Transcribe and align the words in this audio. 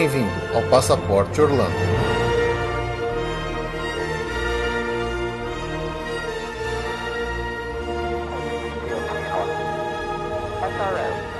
Bem-vindo 0.00 0.56
ao 0.56 0.62
Passaporte 0.70 1.42
Orlando. 1.42 1.76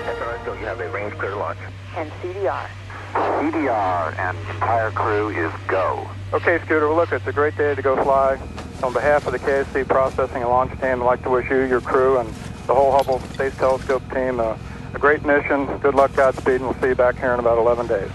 SRO, 0.04 0.44
so 0.44 0.52
you 0.52 0.66
have 0.66 0.78
a 0.78 0.90
range 0.90 1.14
clear 1.16 1.34
launch. 1.36 1.56
and 1.96 2.12
CDR. 2.20 2.68
CDR 3.14 4.18
and 4.18 4.36
entire 4.50 4.90
crew 4.90 5.30
is 5.30 5.50
go. 5.66 6.06
Okay, 6.34 6.58
Scooter, 6.58 6.88
well, 6.88 6.96
look, 6.96 7.12
it's 7.12 7.26
a 7.26 7.32
great 7.32 7.56
day 7.56 7.74
to 7.74 7.80
go 7.80 7.96
fly. 8.04 8.38
On 8.82 8.92
behalf 8.92 9.26
of 9.26 9.32
the 9.32 9.38
KSC 9.38 9.88
Processing 9.88 10.42
and 10.42 10.50
Launch 10.50 10.72
Team, 10.82 11.00
I'd 11.00 11.06
like 11.06 11.22
to 11.22 11.30
wish 11.30 11.48
you, 11.48 11.62
your 11.62 11.80
crew, 11.80 12.18
and 12.18 12.28
the 12.66 12.74
whole 12.74 12.92
Hubble 12.92 13.20
Space 13.32 13.56
Telescope 13.56 14.02
team 14.12 14.38
uh, 14.38 14.54
a 14.92 14.98
great 14.98 15.24
mission. 15.24 15.64
Good 15.78 15.94
luck, 15.94 16.14
Godspeed, 16.14 16.56
and 16.56 16.64
we'll 16.64 16.74
see 16.74 16.88
you 16.88 16.94
back 16.94 17.16
here 17.16 17.32
in 17.32 17.40
about 17.40 17.56
11 17.56 17.86
days. 17.86 18.10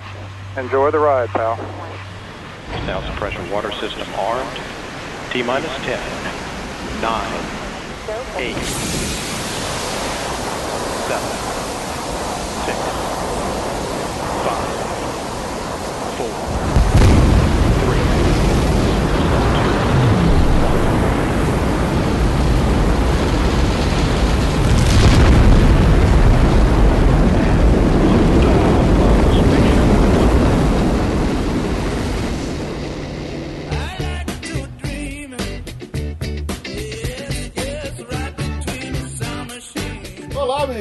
Enjoy 0.57 0.89
the 0.89 0.99
ride, 0.99 1.27
pal. 1.29 1.57
Now 2.87 3.01
suppression 3.01 3.49
water 3.51 3.73
system 3.73 4.07
armed. 4.15 4.57
T 5.31 5.43
minus 5.43 5.75
10, 5.83 5.99
9, 7.01 7.45
8, 8.37 9.04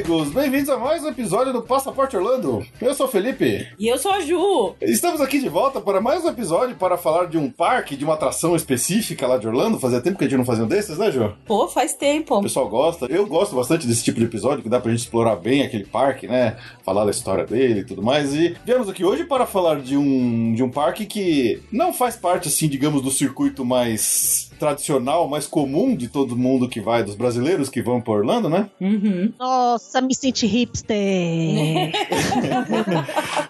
amigos! 0.05 0.31
Bem-vindos 0.31 0.69
a 0.69 0.77
mais 0.77 1.03
um 1.03 1.09
episódio 1.09 1.53
do 1.53 1.63
Passaporte 1.63 2.17
Orlando. 2.17 2.65
Eu 2.81 2.95
sou 2.95 3.07
o 3.07 3.09
Felipe. 3.09 3.67
E 3.79 3.89
eu 3.89 3.97
sou 3.97 4.13
a 4.13 4.21
Ju. 4.21 4.75
Estamos 4.81 5.21
aqui 5.21 5.41
de 5.41 5.49
volta 5.49 5.81
para 5.81 6.01
mais 6.01 6.23
um 6.25 6.29
episódio 6.29 6.77
para 6.77 6.99
falar 6.99 7.27
de 7.27 7.39
um 7.39 7.51
parque, 7.51 7.97
de 7.97 8.05
uma 8.05 8.15
atração 8.15 8.55
específica 8.55 9.27
lá 9.27 9.39
de 9.39 9.47
Orlando. 9.47 9.79
Fazia 9.79 10.01
tempo 10.01 10.19
que 10.19 10.25
a 10.25 10.29
gente 10.29 10.39
não 10.39 10.45
fazia 10.45 10.65
um 10.65 10.69
desses, 10.69 10.99
né, 10.99 11.11
Ju? 11.11 11.35
Pô, 11.47 11.69
faz 11.69 11.95
tempo. 11.95 12.39
O 12.39 12.43
pessoal 12.43 12.69
gosta. 12.69 13.07
Eu 13.07 13.27
gosto 13.27 13.57
bastante 13.57 13.87
desse 13.87 14.05
tipo 14.05 14.19
de 14.19 14.27
episódio, 14.27 14.63
que 14.63 14.69
dá 14.69 14.79
pra 14.79 14.91
gente 14.91 15.01
explorar 15.01 15.37
bem 15.37 15.63
aquele 15.63 15.85
parque, 15.85 16.29
né? 16.29 16.57
Falar 16.85 17.05
da 17.05 17.11
história 17.11 17.47
dele 17.47 17.81
e 17.81 17.85
tudo 17.85 18.03
mais. 18.03 18.35
E 18.35 18.55
viemos 18.65 18.89
aqui 18.89 19.05
hoje 19.05 19.25
para 19.25 19.47
falar 19.47 19.81
de 19.81 19.97
um, 19.97 20.53
de 20.55 20.63
um 20.63 20.71
parque 20.71 21.07
que 21.07 21.63
não 21.73 21.95
faz 21.95 22.15
parte, 22.15 22.49
assim, 22.49 22.69
digamos, 22.69 23.01
do 23.01 23.11
circuito 23.11 23.65
mais 23.65 24.51
tradicional, 24.65 25.29
mais 25.29 25.47
comum 25.47 25.95
de 25.95 26.09
todo 26.09 26.35
mundo 26.35 26.67
que 26.67 26.81
vai, 26.81 27.05
dos 27.05 27.15
brasileiros 27.15 27.69
que 27.69 27.83
vão 27.83 28.01
para 28.01 28.15
Orlando, 28.15 28.49
né? 28.49 28.71
Uhum. 28.81 29.31
Nossa, 29.39 30.01
me 30.01 30.15
senti 30.15 30.47
hipster. 30.47 30.95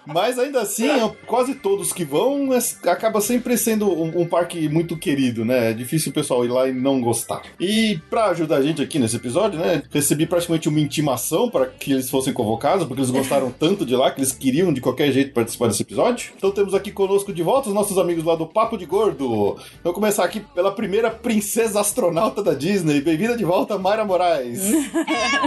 Mas 0.05 0.37
ainda 0.37 0.61
assim, 0.61 0.89
quase 1.25 1.55
todos 1.55 1.93
que 1.93 2.03
vão 2.03 2.49
acaba 2.83 3.21
sempre 3.21 3.57
sendo 3.57 3.89
um, 3.89 4.21
um 4.21 4.27
parque 4.27 4.67
muito 4.67 4.97
querido, 4.97 5.45
né? 5.45 5.71
É 5.71 5.73
difícil 5.73 6.11
o 6.11 6.13
pessoal 6.13 6.43
ir 6.43 6.49
lá 6.49 6.67
e 6.67 6.73
não 6.73 6.99
gostar. 6.99 7.43
E 7.61 7.97
pra 8.09 8.25
ajudar 8.25 8.57
a 8.57 8.61
gente 8.61 8.81
aqui 8.81 8.99
nesse 8.99 9.15
episódio, 9.15 9.57
né? 9.57 9.83
Recebi 9.89 10.25
praticamente 10.25 10.67
uma 10.67 10.81
intimação 10.81 11.49
para 11.49 11.67
que 11.67 11.93
eles 11.93 12.09
fossem 12.09 12.33
convocados, 12.33 12.85
porque 12.85 12.99
eles 12.99 13.11
gostaram 13.11 13.49
tanto 13.57 13.85
de 13.85 13.95
lá 13.95 14.11
que 14.11 14.19
eles 14.19 14.33
queriam 14.33 14.73
de 14.73 14.81
qualquer 14.81 15.13
jeito 15.13 15.33
participar 15.33 15.67
desse 15.67 15.81
episódio. 15.81 16.33
Então 16.35 16.51
temos 16.51 16.73
aqui 16.73 16.91
conosco 16.91 17.31
de 17.31 17.41
volta 17.41 17.69
os 17.69 17.73
nossos 17.73 17.97
amigos 17.97 18.25
lá 18.25 18.35
do 18.35 18.45
Papo 18.45 18.77
de 18.77 18.85
Gordo. 18.85 19.57
Vou 19.81 19.93
começar 19.93 20.25
aqui 20.25 20.41
pela 20.53 20.73
primeira 20.73 21.04
princesa 21.09 21.79
astronauta 21.81 22.43
da 22.43 22.53
Disney. 22.53 23.01
Bem-vinda 23.01 23.35
de 23.37 23.45
volta, 23.45 23.77
Mayra 23.77 24.05
Moraes. 24.05 24.59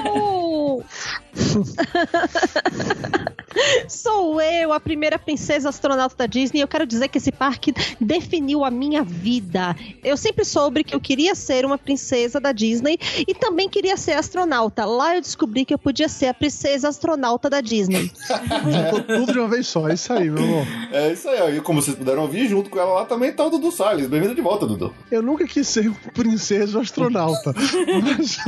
Eu! 0.05 0.85
Sou 3.89 4.41
eu, 4.41 4.73
a 4.73 4.81
primeira 4.81 5.19
princesa 5.19 5.69
astronauta 5.69 6.15
da 6.17 6.27
Disney. 6.27 6.61
Eu 6.61 6.69
quero 6.69 6.87
dizer 6.87 7.09
que 7.09 7.19
esse 7.19 7.33
parque 7.33 7.73
definiu 8.01 8.65
a 8.65 8.71
minha 8.71 9.03
vida. 9.03 9.75
Eu 10.03 10.17
sempre 10.17 10.45
soube 10.45 10.85
que 10.85 10.95
eu 10.95 11.01
queria 11.01 11.35
ser 11.35 11.65
uma 11.65 11.79
princesa 11.79 12.41
da 12.41 12.53
Disney 12.53 12.99
e 13.27 13.35
também 13.35 13.69
queria 13.69 13.97
ser 13.97 14.13
astronauta. 14.13 14.85
Lá 14.85 15.17
eu 15.17 15.21
descobri 15.21 15.65
que 15.65 15.75
eu 15.75 15.79
podia 15.79 16.09
ser 16.09 16.27
a 16.27 16.35
princesa 16.35 16.89
astronauta 16.89 17.49
da 17.49 17.61
Disney. 17.61 18.11
Juntou 18.65 19.03
tudo 19.03 19.33
de 19.33 19.39
uma 19.39 19.49
vez 19.49 19.67
só, 19.67 19.89
é 19.89 19.95
isso 19.95 20.13
aí, 20.13 20.31
meu 20.31 20.43
amor. 20.43 20.67
É 20.93 21.13
isso 21.13 21.29
aí, 21.29 21.41
ó. 21.41 21.49
E 21.49 21.61
como 21.61 21.83
vocês 21.83 21.97
puderam 21.97 22.23
ouvir, 22.23 22.49
junto 22.49 22.71
com 22.71 22.79
ela 22.79 22.93
lá 22.93 23.05
também 23.05 23.33
tá 23.33 23.45
o 23.45 23.51
Dudu 23.51 23.71
Salles. 23.73 24.07
Bem-vindo 24.07 24.35
de 24.35 24.41
volta, 24.41 24.67
Dudu. 24.67 24.93
Eu 25.11 25.23
nunca 25.23 25.47
quis 25.47 25.67
ser 25.67 25.89
um 25.89 25.95
princesa 26.15 26.81
astronauta. 26.81 27.55
Mas, 28.03 28.39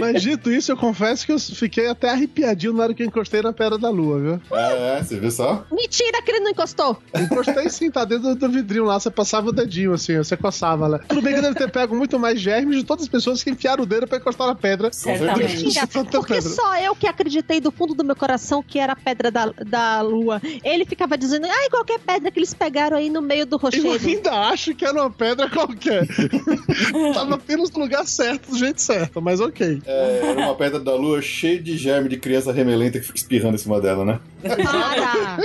mas 0.00 0.22
dito 0.22 0.50
isso, 0.50 0.72
eu 0.72 0.76
confesso 0.76 1.24
que 1.26 1.32
eu 1.32 1.38
fiquei 1.38 1.88
até 1.88 2.10
arrepiadinho 2.10 2.72
na 2.72 2.84
hora 2.84 2.94
que 2.94 3.02
eu 3.02 3.06
encostei 3.06 3.42
na 3.42 3.52
Pedra 3.52 3.78
da 3.78 3.90
Lua, 3.90 4.15
viu? 4.20 4.40
É, 4.52 4.98
é, 4.98 5.02
você 5.02 5.18
viu 5.18 5.30
só? 5.30 5.64
Mentira 5.70 6.22
que 6.22 6.30
ele 6.30 6.40
não 6.40 6.50
encostou! 6.50 6.96
Encostei 7.14 7.68
sim, 7.68 7.90
tá 7.90 8.04
dentro 8.04 8.34
do 8.34 8.48
vidrinho 8.48 8.84
lá, 8.84 8.98
você 8.98 9.10
passava 9.10 9.48
o 9.48 9.52
dedinho 9.52 9.92
assim, 9.92 10.16
você 10.18 10.36
coçava 10.36 10.86
lá. 10.86 10.98
Tudo 11.00 11.22
bem 11.22 11.34
que 11.34 11.40
deve 11.40 11.54
ter 11.54 11.70
pego 11.70 11.94
muito 11.96 12.18
mais 12.18 12.40
germes 12.40 12.78
de 12.78 12.84
todas 12.84 13.04
as 13.04 13.08
pessoas 13.08 13.42
que 13.42 13.50
enfiaram 13.50 13.82
o 13.84 13.86
dedo 13.86 14.06
pra 14.06 14.18
encostar 14.18 14.46
na 14.46 14.54
pedra. 14.54 14.92
Certamente. 14.92 15.64
Mentira, 15.64 15.86
porque 15.86 16.34
pedra. 16.34 16.50
só 16.50 16.76
eu 16.78 16.94
que 16.94 17.06
acreditei 17.06 17.60
do 17.60 17.70
fundo 17.70 17.94
do 17.94 18.04
meu 18.04 18.16
coração 18.16 18.62
que 18.62 18.78
era 18.78 18.92
a 18.92 18.96
pedra 18.96 19.30
da, 19.30 19.46
da 19.66 20.00
lua. 20.00 20.40
Ele 20.64 20.84
ficava 20.84 21.16
dizendo, 21.18 21.46
ai, 21.46 21.68
qualquer 21.70 21.98
pedra 21.98 22.30
que 22.30 22.38
eles 22.38 22.54
pegaram 22.54 22.96
aí 22.96 23.10
no 23.10 23.20
meio 23.22 23.46
do 23.46 23.56
Eu 23.56 23.60
rochedo. 23.60 23.88
ainda 24.08 24.32
acho 24.48 24.74
que 24.74 24.84
era 24.84 24.94
uma 24.94 25.10
pedra 25.10 25.48
qualquer. 25.50 26.06
Tava 27.14 27.34
apenas 27.34 27.70
no 27.70 27.80
lugar 27.80 28.06
certo, 28.06 28.50
do 28.50 28.58
jeito 28.58 28.80
certo, 28.80 29.20
mas 29.20 29.40
ok. 29.40 29.82
É, 29.84 30.20
era 30.22 30.40
uma 30.40 30.54
pedra 30.54 30.80
da 30.80 30.94
lua 30.94 31.20
cheia 31.22 31.60
de 31.60 31.76
germe 31.76 32.08
de 32.08 32.16
criança 32.16 32.52
remelenta 32.52 32.98
que 32.98 33.06
fica 33.06 33.18
espirrando 33.18 33.54
em 33.56 33.58
cima 33.58 33.80
dela, 33.80 34.04
né? 34.06 34.20
Para! 34.42 35.38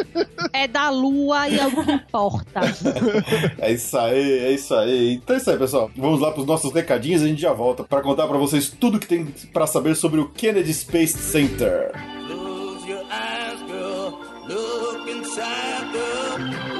É 0.53 0.67
da 0.67 0.89
lua 0.89 1.49
e 1.49 1.59
é 1.59 1.67
o 1.67 1.83
que 1.83 1.91
importa. 1.91 2.61
É 3.59 3.71
isso 3.71 3.97
aí, 3.97 4.39
é 4.39 4.51
isso 4.51 4.73
aí. 4.73 5.13
Então 5.15 5.35
é 5.35 5.39
isso 5.39 5.49
aí, 5.49 5.57
pessoal. 5.57 5.91
Vamos 5.95 6.19
lá 6.19 6.31
pros 6.31 6.45
nossos 6.45 6.71
recadinhos 6.73 7.21
e 7.21 7.25
a 7.25 7.27
gente 7.27 7.41
já 7.41 7.53
volta 7.53 7.83
pra 7.83 8.01
contar 8.01 8.27
pra 8.27 8.37
vocês 8.37 8.69
tudo 8.69 8.99
que 8.99 9.07
tem 9.07 9.25
pra 9.53 9.67
saber 9.67 9.95
sobre 9.95 10.19
o 10.19 10.29
Kennedy 10.29 10.73
Space 10.73 11.17
Center. 11.17 11.91
Close 12.27 12.89
your 12.89 13.03
eyes, 13.11 13.59
girl. 13.67 14.19
Look 14.47 15.09
inside, 15.09 15.91
girl. 15.91 16.70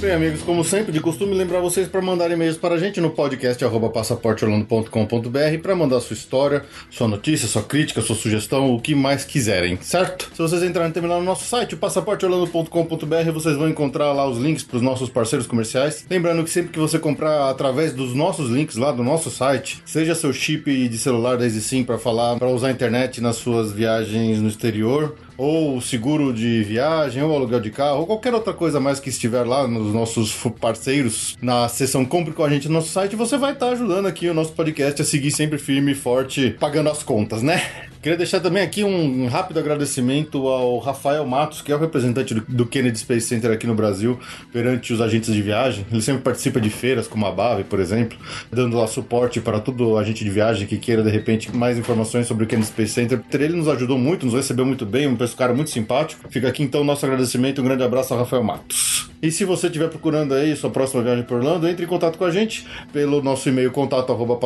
Bem, 0.00 0.12
amigos, 0.12 0.40
como 0.40 0.64
sempre, 0.64 0.92
de 0.92 0.98
costume, 0.98 1.34
lembrar 1.34 1.60
vocês 1.60 1.86
para 1.86 2.00
mandar 2.00 2.30
e-mails 2.30 2.56
para 2.56 2.76
a 2.76 2.78
gente 2.78 3.02
no 3.02 3.10
podcast 3.10 3.62
passaporteorlando.com.br 3.92 5.58
para 5.62 5.76
mandar 5.76 6.00
sua 6.00 6.14
história, 6.14 6.64
sua 6.90 7.06
notícia, 7.06 7.46
sua 7.46 7.62
crítica, 7.62 8.00
sua 8.00 8.16
sugestão, 8.16 8.74
o 8.74 8.80
que 8.80 8.94
mais 8.94 9.26
quiserem, 9.26 9.76
certo? 9.82 10.30
Se 10.32 10.40
vocês 10.40 10.62
entrarem 10.62 10.90
também 10.90 11.10
lá 11.10 11.18
no 11.18 11.24
nosso 11.26 11.44
site, 11.44 11.76
passaporteorlando.com.br, 11.76 13.30
vocês 13.34 13.58
vão 13.58 13.68
encontrar 13.68 14.14
lá 14.14 14.26
os 14.26 14.38
links 14.38 14.64
para 14.64 14.78
os 14.78 14.82
nossos 14.82 15.10
parceiros 15.10 15.46
comerciais. 15.46 16.06
Lembrando 16.08 16.44
que 16.44 16.50
sempre 16.50 16.72
que 16.72 16.78
você 16.78 16.98
comprar 16.98 17.50
através 17.50 17.92
dos 17.92 18.14
nossos 18.14 18.48
links 18.48 18.76
lá 18.76 18.92
do 18.92 19.04
nosso 19.04 19.30
site, 19.30 19.82
seja 19.84 20.14
seu 20.14 20.32
chip 20.32 20.88
de 20.88 20.96
celular 20.96 21.36
da 21.36 21.44
EasySim 21.44 21.84
para 21.84 21.98
falar, 21.98 22.38
para 22.38 22.48
usar 22.48 22.68
a 22.68 22.72
internet 22.72 23.20
nas 23.20 23.36
suas 23.36 23.70
viagens 23.70 24.40
no 24.40 24.48
exterior, 24.48 25.14
ou 25.40 25.80
seguro 25.80 26.34
de 26.34 26.62
viagem, 26.62 27.22
ou 27.22 27.34
aluguel 27.34 27.60
de 27.60 27.70
carro, 27.70 28.00
ou 28.00 28.06
qualquer 28.06 28.34
outra 28.34 28.52
coisa 28.52 28.78
mais 28.78 29.00
que 29.00 29.08
estiver 29.08 29.42
lá 29.44 29.66
nos 29.66 29.90
nossos 29.90 30.34
parceiros 30.60 31.38
na 31.40 31.66
seção 31.66 32.04
Compre 32.04 32.34
com 32.34 32.44
a 32.44 32.50
gente 32.50 32.68
no 32.68 32.74
nosso 32.74 32.88
site, 32.88 33.16
você 33.16 33.38
vai 33.38 33.52
estar 33.52 33.70
ajudando 33.70 34.06
aqui 34.06 34.28
o 34.28 34.34
nosso 34.34 34.52
podcast 34.52 35.00
a 35.00 35.04
seguir 35.04 35.30
sempre 35.30 35.58
firme 35.58 35.92
e 35.92 35.94
forte, 35.94 36.56
pagando 36.60 36.90
as 36.90 37.02
contas, 37.02 37.42
né? 37.42 37.62
Queria 38.02 38.16
deixar 38.16 38.40
também 38.40 38.62
aqui 38.62 38.82
um 38.82 39.26
rápido 39.26 39.60
agradecimento 39.60 40.48
ao 40.48 40.78
Rafael 40.78 41.26
Matos, 41.26 41.60
que 41.60 41.70
é 41.70 41.76
o 41.76 41.78
representante 41.78 42.32
do, 42.32 42.64
Kennedy 42.64 42.98
Space 42.98 43.26
Center 43.26 43.50
aqui 43.50 43.66
no 43.66 43.74
Brasil, 43.74 44.18
perante 44.50 44.94
os 44.94 45.02
agentes 45.02 45.34
de 45.34 45.42
viagem. 45.42 45.84
Ele 45.92 46.00
sempre 46.00 46.22
participa 46.22 46.58
de 46.58 46.70
feiras, 46.70 47.06
como 47.06 47.26
a 47.26 47.30
BAVE, 47.30 47.64
por 47.64 47.78
exemplo, 47.78 48.18
dando 48.50 48.78
lá 48.78 48.86
suporte 48.86 49.38
para 49.38 49.60
todo 49.60 49.98
agente 49.98 50.24
de 50.24 50.30
viagem 50.30 50.66
que 50.66 50.78
queira, 50.78 51.02
de 51.02 51.10
repente, 51.10 51.54
mais 51.54 51.76
informações 51.76 52.26
sobre 52.26 52.44
o 52.44 52.46
Kennedy 52.46 52.68
Space 52.68 52.94
Center. 52.94 53.20
Ele 53.34 53.56
nos 53.56 53.68
ajudou 53.68 53.98
muito, 53.98 54.24
nos 54.24 54.34
recebeu 54.34 54.64
muito 54.64 54.86
bem, 54.86 55.06
um 55.06 55.14
cara 55.36 55.54
muito 55.54 55.70
simpático. 55.70 56.28
Fica 56.30 56.48
aqui 56.48 56.62
então 56.62 56.80
o 56.80 56.84
nosso 56.84 57.04
agradecimento, 57.04 57.60
um 57.60 57.64
grande 57.64 57.82
abraço 57.82 58.12
ao 58.12 58.20
Rafael 58.20 58.42
Matos. 58.42 59.10
E 59.22 59.30
se 59.30 59.44
você 59.44 59.66
estiver 59.66 59.88
procurando 59.88 60.32
aí 60.32 60.56
sua 60.56 60.70
próxima 60.70 61.02
viagem 61.02 61.24
para 61.24 61.36
Orlando, 61.36 61.68
entre 61.68 61.84
em 61.84 61.88
contato 61.88 62.16
com 62.16 62.24
a 62.24 62.30
gente 62.30 62.66
pelo 62.92 63.22
nosso 63.22 63.48
e-mail 63.48 63.70
contato 63.70 64.10
arroba. 64.12 64.38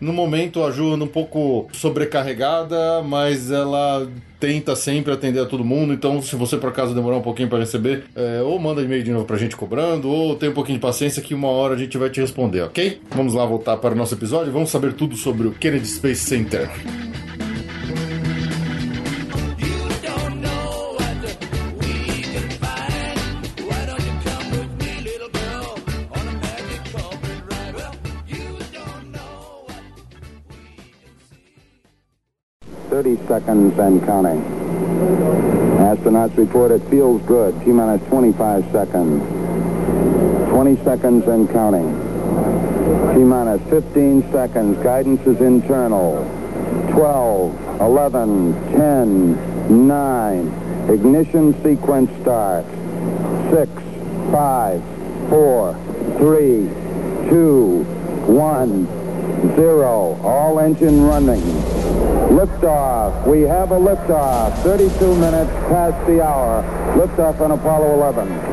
No 0.00 0.12
momento 0.12 0.62
a 0.62 0.70
Ju 0.70 0.92
anda 0.92 1.04
um 1.04 1.08
pouco 1.08 1.68
sobrecarregada, 1.72 3.02
mas 3.02 3.50
ela 3.50 4.08
tenta 4.38 4.74
sempre 4.74 5.12
atender 5.12 5.40
a 5.40 5.46
todo 5.46 5.64
mundo. 5.64 5.92
Então, 5.92 6.20
se 6.20 6.34
você 6.34 6.56
por 6.56 6.70
acaso 6.70 6.94
demorar 6.94 7.16
um 7.16 7.22
pouquinho 7.22 7.48
para 7.48 7.58
receber, 7.58 8.04
é, 8.14 8.42
ou 8.42 8.58
manda 8.58 8.82
e-mail 8.82 9.02
de 9.02 9.12
novo 9.12 9.24
pra 9.24 9.36
gente 9.36 9.56
cobrando, 9.56 10.08
ou 10.08 10.34
tem 10.36 10.48
um 10.48 10.52
pouquinho 10.52 10.78
de 10.78 10.82
paciência 10.82 11.22
que 11.22 11.34
uma 11.34 11.48
hora 11.48 11.74
a 11.74 11.78
gente 11.78 11.96
vai 11.98 12.10
te 12.10 12.20
responder, 12.20 12.62
ok? 12.62 13.00
Vamos 13.10 13.34
lá 13.34 13.44
voltar 13.44 13.76
para 13.76 13.94
o 13.94 13.96
nosso 13.96 14.14
episódio. 14.14 14.52
Vamos 14.52 14.70
saber 14.70 14.92
tudo 14.94 15.16
sobre 15.16 15.46
o 15.46 15.52
Kennedy 15.52 15.86
Space 15.86 16.24
Center. 16.24 16.68
30 33.16 33.28
seconds 33.28 33.78
and 33.78 34.04
counting. 34.04 34.40
Astronauts 35.78 36.36
report 36.36 36.70
it 36.70 36.80
feels 36.88 37.20
good. 37.22 37.58
T 37.64 37.72
minus 37.72 38.06
25 38.08 38.64
seconds. 38.72 39.22
20 40.50 40.76
seconds 40.84 41.26
and 41.26 41.50
counting. 41.50 41.90
T 43.14 43.22
minus 43.22 43.60
15 43.68 44.32
seconds. 44.32 44.82
Guidance 44.82 45.26
is 45.26 45.40
internal. 45.40 46.24
12, 46.92 47.80
11, 47.80 48.52
10, 48.72 49.86
9. 49.88 50.88
Ignition 50.90 51.62
sequence 51.62 52.10
starts. 52.22 52.68
6, 53.50 53.70
5, 54.32 54.82
4, 55.28 55.74
3, 56.18 57.28
2, 57.28 57.84
1, 58.26 59.56
0. 59.56 60.20
All 60.22 60.60
engine 60.60 61.02
running. 61.02 61.81
Liftoff. 62.30 63.26
We 63.26 63.42
have 63.42 63.72
a 63.72 63.78
liftoff. 63.78 64.62
32 64.62 65.16
minutes 65.18 65.50
past 65.68 66.06
the 66.06 66.20
hour. 66.22 66.62
Liftoff 66.96 67.40
on 67.40 67.52
Apollo 67.52 68.02
11. 68.02 68.52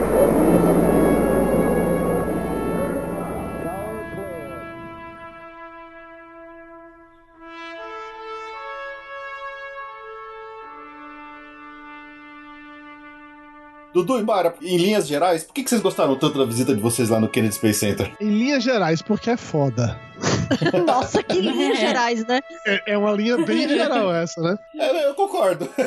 Dudu 13.93 14.19
e 14.19 14.23
Mara, 14.23 14.53
em 14.61 14.77
linhas 14.77 15.07
gerais, 15.07 15.43
por 15.43 15.53
que 15.53 15.63
que 15.63 15.69
vocês 15.69 15.81
gostaram 15.81 16.15
tanto 16.15 16.37
da 16.37 16.45
visita 16.45 16.75
de 16.75 16.81
vocês 16.81 17.09
lá 17.09 17.19
no 17.19 17.27
Kennedy 17.27 17.55
Space 17.55 17.79
Center? 17.79 18.11
Em 18.21 18.29
linhas 18.29 18.63
gerais, 18.63 19.01
porque 19.01 19.31
é 19.31 19.37
foda. 19.37 19.99
Nossa, 20.85 21.23
que 21.23 21.39
linhas 21.39 21.79
gerais, 21.79 22.25
né? 22.25 22.41
É, 22.65 22.93
é 22.93 22.97
uma 22.97 23.11
linha 23.11 23.37
bem 23.37 23.67
geral 23.67 24.13
essa, 24.15 24.41
né? 24.41 24.57
É, 24.75 25.07
eu 25.07 25.13
concordo. 25.13 25.69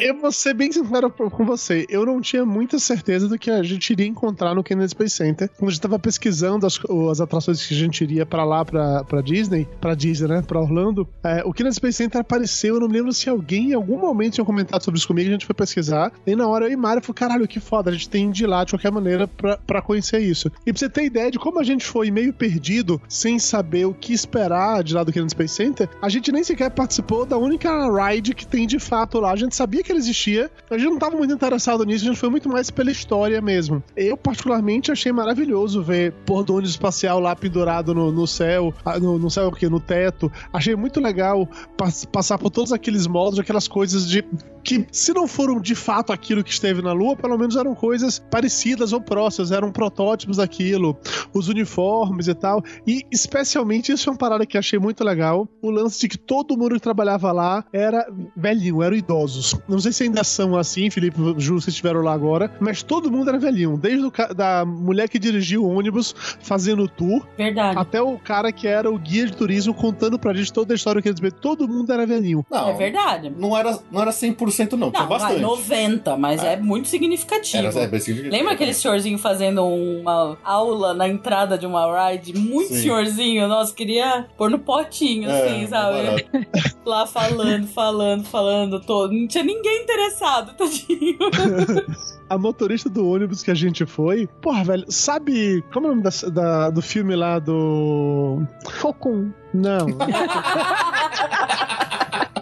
Eu 0.00 0.18
vou 0.20 0.30
ser 0.30 0.54
bem 0.54 0.70
sincero 0.70 1.10
com 1.10 1.44
você. 1.44 1.86
Eu 1.88 2.04
não 2.04 2.20
tinha 2.20 2.44
muita 2.44 2.78
certeza 2.78 3.28
do 3.28 3.38
que 3.38 3.50
a 3.50 3.62
gente 3.62 3.90
iria 3.90 4.06
encontrar 4.06 4.54
no 4.54 4.62
Kennedy 4.62 4.90
Space 4.90 5.16
Center. 5.16 5.48
Quando 5.56 5.70
a 5.70 5.72
gente 5.72 5.80
tava 5.80 5.98
pesquisando 5.98 6.66
as, 6.66 6.78
as 7.10 7.20
atrações 7.20 7.64
que 7.66 7.74
a 7.74 7.76
gente 7.76 8.04
iria 8.04 8.26
pra 8.26 8.44
lá, 8.44 8.64
pra, 8.64 9.04
pra 9.04 9.20
Disney, 9.20 9.66
pra 9.80 9.94
Disney, 9.94 10.28
né? 10.28 10.42
Pra 10.46 10.60
Orlando, 10.60 11.08
é, 11.24 11.42
o 11.44 11.52
Kennedy 11.52 11.76
Space 11.76 11.96
Center 11.96 12.20
apareceu. 12.20 12.74
Eu 12.74 12.80
não 12.80 12.88
me 12.88 12.94
lembro 12.94 13.12
se 13.12 13.28
alguém 13.28 13.70
em 13.70 13.74
algum 13.74 13.98
momento 13.98 14.34
tinha 14.34 14.44
comentado 14.44 14.82
sobre 14.82 14.98
isso 14.98 15.08
comigo. 15.08 15.28
A 15.28 15.32
gente 15.32 15.46
foi 15.46 15.54
pesquisar. 15.54 16.12
E 16.26 16.36
na 16.36 16.46
hora 16.46 16.66
eu 16.66 16.72
e 16.72 16.76
Mário 16.76 17.02
falou: 17.02 17.14
caralho, 17.14 17.48
que 17.48 17.58
foda. 17.58 17.90
A 17.90 17.92
gente 17.92 18.08
tem 18.08 18.30
de 18.30 18.44
ir 18.44 18.46
lá 18.46 18.64
de 18.64 18.72
qualquer 18.72 18.92
maneira 18.92 19.26
pra, 19.26 19.56
pra 19.56 19.82
conhecer 19.82 20.20
isso. 20.20 20.50
E 20.66 20.72
pra 20.72 20.78
você 20.78 20.88
ter 20.88 21.04
ideia 21.04 21.30
de 21.30 21.38
como 21.38 21.58
a 21.58 21.64
gente 21.64 21.84
foi 21.84 22.10
meio 22.10 22.32
perdido, 22.32 23.00
sem 23.08 23.38
saber 23.46 23.86
o 23.86 23.94
que 23.94 24.12
esperar 24.12 24.82
de 24.82 24.94
lá 24.94 25.02
do 25.04 25.12
Kennedy 25.12 25.32
Space 25.32 25.54
Center, 25.54 25.88
a 26.02 26.08
gente 26.08 26.30
nem 26.32 26.42
sequer 26.44 26.70
participou 26.70 27.24
da 27.24 27.38
única 27.38 27.70
ride 27.90 28.34
que 28.34 28.46
tem 28.46 28.66
de 28.66 28.78
fato 28.78 29.18
lá. 29.20 29.32
A 29.32 29.36
gente 29.36 29.54
sabia 29.56 29.82
que 29.82 29.90
ele 29.92 29.98
existia, 29.98 30.50
a 30.70 30.76
gente 30.76 30.88
não 30.88 30.94
estava 30.94 31.16
muito 31.16 31.32
interessado 31.32 31.84
nisso, 31.84 32.04
a 32.04 32.08
gente 32.08 32.18
foi 32.18 32.28
muito 32.28 32.48
mais 32.48 32.70
pela 32.70 32.90
história 32.90 33.40
mesmo. 33.40 33.82
Eu, 33.96 34.16
particularmente, 34.16 34.92
achei 34.92 35.12
maravilhoso 35.12 35.82
ver 35.82 36.12
ônibus 36.28 36.70
espacial 36.70 37.20
lá 37.20 37.34
pendurado 37.34 37.94
no, 37.94 38.12
no 38.12 38.26
céu, 38.26 38.74
ah, 38.84 38.98
no, 38.98 39.18
no 39.18 39.30
céu 39.30 39.48
o 39.48 39.52
quê? 39.52 39.68
No 39.68 39.80
teto. 39.80 40.30
Achei 40.52 40.74
muito 40.76 41.00
legal 41.00 41.48
pass- 41.76 42.04
passar 42.04 42.38
por 42.38 42.50
todos 42.50 42.72
aqueles 42.72 43.06
modos, 43.06 43.38
aquelas 43.38 43.68
coisas 43.68 44.08
de 44.08 44.24
que, 44.62 44.84
se 44.90 45.12
não 45.12 45.28
foram 45.28 45.60
de 45.60 45.76
fato 45.76 46.12
aquilo 46.12 46.42
que 46.42 46.50
esteve 46.50 46.82
na 46.82 46.92
Lua, 46.92 47.14
pelo 47.14 47.38
menos 47.38 47.54
eram 47.54 47.72
coisas 47.72 48.18
parecidas 48.18 48.92
ou 48.92 49.00
próximas, 49.00 49.52
eram 49.52 49.70
protótipos 49.70 50.38
daquilo, 50.38 50.98
os 51.32 51.48
uniformes 51.48 52.26
e 52.26 52.34
tal. 52.34 52.64
E 52.84 53.06
isso 53.42 54.08
é 54.08 54.12
uma 54.12 54.18
parada 54.18 54.46
que 54.46 54.56
achei 54.58 54.78
muito 54.78 55.02
legal: 55.04 55.48
o 55.62 55.70
lance 55.70 56.00
de 56.00 56.08
que 56.08 56.18
todo 56.18 56.56
mundo 56.56 56.74
que 56.74 56.80
trabalhava 56.80 57.32
lá 57.32 57.64
era 57.72 58.06
velhinho, 58.36 58.82
eram 58.82 58.96
idosos. 58.96 59.54
Não 59.68 59.78
sei 59.78 59.92
se 59.92 60.04
ainda 60.04 60.24
são 60.24 60.56
assim, 60.56 60.90
Felipe, 60.90 61.18
Ju, 61.38 61.60
se 61.60 61.70
estiveram 61.70 62.00
lá 62.02 62.12
agora, 62.12 62.50
mas 62.60 62.82
todo 62.82 63.10
mundo 63.10 63.28
era 63.28 63.38
velhinho, 63.38 63.76
desde 63.76 64.04
o 64.04 64.10
ca- 64.10 64.32
da 64.32 64.64
mulher 64.64 65.08
que 65.08 65.18
dirigia 65.18 65.60
o 65.60 65.68
ônibus 65.68 66.14
fazendo 66.40 66.82
o 66.84 66.88
tour, 66.88 67.26
Verdade. 67.36 67.78
até 67.78 68.00
o 68.00 68.18
cara 68.18 68.50
que 68.52 68.66
era 68.66 68.90
o 68.90 68.98
guia 68.98 69.26
de 69.26 69.32
turismo 69.36 69.74
contando 69.74 70.18
pra 70.18 70.32
gente 70.34 70.52
toda 70.52 70.72
a 70.72 70.76
história 70.76 71.02
que 71.02 71.08
eles 71.08 71.20
Todo 71.40 71.66
mundo 71.68 71.92
era 71.92 72.06
velhinho. 72.06 72.44
Não, 72.50 72.68
É 72.68 72.72
verdade. 72.74 73.32
não 73.36 73.56
era, 73.56 73.78
não 73.90 74.00
era 74.02 74.10
100% 74.12 74.72
não, 74.72 74.90
tinha 74.90 75.02
Não, 75.02 75.08
vai, 75.08 75.18
bastante. 75.18 75.40
90, 75.40 76.16
mas 76.16 76.42
é, 76.42 76.56
muito 76.56 76.88
significativo. 76.88 77.66
Era, 77.66 77.80
é, 77.80 77.86
bem 77.88 78.00
significativo. 78.00 78.30
Lembra 78.36 78.52
aquele 78.54 78.72
senhorzinho 78.72 79.18
fazendo 79.18 79.64
uma 79.64 80.36
aula 80.44 80.94
na 80.94 81.08
entrada 81.08 81.58
de 81.58 81.66
uma 81.66 82.10
ride? 82.10 82.36
Muito 82.38 82.68
Sim. 82.74 82.82
senhorzinho. 82.82 83.25
Nossa, 83.48 83.74
queria 83.74 84.26
pôr 84.36 84.48
no 84.50 84.58
potinho, 84.58 85.28
É, 85.30 85.42
assim, 85.42 85.66
sabe? 85.66 85.96
barato. 86.32 86.78
Lá 86.84 87.06
falando, 87.06 87.66
falando, 87.66 88.24
falando. 88.24 88.80
Todo. 88.80 89.12
Não 89.12 89.26
tinha 89.26 89.42
ninguém 89.44 89.82
interessado, 89.82 90.54
tadinho. 90.56 91.18
A 92.30 92.36
motorista 92.38 92.88
do 92.88 93.08
ônibus 93.08 93.42
que 93.42 93.50
a 93.50 93.54
gente 93.54 93.84
foi, 93.86 94.26
porra, 94.40 94.64
velho, 94.64 94.84
sabe. 94.88 95.62
Como 95.72 95.86
é 95.86 95.90
o 95.90 95.94
nome 95.94 96.02
da- 96.02 96.28
da- 96.30 96.70
do 96.70 96.82
filme 96.82 97.14
lá 97.14 97.38
do. 97.38 98.42
Cocum. 98.80 99.30
Não. 99.54 99.86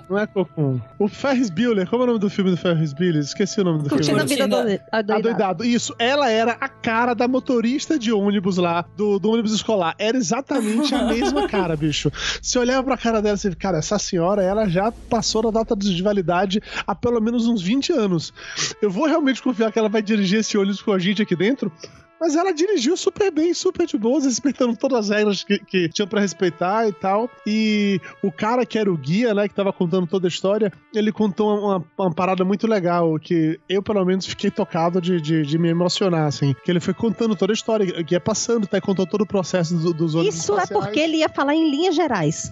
Não 0.08 0.18
é 0.18 0.26
Cocum. 0.26 0.80
O 0.98 1.08
Ferris 1.08 1.48
Bueller, 1.50 1.88
como 1.88 2.02
é 2.02 2.04
o 2.04 2.06
nome 2.08 2.18
do 2.18 2.28
filme 2.28 2.50
do 2.50 2.56
Ferris 2.56 2.92
Bueller? 2.92 3.22
Esqueci 3.22 3.60
o 3.60 3.64
nome 3.64 3.82
do 3.84 3.88
Curtindo 3.88 4.16
a 4.16 4.26
filme. 4.26 4.28
vida 4.34 4.48
Curtindo- 4.48 4.78
do 4.78 4.96
adoidado. 4.96 5.28
Adoidado. 5.28 5.64
Isso, 5.64 5.94
ela 5.98 6.30
era 6.30 6.52
a 6.60 6.68
cara 6.68 7.14
da 7.14 7.26
motorista 7.26 7.98
de 7.98 8.12
ônibus 8.12 8.56
lá, 8.58 8.84
do, 8.96 9.18
do 9.18 9.30
ônibus 9.30 9.52
escolar. 9.52 9.94
Era 9.98 10.16
exatamente 10.16 10.94
a 10.94 11.04
mesma 11.04 11.46
cara, 11.48 11.74
bicho. 11.76 12.10
Você 12.42 12.58
olhava 12.58 12.82
pra 12.84 12.96
cara 12.98 13.22
dela 13.22 13.36
e 13.36 13.38
você, 13.38 13.54
cara, 13.54 13.78
essa 13.78 13.98
senhora, 13.98 14.42
ela 14.42 14.68
já 14.68 14.92
passou 14.92 15.42
na 15.42 15.50
data 15.50 15.74
de 15.74 16.02
validade 16.02 16.60
há 16.86 16.94
pelo 16.94 17.20
menos 17.20 17.46
uns 17.46 17.62
20 17.62 17.92
anos. 17.92 18.32
Eu 18.82 18.90
vou 18.90 19.06
realmente 19.06 19.42
confiar 19.42 19.72
que 19.72 19.78
ela 19.78 19.88
vai 19.88 20.02
dirigir 20.02 20.40
esse 20.40 20.56
ônibus 20.58 20.82
com 20.82 20.92
a 20.92 20.98
gente 20.98 21.22
aqui 21.22 21.34
dentro? 21.34 21.72
Mas 22.24 22.36
ela 22.36 22.52
dirigiu 22.54 22.96
super 22.96 23.30
bem, 23.30 23.52
super 23.52 23.86
de 23.86 23.98
boas, 23.98 24.24
respeitando 24.24 24.74
todas 24.74 25.10
as 25.10 25.14
regras 25.14 25.44
que, 25.44 25.58
que 25.58 25.90
tinham 25.90 26.08
pra 26.08 26.22
respeitar 26.22 26.88
e 26.88 26.92
tal. 26.92 27.28
E 27.46 28.00
o 28.22 28.32
cara 28.32 28.64
que 28.64 28.78
era 28.78 28.90
o 28.90 28.96
guia, 28.96 29.34
né, 29.34 29.46
que 29.46 29.54
tava 29.54 29.74
contando 29.74 30.06
toda 30.06 30.26
a 30.26 30.28
história, 30.28 30.72
ele 30.94 31.12
contou 31.12 31.58
uma, 31.58 31.84
uma 31.98 32.14
parada 32.14 32.42
muito 32.42 32.66
legal, 32.66 33.18
que 33.20 33.60
eu, 33.68 33.82
pelo 33.82 34.02
menos, 34.06 34.24
fiquei 34.24 34.50
tocado 34.50 35.02
de, 35.02 35.20
de, 35.20 35.42
de 35.42 35.58
me 35.58 35.68
emocionar, 35.68 36.26
assim. 36.26 36.54
Que 36.64 36.70
ele 36.70 36.80
foi 36.80 36.94
contando 36.94 37.36
toda 37.36 37.52
a 37.52 37.54
história, 37.54 38.02
que 38.02 38.14
ia 38.14 38.20
passando, 38.20 38.66
tá? 38.66 38.80
Contou 38.80 39.06
todo 39.06 39.20
o 39.20 39.26
processo 39.26 39.74
do- 39.76 39.92
dos 39.92 40.14
ônibus 40.14 40.34
Isso 40.36 40.52
é 40.52 40.56
espaciais. 40.62 40.84
porque 40.86 41.00
ele 41.00 41.18
ia 41.18 41.28
falar 41.28 41.54
em 41.54 41.70
linhas 41.70 41.94
gerais. 41.94 42.50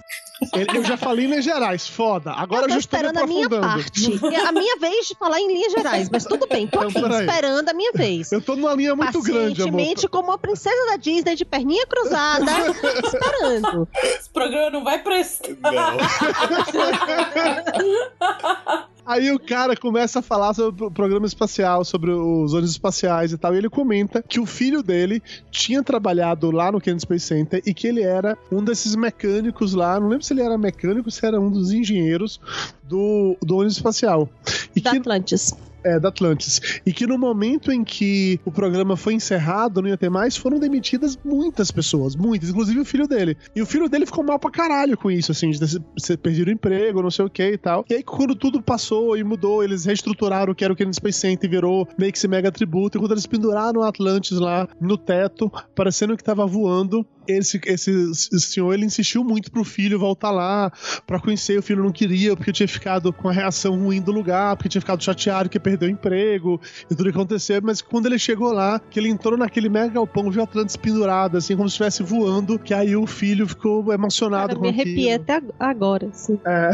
Ele- 0.55 0.77
Eu 0.79 0.85
já 0.85 0.97
falei 0.97 1.25
em 1.27 1.29
Minas 1.29 1.45
Gerais, 1.45 1.87
foda. 1.87 2.33
Agora 2.33 2.63
eu 2.63 2.69
eu 2.69 2.71
já 2.75 2.79
estou 2.81 2.99
esperando 2.99 3.17
a 3.19 3.27
minha 3.29 3.49
parte. 3.49 4.11
É 4.35 4.41
a 4.49 4.51
minha 4.51 4.77
vez 4.77 5.07
de 5.07 5.15
falar 5.15 5.39
em 5.39 5.47
linhas 5.47 5.71
gerais, 5.73 6.11
mas 6.11 6.25
tudo 6.25 6.49
bem, 6.49 6.67
tô 6.67 6.83
Então, 6.83 7.07
aqui, 7.07 7.21
esperando 7.21 7.69
a 7.69 7.73
minha 7.73 7.93
vez. 7.93 8.33
Eu 8.33 8.41
tô 8.41 8.57
numa 8.57 8.75
linha 8.75 8.97
muito 8.97 9.23
grande, 9.23 9.62
Pacientemente, 9.65 10.09
como 10.09 10.29
uma 10.29 10.39
princesa 10.39 10.87
da 10.87 10.97
Disney 10.97 11.35
de 11.35 11.45
perninha 11.45 11.85
cruzada, 11.87 12.45
esperando. 13.05 13.89
Esse 14.03 14.31
programa 14.31 14.71
não 14.71 14.85
vai 14.85 15.03
prestar. 15.03 15.53
Aí 19.05 19.33
o 19.33 19.39
cara 19.39 19.77
começa 19.77 20.21
a 20.21 20.23
falar 20.23 20.55
sobre 20.55 20.85
o 20.85 20.91
programa 20.91 21.27
espacial, 21.27 21.85
sobre 21.85 22.11
os 22.11 22.53
ônibus 22.53 22.71
espaciais 22.71 23.33
e 23.33 23.39
tal, 23.39 23.55
e 23.55 23.59
ele 23.59 23.69
comenta 23.69 24.23
que 24.23 24.39
o 24.39 24.47
filho 24.47 24.83
dele 24.83 25.23
tinha 25.51 25.83
trabalhado 25.83 26.51
lá 26.51 26.71
no 26.71 26.81
Kennedy 26.81 27.03
Space 27.03 27.27
Center 27.27 27.63
e 27.67 27.75
que 27.75 27.87
ele 27.87 28.03
era 28.03 28.39
um 28.51 28.63
desses 28.63 28.95
mecânicos 28.95 29.75
lá, 29.75 29.99
não 29.99 30.09
lembro 30.09 30.25
se 30.25 30.33
ele 30.33 30.43
era 30.43 30.57
mecânico, 30.57 31.11
se 31.11 31.25
era 31.27 31.41
um 31.41 31.51
dos 31.51 31.73
engenheiros 31.73 32.41
do, 32.83 33.37
do 33.43 33.57
ônibus 33.57 33.77
espacial. 33.77 34.29
E 34.75 34.81
Da 34.81 34.91
que, 34.91 34.99
Atlantis. 34.99 35.55
É, 35.85 35.99
da 35.99 36.09
Atlantis. 36.09 36.61
E 36.87 36.93
que 36.93 37.07
no 37.07 37.19
momento 37.19 37.73
em 37.73 37.83
que 37.83 38.39
o 38.45 38.53
programa 38.53 38.97
foi 38.97 39.15
encerrado, 39.15 39.83
não 39.83 39.89
ia 39.89 39.97
ter 39.97 40.11
mais, 40.11 40.37
foram 40.37 40.59
demitidas 40.59 41.19
muitas 41.25 41.71
pessoas, 41.71 42.15
muitas, 42.15 42.51
inclusive 42.51 42.79
o 42.79 42.85
filho 42.85 43.09
dele. 43.09 43.37
E 43.55 43.61
o 43.61 43.67
filho 43.67 43.89
dele 43.89 44.07
ficou 44.07 44.23
mal 44.23 44.39
pra 44.39 44.51
caralho 44.51 44.97
com 44.97 45.11
isso, 45.11 45.33
assim, 45.33 45.51
de 45.51 45.59
ter 45.59 45.83
ter 46.07 46.17
perdido 46.19 46.49
o 46.49 46.53
emprego, 46.53 47.03
não 47.03 47.11
sei 47.11 47.25
o 47.25 47.31
que 47.31 47.53
e 47.53 47.59
tal. 47.59 47.85
E 47.89 47.95
aí, 47.95 48.03
quando 48.03 48.35
tudo 48.35 48.63
passou 48.63 48.92
e 49.17 49.25
mudou, 49.25 49.65
eles 49.65 49.85
reestruturaram 49.85 50.53
o 50.53 50.55
que 50.55 50.65
era 50.65 50.73
o 50.73 50.77
Kennedy 50.77 50.97
Space 50.97 51.19
Center 51.19 51.49
e 51.49 51.51
virou 51.51 51.89
meio 51.99 52.13
que 52.13 52.19
esse 52.19 52.29
mega 52.29 52.53
tributo. 52.53 52.99
E 52.99 53.01
quando 53.01 53.13
eles 53.13 53.27
penduraram 53.27 53.81
o 53.81 53.85
Atlantis 53.85 54.39
lá 54.39 54.69
no 54.81 54.97
teto, 54.97 55.51
parecendo 55.75 56.17
que 56.17 56.25
tava 56.25 56.47
voando, 56.47 57.07
esse, 57.27 57.61
esse, 57.67 57.91
esse 58.11 58.41
senhor 58.41 58.73
ele 58.75 58.85
insistiu 58.85 59.23
muito 59.25 59.51
pro 59.51 59.65
filho 59.65 59.99
voltar 59.99 60.31
lá 60.31 60.71
pra 61.07 61.21
conhecer. 61.21 61.59
O 61.59 61.63
filho 61.63 61.83
não 61.83 61.93
queria, 61.93 62.37
porque 62.37 62.53
tinha 62.53 62.69
ficado 62.69 63.13
com 63.13 63.29
a 63.29 63.33
reação 63.33 63.77
ruim 63.79 64.01
do 64.01 64.11
lugar, 64.13 64.57
porque 64.57 64.69
tinha 64.69 64.81
ficado 64.81 65.03
chateado 65.03 65.49
que 65.49 65.59
perdeu 65.61 65.89
o 65.89 65.93
emprego 65.93 66.61
e 66.91 66.95
tudo 66.95 67.05
que 67.05 67.17
aconteceu. 67.17 67.61
Mas 67.63 67.81
quando 67.83 68.07
ele 68.07 68.19
chegou 68.19 68.53
lá, 68.53 68.79
que 68.79 68.99
ele 68.99 69.09
entrou 69.09 69.37
naquele 69.39 69.69
mega 69.69 69.89
galpão, 69.95 70.31
viu 70.31 70.41
a 70.41 70.45
Atlantis 70.45 70.77
pendurada, 70.77 71.39
assim, 71.39 71.57
como 71.57 71.69
se 71.69 71.73
estivesse 71.75 72.03
voando, 72.03 72.59
que 72.59 72.73
aí 72.75 72.97
o 72.97 73.07
filho 73.07 73.47
ficou 73.47 73.93
emocionado 73.93 74.49
Cara, 74.49 74.57
com 74.59 74.63
me 74.63 74.69
aquilo. 74.71 74.83
arrepiei 74.85 75.15
até 75.15 75.35
ag- 75.37 75.53
agora, 75.59 76.09
assim. 76.13 76.39
É. 76.47 76.71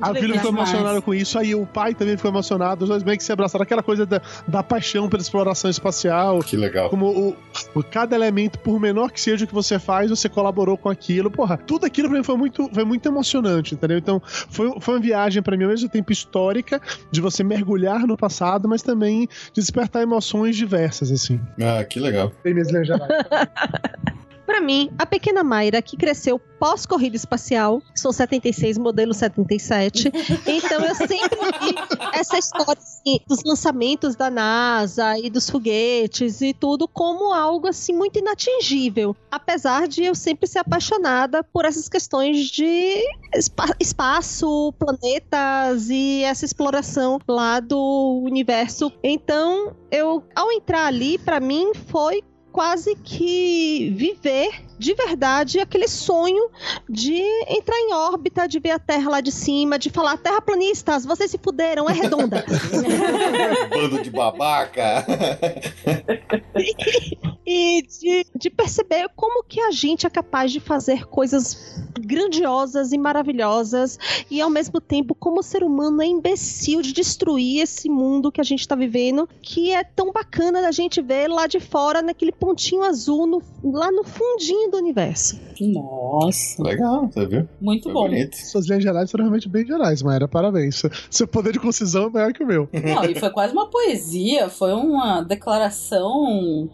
a 0.00 0.12
de 0.12 0.20
filha 0.20 0.34
ficou 0.34 0.50
demais. 0.50 0.70
emocionada 0.70 1.02
com 1.02 1.14
isso, 1.14 1.38
aí 1.38 1.54
o 1.54 1.66
pai 1.66 1.94
também 1.94 2.16
ficou 2.16 2.30
emocionado, 2.30 2.84
os 2.84 2.88
dois 2.88 3.02
meio 3.02 3.16
que 3.18 3.24
se 3.24 3.32
abraçaram, 3.32 3.62
aquela 3.62 3.82
coisa 3.82 4.06
da, 4.06 4.20
da 4.46 4.62
paixão 4.62 5.08
pela 5.08 5.22
exploração 5.22 5.70
espacial. 5.70 6.38
Que 6.40 6.56
legal. 6.56 6.88
Como 6.90 7.06
o, 7.06 7.36
o- 7.74 7.82
cada 7.82 8.14
elemento, 8.14 8.58
por 8.58 8.78
menor 8.80 9.10
que 9.10 9.20
seja 9.20 9.44
o 9.44 9.48
que 9.48 9.54
você 9.54 9.65
faz, 9.78 10.10
você 10.10 10.28
colaborou 10.28 10.76
com 10.76 10.88
aquilo. 10.88 11.30
Porra, 11.30 11.56
tudo 11.56 11.84
aquilo 11.86 12.08
pra 12.08 12.18
mim 12.18 12.24
foi 12.24 12.36
muito, 12.36 12.70
foi 12.72 12.84
muito 12.84 13.06
emocionante, 13.06 13.74
entendeu? 13.74 13.98
Então, 13.98 14.22
foi, 14.24 14.72
foi 14.80 14.94
uma 14.94 15.00
viagem 15.00 15.42
pra 15.42 15.56
mim 15.56 15.64
ao 15.64 15.70
mesmo 15.70 15.88
tempo 15.88 16.12
histórica, 16.12 16.80
de 17.10 17.20
você 17.20 17.42
mergulhar 17.42 18.06
no 18.06 18.16
passado, 18.16 18.68
mas 18.68 18.82
também 18.82 19.28
despertar 19.52 20.02
emoções 20.02 20.56
diversas, 20.56 21.10
assim. 21.10 21.40
Ah, 21.60 21.84
que 21.84 21.98
legal. 21.98 22.32
Tem 22.42 22.54
minhas 22.54 22.68
Pra 24.46 24.60
mim, 24.60 24.90
a 24.96 25.04
pequena 25.04 25.42
Mayra, 25.42 25.82
que 25.82 25.96
cresceu 25.96 26.38
pós-corrida 26.58 27.16
espacial, 27.16 27.82
sou 27.94 28.12
76, 28.12 28.78
modelo 28.78 29.12
77, 29.12 30.10
então 30.46 30.80
eu 30.82 30.94
sempre 30.94 31.38
vi 31.60 31.74
essa 32.14 32.38
história 32.38 32.78
assim, 32.80 33.18
dos 33.28 33.42
lançamentos 33.44 34.16
da 34.16 34.30
NASA 34.30 35.18
e 35.18 35.28
dos 35.28 35.50
foguetes 35.50 36.40
e 36.40 36.54
tudo 36.54 36.88
como 36.88 37.34
algo 37.34 37.66
assim 37.68 37.92
muito 37.92 38.18
inatingível, 38.18 39.14
apesar 39.30 39.86
de 39.86 40.04
eu 40.04 40.14
sempre 40.14 40.46
ser 40.48 40.60
apaixonada 40.60 41.42
por 41.44 41.64
essas 41.66 41.88
questões 41.88 42.46
de 42.46 43.02
espa- 43.34 43.74
espaço, 43.78 44.72
planetas 44.78 45.90
e 45.90 46.22
essa 46.22 46.44
exploração 46.44 47.18
lá 47.28 47.60
do 47.60 48.22
universo. 48.24 48.90
Então, 49.02 49.76
eu 49.90 50.24
ao 50.34 50.50
entrar 50.52 50.86
ali, 50.86 51.18
pra 51.18 51.40
mim 51.40 51.72
foi 51.88 52.22
quase 52.56 52.96
que 53.04 53.90
viver 53.90 54.65
de 54.78 54.94
verdade 54.94 55.60
aquele 55.60 55.88
sonho 55.88 56.50
de 56.88 57.22
entrar 57.48 57.76
em 57.78 57.94
órbita, 57.94 58.46
de 58.46 58.58
ver 58.58 58.70
a 58.72 58.78
Terra 58.78 59.10
lá 59.10 59.20
de 59.20 59.32
cima, 59.32 59.78
de 59.78 59.90
falar 59.90 60.16
terraplanistas, 60.18 61.04
vocês 61.04 61.30
se 61.30 61.38
fuderam, 61.38 61.88
é 61.88 61.92
redonda. 61.92 62.44
Bando 63.70 64.02
de 64.02 64.10
babaca. 64.10 65.04
e 67.46 67.82
de, 67.82 68.26
de 68.34 68.50
perceber 68.50 69.08
como 69.14 69.44
que 69.44 69.60
a 69.60 69.70
gente 69.70 70.06
é 70.06 70.10
capaz 70.10 70.50
de 70.50 70.58
fazer 70.60 71.06
coisas 71.06 71.76
grandiosas 72.00 72.92
e 72.92 72.98
maravilhosas 72.98 73.98
e 74.30 74.40
ao 74.40 74.50
mesmo 74.50 74.80
tempo 74.80 75.14
como 75.14 75.40
o 75.40 75.42
ser 75.42 75.62
humano 75.62 76.02
é 76.02 76.06
imbecil 76.06 76.82
de 76.82 76.92
destruir 76.92 77.62
esse 77.62 77.88
mundo 77.88 78.32
que 78.32 78.40
a 78.40 78.44
gente 78.44 78.66
tá 78.66 78.74
vivendo, 78.74 79.28
que 79.40 79.72
é 79.72 79.84
tão 79.84 80.12
bacana 80.12 80.60
da 80.60 80.72
gente 80.72 81.00
ver 81.00 81.28
lá 81.28 81.46
de 81.46 81.60
fora 81.60 82.02
naquele 82.02 82.32
pontinho 82.32 82.82
azul 82.82 83.26
no- 83.26 83.42
lá 83.62 83.90
no 83.90 84.04
fundinho 84.04 84.65
do 84.70 84.76
universo. 84.76 85.38
Nossa. 85.60 86.62
Legal, 86.62 87.08
você 87.08 87.26
viu? 87.26 87.48
Muito 87.60 87.84
Foi 87.84 87.92
bom. 87.92 88.02
bonito. 88.08 88.36
Suas 88.36 88.66
linhas 88.66 88.82
gerais 88.82 89.10
foram 89.10 89.24
realmente 89.24 89.48
bem 89.48 89.66
gerais, 89.66 90.02
Mayra. 90.02 90.28
Parabéns. 90.28 90.82
Seu 91.10 91.26
poder 91.26 91.52
de 91.52 91.60
concisão 91.60 92.06
é 92.06 92.10
maior 92.10 92.32
que 92.32 92.42
o 92.42 92.46
meu. 92.46 92.68
Não, 92.72 93.04
e 93.04 93.18
foi 93.18 93.30
quase 93.30 93.52
uma 93.52 93.68
poesia, 93.68 94.48
foi 94.48 94.72
uma 94.72 95.22
declaração 95.22 96.70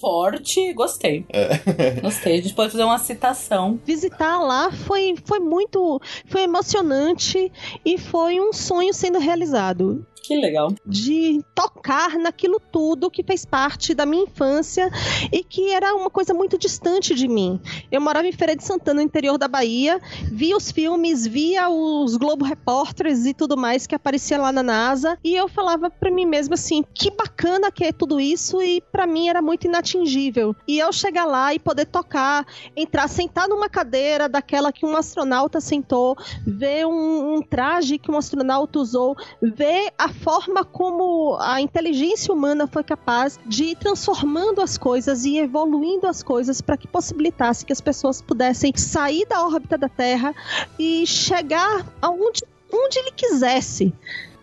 forte. 0.00 0.72
Gostei. 0.74 1.26
Gostei. 2.02 2.38
A 2.38 2.42
gente 2.42 2.54
pode 2.54 2.72
fazer 2.72 2.84
uma 2.84 2.98
citação. 2.98 3.78
Visitar 3.84 4.38
lá 4.40 4.70
foi, 4.70 5.14
foi 5.24 5.38
muito 5.40 6.00
foi 6.26 6.42
emocionante 6.42 7.50
e 7.84 7.98
foi 7.98 8.40
um 8.40 8.52
sonho 8.52 8.92
sendo 8.92 9.18
realizado. 9.18 10.06
Que 10.22 10.36
legal. 10.36 10.68
De 10.86 11.42
tocar 11.54 12.18
naquilo 12.18 12.60
tudo 12.70 13.10
que 13.10 13.22
fez 13.22 13.44
parte 13.44 13.94
da 13.94 14.06
minha 14.06 14.24
infância 14.24 14.88
e 15.32 15.42
que 15.42 15.72
era 15.72 15.94
uma 15.94 16.10
coisa 16.10 16.32
muito 16.32 16.58
distante 16.58 17.14
de 17.14 17.26
mim. 17.30 17.60
Eu 17.90 18.00
morava 18.00 18.26
em 18.26 18.32
Feira 18.32 18.54
de 18.54 18.64
Santana, 18.64 19.00
no 19.00 19.02
interior 19.02 19.38
da 19.38 19.48
Bahia, 19.48 20.00
via 20.30 20.56
os 20.56 20.70
filmes, 20.70 21.26
via 21.26 21.68
os 21.70 22.16
Globo 22.16 22.44
Repórteres 22.44 23.24
e 23.24 23.32
tudo 23.32 23.56
mais 23.56 23.86
que 23.86 23.94
aparecia 23.94 24.38
lá 24.38 24.52
na 24.52 24.62
NASA, 24.62 25.18
e 25.24 25.34
eu 25.34 25.48
falava 25.48 25.88
pra 25.88 26.10
mim 26.10 26.26
mesma 26.26 26.54
assim: 26.54 26.84
que 26.94 27.10
bacana 27.10 27.70
que 27.70 27.84
é 27.84 27.92
tudo 27.92 28.20
isso, 28.20 28.60
e 28.60 28.80
pra 28.92 29.06
mim 29.06 29.28
era 29.28 29.40
muito 29.40 29.66
inatingível. 29.66 30.54
E 30.66 30.78
eu 30.78 30.92
chegar 30.92 31.24
lá 31.24 31.54
e 31.54 31.58
poder 31.58 31.86
tocar, 31.86 32.44
entrar, 32.76 33.08
sentar 33.08 33.48
numa 33.48 33.68
cadeira 33.68 34.28
daquela 34.28 34.72
que 34.72 34.84
um 34.84 34.96
astronauta 34.96 35.60
sentou, 35.60 36.16
ver 36.46 36.86
um, 36.86 37.36
um 37.36 37.42
traje 37.42 37.98
que 37.98 38.10
um 38.10 38.18
astronauta 38.18 38.78
usou, 38.78 39.16
ver 39.40 39.92
a 39.96 40.08
forma 40.08 40.64
como 40.64 41.36
a 41.40 41.60
inteligência 41.60 42.34
humana 42.34 42.66
foi 42.66 42.82
capaz 42.82 43.38
de 43.46 43.64
ir 43.64 43.76
transformando 43.76 44.60
as 44.60 44.76
coisas 44.76 45.24
e 45.24 45.38
evoluindo 45.38 46.06
as 46.06 46.22
coisas 46.22 46.60
para 46.60 46.76
que 46.76 46.88
possibilitasse 46.88 47.19
que 47.66 47.72
as 47.72 47.80
pessoas 47.80 48.22
pudessem 48.22 48.72
sair 48.76 49.26
da 49.26 49.44
órbita 49.44 49.76
da 49.76 49.88
Terra 49.88 50.34
e 50.78 51.06
chegar 51.06 51.86
aonde 52.00 52.42
onde 52.72 52.98
ele 52.98 53.10
quisesse. 53.12 53.92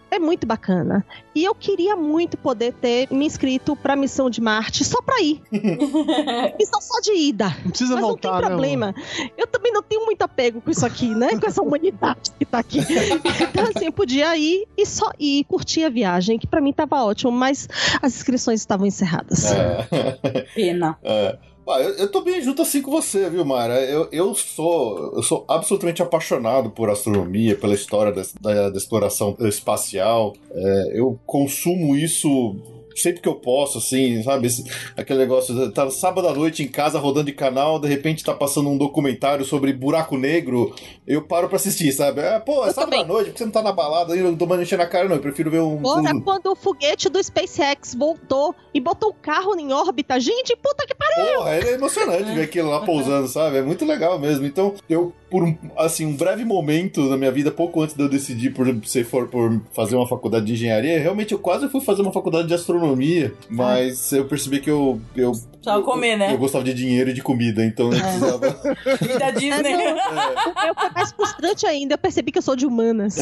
É 0.10 0.20
muito 0.20 0.48
bacana. 0.48 1.06
E 1.36 1.44
eu 1.44 1.54
queria 1.54 1.96
muito 1.96 2.38
poder 2.38 2.74
ter 2.74 3.12
me 3.12 3.26
inscrito 3.26 3.76
pra 3.76 3.96
missão 3.96 4.30
de 4.30 4.40
Marte 4.40 4.86
só 4.86 5.02
pra 5.02 5.20
ir. 5.22 5.42
missão 6.58 6.80
só 6.80 7.02
de 7.02 7.12
ida. 7.14 7.54
Não 7.64 7.72
precisa 7.72 7.96
Mas 7.96 8.02
voltar, 8.02 8.32
não 8.32 8.40
tem 8.40 8.42
né, 8.42 8.56
problema. 8.56 8.96
eu 9.38 9.46
também 9.48 9.74
não 9.74 9.84
tenho 9.84 10.06
muito 10.06 10.22
apego 10.22 10.62
com 10.62 10.72
isso 10.72 10.86
aqui, 10.86 11.14
né? 11.14 11.38
Com 11.38 11.46
essa 11.46 11.62
humanidade 11.62 12.32
que 12.40 12.46
tá 12.46 12.60
aqui. 12.60 12.80
Então, 13.58 13.70
assim, 13.76 13.86
eu 13.88 13.92
podia 13.92 14.38
ir 14.38 14.68
e 14.78 14.86
só 14.86 15.12
ir 15.20 15.44
curtir 15.46 15.84
a 15.84 15.90
viagem, 15.90 16.38
que 16.38 16.48
pra 16.48 16.62
mim 16.62 16.72
tava 16.72 17.04
ótimo, 17.04 17.32
mas 17.32 17.68
as 18.02 18.16
inscrições 18.16 18.60
estavam 18.60 18.86
encerradas. 18.86 19.52
É. 19.52 20.46
Pena. 20.54 20.98
É. 21.04 21.38
Ah, 21.70 21.82
eu, 21.82 21.90
eu 21.96 22.12
tô 22.12 22.22
bem 22.22 22.42
junto 22.42 22.62
assim 22.62 22.82
com 22.82 22.90
você, 22.92 23.30
viu, 23.30 23.44
Mara? 23.44 23.82
Eu, 23.82 24.08
eu 24.12 24.34
sou 24.34 25.14
eu 25.16 25.22
sou 25.24 25.44
absolutamente 25.48 26.02
apaixonado 26.02 26.70
por 26.70 26.90
astronomia, 26.90 27.58
pela 27.58 27.74
história 27.76 28.12
da, 28.12 28.22
da- 28.40 28.70
da 28.70 28.78
exploração 28.78 29.36
espacial. 29.42 30.34
É, 30.52 30.92
eu 31.00 31.20
consumo 31.26 31.96
isso 31.96 32.56
sempre 33.02 33.22
que 33.22 33.28
eu 33.30 33.36
posso, 33.36 33.78
assim, 33.78 34.22
sabe? 34.24 34.48
Aquele 34.96 35.20
negócio, 35.20 35.72
tá 35.72 35.90
sábado 35.90 36.28
à 36.28 36.34
noite 36.34 36.64
em 36.64 36.68
casa 36.68 37.00
rodando 37.00 37.28
de 37.28 37.34
canal, 37.34 37.80
de 37.80 37.88
repente 37.88 38.24
tá 38.24 38.34
passando 38.34 38.70
um 38.70 38.78
documentário 38.78 39.46
sobre 39.46 39.72
buraco 39.74 40.18
negro, 40.18 40.74
eu 41.06 41.22
paro 41.22 41.48
pra 41.48 41.56
assistir, 41.58 41.92
sabe? 41.92 42.22
É, 42.22 42.40
pô, 42.40 42.66
é 42.66 42.70
Eu 42.70 42.74
sábado 42.74 42.96
à 43.02 43.06
noite, 43.06 43.26
por 43.28 43.34
que 43.34 43.38
você 43.40 43.46
não 43.46 43.52
tá 43.52 43.62
na 43.62 43.72
balada 43.72 44.14
aí, 44.14 44.20
eu 44.20 44.26
não 44.32 44.38
tô 44.38 44.46
mais 44.46 44.62
enchendo 44.62 44.84
a 44.84 44.88
cara, 44.88 45.08
não. 45.08 45.16
Eu 45.16 45.22
prefiro 45.22 45.52
ver 45.52 45.62
um. 45.62 45.82
Ora, 45.86 46.16
um- 46.16 46.22
quando 46.22 46.48
o 46.52 46.56
foguete 46.56 47.10
do 47.10 47.22
SpaceX 47.24 47.94
voltou 47.96 48.54
e 48.74 48.80
botou 48.80 49.10
o 49.10 49.14
carro 49.14 49.58
em 49.60 49.72
órbita, 49.72 50.20
gente, 50.20 50.56
puta 50.58 50.86
que 50.86 50.96
pariu! 50.96 51.38
Porra, 51.38 51.56
é 51.56 51.74
emocionante 51.74 52.32
ver 52.34 52.42
aquilo 52.44 52.70
lá 52.70 52.82
pousando, 52.82 53.28
sabe? 53.28 53.58
É 53.58 53.62
muito 53.62 53.86
legal 53.86 54.18
mesmo. 54.20 54.46
Então, 54.46 54.74
eu, 54.90 55.14
por 55.30 55.44
um, 55.44 55.56
assim, 55.78 56.06
um 56.06 56.16
breve 56.16 56.46
momento 56.46 57.10
da 57.10 57.18
minha 57.18 57.32
vida, 57.32 57.52
pouco 57.52 57.82
antes 57.82 57.96
de 57.96 58.02
eu 58.02 58.10
decidir 58.10 58.54
por 58.54 58.68
ser 58.86 59.04
for 59.04 59.28
por 59.28 59.62
fazer 59.74 59.96
uma 59.96 60.08
faculdade 60.08 60.46
de 60.46 60.54
engenharia, 60.54 61.00
realmente 61.00 61.34
eu 61.34 61.40
quase 61.40 61.68
fui 61.70 61.82
fazer 61.82 62.02
uma 62.02 62.14
faculdade 62.14 62.48
de 62.48 62.54
astronomia, 62.54 63.34
mas 63.50 64.12
eu 64.12 64.26
percebi 64.26 64.60
que 64.60 64.70
eu. 64.70 65.00
eu 65.16 65.34
Precisava 65.68 65.84
comer, 65.84 66.14
eu, 66.14 66.18
né? 66.18 66.34
eu 66.34 66.38
gostava 66.38 66.64
de 66.64 66.74
dinheiro 66.74 67.10
e 67.10 67.14
de 67.14 67.22
comida, 67.22 67.64
então 67.66 67.92
eu 67.92 68.00
precisava. 68.00 68.58
E 69.02 69.20
da 69.20 69.32
Disney. 69.32 69.76
O 69.76 70.64
meu 70.66 70.76
foi 70.76 70.90
mais 70.96 71.12
frustrante 71.12 71.66
ainda, 71.66 71.94
eu 71.96 71.98
percebi 71.98 72.32
que 72.32 72.38
eu 72.38 72.42
sou 72.42 72.56
de 72.56 72.66
humanas. 72.66 73.18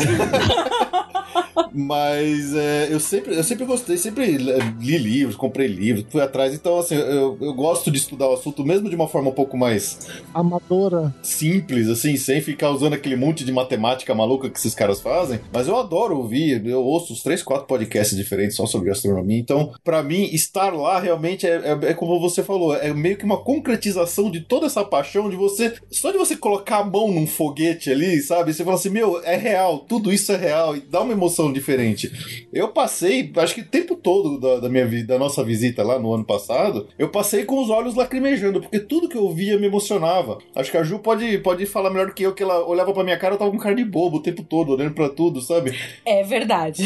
Mas 1.74 2.56
é, 2.56 2.88
eu, 2.90 3.00
sempre, 3.00 3.36
eu 3.36 3.44
sempre 3.44 3.66
gostei, 3.66 3.98
sempre 3.98 4.38
li 4.38 4.98
livros, 4.98 5.36
comprei 5.36 5.68
livros, 5.68 6.06
fui 6.10 6.22
atrás. 6.22 6.54
Então, 6.54 6.78
assim, 6.80 6.96
eu, 6.96 7.38
eu 7.42 7.54
gosto 7.54 7.92
de 7.92 7.98
estudar 7.98 8.30
o 8.30 8.34
assunto, 8.34 8.64
mesmo 8.64 8.90
de 8.90 8.96
uma 8.96 9.08
forma 9.08 9.30
um 9.30 9.34
pouco 9.34 9.58
mais 9.58 10.00
Amadora. 10.34 11.14
simples, 11.22 11.90
assim, 11.90 12.16
sem 12.16 12.42
ficar 12.42 12.70
usando 12.72 12.94
aquele 12.94 13.16
monte 13.16 13.44
de 13.44 13.52
matemática 13.52 14.14
maluca 14.16 14.50
que 14.50 14.58
esses 14.58 14.74
caras 14.76 15.02
fazem. 15.02 15.40
Mas 15.52 15.68
eu 15.68 15.76
adoro 15.78 16.18
ouvir, 16.18 16.66
eu 16.66 16.82
ouço 16.82 17.14
os 17.14 17.22
três, 17.24 17.42
quatro 17.44 17.66
podcasts 17.68 18.16
diferentes 18.16 18.56
só 18.56 18.66
sobre 18.66 18.90
astronomia. 18.92 19.40
Então, 19.40 19.74
pra 19.84 20.02
mim, 20.04 20.24
estar 20.32 20.74
lá 20.74 21.00
realmente 21.00 21.46
é, 21.46 21.56
é- 21.56 21.90
é 21.92 21.94
como 21.94 22.20
você 22.20 22.35
você 22.36 22.44
falou, 22.44 22.76
é 22.76 22.94
meio 22.94 23.18
que 23.18 23.26
uma 23.26 23.38
concretização 23.38 24.30
de 24.30 24.42
toda 24.42 24.66
essa 24.66 24.84
paixão 24.84 25.30
de 25.30 25.36
você. 25.36 25.74
Só 25.90 26.12
de 26.12 26.18
você 26.18 26.36
colocar 26.36 26.80
a 26.80 26.84
mão 26.84 27.12
num 27.12 27.26
foguete 27.26 27.92
ali, 27.92 28.22
sabe? 28.22 28.54
Você 28.54 28.64
fala 28.64 28.76
assim, 28.76 28.90
meu, 28.90 29.22
é 29.24 29.36
real, 29.36 29.80
tudo 29.80 30.12
isso 30.12 30.32
é 30.32 30.38
real, 30.38 30.76
e 30.76 30.82
dá 30.82 31.02
uma 31.02 31.14
emoção 31.14 31.52
diferente. 31.52 32.12
Eu 32.54 32.70
passei, 32.70 33.32
acho 33.38 33.56
que 33.56 33.62
o 33.62 33.68
tempo 33.68 33.96
todo 33.96 34.40
da, 34.40 34.60
da 34.60 34.70
minha 34.70 34.86
vida, 34.86 35.14
da 35.14 35.20
nossa 35.20 35.44
visita 35.44 35.84
lá 35.84 35.98
no 35.98 36.14
ano 36.14 36.26
passado, 36.26 36.88
eu 36.98 37.10
passei 37.10 37.46
com 37.46 37.62
os 37.62 37.70
olhos 37.70 37.96
lacrimejando, 37.96 38.62
porque 38.62 38.80
tudo 38.80 39.10
que 39.10 39.18
eu 39.18 39.30
via 39.32 39.58
me 39.58 39.68
emocionava. 39.68 40.40
Acho 40.56 40.72
que 40.72 40.78
a 40.78 40.84
Ju 40.84 41.00
pode, 41.00 41.38
pode 41.40 41.66
falar 41.66 41.90
melhor 41.90 42.08
do 42.08 42.14
que 42.14 42.24
eu, 42.24 42.34
que 42.34 42.44
ela 42.44 42.66
olhava 42.68 42.94
pra 42.94 43.04
minha 43.04 43.18
cara, 43.18 43.36
eu 43.36 43.40
tava 43.40 43.52
com 43.52 43.58
cara 43.58 43.76
de 43.76 43.86
bobo 43.86 44.18
o 44.18 44.22
tempo 44.22 44.44
todo, 44.44 44.74
olhando 44.74 44.94
pra 44.94 45.10
tudo, 45.10 45.42
sabe? 45.42 45.74
É 46.06 46.24
verdade. 46.24 46.86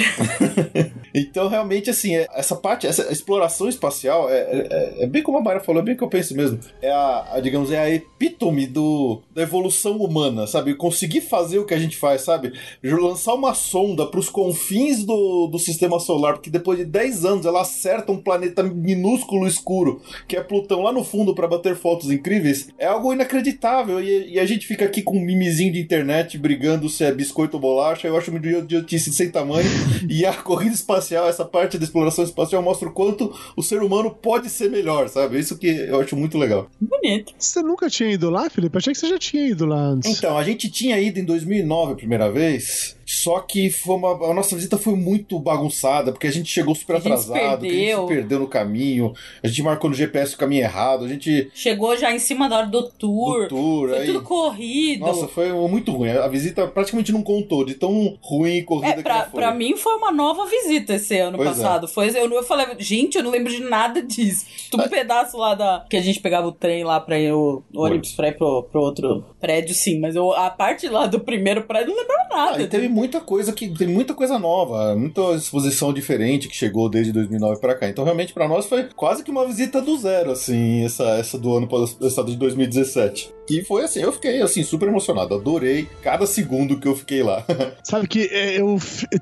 Então, 1.14 1.48
realmente, 1.48 1.90
assim, 1.90 2.16
é- 2.16 2.28
essa 2.34 2.56
parte, 2.56 2.88
essa 2.88 3.12
exploração 3.12 3.68
espacial, 3.68 4.30
é, 4.30 4.40
é- 4.40 5.04
é 5.04 5.08
bem 5.08 5.24
como 5.24 5.38
a 5.38 5.42
Mayra 5.42 5.60
falou, 5.60 5.82
é 5.82 5.86
bem 5.86 5.96
que 5.96 6.04
eu 6.04 6.10
penso 6.10 6.36
mesmo. 6.36 6.60
É 6.82 6.92
a, 6.92 7.28
a, 7.34 7.40
digamos, 7.40 7.72
é 7.72 7.80
a 7.80 7.90
epítome 7.90 8.68
do, 8.68 9.22
da 9.34 9.42
evolução 9.42 9.98
humana, 9.98 10.48
sabe? 10.48 10.76
Conseguir 10.76 11.22
fazer 11.22 11.60
o 11.60 11.66
que 11.66 11.74
a 11.74 11.80
gente 11.80 11.98
faz, 11.98 12.22
sabe? 12.22 12.54
Lançar 12.84 13.34
uma 13.34 13.54
sonda 13.54 14.06
pros 14.06 14.30
confins 14.30 15.04
do, 15.04 15.48
do 15.48 15.60
sistema 15.60 16.00
solar, 16.00 16.34
porque 16.34 16.50
depois 16.50 16.78
de 16.78 16.86
10 16.86 17.26
anos 17.26 17.46
ela 17.46 17.62
acerta 17.62 18.12
um 18.12 18.22
planeta 18.22 18.64
minúsculo 18.64 19.48
escuro, 19.48 20.02
que 20.28 20.36
é 20.36 20.44
Plutão, 20.44 20.82
lá 20.82 20.92
no 20.92 21.04
fundo, 21.04 21.36
para 21.36 21.48
bater 21.48 21.76
fotos 21.76 22.10
incríveis, 22.12 22.70
é 22.78 22.86
algo 22.86 23.14
inacreditável. 23.14 24.02
E, 24.02 24.34
e 24.34 24.40
a 24.40 24.46
gente 24.46 24.66
fica 24.66 24.86
aqui 24.86 25.02
com 25.02 25.18
um 25.18 25.22
mimizinho 25.22 25.72
de 25.74 25.80
internet 25.80 26.38
brigando 26.38 26.90
se 26.90 27.04
é 27.04 27.12
biscoito 27.12 27.58
ou 27.58 27.62
bolacha. 27.62 28.08
Eu 28.08 28.18
acho 28.18 28.32
uma 28.32 28.40
idiotice 28.40 29.12
sem 29.14 29.30
tamanho. 29.30 29.70
e 30.10 30.26
a 30.26 30.34
corrida 30.34 30.74
espacial, 30.74 31.00
essa 31.16 31.46
parte 31.46 31.78
da 31.78 31.84
exploração 31.84 32.24
espacial, 32.24 32.62
mostra 32.62 32.90
o 32.90 32.92
quanto 32.92 33.34
o 33.56 33.64
ser 33.64 33.82
humano 33.82 34.12
pode 34.12 34.50
ser 34.50 34.70
melhor, 34.70 35.10
sabe? 35.10 35.40
Isso 35.40 35.58
que 35.58 35.68
eu 35.68 36.00
acho 36.00 36.16
muito 36.16 36.38
legal. 36.38 36.70
Bonito. 36.80 37.34
Você 37.38 37.62
nunca 37.62 37.90
tinha 37.90 38.12
ido 38.12 38.30
lá, 38.30 38.50
Felipe? 38.50 38.78
Achei 38.78 38.94
que 38.94 39.00
você 39.00 39.08
já 39.08 39.18
tinha 39.18 39.48
ido 39.48 39.66
lá 39.66 39.80
antes. 39.80 40.18
Então, 40.18 40.38
a 40.38 40.44
gente 40.44 40.70
tinha 40.70 41.00
ido 41.00 41.20
em 41.20 41.26
2009 41.26 41.94
a 41.94 41.96
primeira 41.96 42.32
vez, 42.32 42.96
só 43.12 43.40
que 43.40 43.70
foi 43.70 43.96
uma, 43.96 44.12
a 44.30 44.34
nossa 44.34 44.56
visita 44.56 44.78
foi 44.78 44.96
muito 44.96 45.40
bagunçada, 45.40 46.12
porque 46.12 46.28
a 46.28 46.32
gente 46.32 46.48
chegou 46.50 46.76
super 46.76 46.98
A 46.98 47.00
gente 47.00 47.18
se 47.20 47.32
atrasado, 47.32 47.62
que 47.62 47.68
a 47.68 47.70
gente 47.72 47.80
perdeu. 47.86 48.02
se 48.08 48.14
perdeu 48.14 48.40
no 48.40 48.48
caminho, 48.48 49.14
a 49.44 49.48
gente 49.48 49.64
marcou 49.64 49.90
no 49.90 49.96
GPS 49.96 50.36
o 50.36 50.38
caminho 50.38 50.62
errado, 50.62 51.06
a 51.06 51.08
gente. 51.08 51.50
Chegou 51.54 51.98
já 51.98 52.14
em 52.14 52.20
cima 52.20 52.48
da 52.48 52.58
hora 52.60 52.68
do 52.68 52.84
tour. 52.90 53.44
do 53.44 53.48
tour, 53.50 53.90
Foi 53.90 53.98
aí- 54.00 54.06
tudo 54.06 54.22
corrido. 54.22 55.00
Nossa, 55.02 55.28
foi 55.28 55.52
muito 55.68 55.92
ruim. 55.92 56.10
A 56.10 56.28
visita 56.28 56.68
praticamente 56.68 57.12
não 57.12 57.24
contou 57.24 57.66
de 57.66 57.74
tão 57.76 58.18
ruim 58.22 58.58
e 58.58 58.64
corrida 58.64 58.90
É, 58.94 58.98
que 58.98 59.04
pra, 59.04 59.16
ela 59.16 59.26
foi. 59.30 59.42
pra 59.42 59.54
mim 59.54 59.76
foi 59.76 59.96
uma 59.96 60.12
nova 60.12 60.46
visita 60.46 60.94
esse 60.96 61.18
ano 61.18 61.38
Pois 61.38 61.50
é. 61.50 61.52
passado. 61.52 61.88
Foi, 61.88 62.10
eu, 62.10 62.32
eu 62.32 62.44
falei, 62.44 62.68
gente, 62.80 63.18
eu 63.18 63.24
não 63.24 63.32
lembro 63.32 63.52
de 63.52 63.62
nada 63.64 64.02
disso. 64.02 64.46
Tudo 64.70 64.84
um 64.84 64.90
pedaço 64.90 65.38
lá 65.38 65.56
da. 65.56 65.86
Que 65.90 65.98
a 65.98 66.02
gente 66.02 66.20
pegava 66.20 66.48
o 66.48 66.52
trem 66.52 66.84
lá 66.84 67.00
pra 67.00 67.20
ir, 67.20 67.32
o 67.34 67.64
ônibus 67.74 68.12
pra 68.14 68.28
ir 68.28 68.38
pro, 68.38 68.64
pro 68.72 68.82
outro 68.82 69.26
prédio, 69.40 69.74
sim. 69.74 70.00
Mas 70.00 70.16
eu, 70.16 70.32
a 70.32 70.50
parte 70.50 70.88
lá 70.88 71.08
do 71.08 71.20
primeiro 71.20 71.64
prédio 71.64 71.90
não 71.94 72.00
lembrava 72.02 72.20
Ah, 72.32 72.46
nada. 72.52 72.62
e 72.62 72.68
teve 72.68 72.88
muita 73.00 73.22
coisa 73.22 73.54
que 73.54 73.70
tem 73.70 73.88
muita 73.88 74.14
coisa 74.14 74.38
nova, 74.38 74.94
muita 74.96 75.22
exposição 75.36 75.94
diferente 75.94 76.48
que 76.50 76.56
chegou 76.56 76.90
desde 76.90 77.14
2009 77.14 77.62
pra 77.62 77.76
cá. 77.76 77.88
Então 77.90 78.04
realmente 78.04 78.34
pra 78.34 78.48
nós 78.48 78.66
foi 78.66 78.90
quase 78.96 79.24
que 79.24 79.32
uma 79.32 79.46
visita 79.48 79.82
do 79.82 79.98
zero 79.98 80.32
assim, 80.32 80.84
essa 80.84 81.04
essa 81.18 81.38
do 81.38 81.56
ano 81.56 81.68
passado 81.68 82.30
de 82.30 82.38
2017. 82.38 83.34
E 83.50 83.64
foi 83.64 83.84
assim, 83.84 84.02
eu 84.02 84.12
fiquei 84.12 84.42
assim 84.42 84.62
super 84.62 84.88
emocionado, 84.90 85.34
adorei 85.34 85.88
cada 86.04 86.28
segundo 86.28 86.80
que 86.80 86.88
eu 86.88 86.96
fiquei 86.96 87.24
lá. 87.24 87.44
Sabe 87.84 88.08
que 88.08 88.28
é, 88.32 88.60
eu, 88.62 88.78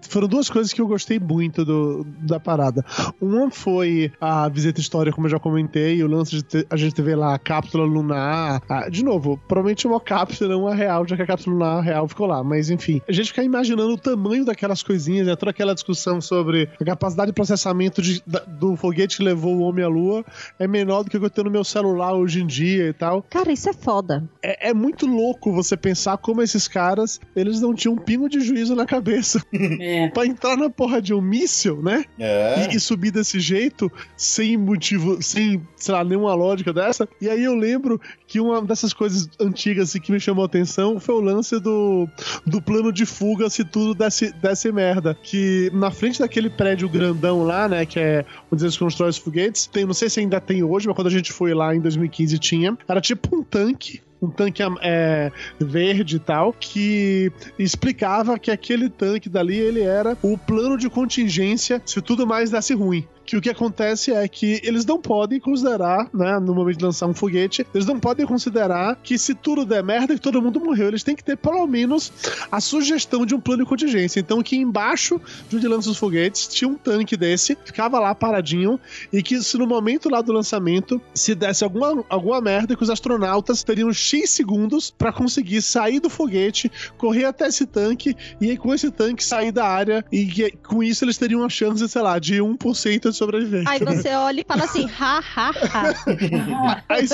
foram 0.10 0.28
duas 0.28 0.50
coisas 0.50 0.74
que 0.74 0.82
eu 0.82 0.88
gostei 0.88 1.18
muito 1.18 1.64
do, 1.64 2.06
da 2.20 2.38
parada. 2.40 2.84
Uma 3.22 3.50
foi 3.50 4.12
a 4.20 4.50
visita 4.50 4.82
história, 4.82 5.14
como 5.14 5.28
eu 5.28 5.32
já 5.32 5.40
comentei, 5.40 6.04
o 6.04 6.08
lance 6.08 6.32
de 6.32 6.44
ter- 6.44 6.68
a 6.70 6.76
gente 6.76 7.02
ver 7.02 7.16
lá 7.16 7.36
a 7.36 7.40
cápsula 7.40 7.86
lunar. 7.86 8.62
Ah, 8.68 8.90
de 8.90 9.04
novo, 9.04 9.40
provavelmente 9.48 9.88
uma 9.88 10.00
cápsula, 10.02 10.50
não 10.54 10.68
a 10.68 10.76
real, 10.76 11.08
já 11.08 11.16
que 11.16 11.22
a 11.22 11.28
cápsula 11.28 11.56
lunar 11.56 11.82
real 11.82 12.08
ficou 12.10 12.28
lá. 12.28 12.44
Mas 12.44 12.70
enfim, 12.70 13.02
a 13.08 13.12
gente 13.14 13.28
ficar 13.28 13.44
imaginando 13.44 13.67
o 13.74 13.98
tamanho 13.98 14.46
daquelas 14.46 14.82
coisinhas, 14.84 15.28
né? 15.28 15.36
toda 15.36 15.52
aquela 15.52 15.74
discussão 15.74 16.20
sobre 16.22 16.70
a 16.80 16.86
capacidade 16.86 17.28
de 17.32 17.34
processamento 17.34 18.02
de- 18.02 18.22
da- 18.26 18.40
do 18.40 18.76
foguete 18.76 19.18
que 19.18 19.24
levou 19.24 19.56
o 19.56 19.62
homem 19.62 19.84
à 19.84 19.88
lua 19.88 20.24
é 20.60 20.68
menor 20.68 21.04
do 21.04 21.10
que 21.10 21.18
o 21.18 21.20
que 21.20 21.26
eu 21.26 21.30
tenho 21.30 21.46
no 21.46 21.52
meu 21.52 21.64
celular 21.64 22.14
hoje 22.14 22.42
em 22.42 22.48
dia 22.48 22.90
e 22.90 22.94
tal. 22.94 23.22
Cara, 23.30 23.52
isso 23.52 23.70
é 23.70 23.74
foda. 23.74 24.24
É, 24.42 24.70
é 24.70 24.74
muito 24.74 25.06
louco 25.06 25.52
você 25.52 25.76
pensar 25.78 26.18
como 26.18 26.42
esses 26.42 26.68
caras, 26.68 27.20
eles 27.36 27.62
não 27.62 27.74
tinham 27.74 27.94
um 27.96 27.98
pingo 27.98 28.30
de 28.30 28.40
juízo 28.42 28.76
na 28.76 28.86
cabeça. 28.86 29.42
É. 29.54 30.08
pra 30.14 30.26
entrar 30.26 30.56
na 30.58 30.70
porra 30.70 31.02
de 31.02 31.14
um 31.14 31.22
míssil, 31.22 31.82
né? 31.82 32.06
É. 32.20 32.68
E, 32.72 32.76
e 32.76 32.80
subir 32.80 33.12
desse 33.12 33.40
jeito, 33.40 33.92
sem 34.16 34.58
motivo, 34.58 35.22
sem, 35.22 35.66
sei 35.76 35.94
lá, 35.94 36.04
nenhuma 36.04 36.34
lógica 36.34 36.72
dessa. 36.74 37.08
E 37.22 37.30
aí 37.30 37.44
eu 37.44 37.56
lembro 37.56 38.00
que 38.38 38.40
uma 38.40 38.62
dessas 38.62 38.94
coisas 38.94 39.28
antigas 39.40 39.90
assim, 39.90 40.00
que 40.00 40.12
me 40.12 40.20
chamou 40.20 40.44
a 40.44 40.46
atenção 40.46 41.00
foi 41.00 41.16
o 41.16 41.20
lance 41.20 41.60
do, 41.60 42.08
do 42.46 42.62
plano 42.62 42.94
de 42.94 43.06
fuga 43.06 43.50
se 43.50 43.64
tudo 43.64 43.96
desse, 43.96 44.32
desse 44.32 44.72
merda. 44.72 45.16
Que 45.16 45.72
na 45.74 45.90
frente 45.90 46.20
daquele 46.20 46.50
prédio 46.50 46.88
grandão 46.88 47.44
lá, 47.44 47.68
né, 47.68 47.86
que 47.86 48.00
é 48.00 48.24
onde 48.52 48.64
eles 48.64 48.78
constroem 48.78 49.10
os 49.10 49.18
foguetes, 49.18 49.66
tem, 49.66 49.86
não 49.86 49.94
sei 49.94 50.10
se 50.10 50.20
ainda 50.20 50.40
tem 50.40 50.64
hoje, 50.64 50.88
mas 50.88 50.96
quando 50.96 51.08
a 51.08 51.12
gente 51.12 51.34
foi 51.34 51.54
lá 51.54 51.76
em 51.76 51.82
2015 51.82 52.38
tinha, 52.38 52.78
era 52.88 53.02
tipo 53.02 53.36
um 53.36 53.44
tanque 53.44 54.02
um 54.20 54.32
tanque 54.32 54.64
é, 54.82 55.32
verde 55.60 56.16
e 56.16 56.20
tal, 56.20 56.52
que 56.52 57.32
explicava 57.60 58.40
que 58.40 58.50
aquele 58.50 58.90
tanque 58.90 59.30
dali 59.30 59.56
ele 59.56 59.82
era 59.82 60.18
o 60.24 60.36
plano 60.36 60.76
de 60.76 60.90
contingência 60.90 61.80
se 61.86 62.02
tudo 62.02 62.26
mais 62.26 62.50
desse 62.50 62.74
ruim. 62.74 63.08
Que 63.28 63.36
o 63.36 63.42
que 63.42 63.50
acontece 63.50 64.12
é 64.12 64.26
que 64.28 64.62
eles 64.64 64.86
não 64.86 65.00
podem 65.02 65.38
considerar, 65.40 66.10
né, 66.14 66.40
no 66.40 66.56
momento 66.56 66.78
de 66.78 66.86
lançar 66.86 67.08
um 67.08 67.14
foguete, 67.14 67.68
eles 67.76 67.86
não 67.86 68.00
podem 68.00 68.26
considerar 68.26 68.96
que 69.04 69.18
se 69.18 69.36
tudo 69.36 69.66
der 69.66 69.84
merda 69.84 70.16
que 70.16 70.22
todo 70.22 70.42
mundo 70.42 70.62
morreu. 70.62 70.88
Eles 70.88 71.04
têm 71.04 71.14
que 71.16 71.24
ter 71.24 71.36
pelo 71.36 71.68
menos 71.68 72.12
a 72.50 72.62
sugestão 72.62 73.26
de 73.26 73.36
um 73.36 73.40
plano 73.42 73.64
de 73.64 73.70
contingência. 73.70 74.22
Então, 74.22 74.42
que 74.42 74.56
embaixo 74.56 75.20
de 75.50 75.58
onde 75.58 75.68
lança 75.68 75.90
os 75.90 75.98
foguetes 75.98 76.48
tinha 76.48 76.70
um 76.70 76.76
tanque 76.76 77.18
desse, 77.18 77.58
ficava 77.66 78.00
lá 78.00 78.16
paradinho, 78.16 78.80
e 79.12 79.22
que 79.22 79.42
se 79.44 79.58
no 79.58 79.68
momento 79.68 80.10
lá 80.10 80.22
do 80.22 80.32
lançamento, 80.32 81.02
se 81.14 81.36
desse 81.36 81.66
alguma, 81.66 82.06
alguma 82.10 82.40
merda, 82.40 82.78
que 82.78 82.84
os 82.84 82.90
astronautas 82.90 83.62
teriam 83.62 83.92
X 83.92 84.30
segundos 84.30 84.90
para 84.90 85.12
conseguir 85.12 85.62
sair 85.62 86.00
do 86.00 86.10
foguete, 86.10 86.72
correr 86.98 87.26
até 87.26 87.48
esse 87.48 87.66
tanque, 87.66 88.16
e 88.40 88.52
aí 88.52 88.58
com 88.58 88.74
esse 88.74 88.90
tanque 88.90 89.22
sair 89.22 89.52
da 89.52 89.66
área, 89.68 90.06
e 90.10 90.26
que- 90.26 90.52
com 90.66 90.82
isso 90.82 91.04
eles 91.04 91.18
teriam 91.18 91.42
uma 91.42 91.50
chance, 91.50 91.86
sei 91.90 92.02
lá, 92.02 92.18
de 92.20 92.42
1% 92.42 93.10
de 93.12 93.17
sobrevivência. 93.18 93.70
Aí 93.70 93.80
você 93.80 94.10
olha 94.10 94.42
e 94.42 94.46
fala 94.48 94.64
assim, 94.64 94.90
ha, 95.00 95.20
ha, 95.20 95.52
ha. 95.52 96.84
Aí, 96.90 97.08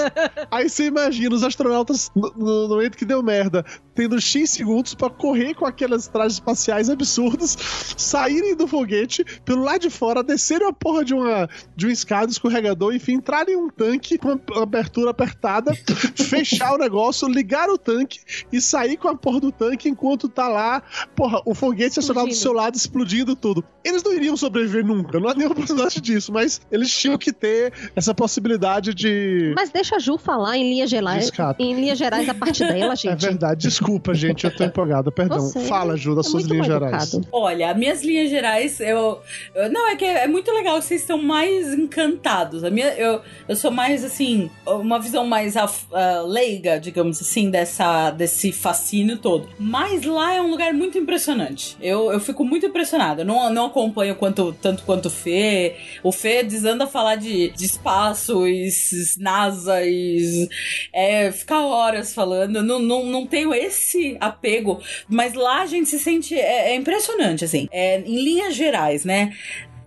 aí 0.51 0.69
você 0.69 0.85
imagina 0.85 1.35
os 1.35 1.43
astronautas, 1.43 2.11
no, 2.15 2.31
no 2.35 2.67
momento 2.67 2.97
que 2.97 3.05
deu 3.05 3.21
merda, 3.23 3.65
tendo 3.93 4.19
X 4.19 4.49
segundos 4.51 4.93
pra 4.93 5.09
correr 5.09 5.53
com 5.53 5.65
aquelas 5.65 6.07
trajes 6.07 6.33
espaciais 6.33 6.89
absurdos, 6.89 7.55
saírem 7.97 8.55
do 8.55 8.67
foguete, 8.67 9.23
pelo 9.45 9.63
lado 9.63 9.81
de 9.81 9.89
fora, 9.89 10.23
descerem 10.23 10.67
a 10.67 10.73
porra 10.73 11.03
de, 11.03 11.13
uma, 11.13 11.49
de 11.75 11.87
um 11.87 11.89
escada 11.89 12.31
escorregador, 12.31 12.93
enfim, 12.93 13.13
entrarem 13.13 13.55
em 13.55 13.57
um 13.57 13.69
tanque 13.69 14.17
com 14.17 14.31
a 14.31 14.63
abertura 14.63 15.11
apertada, 15.11 15.73
fechar 16.15 16.73
o 16.73 16.77
negócio, 16.77 17.27
ligar 17.27 17.69
o 17.69 17.77
tanque 17.77 18.19
e 18.51 18.59
sair 18.61 18.97
com 18.97 19.07
a 19.07 19.15
porra 19.15 19.39
do 19.39 19.51
tanque 19.51 19.89
enquanto 19.89 20.27
tá 20.29 20.47
lá, 20.47 20.81
porra, 21.15 21.41
o 21.45 21.53
foguete 21.53 21.89
estacionado 21.99 22.27
do 22.29 22.35
seu 22.35 22.53
lado, 22.53 22.75
explodindo 22.75 23.35
tudo. 23.35 23.63
Eles 23.83 24.01
não 24.03 24.13
iriam 24.13 24.35
sobreviver 24.37 24.85
nunca, 24.85 25.19
não 25.19 25.29
há 25.29 25.33
nenhuma 25.35 25.55
possibilidade 25.55 26.01
disso, 26.01 26.31
mas 26.31 26.61
eles 26.71 26.89
tinham 26.95 27.17
que 27.17 27.31
ter 27.33 27.73
essa 27.95 28.13
possibilidade 28.13 28.93
de. 28.93 29.53
Mas 29.55 29.69
deixa 29.69 29.97
a 29.97 29.99
Ju 29.99 30.17
falar 30.17 30.57
em 30.57 30.69
linhas 30.69 30.89
gerais, 30.89 31.31
em 31.59 31.75
linhas 31.75 31.97
gerais 31.97 32.27
a 32.29 32.33
parte 32.33 32.59
dela, 32.65 32.93
É 32.93 32.95
gente. 32.95 33.21
verdade, 33.21 33.61
desculpa, 33.67 33.82
gente, 34.13 34.45
eu 34.45 34.55
tô 34.55 34.63
empolgado, 34.63 35.11
perdão. 35.11 35.39
Você 35.39 35.59
Fala, 35.61 35.95
Ju, 35.97 36.15
das 36.15 36.27
é 36.27 36.29
suas 36.29 36.43
linhas 36.45 36.65
gerais. 36.65 37.19
Olha, 37.31 37.73
minhas 37.73 38.03
linhas 38.03 38.29
gerais, 38.29 38.79
eu, 38.79 39.19
eu- 39.55 39.71
Não, 39.71 39.89
é 39.89 39.95
que 39.95 40.05
é, 40.05 40.27
muito 40.27 40.51
legal, 40.51 40.81
vocês 40.81 41.01
estão 41.01 41.17
mais 41.21 41.73
encantados. 41.73 42.63
A 42.63 42.69
minha, 42.69 42.87
eu, 42.95 43.21
eu 43.47 43.55
sou 43.55 43.71
mais 43.71 44.03
assim, 44.03 44.49
uma 44.65 44.99
visão 44.99 45.25
mais 45.25 45.55
af- 45.57 45.85
ah, 45.93 46.21
leiga, 46.25 46.79
digamos 46.79 47.21
assim, 47.21 47.49
dessa, 47.49 48.11
desse 48.11 48.51
fascínio 48.51 49.17
todo. 49.17 49.49
Mas 49.59 50.03
lá 50.03 50.33
é 50.33 50.41
um 50.41 50.49
lugar 50.49 50.73
muito 50.73 50.97
impressionante. 50.97 51.75
Eu, 51.81 52.11
eu 52.11 52.19
fico 52.19 52.43
muito 52.43 52.65
impressionada. 52.65 53.21
Eu 53.21 53.25
não, 53.25 53.51
não 53.53 53.65
acompanho 53.67 54.15
quanto, 54.15 54.53
tanto 54.61 54.83
quanto 54.83 55.05
o 55.07 55.11
Fê. 55.11 55.75
O 56.03 56.11
Fê 56.11 56.43
desanda 56.43 56.83
a 56.85 56.87
falar 56.87 57.15
de, 57.15 57.49
de 57.49 57.65
espaço 57.65 58.47
e 58.47 58.69
NASA 59.17 59.81
e 59.83 60.47
é, 60.91 61.31
ficar 61.31 61.65
horas 61.65 62.13
falando. 62.13 62.57
Eu 62.57 62.63
não, 62.63 62.79
não, 62.79 63.05
não 63.05 63.25
tenho 63.27 63.53
esse 63.53 63.72
apego, 64.19 64.81
mas 65.07 65.33
lá 65.33 65.61
a 65.61 65.65
gente 65.65 65.89
se 65.89 65.99
sente. 65.99 66.35
É, 66.35 66.71
é 66.71 66.75
impressionante, 66.75 67.43
assim. 67.45 67.67
É, 67.71 67.99
em 67.99 68.23
linhas 68.23 68.55
gerais, 68.55 69.05
né? 69.05 69.33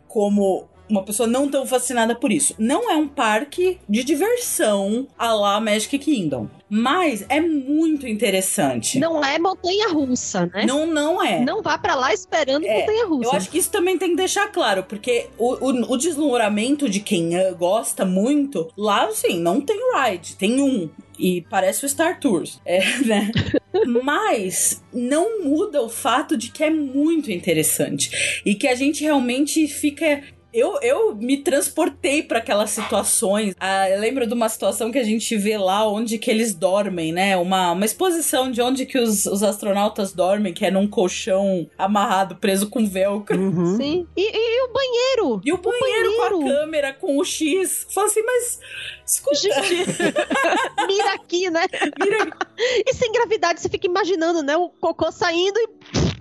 Como 0.09 0.69
uma 0.89 1.03
pessoa 1.03 1.27
não 1.27 1.49
tão 1.49 1.67
fascinada 1.67 2.15
por 2.15 2.33
isso. 2.33 2.55
Não 2.59 2.91
é 2.91 2.97
um 2.97 3.09
parque 3.09 3.79
de 3.89 4.05
diversão 4.05 5.07
a 5.19 5.33
lá 5.33 5.61
Magic 5.61 5.99
Kingdom. 5.99 6.49
Mas 6.69 7.25
é 7.29 7.41
muito 7.41 8.07
interessante. 8.09 8.99
Não 8.99 9.25
é 9.25 9.39
montanha 9.39 9.89
russa, 9.89 10.47
né? 10.47 10.65
Não, 10.67 10.87
não 10.87 11.23
é. 11.23 11.41
Não 11.41 11.63
vá 11.63 11.79
pra 11.79 11.95
lá 11.95 12.13
esperando 12.13 12.65
É, 12.65 12.81
montanha 12.81 13.07
russa. 13.07 13.31
Eu 13.31 13.33
acho 13.37 13.51
que 13.51 13.59
isso 13.59 13.71
também 13.71 13.97
tem 13.97 14.11
que 14.11 14.17
deixar 14.17 14.49
claro, 14.49 14.83
porque 14.83 15.29
o, 15.39 15.55
o, 15.55 15.93
o 15.93 15.97
deslumbramento 15.97 16.89
de 16.89 17.01
quem 17.01 17.37
eh, 17.37 17.53
gosta 17.53 18.05
muito, 18.05 18.69
lá, 18.77 19.05
assim, 19.05 19.39
não 19.39 19.61
tem 19.61 19.79
ride, 19.95 20.35
tem 20.37 20.61
um. 20.61 20.91
E 21.19 21.43
parece 21.49 21.87
o 21.87 21.89
Star 21.89 22.19
Tours, 22.19 22.61
é, 22.65 22.81
né? 23.05 23.31
Mas 23.85 24.83
não 24.93 25.45
muda 25.45 25.83
o 25.83 25.89
fato 25.89 26.37
de 26.37 26.51
que 26.51 26.65
é 26.65 26.71
muito 26.71 27.31
interessante. 27.31 28.43
E 28.45 28.55
que 28.55 28.69
a 28.69 28.75
gente 28.75 29.03
realmente 29.03 29.67
fica 29.69 30.23
eu, 30.59 30.79
eu 30.83 31.15
me 31.15 31.37
transportei 31.39 32.23
para 32.23 32.39
aquelas 32.39 32.71
situações. 32.71 33.55
Ah, 33.61 33.89
eu 33.91 34.01
lembro 34.01 34.27
de 34.27 34.35
uma 34.35 34.49
situação 34.49 34.91
que 34.91 34.99
a 34.99 35.05
gente 35.05 35.37
vê 35.37 35.57
lá 35.59 35.89
onde 35.89 36.19
que 36.19 36.31
eles 36.31 36.55
dormem, 36.55 37.13
né? 37.13 37.37
Uma, 37.37 37.73
uma 37.73 37.85
exposição 37.85 38.51
de 38.51 38.61
onde 38.63 38.87
que 38.87 38.99
os, 38.99 39.27
os 39.27 39.43
astronautas 39.43 40.13
dormem, 40.13 40.53
que 40.55 40.65
é 40.65 40.71
num 40.71 40.87
colchão 40.89 41.69
amarrado, 41.77 42.37
preso 42.37 42.69
com 42.69 42.87
velcro. 42.87 43.39
Uhum. 43.39 43.77
Sim. 43.77 44.07
E, 44.17 44.23
e- 44.23 44.57
e 44.57 44.63
o 44.69 44.73
banheiro? 44.73 45.41
E 45.45 45.53
o 45.53 45.59
banheiro, 45.59 46.17
com 46.17 46.23
a 46.23 46.31
banheiro. 46.31 46.55
câmera, 46.61 46.93
com 46.93 47.19
o 47.19 47.25
X. 47.25 47.87
Fala 47.93 48.07
assim, 48.07 48.23
mas. 48.23 48.59
Escuta, 49.07 49.37
Gente, 49.37 49.57
mira 50.87 51.13
aqui, 51.15 51.49
né? 51.51 51.65
mira. 52.01 52.29
E 52.59 52.95
sem 52.95 53.13
gravidade, 53.13 53.61
você 53.61 53.69
fica 53.69 53.87
imaginando, 53.87 54.43
né? 54.43 54.57
O 54.57 54.69
cocô 54.69 55.13
saindo 55.13 55.57
e 55.59 55.69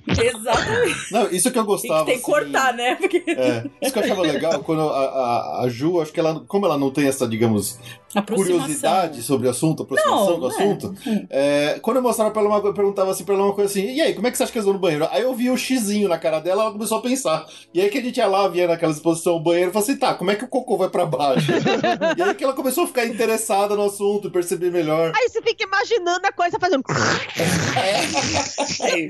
Exatamente. 0.08 1.12
Não, 1.12 1.30
isso 1.30 1.52
que 1.52 1.58
eu 1.60 1.64
Tem 1.66 1.82
que, 1.82 1.88
gostava. 1.88 2.06
tem 2.06 2.14
que 2.16 2.22
assim, 2.22 2.32
cortar, 2.32 2.74
né? 2.74 2.96
Porque 2.96 3.24
É, 3.28 3.66
isso 3.82 3.94
que 3.94 4.00
eu 4.00 4.04
achava 4.04 4.22
legal 4.22 4.60
quando 4.64 4.82
a, 4.82 5.00
a, 5.06 5.62
a 5.64 5.70
Ju, 5.70 6.00
acho 6.02 6.12
que 6.14 6.20
ela, 6.20 6.44
como 6.48 6.66
ela 6.66 6.78
não 6.78 6.92
tem 6.92 7.08
essa, 7.08 7.28
digamos. 7.28 7.80
Curiosidade 8.22 9.22
sobre 9.24 9.48
o 9.48 9.50
assunto, 9.50 9.84
aproximação 9.84 10.30
Não, 10.32 10.40
com 10.40 10.46
o 10.46 10.52
é. 10.52 10.54
assunto, 10.54 10.96
é, 11.30 11.80
quando 11.82 11.98
eu 11.98 12.04
mostrava 12.04 12.32
pra 12.32 12.42
ela 12.42 12.50
uma 12.50 12.62
coisa, 12.62 12.72
eu 12.72 12.76
perguntava 12.76 13.12
assim 13.12 13.24
pra 13.24 13.36
ela 13.36 13.44
uma 13.44 13.54
coisa 13.54 13.70
assim, 13.72 13.94
e 13.94 14.02
aí, 14.02 14.14
como 14.14 14.28
é 14.28 14.32
que 14.32 14.38
você 14.38 14.44
acha 14.44 14.52
que 14.52 14.58
eles 14.58 14.66
vão 14.66 14.74
no 14.74 14.80
banheiro? 14.80 15.08
Aí 15.12 15.22
eu 15.22 15.34
vi 15.34 15.50
o 15.50 15.58
xizinho 15.58 16.08
na 16.10 16.18
cara 16.18 16.40
dela, 16.40 16.64
ela 16.64 16.72
começou 16.72 16.98
a 16.98 17.02
pensar. 17.02 17.46
E 17.74 17.82
aí 17.82 17.90
que 17.90 17.98
a 17.98 18.02
gente 18.02 18.18
ia 18.18 18.28
lá, 18.28 18.48
via 18.48 18.68
naquela 18.68 18.92
exposição 18.92 19.36
o 19.36 19.40
banheiro, 19.40 19.70
e 19.70 19.74
falou 19.74 19.88
assim, 19.88 19.98
tá, 19.98 20.14
como 20.14 20.32
é 20.32 20.36
que 20.36 20.44
o 20.44 20.48
cocô 20.48 20.78
vai 20.78 20.90
pra 20.90 21.06
baixo? 21.06 21.52
e 22.18 22.22
aí 22.22 22.34
que 22.34 22.44
ela 22.44 22.54
começou 22.54 22.84
a 22.84 22.88
ficar 22.88 23.06
interessada 23.06 23.76
no 23.76 23.84
assunto, 23.86 24.30
perceber 24.32 24.72
melhor. 24.72 25.12
aí 25.16 25.30
você 25.30 25.42
fica 25.42 25.64
imaginando 25.64 26.26
a 26.26 26.32
coisa 26.32 26.58
fazendo. 26.60 26.84
É, 27.76 29.06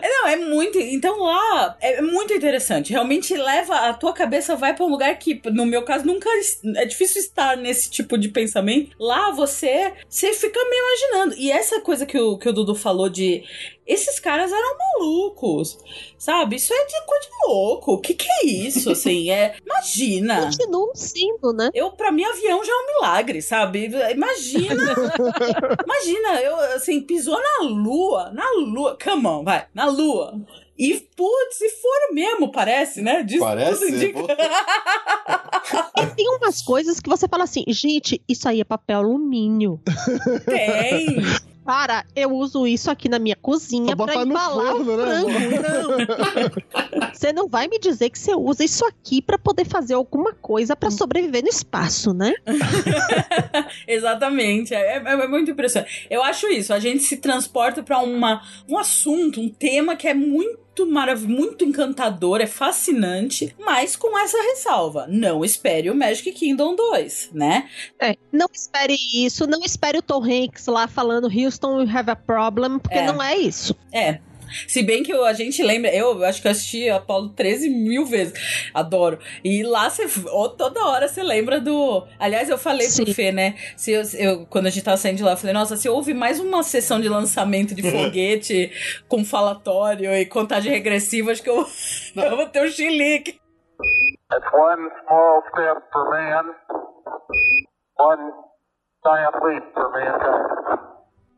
Não, 0.00 0.28
é 0.28 0.36
muito. 0.36 0.78
Então 0.78 1.18
lá 1.20 1.76
é 1.80 2.00
muito 2.00 2.32
interessante. 2.32 2.92
Realmente 2.92 3.36
leva. 3.36 3.74
A 3.74 3.94
tua 3.94 4.12
cabeça 4.12 4.56
vai 4.56 4.74
pra 4.74 4.84
um 4.84 4.88
lugar 4.88 5.16
que, 5.18 5.40
no 5.52 5.66
meu 5.66 5.82
caso, 5.84 6.06
nunca. 6.06 6.28
É 6.76 6.84
difícil 6.84 7.20
estar 7.20 7.56
nesse 7.56 7.90
tipo 7.90 7.97
de 8.18 8.28
pensamento. 8.28 8.96
Lá 8.98 9.30
você. 9.30 9.92
Você 10.08 10.32
fica 10.32 10.60
me 10.64 10.76
imaginando. 10.76 11.34
E 11.36 11.50
essa 11.50 11.80
coisa 11.80 12.06
que 12.06 12.18
o, 12.18 12.38
que 12.38 12.48
o 12.48 12.52
Dudu 12.52 12.74
falou 12.74 13.08
de. 13.08 13.44
Esses 13.86 14.20
caras 14.20 14.52
eram 14.52 14.76
malucos. 14.78 15.78
Sabe? 16.18 16.56
Isso 16.56 16.74
é 16.74 16.84
de 16.84 17.06
coisa 17.06 17.26
de 17.26 17.48
louco. 17.48 17.92
O 17.94 18.00
que, 18.00 18.14
que 18.14 18.28
é 18.28 18.46
isso? 18.46 18.90
Assim, 18.90 19.30
é. 19.30 19.56
Imagina. 19.64 20.42
Continuam 20.42 20.94
sendo, 20.94 21.52
né? 21.54 21.70
Eu, 21.72 21.90
pra 21.92 22.12
mim, 22.12 22.24
avião 22.24 22.62
já 22.64 22.72
é 22.72 22.76
um 22.76 22.86
milagre, 22.94 23.40
sabe? 23.40 23.86
Imagina. 23.86 24.94
imagina, 25.84 26.42
eu, 26.42 26.56
assim, 26.76 27.00
pisou 27.00 27.40
na 27.40 27.68
lua. 27.68 28.30
Na 28.32 28.50
lua. 28.58 28.98
Come 29.02 29.26
on, 29.26 29.44
vai. 29.44 29.66
Na 29.74 29.86
lua. 29.86 30.34
E, 30.78 30.94
putz, 31.16 31.56
se 31.56 31.68
for 31.70 32.14
mesmo, 32.14 32.52
parece, 32.52 33.02
né? 33.02 33.22
Diz, 33.24 33.40
Parece? 33.40 33.80
tudo 33.80 33.88
indica. 33.96 34.20
E 36.00 36.06
tem 36.14 36.28
umas 36.36 36.62
coisas 36.62 37.00
que 37.00 37.08
você 37.10 37.26
fala 37.26 37.44
assim, 37.44 37.64
gente, 37.68 38.22
isso 38.28 38.48
aí 38.48 38.60
é 38.60 38.64
papel 38.64 38.98
alumínio. 38.98 39.80
Tem. 40.46 41.16
Cara, 41.66 42.02
eu 42.16 42.30
uso 42.30 42.66
isso 42.66 42.90
aqui 42.90 43.10
na 43.10 43.18
minha 43.18 43.36
cozinha 43.36 43.94
Pra 43.94 44.14
embalar 44.24 44.72
forno, 44.72 44.94
o 44.94 44.96
né? 44.96 45.04
frango. 45.04 45.28
Não. 46.88 47.12
Você 47.12 47.30
não 47.30 47.46
vai 47.46 47.68
me 47.68 47.78
dizer 47.78 48.08
que 48.08 48.18
você 48.18 48.34
usa 48.34 48.64
isso 48.64 48.86
aqui 48.86 49.20
pra 49.20 49.36
poder 49.36 49.66
fazer 49.66 49.92
alguma 49.92 50.32
coisa 50.32 50.74
pra 50.74 50.90
sobreviver 50.90 51.42
no 51.42 51.48
espaço, 51.50 52.14
né? 52.14 52.32
Exatamente. 53.86 54.74
É, 54.74 54.96
é- 54.96 55.02
é 55.04 55.28
muito 55.28 55.50
impressionante. 55.50 56.06
Eu 56.10 56.22
acho 56.22 56.46
isso. 56.48 56.72
A 56.72 56.78
gente 56.78 57.02
se 57.02 57.18
transporta 57.18 57.82
pra 57.82 57.98
uma, 57.98 58.40
um 58.68 58.78
assunto, 58.78 59.38
um 59.40 59.48
tema 59.50 59.94
que 59.96 60.08
é 60.08 60.14
muito 60.14 60.58
maravilhoso, 60.86 61.32
muito 61.34 61.64
encantador, 61.64 62.40
é 62.40 62.46
fascinante, 62.46 63.54
mas 63.58 63.96
com 63.96 64.18
essa 64.18 64.36
ressalva. 64.42 65.06
Não 65.08 65.44
espere 65.44 65.90
o 65.90 65.94
Magic 65.94 66.30
Kingdom 66.32 66.74
2, 66.74 67.30
né? 67.32 67.68
É, 68.00 68.16
não 68.32 68.46
espere 68.52 68.96
isso, 69.14 69.46
não 69.46 69.62
espere 69.62 69.98
o 69.98 70.02
Tom 70.02 70.22
Hanks 70.24 70.66
lá 70.66 70.86
falando 70.88 71.28
Houston, 71.28 71.78
we 71.78 71.90
have 71.90 72.10
a 72.10 72.16
problem, 72.16 72.78
porque 72.78 72.98
É. 72.98 73.06
não 73.06 73.22
é 73.22 73.36
isso. 73.36 73.74
É. 73.92 74.20
Se 74.66 74.82
bem 74.82 75.02
que 75.02 75.12
eu- 75.12 75.24
a 75.24 75.32
gente 75.32 75.62
lembra, 75.62 75.94
eu 75.94 76.24
acho 76.24 76.40
que 76.42 76.48
eu 76.48 76.52
assisti 76.52 76.88
Apolo 76.88 77.28
13 77.30 77.68
mil 77.68 78.04
vezes. 78.06 78.32
Adoro. 78.74 79.18
E 79.44 79.62
lá 79.62 79.88
você. 79.90 80.06
toda 80.56 80.84
hora 80.86 81.08
você 81.08 81.22
lembra 81.22 81.60
do. 81.60 82.06
Aliás, 82.18 82.48
eu 82.48 82.58
falei 82.58 82.86
pro 82.86 83.06
Sim. 83.06 83.12
Fê, 83.14 83.32
né? 83.32 83.54
Se 83.76 83.92
eu, 83.92 84.02
eu- 84.18 84.46
quando 84.46 84.66
a 84.66 84.70
gente 84.70 84.84
tava 84.84 84.96
saindo 84.96 85.16
de 85.18 85.22
lá, 85.22 85.32
eu 85.32 85.36
falei, 85.36 85.52
nossa, 85.54 85.76
se 85.76 85.88
houve 85.88 86.14
mais 86.14 86.40
uma 86.40 86.62
sessão 86.62 87.00
de 87.00 87.08
lançamento 87.08 87.74
de 87.74 87.82
foguete 87.90 88.72
com 89.08 89.24
falatório 89.24 90.12
e 90.14 90.26
contagem 90.26 90.72
regressiva, 90.72 91.32
acho 91.32 91.42
que 91.42 91.50
eu, 91.50 91.66
eu 92.16 92.36
vou 92.36 92.46
ter 92.46 92.62
um 92.64 92.68
chilique. 92.68 93.38
That's 94.30 94.52
one 94.52 94.88
small 95.06 95.42
step 95.50 95.80
for 95.92 96.10
man, 96.10 96.54
one 97.98 98.32
giant 99.04 99.34
leap 99.44 99.72
for 99.74 99.90
mankind. 99.90 100.78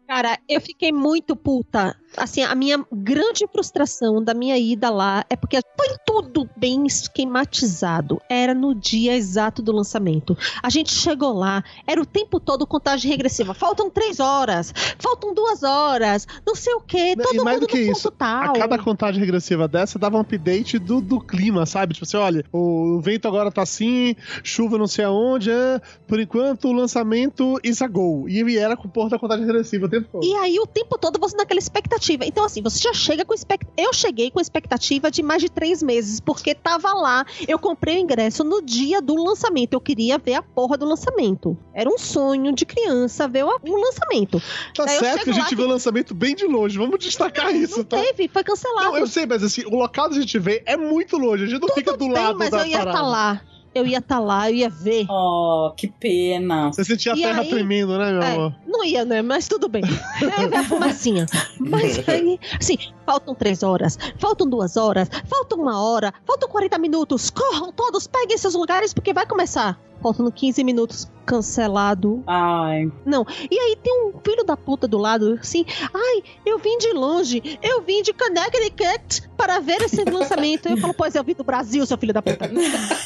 Cara, 0.09 0.39
eu 0.49 0.61
fiquei 0.61 0.91
muito 0.91 1.37
puta. 1.37 1.95
Assim, 2.17 2.43
a 2.43 2.55
minha 2.55 2.85
grande 2.93 3.47
frustração 3.47 4.23
da 4.23 4.35
minha 4.35 4.59
ida 4.59 4.91
lá 4.91 5.25
é 5.31 5.37
porque 5.37 5.61
foi 5.77 5.97
tudo 6.05 6.49
bem 6.57 6.87
esquematizado. 6.87 8.21
Era 8.29 8.53
no 8.53 8.75
dia 8.75 9.15
exato 9.15 9.63
do 9.63 9.73
lançamento. 9.73 10.37
A 10.63 10.69
gente 10.69 10.93
chegou 10.93 11.33
lá, 11.33 11.63
era 11.87 12.01
o 12.01 12.07
tempo 12.07 12.41
todo 12.41 12.67
contagem 12.67 13.11
regressiva. 13.11 13.55
Faltam 13.55 13.89
três 13.89 14.19
horas, 14.19 14.75
faltam 14.99 15.33
duas 15.33 15.63
horas, 15.63 16.27
não 16.47 16.55
sei 16.57 16.75
o 16.75 16.81
quê. 16.81 17.15
Todo 17.17 17.35
e 17.35 17.45
mais 17.45 17.57
mundo 17.57 17.67
do 17.67 17.73
que 17.73 17.87
no 17.87 17.93
isso, 17.93 18.11
tal. 18.11 18.51
A 18.51 18.53
cada 18.55 18.79
contagem 18.79 19.21
regressiva 19.21 19.69
dessa 19.69 19.99
dava 19.99 20.17
um 20.17 20.21
update 20.21 20.79
do, 20.79 21.01
do 21.01 21.21
clima, 21.21 21.65
sabe? 21.65 21.95
Tipo 21.95 22.05
assim, 22.05 22.17
olha, 22.17 22.45
o 22.53 23.01
vento 23.01 23.29
agora 23.29 23.53
tá 23.53 23.63
assim, 23.63 24.17
chuva 24.43 24.77
não 24.77 24.89
sei 24.89 25.05
aonde, 25.05 25.51
é, 25.51 25.81
por 26.09 26.19
enquanto 26.19 26.69
o 26.69 26.73
lançamento 26.73 27.61
is 27.63 27.81
a 27.81 27.87
go. 27.87 28.29
E 28.29 28.41
era 28.57 28.77
com 28.77 28.89
o 28.89 28.91
porra 28.91 29.11
da 29.11 29.19
contagem 29.19 29.47
regressiva 29.47 29.87
o 29.87 29.89
tempo 29.89 30.09
todo. 30.11 30.25
E 30.25 30.35
aí, 30.35 30.59
o 30.59 30.67
tempo 30.67 30.99
todo 30.99 31.19
você 31.21 31.37
naquela 31.37 31.61
expectativa. 31.61 32.00
Então, 32.25 32.45
assim, 32.45 32.63
você 32.63 32.79
já 32.79 32.93
chega 32.95 33.25
com 33.25 33.35
expectativa. 33.35 33.75
Eu 33.77 33.93
cheguei 33.93 34.31
com 34.31 34.41
expectativa 34.41 35.11
de 35.11 35.23
mais 35.23 35.43
de 35.43 35.49
três 35.51 35.83
meses, 35.83 36.21
porque 36.21 36.55
tava 36.55 36.93
lá. 36.95 37.25
Eu 37.47 37.59
comprei 37.59 37.97
o 37.97 37.99
ingresso 37.99 38.43
no 38.45 38.63
dia 38.63 39.01
do 39.03 39.15
lançamento. 39.15 39.75
Eu 39.75 39.81
queria 39.81 40.19
ver 40.19 40.35
a 40.35 40.43
porra 40.43 40.77
do 40.77 40.87
lançamento. 40.87 41.57
Era 41.75 41.89
um 41.91 41.99
sonho 41.99 42.53
de 42.55 42.65
criança 42.65 43.29
ver 43.29 43.45
o, 43.45 43.49
o 43.49 43.77
lançamento. 43.77 44.41
Tá 44.75 44.85
Daí 44.85 44.99
certo 44.99 45.25
que 45.25 45.31
a 45.31 45.33
gente 45.33 45.49
que- 45.49 45.57
viu 45.57 45.67
o 45.67 45.69
lançamento 45.69 46.15
bem 46.15 46.35
de 46.35 46.47
longe, 46.47 46.77
vamos 46.79 46.99
destacar 46.99 47.55
isso, 47.55 47.79
Não 47.79 47.85
tá? 47.85 47.99
teve, 48.01 48.29
foi 48.29 48.43
cancelado. 48.45 48.87
Não, 48.89 48.97
eu 48.99 49.07
sei, 49.07 49.27
mas 49.27 49.43
assim, 49.43 49.63
o 49.67 49.77
local 49.77 50.09
que 50.09 50.17
a 50.17 50.21
gente 50.21 50.39
vê 50.39 50.63
é 50.67 50.77
muito 50.77 51.17
longe, 51.19 51.45
a 51.45 51.47
gente 51.47 51.61
não 51.61 51.69
fica 51.75 51.93
do 51.93 51.99
Bem, 52.07 52.13
lado 52.13 52.39
mas 52.39 52.51
da 52.51 52.59
eu 52.61 52.67
ia 52.67 52.79
estar 52.79 52.85
parada. 52.93 53.03
lá. 53.09 53.43
Eu 53.75 53.87
ia 53.87 53.99
estar 53.99 54.19
lá, 54.19 54.51
eu 54.51 54.57
ia 54.57 54.69
ver. 54.69 55.07
Oh, 55.09 55.73
que 55.77 55.87
pena. 55.89 56.73
Você 56.73 56.85
sentia 56.85 57.13
a 57.13 57.17
E 57.17 57.23
terra 57.23 57.43
aí- 57.43 57.49
tremendo, 57.49 57.97
né, 57.97 58.13
meu 58.13 58.23
É, 58.23 58.35
amor? 58.35 58.55
não 58.67 58.85
ia, 58.85 59.05
né? 59.05 59.23
Mas 59.23 59.47
tudo 59.47 59.69
bem. 59.69 59.83
Eu 60.21 60.29
ia 60.29 60.49
ver 60.49 60.57
a 60.57 60.65
fumacinha. 60.65 61.27
Mas 61.59 62.03
aí, 62.09 62.39
assim, 62.61 62.77
faltam 63.07 63.35
três 63.35 63.63
horas, 63.63 63.97
faltam 64.19 64.49
duas 64.49 64.77
horas, 64.77 65.09
faltam 65.29 65.59
uma 65.61 65.81
hora, 65.81 66.13
faltam 66.27 66.49
40 66.49 66.79
minutos. 66.79 67.31
Corram 67.31 67.71
todos, 67.73 68.07
peguem 68.09 68.37
seus 68.37 68.55
lugares, 68.55 68.93
porque 68.93 69.13
vai 69.13 69.25
começar. 69.27 69.79
Faltando 70.03 70.33
15 70.33 70.65
minutos, 70.65 71.11
cancelado. 71.27 72.23
Ai. 72.27 72.91
Não. 73.05 73.25
E 73.51 73.59
aí 73.59 73.77
tem 73.83 73.93
um 74.07 74.13
filho 74.25 74.45
da 74.45 74.57
puta 74.57 74.89
do 74.89 74.99
lado, 74.99 75.39
assim, 75.41 75.65
ai, 75.95 76.23
eu 76.45 76.59
vim 76.59 76.77
de 76.79 76.93
longe, 76.93 77.59
eu 77.63 77.83
vim 77.83 78.03
de 78.03 78.13
Connecticut 78.13 79.29
para 79.37 79.61
ver 79.61 79.83
esse 79.83 80.03
lançamento. 80.05 80.69
Eu 80.69 80.77
falo, 80.79 80.95
pois 80.95 81.15
eu 81.15 81.23
vim 81.23 81.35
do 81.35 81.45
Brasil, 81.45 81.87
seu 81.87 81.97
filho 81.97 82.13
da 82.13 82.23
puta. 82.23 82.51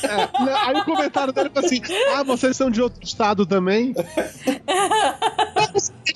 É, 0.04 0.44
não, 0.44 0.56
aí 0.56 0.80
o 0.80 0.84
comentário 0.84 1.32
dele 1.32 1.50
foi 1.52 1.64
assim: 1.64 1.80
Ah, 2.14 2.22
vocês 2.22 2.56
são 2.56 2.70
de 2.70 2.80
outro 2.82 3.02
estado 3.02 3.46
também? 3.46 3.94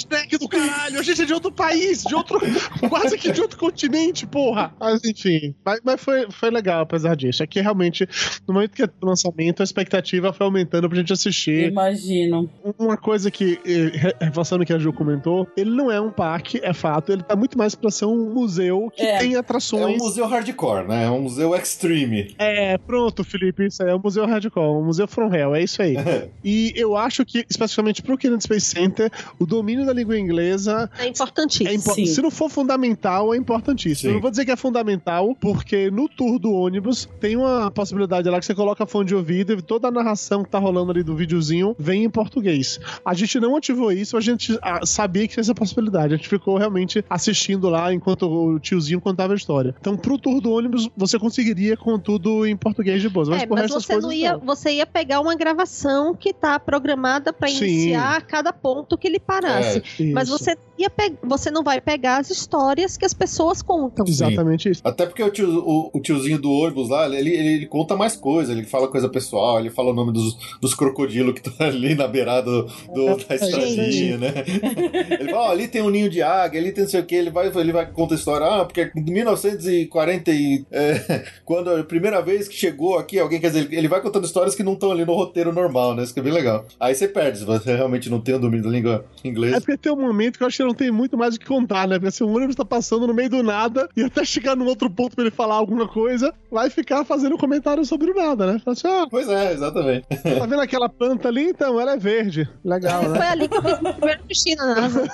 Snack 0.09 0.39
do 0.39 0.49
caralho, 0.49 0.97
eu 0.97 0.98
gente 1.09 1.23
é 1.23 1.27
de 1.27 1.33
outro 1.35 1.51
país, 1.53 2.03
de 2.03 2.15
outro. 2.15 2.39
quase 2.89 3.17
que 3.19 3.31
de 3.33 3.41
outro 3.41 3.59
continente, 3.59 4.27
porra. 4.27 4.73
Mas 4.79 5.05
enfim. 5.05 5.55
Mas, 5.65 5.81
mas 5.85 6.01
foi, 6.01 6.31
foi 6.31 6.51
legal, 6.51 6.83
apesar 6.83 7.15
disso. 7.17 7.43
É 7.43 7.47
que 7.47 7.61
realmente, 7.61 8.07
no 8.47 8.55
momento 8.55 8.73
que 8.73 8.83
é 8.83 8.87
o 9.01 9.07
lançamento, 9.07 9.61
a 9.61 9.65
expectativa 9.65 10.33
foi 10.33 10.47
aumentando 10.47 10.89
pra 10.89 10.99
gente 10.99 11.13
assistir. 11.13 11.71
Imagino. 11.71 12.49
Uma 12.79 12.97
coisa 12.97 13.31
que, 13.31 13.59
re- 13.65 14.15
reforçando 14.21 14.63
o 14.63 14.67
que 14.67 14.73
a 14.73 14.79
Ju 14.79 14.93
comentou, 14.93 15.47
ele 15.57 15.71
não 15.71 15.91
é 15.91 16.01
um 16.01 16.11
parque, 16.11 16.61
é 16.63 16.73
fato. 16.73 17.13
Ele 17.13 17.23
tá 17.23 17.35
muito 17.37 17.57
mais 17.59 17.75
pra 17.75 17.91
ser 17.91 18.05
um 18.07 18.33
museu 18.33 18.91
que 18.95 19.03
É. 19.03 19.19
tem 19.19 19.35
É 19.35 19.39
atrações. 19.39 20.01
um 20.01 20.05
museu 20.05 20.27
hardcore, 20.27 20.87
né? 20.89 21.05
É 21.05 21.11
um 21.11 21.23
museu 21.23 21.55
extreme. 21.55 22.35
É, 22.39 22.77
pronto, 22.79 23.23
Felipe, 23.25 23.67
isso 23.67 23.83
aí 23.83 23.91
é 23.91 23.95
o 23.95 24.01
Museu 24.01 24.27
Hardcore, 24.27 24.67
o 24.81 24.83
Museu 24.83 25.07
From 25.07 25.33
Hell, 25.35 25.55
é 25.55 25.63
isso 25.63 25.81
aí. 25.83 25.95
e 26.45 26.73
eu 26.77 26.97
acho 26.97 27.25
que, 27.25 27.45
especificamente 27.49 28.03
pro 28.03 28.17
Kennedy 28.17 28.43
Space 28.45 28.67
Center, 28.67 29.11
o 29.39 29.47
domínio 29.47 29.85
da 29.87 29.93
língua 29.93 30.19
inglesa 30.19 30.91
É 30.99 31.07
importantíssimo. 31.07 31.69
é 31.71 31.75
impo- 31.75 31.95
Sim. 31.95 32.07
se 32.07 32.21
não 32.23 32.31
for 32.31 32.49
fundamental, 32.51 33.33
é 33.35 33.37
importantíssimo. 33.37 33.97
Sim. 34.01 34.09
Eu 34.09 34.15
não 34.15 34.21
vou 34.21 34.31
dizer 34.31 34.45
que 34.45 34.51
é 34.51 34.57
fundamental, 34.57 35.35
porque 35.41 35.91
no 35.91 36.09
tour 36.09 36.39
do 36.39 36.53
ônibus 36.53 37.09
tem 37.21 37.37
uma 37.37 37.71
possibilidade 37.71 38.29
lá 38.29 38.39
que 38.39 38.47
você 38.47 38.55
coloca 38.55 38.85
fone 38.87 39.07
de 39.07 39.15
ouvido 39.15 39.53
e 39.53 39.63
toda 39.63 39.89
a 39.89 39.91
narração 39.91 40.43
que 40.43 40.51
tá 40.51 40.59
rolando 40.59 40.91
ali 40.93 41.03
do 41.03 41.15
videozinho 41.17 41.75
vem 41.79 42.05
em 42.05 42.11
português. 42.11 42.81
A 43.05 43.15
gente 43.15 43.39
não 43.41 43.57
ativou 43.57 43.93
isso, 43.93 44.17
a 44.17 44.21
gente 44.21 44.59
ah, 44.63 44.85
sabia 44.85 45.23
que 45.27 45.35
tinha 45.35 45.41
essa 45.43 45.55
possibilidade. 45.55 46.15
A 46.15 46.17
gente 46.17 46.29
ficou 46.29 46.57
realmente 46.59 47.05
assistindo 47.09 47.69
lá 47.69 47.93
enquanto 47.93 48.23
o 48.25 48.59
tiozinho 48.59 49.01
contava 49.01 49.33
a 49.33 49.37
história. 49.37 49.75
Então, 49.81 49.97
pro 49.97 50.19
tour 50.19 50.41
do 50.41 50.51
ônibus, 50.51 50.89
você 50.97 51.19
conseguiria 51.19 51.77
com 51.77 51.99
tudo 51.99 52.47
em 52.47 52.57
português 52.57 53.01
de 53.03 53.09
boas. 53.09 53.29
Mas 53.29 53.43
É, 53.43 53.47
por 53.47 53.55
mas 53.57 53.65
essas 53.71 53.85
você 53.85 53.93
coisas 53.95 54.05
não 54.11 54.13
ia, 54.17 54.33
não. 54.33 54.41
você 54.41 54.71
ia 54.73 54.87
pegar 54.87 55.21
uma 55.21 55.35
gravação 55.35 56.15
que 56.15 56.33
tá 56.33 56.59
programada 56.59 57.33
pra 57.33 57.49
Sim. 57.49 57.65
iniciar 57.65 58.23
cada 58.23 58.53
ponto 58.53 58.97
que 58.99 59.07
ele 59.07 59.21
parasse. 59.21 59.83
Mas 60.13 60.29
Isso. 60.29 60.39
você 60.39 60.57
ia 60.79 60.88
pe- 60.91 61.15
você 61.23 61.51
não 61.51 61.63
vai 61.63 61.81
pegar 61.81 62.19
as 62.19 62.31
histórias 62.31 62.97
que 62.97 63.05
as 63.05 63.15
pessoas 63.15 63.63
contam. 63.63 64.05
Exatamente 64.07 64.69
isso. 64.71 64.81
Até 64.85 65.07
porque 65.07 65.23
o, 65.23 65.31
tio- 65.31 65.59
o- 65.67 65.91
o 65.93 66.01
tiozinho 66.01 66.39
do 66.39 66.51
ônibus 66.51 66.89
lá, 66.89 67.07
ele, 67.07 67.31
ele, 67.31 67.49
ele 67.57 67.67
conta 67.67 67.97
mais 67.97 68.17
coisa, 68.17 68.53
ele 68.53 68.65
fala 68.65 68.89
coisa 68.89 69.09
pessoal, 69.09 69.59
ele 69.61 69.71
fala 69.71 69.91
o 69.91 69.95
nome 69.95 70.13
dos, 70.13 70.37
dos 70.61 70.75
crocodilos 70.75 71.35
que 71.39 71.49
estão 71.49 71.67
ali 71.67 71.95
na 71.95 72.07
beirada 72.09 72.51
do, 72.51 72.63
do- 72.95 73.17
da 73.27 73.35
estradinha, 73.35 74.19
né? 74.19 74.33
Ele 75.19 75.31
fala, 75.31 75.49
ó, 75.49 75.51
ali 75.51 75.69
tem 75.69 75.83
um 75.83 75.91
ninho 75.91 76.09
de 76.09 76.23
águia, 76.23 76.61
ali 76.61 76.73
tem 76.73 76.85
não 76.85 76.91
sei 76.91 77.01
o 77.01 77.05
que, 77.05 77.15
ele 77.15 77.31
vai, 77.31 77.49
ele 77.49 77.73
vai 77.73 77.87
conta 77.91 78.15
a 78.15 78.17
história, 78.17 78.47
ah, 78.47 78.65
porque 78.65 78.91
em 78.97 79.03
1940, 79.03 80.31
e, 80.33 80.65
é, 80.71 81.25
quando 81.45 81.71
a 81.71 81.85
primeira 81.85 82.21
vez 82.23 82.49
que 82.49 82.55
chegou 82.55 82.99
aqui, 82.99 83.19
alguém, 83.19 83.41
quer 83.41 83.49
dizer, 83.49 83.61
ele- 83.67 83.77
ele 83.77 83.89
vai 83.89 84.01
contando 84.01 84.25
histórias 84.25 84.55
que 84.55 84.63
não 84.63 84.75
estão 84.75 84.91
ali 84.91 85.05
no 85.05 85.15
roteiro 85.15 85.53
normal, 85.53 85.95
né? 85.95 86.03
Isso 86.03 86.15
que 86.15 86.21
é 86.21 86.23
bem 86.23 86.33
legal. 86.33 86.65
Aí 86.79 86.95
você 86.95 87.09
perde, 87.09 87.39
se 87.39 87.45
você 87.45 87.75
realmente 87.75 88.09
não 88.11 88.21
tem 88.21 88.35
o 88.35 88.39
domínio 88.39 88.65
da 88.65 88.71
língua 88.71 89.05
É 89.25 89.29
inglesa. 89.29 89.61
porque 89.61 89.77
tem 89.77 89.93
um 89.93 89.97
momento 90.01 90.39
que 90.39 90.43
eu 90.45 90.47
acho 90.49 90.57
que 90.59 90.65
não 90.65 90.75
tem 90.79 90.91
muito 90.91 91.19
mais 91.19 91.35
o 91.35 91.41
que 91.41 91.47
contar, 91.47 91.87
né? 91.89 91.99
Porque 91.99 92.11
se 92.13 92.23
o 92.23 92.29
ônibus 92.29 92.55
tá 92.55 92.65
passando 92.65 93.07
no 93.07 93.13
meio 93.13 93.29
do 93.29 93.43
nada 93.43 93.89
e 93.97 94.05
até 94.05 94.25
chegar 94.25 94.57
num 94.57 94.67
outro 94.67 94.89
ponto 94.89 95.15
pra 95.15 95.25
ele 95.25 95.31
falar 95.35 95.57
alguma 95.57 95.89
coisa, 95.89 96.33
vai 96.51 96.71
ficar 96.71 97.05
fazendo 97.05 97.37
comentário 97.37 97.85
sobre 97.85 98.11
o 98.11 98.15
nada, 98.15 98.47
né? 98.53 98.59
Fala 98.65 98.73
assim, 98.75 98.89
ah, 98.89 99.07
Pois 99.11 99.29
é, 99.29 99.53
exatamente. 99.53 100.07
tá 100.09 100.47
vendo 100.47 100.61
aquela 100.61 100.89
planta 100.89 101.29
ali? 101.29 101.51
Então, 101.51 101.81
ela 101.81 101.95
é 101.95 101.97
verde. 101.97 102.49
Legal, 102.65 103.03
Foi 103.03 103.19
né? 103.19 103.29
ali 103.29 103.49
que 103.49 103.57
eu 103.57 103.63
fiz 103.63 103.81
meu 103.81 103.93
primeiro 103.95 104.23
xixi 104.29 104.55
na 104.55 104.75
NASA. 104.75 105.05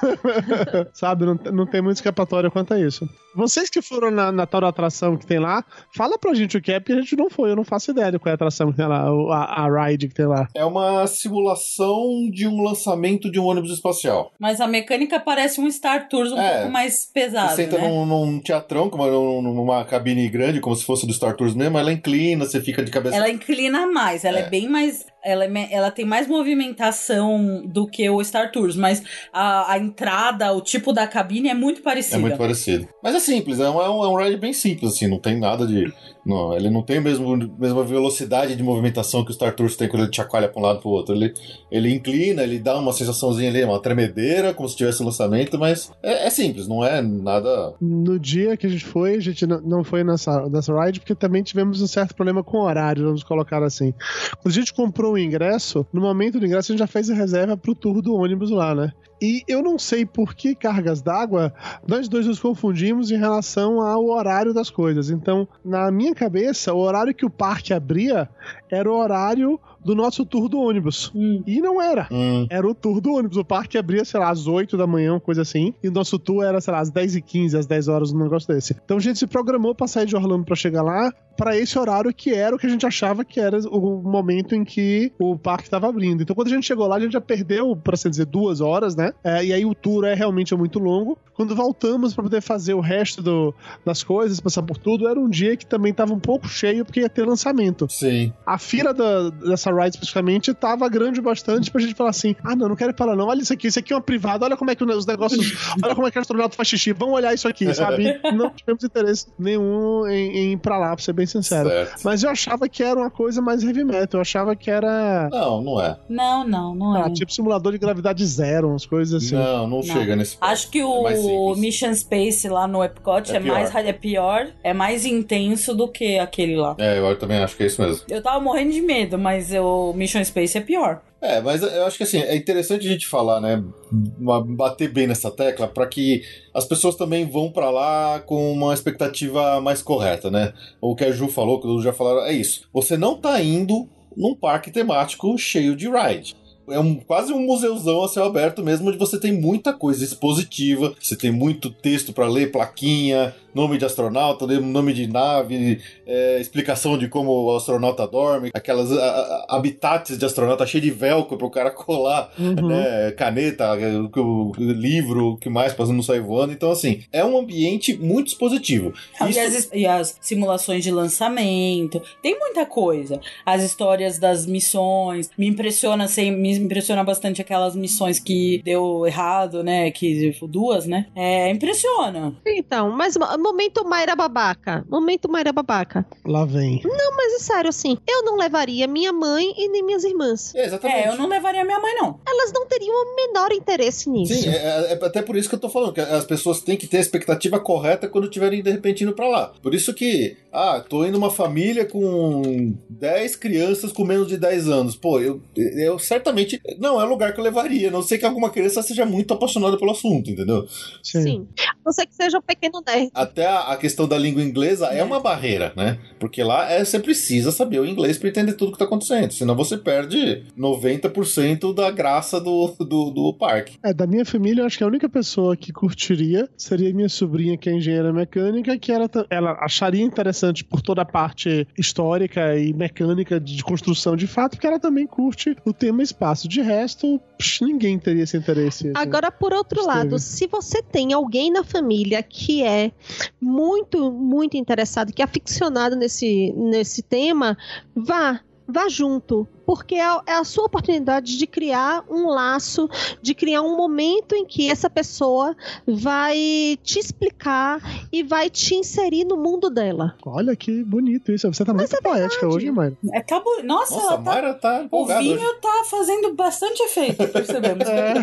Sabe, 0.93 1.25
não, 1.25 1.39
não 1.53 1.67
tem 1.67 1.81
muito 1.81 1.97
escapatória 1.97 2.51
quanto 2.51 2.75
a 2.75 2.81
isso. 2.81 3.09
Vocês 3.35 3.69
que 3.69 3.83
foram 3.83 4.11
na, 4.11 4.31
na 4.31 4.47
tal 4.47 4.65
atração 4.65 5.17
que 5.17 5.27
tem 5.27 5.41
lá, 5.41 5.65
fala 5.97 6.17
pra 6.17 6.35
gente 6.35 6.57
o 6.57 6.63
que 6.63 6.71
é, 6.71 6.79
porque 6.79 6.93
a 6.93 7.01
gente 7.01 7.17
não 7.17 7.29
foi, 7.29 7.51
eu 7.51 7.57
não 7.57 7.65
faço 7.65 7.91
ideia 7.91 8.13
de 8.13 8.19
qual 8.19 8.31
é 8.31 8.33
a 8.33 8.35
atração 8.37 8.71
que 8.71 8.77
tem 8.77 8.87
lá, 8.87 9.09
a, 9.09 9.65
a 9.65 9.87
ride 9.87 10.07
que 10.09 10.15
tem 10.15 10.27
lá. 10.27 10.49
É 10.55 10.65
uma 10.65 11.05
simulação 11.07 12.31
de 12.31 12.47
um 12.47 12.63
lançamento 12.63 13.31
de 13.31 13.41
um 13.41 13.45
ônibus 13.45 13.73
espacial. 13.73 14.33
Mas 14.39 14.61
a 14.61 14.69
mecânica 14.69 15.19
parece 15.19 15.44
um 15.61 15.71
Star 15.71 16.09
Tours 16.09 16.33
um 16.33 16.39
É. 16.39 16.57
pouco 16.59 16.73
mais 16.73 17.07
pesado, 17.13 17.51
Você 17.51 17.65
senta 17.65 17.79
né? 17.79 17.89
num, 17.89 18.05
num 18.07 18.41
teatrão, 18.41 18.89
como 18.91 19.07
num- 19.07 19.43
numa 19.55 19.85
cabine 19.85 20.29
grande, 20.29 20.61
como 20.61 20.75
se 20.77 20.85
fosse 20.85 21.07
do 21.07 21.13
Star 21.13 21.37
Tours 21.37 21.55
mesmo, 21.55 21.79
ela 21.79 21.93
inclina, 21.93 22.45
você 22.45 22.61
fica 22.61 22.83
de 22.83 22.91
cabeça. 22.91 23.17
Ela 23.17 23.29
inclina 23.31 23.87
mais, 23.87 24.25
ela 24.25 24.39
é, 24.39 24.43
É. 24.43 24.49
bem 24.51 24.69
mais. 24.69 25.05
Ela, 25.25 25.45
é 25.45 25.69
ela 25.73 25.91
tem 25.91 26.05
mais 26.05 26.27
movimentação 26.29 27.63
do 27.67 27.87
que 27.87 28.09
o 28.09 28.23
Star 28.23 28.51
Tours, 28.53 28.77
mas 28.77 29.03
a, 29.33 29.73
a 29.73 29.79
entrada, 29.79 30.53
o 30.53 30.61
tipo 30.61 30.93
da 30.93 31.07
cabine 31.07 31.49
é 31.49 31.55
muito 31.55 31.81
É 31.81 31.83
parecida. 31.83 32.19
muito 32.19 32.37
parecido. 32.37 32.89
Mas 33.03 33.15
é 33.15 33.21
simples, 33.21 33.61
é 33.61 33.69
um, 33.69 33.81
é 33.81 33.91
um, 33.91 34.05
é 34.05 34.09
um 34.09 34.17
ride 34.17 34.37
bem 34.37 34.53
simples, 34.53 34.93
assim, 34.93 35.07
não 35.09 35.19
tem 35.19 35.39
nada 35.39 35.67
de. 35.67 35.93
Não, 36.27 36.55
ele 36.57 36.71
não 36.71 36.83
tem 36.83 36.97
a 36.99 37.01
mesmo, 37.03 37.37
mesma 37.59 37.85
velocidade 37.85 38.57
de 38.57 38.63
movimentação 38.63 39.23
que 39.25 39.31
o 39.31 39.35
Star 39.35 39.55
Tours 39.55 39.77
tem 39.77 39.89
quando 39.89 40.05
ele 40.05 40.13
chacoalha 40.15 40.49
pra 40.49 40.59
um 40.59 40.65
lado 40.65 40.81
pro 40.81 40.89
outro. 40.89 41.15
Ele, 41.15 41.35
ele 41.71 41.93
inclina, 41.95 42.43
ele 42.43 42.59
dá 42.59 42.79
uma 42.79 42.95
sensaçãozinha 42.95 43.51
ali, 43.51 43.63
uma 43.63 43.79
tremedeira, 43.81 44.55
como 44.55 44.67
se 44.67 44.75
tivesse 44.77 45.03
um 45.03 45.07
lançamento, 45.07 45.59
mas 45.59 45.93
é, 46.03 46.27
é 46.27 46.31
simples, 46.31 46.67
não 46.67 46.83
é 46.83 47.03
nada. 47.03 47.75
No 47.79 48.19
dia 48.19 48.57
que 48.57 48.67
a 48.67 48.71
gente 48.71 48.85
foi, 48.87 49.17
a 49.17 49.21
gente 49.21 49.47
não- 49.47 49.61
não 49.61 49.85
foi 49.85 50.03
nessa, 50.03 50.49
nessa 50.49 50.73
ride, 50.83 51.01
porque 51.01 51.15
também 51.15 51.43
tivemos 51.43 51.83
um 51.83 51.87
certo 51.87 52.15
problema 52.15 52.43
com 52.43 52.57
o 52.57 52.63
horário, 52.65 53.05
vamos 53.05 53.23
colocar 53.23 53.63
assim. 53.63 53.93
Quando 54.41 54.53
a 54.53 54.59
gente 54.59 54.73
comprou 54.73 55.14
o 55.15 55.19
ingresso, 55.19 55.87
no 55.93 56.01
momento 56.01 56.39
do 56.39 56.47
ingresso 56.47 56.71
a 56.71 56.73
gente 56.73 56.81
já 56.81 56.87
fez 56.87 57.11
a 57.11 57.15
reserva 57.15 57.57
pro 57.57 57.75
tour 57.75 58.01
do 58.03 58.15
ônibus 58.15 58.51
lá, 58.51 58.75
né? 58.75 58.93
E 59.23 59.43
eu 59.49 59.63
não 59.63 59.79
sei 59.79 60.05
por 60.05 60.35
que 60.35 60.55
cargas 60.55 61.01
d'água, 61.01 61.55
nós 61.87 62.09
dois 62.09 62.27
nos 62.27 62.39
confundimos 62.39 63.11
em 63.11 63.17
relação 63.17 63.81
ao 63.81 64.07
horário 64.07 64.53
das 64.53 64.69
coisas. 64.69 65.09
Então, 65.09 65.49
na 65.65 65.91
minha 65.91 66.15
cabeça, 66.15 66.75
o 66.75 66.79
horário 66.79 67.15
que 67.15 67.25
o 67.25 67.31
parque 67.31 67.73
abria 67.73 68.29
era 68.71 68.91
o 68.91 68.95
horário 68.95 69.59
do 69.85 69.95
nosso 69.95 70.25
tour 70.25 70.49
do 70.49 70.59
ônibus. 70.59 71.11
Hum. 71.15 71.43
E 71.47 71.61
não 71.61 71.81
era. 71.81 72.09
Hum, 72.11 72.47
Era 72.51 72.67
o 72.67 72.75
tour 72.75 73.01
do 73.01 73.13
ônibus. 73.15 73.37
O 73.37 73.45
parque 73.45 73.77
abria, 73.77 74.05
sei 74.05 74.19
lá, 74.21 74.31
às 74.31 74.47
8 74.47 74.77
da 74.77 74.87
manhã, 74.87 75.13
uma 75.15 75.21
coisa 75.21 75.43
assim. 75.43 75.75
E 75.83 75.89
o 75.89 75.93
nosso 75.93 76.19
tour 76.19 76.43
era, 76.45 76.61
sei 76.61 76.73
lá, 76.73 76.81
às 76.81 76.91
10 76.91 77.17
e 77.17 77.23
15 77.23 77.57
às 77.57 77.67
10 77.67 77.89
horas, 77.89 78.13
um 78.13 78.19
negócio 78.19 78.53
desse. 78.53 78.77
Então 78.85 78.97
a 78.97 79.01
gente 79.01 79.19
se 79.19 79.27
programou 79.27 79.75
pra 79.75 79.87
sair 79.87 80.07
de 80.07 80.17
Orlando 80.17 80.45
pra 80.45 80.57
chegar 80.57 80.83
lá 80.83 81.13
pra 81.37 81.57
esse 81.59 81.77
horário 81.77 82.15
que 82.15 82.33
era 82.33 82.55
o 82.55 82.59
que 82.59 82.67
a 82.67 82.71
gente 82.71 82.87
achava 82.87 83.25
que 83.25 83.41
era 83.41 83.59
o 83.69 84.01
momento 84.03 84.55
em 84.55 84.65
que 84.65 85.11
o 85.19 85.37
parque 85.37 85.69
tava 85.69 85.89
abrindo. 85.89 86.23
Então 86.23 86.35
quando 86.35 86.47
a 86.47 86.51
gente 86.51 86.65
chegou 86.65 86.87
lá, 86.87 86.97
a 86.97 87.01
gente 87.01 87.13
já 87.13 87.21
perdeu, 87.21 87.75
por 87.77 87.95
assim 87.95 88.09
dizer, 88.09 88.27
duas 88.27 88.61
horas, 88.61 88.95
né? 88.95 89.13
É, 89.25 89.45
e 89.45 89.53
aí 89.53 89.65
o 89.67 89.75
tour 89.75 90.05
é 90.05 90.15
realmente 90.15 90.55
muito 90.55 90.79
longo. 90.79 91.19
Quando 91.35 91.55
voltamos 91.57 92.15
pra 92.15 92.23
poder 92.23 92.41
fazer 92.41 92.75
o 92.75 92.81
resto 92.81 93.21
do- 93.23 93.55
das 93.85 94.03
coisas, 94.03 94.39
passar 94.41 94.63
por 94.63 94.77
tudo, 94.79 95.09
era 95.09 95.19
um 95.19 95.29
dia 95.29 95.57
que 95.57 95.67
também 95.67 95.93
tava 95.93 96.13
um 96.13 96.19
pouco 96.21 96.49
cheio 96.49 96.85
porque 96.85 97.01
ia 97.01 97.09
ter 97.09 97.27
lançamento 97.27 97.87
sim. 97.91 98.33
a 98.47 98.57
fila 98.59 98.95
da- 98.95 99.31
dessa 99.31 99.71
ride 99.73 99.91
especificamente 99.97 100.53
tava 100.55 100.89
grande 100.89 101.21
bastante 101.21 101.71
pra 101.71 101.81
gente 101.81 101.95
falar 101.95 102.11
assim: 102.11 102.37
ah, 102.45 102.55
não, 102.55 102.69
não 102.69 102.77
quero 102.77 102.91
ir 102.91 102.95
pra 102.95 103.07
lá, 103.07 103.17
não. 103.17 103.27
Olha 103.27 103.41
isso 103.43 103.53
aqui, 103.53 103.67
isso 103.67 103.79
aqui 103.79 103.93
é 103.93 103.97
uma 103.97 104.03
privada, 104.03 104.45
olha 104.45 104.57
como 104.57 104.71
é 104.71 104.75
que 104.75 104.85
os 104.85 105.07
negócios. 105.07 105.53
olha 105.83 105.95
como 105.95 106.07
é 106.07 106.11
que 106.11 106.19
o 106.19 106.21
astronauta 106.21 106.57
faz 106.57 106.69
xixi, 106.69 106.93
vamos 106.93 107.15
olhar 107.15 107.35
isso 107.35 107.49
aqui, 107.49 107.73
sabe? 107.75 108.21
Não 108.35 108.51
tivemos 108.51 108.85
interesse 108.85 109.27
nenhum 109.39 110.07
em, 110.07 110.37
em 110.39 110.53
ir 110.53 110.57
pra 110.59 110.79
lá, 110.79 110.95
pra 110.95 111.05
ser 111.05 111.13
bem 111.13 111.27
sincero. 111.27 111.69
Certo. 111.69 112.01
Mas 112.05 112.23
eu 112.23 112.31
achava 112.31 112.69
que 112.69 112.83
era 112.83 112.99
uma 112.99 113.11
coisa 113.11 113.41
mais 113.43 113.63
heavy 113.63 113.83
metal, 113.85 114.19
eu 114.19 114.21
achava 114.21 114.55
que 114.55 114.71
era. 114.71 115.29
Não, 115.31 115.61
não 115.63 115.81
é. 115.81 115.99
Não, 116.09 116.47
não, 116.47 116.75
não 116.75 116.97
é. 116.97 117.03
Ah, 117.03 117.11
tipo 117.11 117.33
simulador 117.33 117.73
de 117.73 117.79
gravidade 117.79 118.25
zero, 118.25 118.69
umas 118.69 118.87
coisas 118.87 119.23
assim. 119.25 119.35
Não, 119.35 119.67
não, 119.67 119.83
chega 119.83 120.15
nesse 120.17 120.37
ponto. 120.37 120.49
Acho 120.51 120.71
que 120.71 120.79
É 120.81 121.03
mais 121.03 121.24
o. 121.27 121.57
Mission 121.57 121.95
Space 121.95 122.49
lá 122.49 122.67
no 122.67 122.83
Epcot 122.83 123.31
É 123.33 123.37
é, 123.37 123.41
mais 123.41 123.71
pior. 123.71 123.85
é 123.85 123.93
pior, 123.93 124.47
é 124.63 124.73
mais 124.73 125.05
intenso 125.05 125.75
do 125.75 125.89
que 125.89 126.19
aquele 126.19 126.57
lá. 126.57 126.75
É, 126.79 126.99
eu 126.99 127.19
também 127.19 127.39
acho 127.39 127.57
que 127.57 127.63
é 127.63 127.67
isso 127.67 127.81
mesmo. 127.81 128.05
Eu 128.09 128.23
tava 128.23 128.41
morrendo 128.41 128.73
de 128.73 128.81
medo, 128.81 129.19
mas 129.19 129.53
o 129.53 129.93
Mission 129.93 130.23
Space 130.25 130.57
é 130.57 130.61
pior. 130.61 131.01
É, 131.21 131.41
mas 131.41 131.63
eu 131.63 131.87
acho 131.87 131.97
que 131.97 132.03
assim, 132.03 132.21
é 132.21 132.37
interessante 132.37 132.87
a 132.87 132.91
gente 132.91 133.07
falar, 133.07 133.41
né? 133.41 133.63
Bater 133.91 134.93
bem 134.93 135.07
nessa 135.07 135.31
tecla 135.31 135.67
para 135.67 135.87
que 135.87 136.23
as 136.53 136.67
pessoas 136.67 136.97
também 136.97 137.27
vão 137.27 137.51
para 137.51 137.71
lá 137.71 138.21
com 138.21 138.53
uma 138.53 138.75
expectativa 138.75 139.59
mais 139.59 139.81
correta, 139.81 140.31
né? 140.31 140.53
O 140.83 140.95
que 140.95 141.03
a 141.03 141.11
Ju 141.11 141.29
falou, 141.29 141.59
que 141.61 141.67
o 141.67 141.81
já 141.81 141.95
falaram, 141.95 142.27
é 142.27 142.33
isso. 142.35 142.69
Você 142.75 142.99
não 142.99 143.17
tá 143.17 143.41
indo 143.41 143.89
num 144.15 144.35
parque 144.35 144.71
temático 144.71 145.37
cheio 145.39 145.75
de 145.75 145.89
ride. 145.89 146.37
É 146.69 146.79
um, 146.79 146.95
quase 146.97 147.33
um 147.33 147.41
museuzão 147.41 148.03
a 148.03 148.09
céu 148.09 148.25
aberto 148.25 148.63
mesmo, 148.63 148.89
onde 148.89 148.97
você 148.99 149.19
tem 149.21 149.33
muita 149.33 149.73
coisa 149.73 150.03
expositiva, 150.03 150.95
você 151.01 151.15
tem 151.17 151.31
muito 151.31 151.71
texto 151.71 152.13
para 152.13 152.27
ler, 152.27 152.51
plaquinha, 152.53 153.35
nome 153.55 153.77
de 153.79 153.85
astronauta, 153.85 154.47
nome 154.47 154.93
de 154.93 155.07
nave, 155.07 155.79
é, 156.07 156.41
explicação 156.41 156.97
de 156.99 157.07
como 157.09 157.31
o 157.31 157.55
astronauta 157.57 158.07
dorme, 158.07 158.51
aquelas 158.53 158.91
a- 158.91 158.97
a- 158.97 159.47
habitats 159.57 160.19
de 160.19 160.25
astronauta 160.25 160.67
cheio 160.67 160.83
de 160.83 160.91
velcro 160.91 161.37
para 161.37 161.47
o 161.47 161.51
cara 161.51 161.71
colar 161.71 162.33
Uhum. 162.39 162.69
né, 162.69 163.13
caneta, 163.13 163.73
o, 163.75 164.21
o- 164.21 164.51
o 164.59 164.73
livro, 164.73 165.33
o 165.33 165.37
que 165.37 165.49
mais, 165.51 165.73
pra 165.73 165.87
não 165.87 166.03
sair 166.03 166.21
voando. 166.21 166.53
Então, 166.53 166.71
assim, 166.71 167.03
é 167.13 167.25
um 167.25 167.39
ambiente 167.39 167.95
muito 167.97 168.29
expositivo. 168.29 168.93
E 169.21 169.29
Isso- 169.31 169.39
as, 169.41 169.69
e 169.73 169.87
as 169.87 170.17
simulações 170.21 170.83
de 170.83 170.91
lançamento, 170.91 172.03
tem 172.23 172.39
muita 172.39 172.67
coisa. 172.67 173.21
As 173.47 173.63
histórias 173.63 174.19
das 174.19 174.47
missões, 174.47 175.31
me 175.39 175.47
impressiona, 175.47 176.07
me 176.09 176.31
me 176.31 176.54
impressiona 176.57 177.03
bastante 177.05 177.41
aquelas 177.41 177.75
missões 177.77 178.19
que 178.19 178.61
deu 178.65 179.07
errado, 179.07 179.63
né? 179.63 179.91
Que 179.91 180.33
tipo, 180.33 180.47
duas, 180.47 180.87
né? 180.87 181.07
É, 181.15 181.51
impressiona. 181.51 182.35
Então, 182.47 182.91
mas 182.91 183.17
mo- 183.17 183.39
momento 183.39 183.85
Mayra 183.85 184.15
babaca. 184.17 184.85
Momento 184.89 185.31
Mayra 185.31 185.53
babaca. 185.53 186.07
Lá 186.25 186.45
vem. 186.45 186.81
Não, 186.85 187.17
mas 187.17 187.35
é 187.35 187.39
sério, 187.39 187.69
assim, 187.71 187.97
eu 188.09 188.23
não 188.25 188.37
levaria 188.37 188.87
minha 188.87 189.13
mãe 189.13 189.53
e 189.57 189.69
nem 189.69 189.83
minhas 189.83 190.05
irmãs. 190.05 190.55
É, 190.55 190.67
exatamente. 190.67 191.07
É, 191.07 191.09
eu 191.09 191.17
não 191.17 191.27
levaria 191.29 191.65
minha 191.65 191.79
mãe, 191.81 191.95
não. 191.95 192.21
Elas 192.27 192.53
não 192.53 192.67
teriam 192.67 192.95
o 192.95 193.17
menor 193.17 193.53
interesse 193.53 194.09
nisso. 194.11 194.35
Sim, 194.35 194.49
é, 194.49 194.57
é- 194.57 194.93
é 194.93 195.05
até 195.05 195.23
por 195.23 195.37
isso 195.37 195.49
que 195.49 195.55
eu 195.55 195.61
tô 195.61 195.69
falando, 195.69 195.93
que 195.93 196.01
as 196.01 196.25
pessoas 196.25 196.61
têm 196.61 196.77
que 196.77 196.87
ter 196.87 196.99
a 196.99 197.01
expectativa 197.01 197.59
correta 197.61 198.09
quando 198.09 198.25
estiverem 198.25 198.63
de 198.63 198.71
repente 198.71 199.03
indo 199.05 199.13
pra 199.15 199.29
lá. 199.29 199.53
Por 199.63 199.75
isso 199.75 199.93
que, 199.95 200.37
ah, 200.53 200.83
tô 200.89 201.05
indo 201.05 201.17
uma 201.19 201.31
família 201.31 201.85
com 201.85 202.75
10 202.89 203.37
crianças 203.37 203.93
com 203.93 204.05
menos 204.05 204.29
de 204.29 204.37
10 204.37 204.69
anos. 204.69 204.97
Pô, 204.97 205.21
eu, 205.21 205.41
eu 205.57 205.99
certamente. 205.99 206.44
Não, 206.79 207.01
é 207.01 207.05
o 207.05 207.09
lugar 207.09 207.33
que 207.33 207.41
eu 207.41 207.45
levaria. 207.45 207.89
a 207.89 207.91
Não 207.91 208.03
sei 208.03 208.19
que 208.19 208.25
alguma 208.25 208.51
criança 208.51 208.83
seja 208.83 209.05
muito 209.05 209.33
apaixonada 209.35 209.77
pelo 209.79 209.91
assunto, 209.91 210.31
entendeu? 210.31 210.67
Sim. 211.03 211.47
A 211.59 211.77
não 211.85 211.93
ser 211.93 212.07
que 212.07 212.15
seja 212.15 212.39
um 212.39 212.43
pequeno 212.43 212.83
nerd. 212.87 213.11
Até 213.15 213.47
a, 213.47 213.73
a 213.73 213.77
questão 213.77 214.07
da 214.09 214.19
língua 214.19 214.43
inglesa 214.43 214.87
é 214.87 215.03
uma 215.03 215.21
barreira, 215.21 215.73
né? 215.77 215.99
Porque 216.19 216.43
lá 216.43 216.71
é, 216.71 216.85
você 216.85 216.99
precisa 216.99 217.51
saber 217.51 217.81
o 217.81 217.87
inglês 217.87 218.19
pra 218.19 218.29
entender 218.29 218.55
tudo 218.55 218.73
que 218.73 218.79
tá 218.79 218.85
acontecendo. 218.85 219.33
Senão 219.33 219.55
você 219.55 219.77
perde 219.77 220.45
90% 220.59 221.75
da 221.75 221.91
graça 221.91 222.41
do, 222.41 222.75
do, 222.79 223.11
do 223.11 223.35
parque. 223.35 223.79
É, 223.83 223.93
da 223.93 224.07
minha 224.07 224.25
família, 224.25 224.63
eu 224.63 224.67
acho 224.67 224.79
que 224.79 224.85
a 224.85 224.87
única 224.87 225.09
pessoa 225.09 225.57
que 225.57 225.73
curtiria 225.73 226.49
seria 226.57 226.93
minha 226.93 227.09
sobrinha, 227.09 227.57
que 227.57 227.69
é 227.69 227.73
engenheira 227.75 228.13
mecânica, 228.13 228.79
que 228.79 228.93
ela, 228.93 229.09
ela 229.31 229.53
acharia 229.61 230.03
interessante 230.03 230.65
por 230.65 230.81
toda 230.81 231.03
a 231.03 231.05
parte 231.05 231.67
histórica 231.79 232.57
e 232.57 232.73
mecânica 232.73 233.39
de, 233.41 233.57
de 233.57 233.65
construção 233.65 234.17
de 234.17 234.27
fato, 234.27 234.53
porque 234.53 234.67
ela 234.67 234.81
também 234.81 235.07
curte 235.07 235.57
o 235.65 235.73
tema 235.73 236.03
espaço. 236.03 236.34
De 236.43 236.61
resto, 236.61 237.21
psh, 237.39 237.61
ninguém 237.63 237.99
teria 237.99 238.23
esse 238.25 238.37
interesse. 238.37 238.89
assim. 238.89 238.93
Agora, 238.97 239.31
por 239.31 239.53
outro 239.53 239.81
Esteve. 239.81 239.99
lado, 239.99 240.19
se 240.19 240.47
você 240.47 240.83
tem 240.83 241.13
alguém 241.13 241.51
na 241.51 241.65
família 241.65 242.23
que 242.23 242.63
é 242.63 242.93
muito, 243.41 244.11
muito 244.11 244.57
interessado, 244.57 245.13
que 245.13 245.23
é 245.23 245.25
aficionado 245.25 245.97
nesse, 245.97 246.53
nesse 246.57 247.03
tema, 247.03 247.57
vá. 247.95 248.41
Vá 248.67 248.89
junto, 248.89 249.47
porque 249.67 249.97
é 249.97 250.05
a- 250.05 250.23
é 250.27 250.33
a 250.35 250.45
sua 250.45 250.65
oportunidade 250.65 251.37
de 251.37 251.47
criar 251.47 252.03
um 252.09 252.29
laço, 252.29 252.89
de 253.21 253.35
criar 253.35 253.61
um 253.63 253.77
momento 253.77 254.35
em 254.35 254.47
que 254.47 254.71
essa 254.71 254.89
pessoa 254.89 255.55
vai 255.87 256.79
te 256.83 256.99
explicar 256.99 257.81
e 258.11 258.23
vai 258.23 258.49
te 258.49 258.75
inserir 258.75 259.25
no 259.25 259.37
mundo 259.37 259.69
dela. 259.69 260.17
Olha 260.25 260.57
que 260.57 260.83
bonito 260.83 261.31
isso. 261.31 261.53
Você 261.53 261.65
tá 261.65 261.75
muito 261.75 261.95
poética 262.03 262.49
hoje, 262.49 262.71
mãe. 262.71 262.97
É, 263.13 263.21
tá 263.21 263.39
bo... 263.41 263.63
Nossa, 263.63 263.95
Nossa, 263.95 264.07
ela 264.07 264.15
a 264.15 264.17
tá... 264.17 264.23
Mayra 264.23 264.55
tá 264.55 264.81
O 264.81 264.85
empolgada 264.85 265.21
vinho 265.21 265.35
hoje. 265.41 265.59
tá 265.61 265.83
fazendo 265.91 266.35
bastante 266.35 266.83
efeito, 266.83 267.29
percebemos. 267.29 267.87
É. 267.89 268.15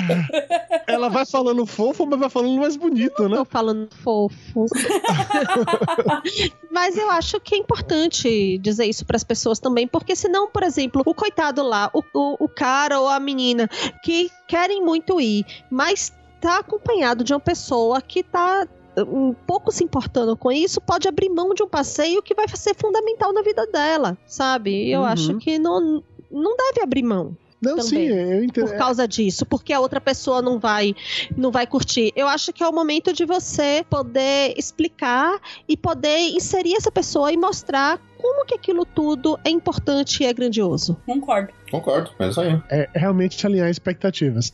Ela 0.88 1.10
vai 1.10 1.26
falando 1.26 1.66
fofo, 1.66 2.06
mas 2.06 2.20
vai 2.20 2.30
falando 2.30 2.60
mais 2.60 2.76
bonito, 2.76 3.30
né? 3.30 3.38
Tô 3.38 3.46
falando 3.46 3.88
fofo. 4.04 4.66
Mas 6.72 6.98
eu 6.98 7.10
acho 7.12 7.40
que 7.40 7.56
é 7.56 7.58
importante 7.58 8.58
dizer 8.60 8.86
isso 8.86 9.06
pras 9.06 9.24
pessoas 9.24 9.60
também, 9.60 9.88
porque 9.88 10.16
senão, 10.16 10.31
por 10.48 10.64
exemplo, 10.64 11.02
o 11.06 11.14
coitado 11.14 11.62
lá, 11.64 11.90
o, 11.94 12.02
o, 12.14 12.46
o 12.46 12.50
cara 12.50 13.00
ou 13.00 13.08
a 13.08 13.20
menina 13.20 13.68
que 14.04 14.30
querem 14.48 14.84
muito 14.84 15.20
ir, 15.20 15.46
mas 15.70 16.12
tá 16.40 16.60
acompanhado 16.60 17.24
de 17.24 17.34
uma 17.34 17.40
pessoa 17.40 18.02
que 18.02 18.24
tá 18.24 18.68
um 18.98 19.34
pouco 19.34 19.72
se 19.72 19.84
importando 19.84 20.36
com 20.36 20.52
isso, 20.52 20.82
pode 20.82 21.08
abrir 21.08 21.30
mão 21.30 21.54
de 21.54 21.64
um 21.64 21.68
passeio 21.68 22.22
que 22.22 22.34
vai 22.36 22.46
ser 22.50 22.76
fundamental 22.76 23.32
na 23.32 23.42
vida 23.42 23.66
dela, 23.68 24.18
sabe? 24.26 24.90
Eu 24.92 25.02
Uhum. 25.02 25.06
acho 25.06 25.38
que 25.38 25.58
não, 25.58 26.04
não 26.30 26.58
deve 26.58 26.82
abrir 26.82 27.04
mão 27.04 27.38
Não, 27.62 27.76
também. 27.78 27.84
sim, 27.84 28.08
eu 28.08 28.44
entendo. 28.44 28.68
por 28.68 28.76
causa 28.78 29.08
disso, 29.08 29.46
porque 29.46 29.72
a 29.72 29.80
outra 29.80 30.02
pessoa 30.02 30.42
não 30.42 30.60
vai 30.60 30.94
não 31.38 31.52
vai 31.52 31.66
curtir. 31.68 32.12
Eu 32.18 32.28
acho 32.28 32.52
que 32.52 32.62
é 32.64 32.68
o 32.68 32.74
momento 32.74 33.14
de 33.14 33.24
você 33.24 33.86
poder 33.90 34.56
explicar 34.58 35.40
e 35.70 35.78
poder 35.78 36.18
inserir 36.36 36.76
essa 36.76 36.92
pessoa 36.92 37.32
e 37.32 37.38
mostrar 37.38 37.98
como 38.22 38.46
que 38.46 38.56
aquilo 38.56 38.86
tudo 38.86 39.38
é 39.44 39.50
importante 39.50 40.24
e 40.24 40.28
é 40.28 40.34
grandioso. 40.34 40.96
Concordo. 41.06 41.54
Concordo, 41.72 42.12
é 42.20 42.28
isso 42.28 42.42
aí. 42.42 42.62
É 42.70 42.88
realmente 42.94 43.46
alinhar 43.46 43.70
expectativas. 43.70 44.52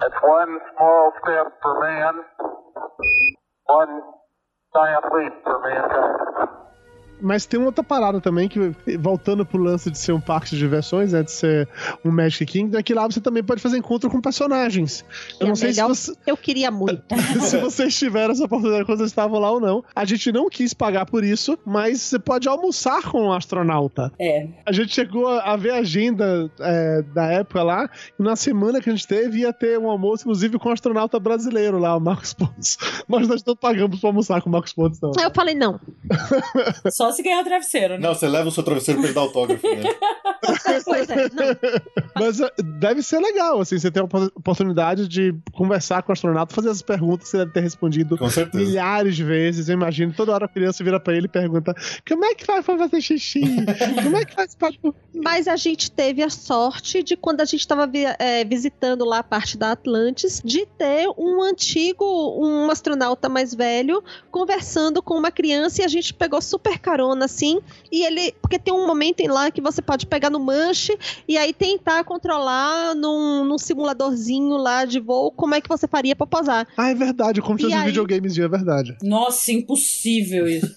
That's 0.00 0.22
one 0.22 0.58
small 0.76 1.12
step 1.22 1.52
for 1.62 1.80
man, 1.80 2.22
one 3.68 4.02
giant 4.74 5.04
leap 5.14 5.34
for 5.42 5.58
mankind. 5.60 6.56
Mas 7.20 7.46
tem 7.46 7.58
uma 7.58 7.66
outra 7.66 7.82
parada 7.84 8.20
também, 8.20 8.48
que 8.48 8.72
voltando 8.98 9.44
pro 9.44 9.62
lance 9.62 9.90
de 9.90 9.98
ser 9.98 10.12
um 10.12 10.20
parque 10.20 10.50
de 10.50 10.58
diversões, 10.58 11.12
né, 11.12 11.22
de 11.22 11.30
ser 11.32 11.68
um 12.04 12.10
Magic 12.10 12.44
Kingdom, 12.46 12.78
é 12.78 12.82
que 12.82 12.92
lá 12.94 13.06
você 13.06 13.20
também 13.20 13.42
pode 13.42 13.60
fazer 13.62 13.78
encontro 13.78 14.10
com 14.10 14.20
personagens. 14.20 15.04
Eu 15.40 15.46
é 15.46 15.48
não 15.48 15.56
sei 15.56 15.72
se, 15.72 15.80
melhor- 15.80 15.94
você- 15.94 16.12
Eu 16.26 16.36
queria 16.36 16.70
muito. 16.70 17.02
se 17.40 17.56
vocês 17.58 17.96
tiveram 17.96 18.32
essa 18.32 18.44
oportunidade 18.44 18.84
quando 18.84 18.98
vocês 18.98 19.10
estavam 19.10 19.38
lá 19.40 19.50
ou 19.50 19.60
não. 19.60 19.84
A 19.94 20.04
gente 20.04 20.30
não 20.32 20.48
quis 20.48 20.74
pagar 20.74 21.06
por 21.06 21.24
isso, 21.24 21.58
mas 21.64 22.00
você 22.00 22.18
pode 22.18 22.48
almoçar 22.48 23.02
com 23.10 23.22
um 23.28 23.32
astronauta. 23.32 24.12
É. 24.20 24.48
A 24.66 24.72
gente 24.72 24.94
chegou 24.94 25.26
a 25.28 25.56
ver 25.56 25.70
a 25.70 25.76
agenda 25.76 26.50
é, 26.60 27.02
da 27.14 27.26
época 27.26 27.62
lá, 27.62 27.88
e 28.18 28.22
na 28.22 28.36
semana 28.36 28.80
que 28.80 28.90
a 28.90 28.92
gente 28.94 29.06
teve 29.06 29.40
ia 29.40 29.52
ter 29.52 29.78
um 29.78 29.88
almoço, 29.88 30.22
inclusive 30.24 30.58
com 30.58 30.68
um 30.68 30.72
astronauta 30.72 31.18
brasileiro 31.18 31.78
lá, 31.78 31.96
o 31.96 32.00
Marcos 32.00 32.32
Pontes. 32.34 32.76
Mas 33.08 33.26
nós 33.28 33.42
não 33.44 33.56
pagamos 33.56 34.00
pra 34.00 34.08
almoçar 34.10 34.42
com 34.42 34.48
o 34.48 34.52
Marcos 34.52 34.72
Pontes, 34.72 35.00
não. 35.00 35.12
Eu 35.22 35.30
falei, 35.34 35.54
não. 35.54 35.80
Só 36.90 37.05
se 37.12 37.22
ganhar 37.22 37.40
o 37.40 37.44
travesseiro, 37.44 37.94
né? 37.94 38.00
Não, 38.00 38.14
você 38.14 38.26
leva 38.28 38.48
o 38.48 38.52
seu 38.52 38.62
travesseiro 38.62 39.00
pra 39.00 39.08
ele 39.08 39.14
dar 39.14 39.22
autógrafo, 39.22 39.66
né? 39.66 39.82
Pois 40.84 41.08
é, 41.10 41.28
não. 41.32 41.56
Mas 42.14 42.40
é, 42.40 42.50
deve 42.62 43.02
ser 43.02 43.18
legal, 43.18 43.60
assim, 43.60 43.78
você 43.78 43.90
ter 43.90 44.00
a 44.00 44.04
opor- 44.04 44.30
oportunidade 44.34 45.08
de 45.08 45.34
conversar 45.52 46.02
com 46.02 46.10
o 46.10 46.12
astronauta, 46.12 46.54
fazer 46.54 46.70
as 46.70 46.82
perguntas 46.82 47.24
que 47.24 47.30
você 47.30 47.38
deve 47.38 47.52
ter 47.52 47.60
respondido 47.60 48.16
milhares 48.54 49.16
de 49.16 49.24
vezes. 49.24 49.68
Eu 49.68 49.74
imagino, 49.74 50.12
toda 50.12 50.32
hora 50.32 50.44
a 50.44 50.48
criança 50.48 50.84
vira 50.84 51.00
pra 51.00 51.14
ele 51.16 51.26
e 51.26 51.28
pergunta: 51.28 51.74
como 52.06 52.24
é 52.24 52.34
que 52.34 52.44
faz 52.44 52.64
pra 52.64 52.78
fazer 52.78 53.00
xixi? 53.00 53.40
Como 54.02 54.16
é 54.16 54.24
que 54.24 54.34
faz 54.34 54.54
pra. 54.54 54.70
Mas 55.14 55.48
a 55.48 55.56
gente 55.56 55.90
teve 55.90 56.22
a 56.22 56.30
sorte 56.30 57.02
de 57.02 57.16
quando 57.16 57.40
a 57.40 57.44
gente 57.44 57.60
estava 57.60 57.90
visitando 58.48 59.04
lá 59.04 59.18
a 59.18 59.24
parte 59.24 59.56
da 59.56 59.72
Atlantis, 59.72 60.40
de 60.44 60.66
ter 60.78 61.08
um 61.18 61.42
antigo, 61.42 62.04
um 62.38 62.70
astronauta 62.70 63.28
mais 63.28 63.54
velho, 63.54 64.02
conversando 64.30 65.02
com 65.02 65.14
uma 65.14 65.30
criança 65.30 65.82
e 65.82 65.84
a 65.84 65.88
gente 65.88 66.14
pegou 66.14 66.40
super 66.40 66.78
carona, 66.96 67.26
assim. 67.26 67.60
E 67.92 68.04
ele. 68.04 68.32
Porque 68.40 68.58
tem 68.58 68.72
um 68.72 68.86
momento 68.86 69.20
em 69.20 69.28
lá 69.28 69.50
que 69.50 69.60
você 69.60 69.82
pode 69.82 70.06
pegar 70.06 70.30
no 70.30 70.40
manche 70.40 70.96
e 71.28 71.36
aí 71.36 71.52
tentar 71.52 72.02
controlar 72.04 72.94
num, 72.94 73.44
num 73.44 73.58
simuladorzinho 73.58 74.56
lá 74.56 74.84
de 74.84 74.98
voo 74.98 75.30
como 75.30 75.54
é 75.54 75.60
que 75.60 75.68
você 75.68 75.86
faria 75.86 76.16
pra 76.16 76.26
posar. 76.26 76.66
Ah, 76.76 76.90
é 76.90 76.94
verdade, 76.94 77.42
como 77.42 77.58
se 77.58 77.64
fosse 77.64 77.76
aí? 77.76 77.86
videogames, 77.86 78.38
é 78.38 78.48
verdade. 78.48 78.96
Nossa, 79.02 79.52
impossível 79.52 80.48
isso. 80.48 80.74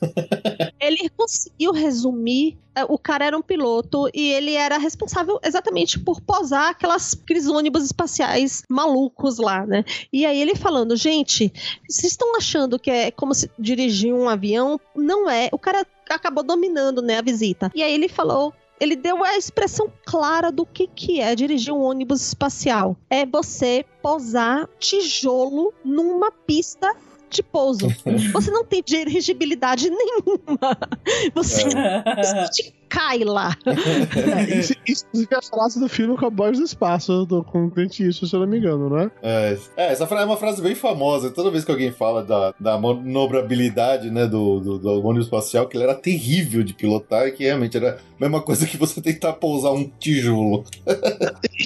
Ele 0.79 1.09
conseguiu 1.15 1.71
resumir. 1.71 2.57
Eh, 2.79 2.85
O 2.89 2.97
cara 2.97 3.25
era 3.25 3.37
um 3.37 3.41
piloto 3.41 4.09
e 4.13 4.31
ele 4.31 4.53
era 4.53 4.77
responsável 4.77 5.39
exatamente 5.43 5.99
por 5.99 6.21
posar 6.21 6.69
aquelas, 6.69 7.13
aqueles 7.13 7.47
ônibus 7.47 7.83
espaciais 7.83 8.63
malucos 8.69 9.37
lá, 9.37 9.65
né? 9.65 9.83
E 10.11 10.25
aí 10.25 10.41
ele 10.41 10.55
falando, 10.55 10.95
gente, 10.95 11.51
vocês 11.87 12.11
estão 12.11 12.35
achando 12.35 12.79
que 12.79 12.89
é 12.89 13.11
como 13.11 13.33
se 13.33 13.49
dirigir 13.57 14.13
um 14.13 14.27
avião? 14.29 14.79
Não 14.95 15.29
é. 15.29 15.49
O 15.51 15.59
cara 15.59 15.85
acabou 16.09 16.43
dominando, 16.43 17.01
né, 17.01 17.17
a 17.17 17.21
visita. 17.21 17.71
E 17.75 17.83
aí 17.83 17.93
ele 17.93 18.09
falou. 18.09 18.53
Ele 18.79 18.95
deu 18.95 19.25
a 19.25 19.35
expressão 19.35 19.91
clara 20.05 20.49
do 20.53 20.65
que, 20.65 20.87
que 20.87 21.19
é 21.19 21.35
dirigir 21.35 21.73
um 21.73 21.81
ônibus 21.81 22.25
espacial. 22.25 22.95
É 23.09 23.25
você 23.25 23.85
posar 24.01 24.69
tijolo 24.79 25.73
numa 25.83 26.31
pista 26.31 26.89
de 27.29 27.43
pouso. 27.43 27.87
Você 28.33 28.51
não 28.51 28.63
tem 28.63 28.81
dirigibilidade 28.83 29.89
nenhuma. 29.89 30.77
Você 31.33 31.69
simplesmente 31.69 32.73
cai 32.89 33.19
lá. 33.23 33.55
Isso, 34.49 34.73
isso 35.13 35.27
é 35.31 35.35
a 35.35 35.41
frase 35.41 35.79
do 35.79 35.87
filme 35.87 36.17
Cowboys 36.17 36.57
do 36.57 36.63
Espaço, 36.65 37.25
do, 37.25 37.43
com 37.43 37.65
o 37.65 37.71
Clint 37.71 37.99
Eastwood, 37.99 38.29
se 38.29 38.35
eu 38.35 38.39
não 38.39 38.47
me 38.47 38.57
engano, 38.57 38.89
né? 38.89 39.11
É, 39.21 39.57
é, 39.77 39.91
essa 39.91 40.07
fra- 40.07 40.21
é 40.21 40.25
uma 40.25 40.37
frase 40.37 40.61
bem 40.61 40.73
famosa. 40.75 41.29
Toda 41.29 41.51
vez 41.51 41.63
que 41.63 41.71
alguém 41.71 41.91
fala 41.91 42.23
da, 42.23 42.53
da 42.59 42.77
manobrabilidade 42.79 44.09
né, 44.09 44.25
do, 44.27 44.59
do, 44.59 44.79
do 44.79 44.89
ônibus 45.05 45.25
espacial, 45.27 45.67
que 45.67 45.77
ele 45.77 45.83
era 45.83 45.95
terrível 45.95 46.63
de 46.63 46.73
pilotar 46.73 47.27
e 47.27 47.31
que 47.31 47.43
realmente 47.43 47.77
era 47.77 47.95
a 47.95 47.97
mesma 48.19 48.41
coisa 48.41 48.65
que 48.65 48.77
você 48.77 49.01
tentar 49.01 49.33
pousar 49.33 49.71
um 49.71 49.89
tijolo. 49.99 50.63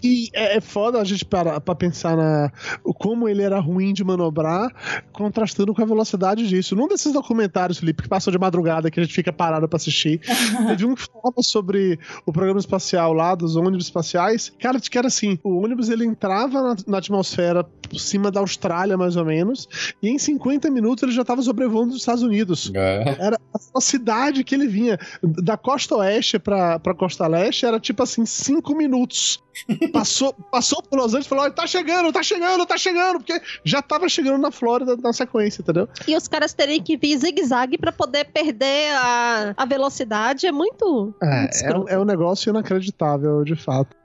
E 0.04 0.30
é, 0.34 0.58
é 0.58 0.62
foda 0.62 1.00
a 1.00 1.04
gente 1.04 1.24
parar 1.24 1.62
pra 1.62 1.76
pensar 1.76 2.18
na 2.18 2.52
como 2.96 3.30
ele 3.30 3.42
era 3.44 3.60
ruim 3.60 3.94
de 3.94 4.04
manobrar, 4.04 4.70
contrastando 5.14 5.74
com 5.74 5.82
a 5.82 5.86
velocidade 5.86 6.48
disso. 6.48 6.76
Num 6.76 6.88
desses 6.88 7.14
documentários, 7.14 7.78
Felipe, 7.78 8.02
que 8.04 8.10
passou 8.10 8.32
de 8.32 8.40
madrugada, 8.40 8.90
que 8.90 9.00
a 9.00 9.04
gente 9.04 9.14
fica 9.14 9.32
parado 9.32 9.70
pra 9.70 9.78
assistir, 9.78 10.20
teve 10.68 10.86
um 10.86 10.96
que 10.96 11.04
falava 11.14 11.42
sobre 11.42 12.00
o 12.26 12.34
programa 12.34 12.60
espacial 12.60 13.14
lá, 13.14 13.36
dos 13.36 13.56
ônibus 13.56 13.86
espaciais. 13.86 14.52
Cara, 14.60 14.80
que 14.80 14.98
era 14.98 15.08
assim: 15.08 15.38
o 15.44 15.62
ônibus 15.64 15.90
ele 15.90 16.06
entrava 16.06 16.62
na, 16.62 16.76
na 16.88 16.98
atmosfera 16.98 17.64
por 17.64 18.00
cima 18.00 18.32
da 18.32 18.40
Austrália, 18.40 18.98
mais 18.98 19.16
ou 19.16 19.24
menos, 19.24 19.68
e 20.02 20.10
em 20.10 20.18
50 20.18 20.70
minutos 20.72 21.04
ele 21.04 21.12
já 21.12 21.24
tava 21.24 21.42
sobrevoando 21.42 21.92
os 21.92 22.00
Estados 22.00 22.24
Unidos. 22.24 22.72
É. 22.74 23.16
Era 23.20 23.40
a 23.54 23.60
velocidade 23.60 24.44
que 24.44 24.56
ele 24.56 24.68
vinha. 24.68 24.98
Da 25.22 25.56
costa 25.58 25.98
oeste 25.98 26.40
pra, 26.40 26.80
pra 26.80 26.96
costa 26.96 27.28
leste 27.28 27.66
era 27.66 27.80
tipo 27.80 28.02
assim, 28.02 28.26
5 28.26 28.76
minutos. 28.76 29.44
Passou, 29.92 30.34
passou 30.52 30.82
por 30.82 30.98
Los 30.98 31.08
Angeles 31.14 31.26
e 31.26 31.30
falou: 31.30 31.44
"Olha, 31.44 31.54
tá 31.54 31.68
chegando, 31.68 32.12
tá 32.12 32.24
chegando, 32.24 32.66
tá 32.66 32.78
chegando, 32.78 33.20
porque 33.20 33.42
já 33.64 33.82
tava 33.82 34.10
chegando 34.10 34.38
na 34.40 34.52
Flórida 34.52 34.96
na 34.98 35.14
sequência, 35.14 35.62
entendeu? 35.62 35.88
E 36.08 36.16
os 36.16 36.28
caras 36.28 36.54
terem 36.54 36.82
que 36.82 36.98
vir 36.98 37.18
zigue-zague 37.18 37.78
pra 37.78 37.92
poder 37.92 38.26
perder 38.26 38.94
a, 38.96 39.54
a 39.56 39.66
velocidade 39.66 40.48
é 40.48 40.52
muito. 40.52 41.14
É, 41.22 41.42
muito 41.42 41.66
é, 41.66 41.78
um- 41.78 41.90
é 41.90 42.00
um 42.00 42.06
negócio 42.06 42.50
inacreditável, 42.50 43.44
de 43.44 43.56
fato. 43.56 43.96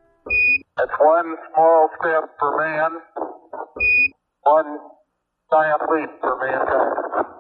That's 0.77 0.93
one 1.01 1.37
small 1.53 1.89
step 1.99 2.29
for 2.39 2.57
man, 2.57 3.01
one 4.45 4.79
giant 5.51 5.83
leap 5.91 6.21
for 6.21 6.37
mankind. 6.39 7.38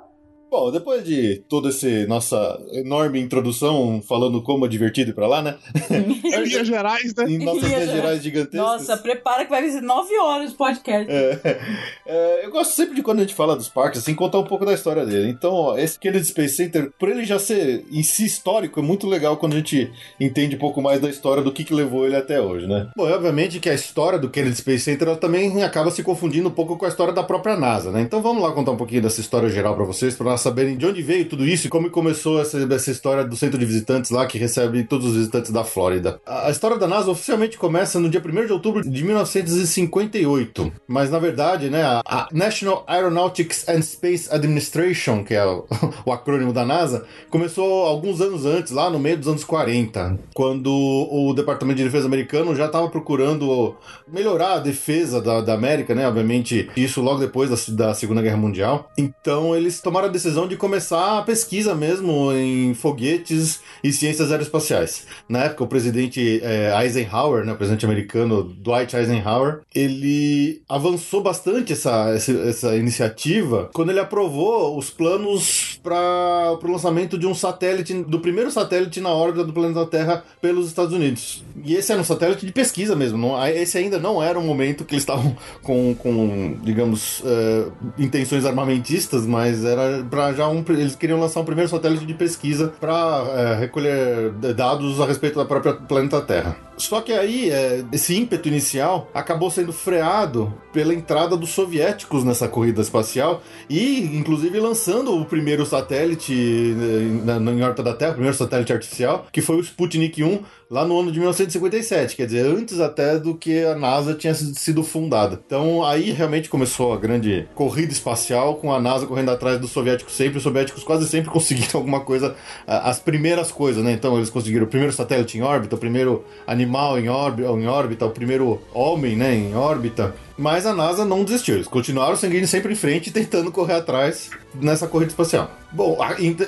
Bom, 0.51 0.71
depois 0.71 1.05
de 1.05 1.43
toda 1.49 1.69
essa 1.69 1.89
nossa 2.07 2.61
enorme 2.73 3.21
introdução 3.21 4.03
falando 4.07 4.43
como 4.43 4.65
é 4.65 4.69
divertido 4.69 5.11
ir 5.11 5.15
pra 5.15 5.27
lá, 5.27 5.43
né? 5.43 5.57
Em 5.91 6.43
linhas 6.45 6.67
gerais, 6.67 7.15
né? 7.15 7.25
Em 7.29 7.39
nossas 7.39 7.65
linhas 7.65 7.91
gerais 7.91 8.23
gigantescas. 8.23 8.59
Nossa, 8.59 8.97
prepara 8.97 9.45
que 9.45 9.51
vai 9.51 9.69
ser 9.69 9.83
nove 9.83 10.17
horas 10.19 10.51
de 10.51 10.57
podcast. 10.57 11.11
É, 11.11 11.61
é, 12.07 12.47
eu 12.47 12.51
gosto 12.51 12.75
sempre 12.75 12.95
de 12.95 13.03
quando 13.03 13.19
a 13.19 13.23
gente 13.23 13.35
fala 13.35 13.55
dos 13.55 13.69
parques, 13.69 14.01
assim, 14.01 14.15
contar 14.15 14.39
um 14.39 14.45
pouco 14.45 14.65
da 14.65 14.73
história 14.73 15.05
dele. 15.05 15.29
Então, 15.29 15.53
ó, 15.53 15.79
esse 15.79 15.99
Kennedy 15.99 16.27
Space 16.27 16.57
Center, 16.57 16.91
por 16.99 17.09
ele 17.09 17.25
já 17.25 17.39
ser 17.39 17.85
em 17.91 18.03
si 18.03 18.25
histórico, 18.25 18.81
é 18.81 18.83
muito 18.83 19.07
legal 19.07 19.37
quando 19.37 19.53
a 19.53 19.57
gente 19.57 19.91
entende 20.19 20.57
um 20.57 20.59
pouco 20.59 20.81
mais 20.81 21.01
da 21.01 21.11
história 21.11 21.43
do 21.43 21.53
que, 21.53 21.65
que 21.65 21.75
levou 21.75 22.07
ele 22.07 22.17
até 22.17 22.41
hoje, 22.41 22.67
né? 22.67 22.89
Bom, 22.97 23.09
obviamente 23.11 23.61
que 23.61 23.69
a 23.69 23.75
história 23.75 24.19
do 24.19 24.31
Kennedy 24.31 24.57
Space 24.57 24.85
Center 24.85 25.09
ela 25.09 25.17
também 25.17 25.63
acaba 25.63 25.91
se 25.91 26.03
confundindo 26.03 26.49
um 26.49 26.53
pouco 26.53 26.77
com 26.77 26.87
a 26.87 26.89
história 26.89 27.13
da 27.13 27.23
própria 27.23 27.57
NASA, 27.57 27.91
né? 27.91 28.01
Então 28.01 28.23
vamos 28.23 28.43
lá 28.43 28.53
contar 28.53 28.73
um 28.73 28.77
pouquinho 28.77 29.03
dessa 29.03 29.21
história 29.21 29.49
geral 29.49 29.75
pra 29.75 29.85
vocês, 29.85 30.15
pra 30.15 30.25
nós 30.25 30.38
saberem 30.39 30.77
de 30.77 30.87
onde 30.87 31.03
veio 31.03 31.27
tudo 31.27 31.47
isso 31.47 31.67
e 31.67 31.71
como 31.71 31.91
começou 31.91 32.41
essa, 32.41 32.59
essa 32.73 32.91
história 32.91 33.25
do 33.25 33.37
centro 33.37 33.59
de 33.59 33.65
visitantes 33.65 34.11
lá 34.11 34.27
que 34.27 34.39
recebe 34.39 34.85
todos 34.85 35.07
os 35.07 35.17
visitantes 35.17 35.51
da 35.51 35.65
Flórida. 35.65 36.21
A, 36.25 36.49
a 36.49 36.51
história 36.51 36.79
da 36.79 36.87
NASA 36.87 37.11
oficialmente 37.11 37.59
começa 37.59 37.99
no 37.99 38.09
dia 38.09 38.23
1 38.25 38.47
de 38.47 38.53
outubro 38.53 38.89
de 38.89 39.05
1958, 39.05 40.73
mas 40.87 41.11
na 41.11 41.19
verdade, 41.19 41.69
né, 41.69 41.83
a, 41.83 42.03
a 42.05 42.29
National 42.33 42.85
Aeronautics 42.87 43.69
and 43.69 43.83
Space 43.83 44.33
Administration, 44.33 45.25
que 45.25 45.35
é 45.35 45.45
o, 45.45 45.67
o 46.07 46.13
acrônimo 46.13 46.53
da 46.53 46.65
NASA, 46.65 47.05
começou 47.31 47.87
alguns 47.87 48.21
anos 48.21 48.47
antes, 48.47 48.73
lá 48.73 48.91
no 48.91 48.99
meio 48.99 49.19
dos 49.19 49.29
anos 49.29 49.45
40, 49.45 50.19
quando 50.35 50.73
o 50.73 51.33
Departamento 51.35 51.79
de 51.79 51.85
Defesa 51.85 52.07
americano 52.07 52.55
já 52.55 52.67
estava 52.67 52.89
procurando 52.89 53.77
melhorar 54.07 54.55
a 54.55 54.59
defesa 54.59 55.21
da, 55.21 55.41
da 55.41 55.55
América, 55.55 55.95
né? 55.95 56.07
Obviamente, 56.07 56.71
isso 56.77 57.01
logo 57.01 57.21
depois 57.21 57.51
da, 57.51 57.87
da 57.87 57.95
Segunda 57.95 58.23
Guerra 58.23 58.37
Mundial. 58.37 58.91
Então, 58.97 59.55
eles 59.55 59.81
tomaram 59.81 60.09
a 60.09 60.11
decisão 60.11 60.28
de 60.29 60.57
começar 60.57 61.19
a 61.19 61.23
pesquisa 61.23 61.75
mesmo 61.75 62.33
em 62.33 62.75
foguetes 62.75 63.61
e 63.83 63.93
ciências 63.93 64.31
aeroespaciais. 64.31 65.07
Na 65.29 65.45
época, 65.45 65.65
o 65.65 65.67
presidente 65.67 66.41
eh, 66.43 66.73
Eisenhower, 66.83 67.45
né, 67.45 67.53
o 67.53 67.57
presidente 67.57 67.85
americano 67.85 68.43
Dwight 68.45 68.95
Eisenhower, 68.95 69.61
ele 69.75 70.63
avançou 70.69 71.23
bastante 71.23 71.73
essa, 71.73 72.11
essa, 72.11 72.33
essa 72.33 72.77
iniciativa 72.77 73.71
quando 73.73 73.91
ele 73.91 74.01
aprovou 74.01 74.77
os 74.77 74.91
planos 74.91 75.81
para 75.83 76.59
o 76.63 76.71
lançamento 76.71 77.19
de 77.19 77.27
um 77.27 77.35
satélite, 77.35 77.95
do 78.03 78.21
primeiro 78.21 78.51
satélite 78.51 79.01
na 79.01 79.11
órbita 79.11 79.45
do 79.45 79.53
planeta 79.53 79.87
Terra 79.87 80.25
pelos 80.41 80.69
Estados 80.69 80.93
Unidos. 80.93 81.45
E 81.65 81.75
esse 81.75 81.91
era 81.91 82.01
um 82.01 82.05
satélite 82.05 82.45
de 82.45 82.53
pesquisa 82.53 82.95
mesmo. 82.95 83.19
Não, 83.19 83.47
esse 83.47 83.79
ainda 83.79 83.99
não 83.99 84.23
era 84.23 84.39
um 84.39 84.47
momento 84.47 84.85
que 84.85 84.95
eles 84.95 85.03
estavam 85.03 85.37
com, 85.63 85.95
com 85.95 86.57
digamos, 86.63 87.23
eh, 87.25 87.67
intenções 87.99 88.45
armamentistas, 88.45 89.27
mas 89.27 89.65
era 89.65 90.03
para 90.19 90.33
já 90.33 90.49
um. 90.49 90.65
Eles 90.71 90.97
queriam 90.97 91.21
lançar 91.21 91.41
um 91.41 91.45
primeiro 91.45 91.71
satélite 91.71 92.05
de 92.05 92.15
pesquisa 92.15 92.73
para 92.81 93.55
recolher 93.55 94.33
dados 94.57 95.01
a 95.01 95.07
respeito 95.07 95.39
da 95.39 95.45
própria 95.45 95.75
planeta 95.75 96.21
Terra. 96.21 96.57
Só 96.79 97.01
que 97.01 97.13
aí, 97.13 97.51
eh, 97.51 97.85
esse 97.93 98.17
ímpeto 98.17 98.49
inicial 98.49 99.11
acabou 99.13 99.51
sendo 99.51 99.73
freado 99.73 100.55
pela 100.73 100.95
entrada 100.95 101.37
dos 101.37 101.51
soviéticos 101.51 102.23
nessa 102.23 102.47
corrida 102.47 102.81
espacial 102.81 103.43
e, 103.69 104.17
inclusive, 104.17 104.61
lançando 104.61 105.15
o 105.15 105.25
primeiro 105.25 105.67
satélite 105.67 106.33
eh, 106.33 107.25
na, 107.25 107.41
na, 107.41 107.53
em 107.53 107.63
órbita 107.63 107.83
da 107.83 107.95
Terra, 107.95 108.13
o 108.13 108.15
primeiro 108.15 108.37
satélite 108.37 108.73
artificial, 108.73 109.27
que 109.33 109.43
foi 109.43 109.57
o 109.57 109.61
Sputnik 109.61 110.23
1, 110.23 110.41
lá 110.71 110.85
no 110.85 111.01
ano 111.01 111.11
de 111.11 111.19
1957, 111.19 112.15
quer 112.15 112.27
dizer, 112.27 112.47
antes 112.47 112.79
até 112.79 113.19
do 113.19 113.35
que 113.35 113.65
a 113.65 113.75
NASA 113.75 114.15
tinha 114.15 114.35
sido 114.35 114.85
fundada. 114.85 115.41
Então 115.45 115.85
aí 115.85 116.11
realmente 116.13 116.49
começou 116.49 116.93
a 116.93 116.97
grande 116.97 117.49
corrida 117.55 117.93
espacial, 117.93 118.57
com 118.57 118.73
a 118.73 118.81
NASA 118.81 119.07
correndo 119.07 119.31
atrás 119.31 119.59
dos 119.59 119.71
soviéticos 119.71 120.08
sempre, 120.11 120.39
os 120.39 120.43
soviéticos 120.43 120.83
quase 120.85 121.09
sempre 121.09 121.31
conseguiram 121.33 121.71
alguma 121.75 122.01
coisa, 122.01 122.35
as 122.67 122.99
primeiras 122.99 123.51
coisas, 123.53 123.83
né? 123.83 123.93
Então 123.93 124.17
eles 124.17 124.31
conseguiram 124.31 124.67
o 124.67 124.69
primeiro 124.69 124.93
satélite 124.93 125.39
em 125.39 125.43
órbita, 125.43 125.77
o 125.77 125.79
primeiro 125.79 126.25
animal 126.47 126.99
em 126.99 127.09
órbita, 127.09 127.49
em 127.49 127.67
órbita 127.67 128.07
o 128.07 128.11
primeiro 128.11 128.61
homem, 128.73 129.17
né, 129.17 129.35
em 129.35 129.55
órbita. 129.55 130.15
Mas 130.39 130.65
a 130.67 130.73
NASA 130.73 131.05
não 131.05 131.25
desistiu, 131.25 131.57
eles 131.57 131.67
continuaram 131.67 132.15
seguindo 132.15 132.47
sempre 132.47 132.73
em 132.73 132.77
frente, 132.77 133.11
tentando 133.11 133.51
correr 133.51 133.75
atrás 133.75 134.31
nessa 134.55 134.87
corrida 134.87 135.11
espacial. 135.11 135.51
Bom, 135.71 135.99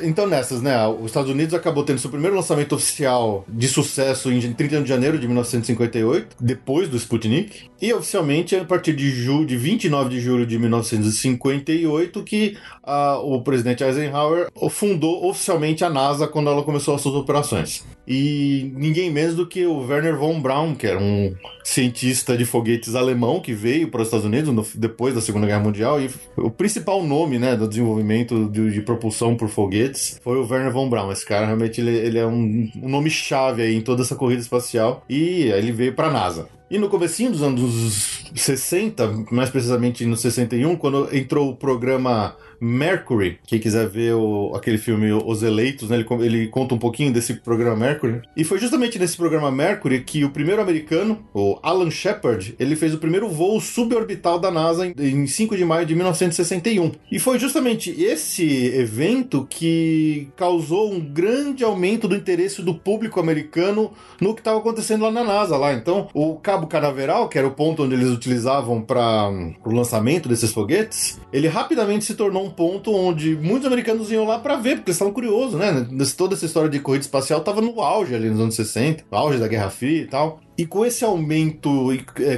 então 0.02 0.26
nessas, 0.26 0.62
né, 0.62 0.86
os 0.86 1.06
Estados 1.06 1.30
Unidos 1.30 1.52
acabou 1.52 1.84
tendo 1.84 1.98
seu 1.98 2.08
primeiro 2.08 2.34
lançamento 2.34 2.74
oficial 2.74 3.44
de 3.48 3.68
sucesso 3.68 4.32
em 4.32 4.52
31 4.52 4.82
de 4.84 4.88
janeiro 4.88 5.18
de 5.18 5.26
1958, 5.26 6.36
depois 6.40 6.88
do 6.88 6.96
Sputnik, 6.96 7.68
e 7.82 7.92
oficialmente 7.92 8.56
a 8.56 8.64
partir 8.64 8.94
de, 8.94 9.10
de 9.44 9.56
29 9.56 10.08
de 10.08 10.20
julho 10.20 10.46
de 10.46 10.58
1958 10.58 12.22
que 12.22 12.56
uh, 12.84 13.18
o 13.24 13.42
presidente 13.42 13.82
Eisenhower 13.82 14.48
fundou 14.70 15.28
oficialmente 15.28 15.84
a 15.84 15.90
NASA 15.90 16.26
quando 16.26 16.48
ela 16.48 16.62
começou 16.62 16.94
as 16.94 17.00
suas 17.00 17.14
operações. 17.14 17.84
E 18.12 18.72
ninguém 18.74 19.08
menos 19.08 19.36
do 19.36 19.46
que 19.46 19.64
o 19.64 19.86
Werner 19.86 20.16
von 20.16 20.40
Braun, 20.40 20.74
que 20.74 20.84
era 20.84 20.98
um 20.98 21.32
cientista 21.62 22.36
de 22.36 22.44
foguetes 22.44 22.96
alemão 22.96 23.38
que 23.38 23.52
veio 23.52 23.86
para 23.88 24.00
os 24.00 24.08
Estados 24.08 24.26
Unidos 24.26 24.52
no, 24.52 24.66
depois 24.74 25.14
da 25.14 25.20
Segunda 25.20 25.46
Guerra 25.46 25.60
Mundial 25.60 26.00
e 26.00 26.10
o 26.36 26.50
principal 26.50 27.04
nome, 27.04 27.38
né, 27.38 27.54
do 27.54 27.68
desenvolvimento 27.68 28.48
de, 28.48 28.72
de 28.72 28.82
propulsão 28.82 29.36
por 29.36 29.48
foguetes 29.48 30.20
foi 30.24 30.38
o 30.38 30.44
Werner 30.44 30.72
von 30.72 30.90
Braun. 30.90 31.12
Esse 31.12 31.24
cara 31.24 31.46
realmente 31.46 31.80
ele, 31.80 31.96
ele 31.96 32.18
é 32.18 32.26
um, 32.26 32.68
um 32.82 32.88
nome 32.88 33.08
chave 33.10 33.62
aí 33.62 33.76
em 33.76 33.80
toda 33.80 34.02
essa 34.02 34.16
corrida 34.16 34.42
espacial 34.42 35.04
e 35.08 35.42
ele 35.44 35.70
veio 35.70 35.94
para 35.94 36.08
a 36.08 36.12
NASA. 36.12 36.48
E 36.68 36.78
no 36.78 36.88
comecinho 36.88 37.30
dos 37.30 37.42
anos 37.42 38.24
60, 38.34 39.26
mais 39.30 39.50
precisamente 39.50 40.04
no 40.04 40.16
61, 40.16 40.74
quando 40.76 41.08
entrou 41.14 41.50
o 41.50 41.56
programa 41.56 42.36
Mercury, 42.60 43.38
quem 43.46 43.58
quiser 43.58 43.88
ver 43.88 44.14
o, 44.14 44.52
aquele 44.54 44.78
filme 44.78 45.10
Os 45.12 45.42
Eleitos, 45.42 45.88
né, 45.88 45.96
ele, 45.96 46.24
ele, 46.24 46.48
conta 46.48 46.74
um 46.74 46.78
pouquinho 46.78 47.12
desse 47.12 47.34
programa 47.34 47.76
Mercury. 47.76 48.20
E 48.36 48.44
foi 48.44 48.58
justamente 48.58 48.98
nesse 48.98 49.16
programa 49.16 49.50
Mercury 49.50 50.00
que 50.00 50.24
o 50.24 50.30
primeiro 50.30 50.60
americano, 50.60 51.24
o 51.32 51.58
Alan 51.62 51.90
Shepard, 51.90 52.54
ele 52.58 52.76
fez 52.76 52.92
o 52.92 52.98
primeiro 52.98 53.28
voo 53.28 53.60
suborbital 53.60 54.38
da 54.38 54.50
NASA 54.50 54.86
em, 54.86 54.94
em 54.98 55.26
5 55.26 55.56
de 55.56 55.64
maio 55.64 55.86
de 55.86 55.94
1961. 55.94 56.92
E 57.10 57.18
foi 57.18 57.38
justamente 57.38 57.90
esse 57.90 58.66
evento 58.66 59.46
que 59.48 60.28
causou 60.36 60.92
um 60.92 61.00
grande 61.00 61.64
aumento 61.64 62.06
do 62.06 62.16
interesse 62.16 62.62
do 62.62 62.74
público 62.74 63.20
americano 63.20 63.92
no 64.20 64.34
que 64.34 64.40
estava 64.40 64.58
acontecendo 64.58 65.02
lá 65.02 65.10
na 65.10 65.24
NASA. 65.24 65.56
Lá. 65.56 65.72
Então, 65.72 66.08
o 66.12 66.36
Cabo 66.36 66.66
Canaveral, 66.66 67.28
que 67.28 67.38
era 67.38 67.46
o 67.46 67.52
ponto 67.52 67.84
onde 67.84 67.94
eles 67.94 68.08
utilizavam 68.08 68.82
para 68.82 69.30
o 69.64 69.72
lançamento 69.72 70.28
desses 70.28 70.52
foguetes, 70.52 71.20
ele 71.32 71.48
rapidamente 71.48 72.04
se 72.04 72.14
tornou 72.14 72.44
um 72.44 72.49
ponto 72.50 72.92
onde 72.94 73.36
muitos 73.36 73.66
americanos 73.66 74.10
iam 74.10 74.24
lá 74.26 74.38
para 74.38 74.56
ver, 74.56 74.76
porque 74.76 74.90
estavam 74.90 75.12
curiosos, 75.12 75.58
né? 75.58 75.86
Toda 76.16 76.34
essa 76.34 76.46
história 76.46 76.68
de 76.68 76.80
corrida 76.80 77.04
espacial 77.04 77.40
estava 77.40 77.60
no 77.60 77.80
auge 77.80 78.14
ali 78.14 78.28
nos 78.28 78.40
anos 78.40 78.54
60, 78.54 79.04
no 79.10 79.16
auge 79.18 79.38
da 79.38 79.48
Guerra 79.48 79.70
Fria 79.70 80.02
e 80.02 80.06
tal. 80.06 80.40
E 80.60 80.66
com 80.66 80.84
esse 80.84 81.02
aumento 81.02 81.88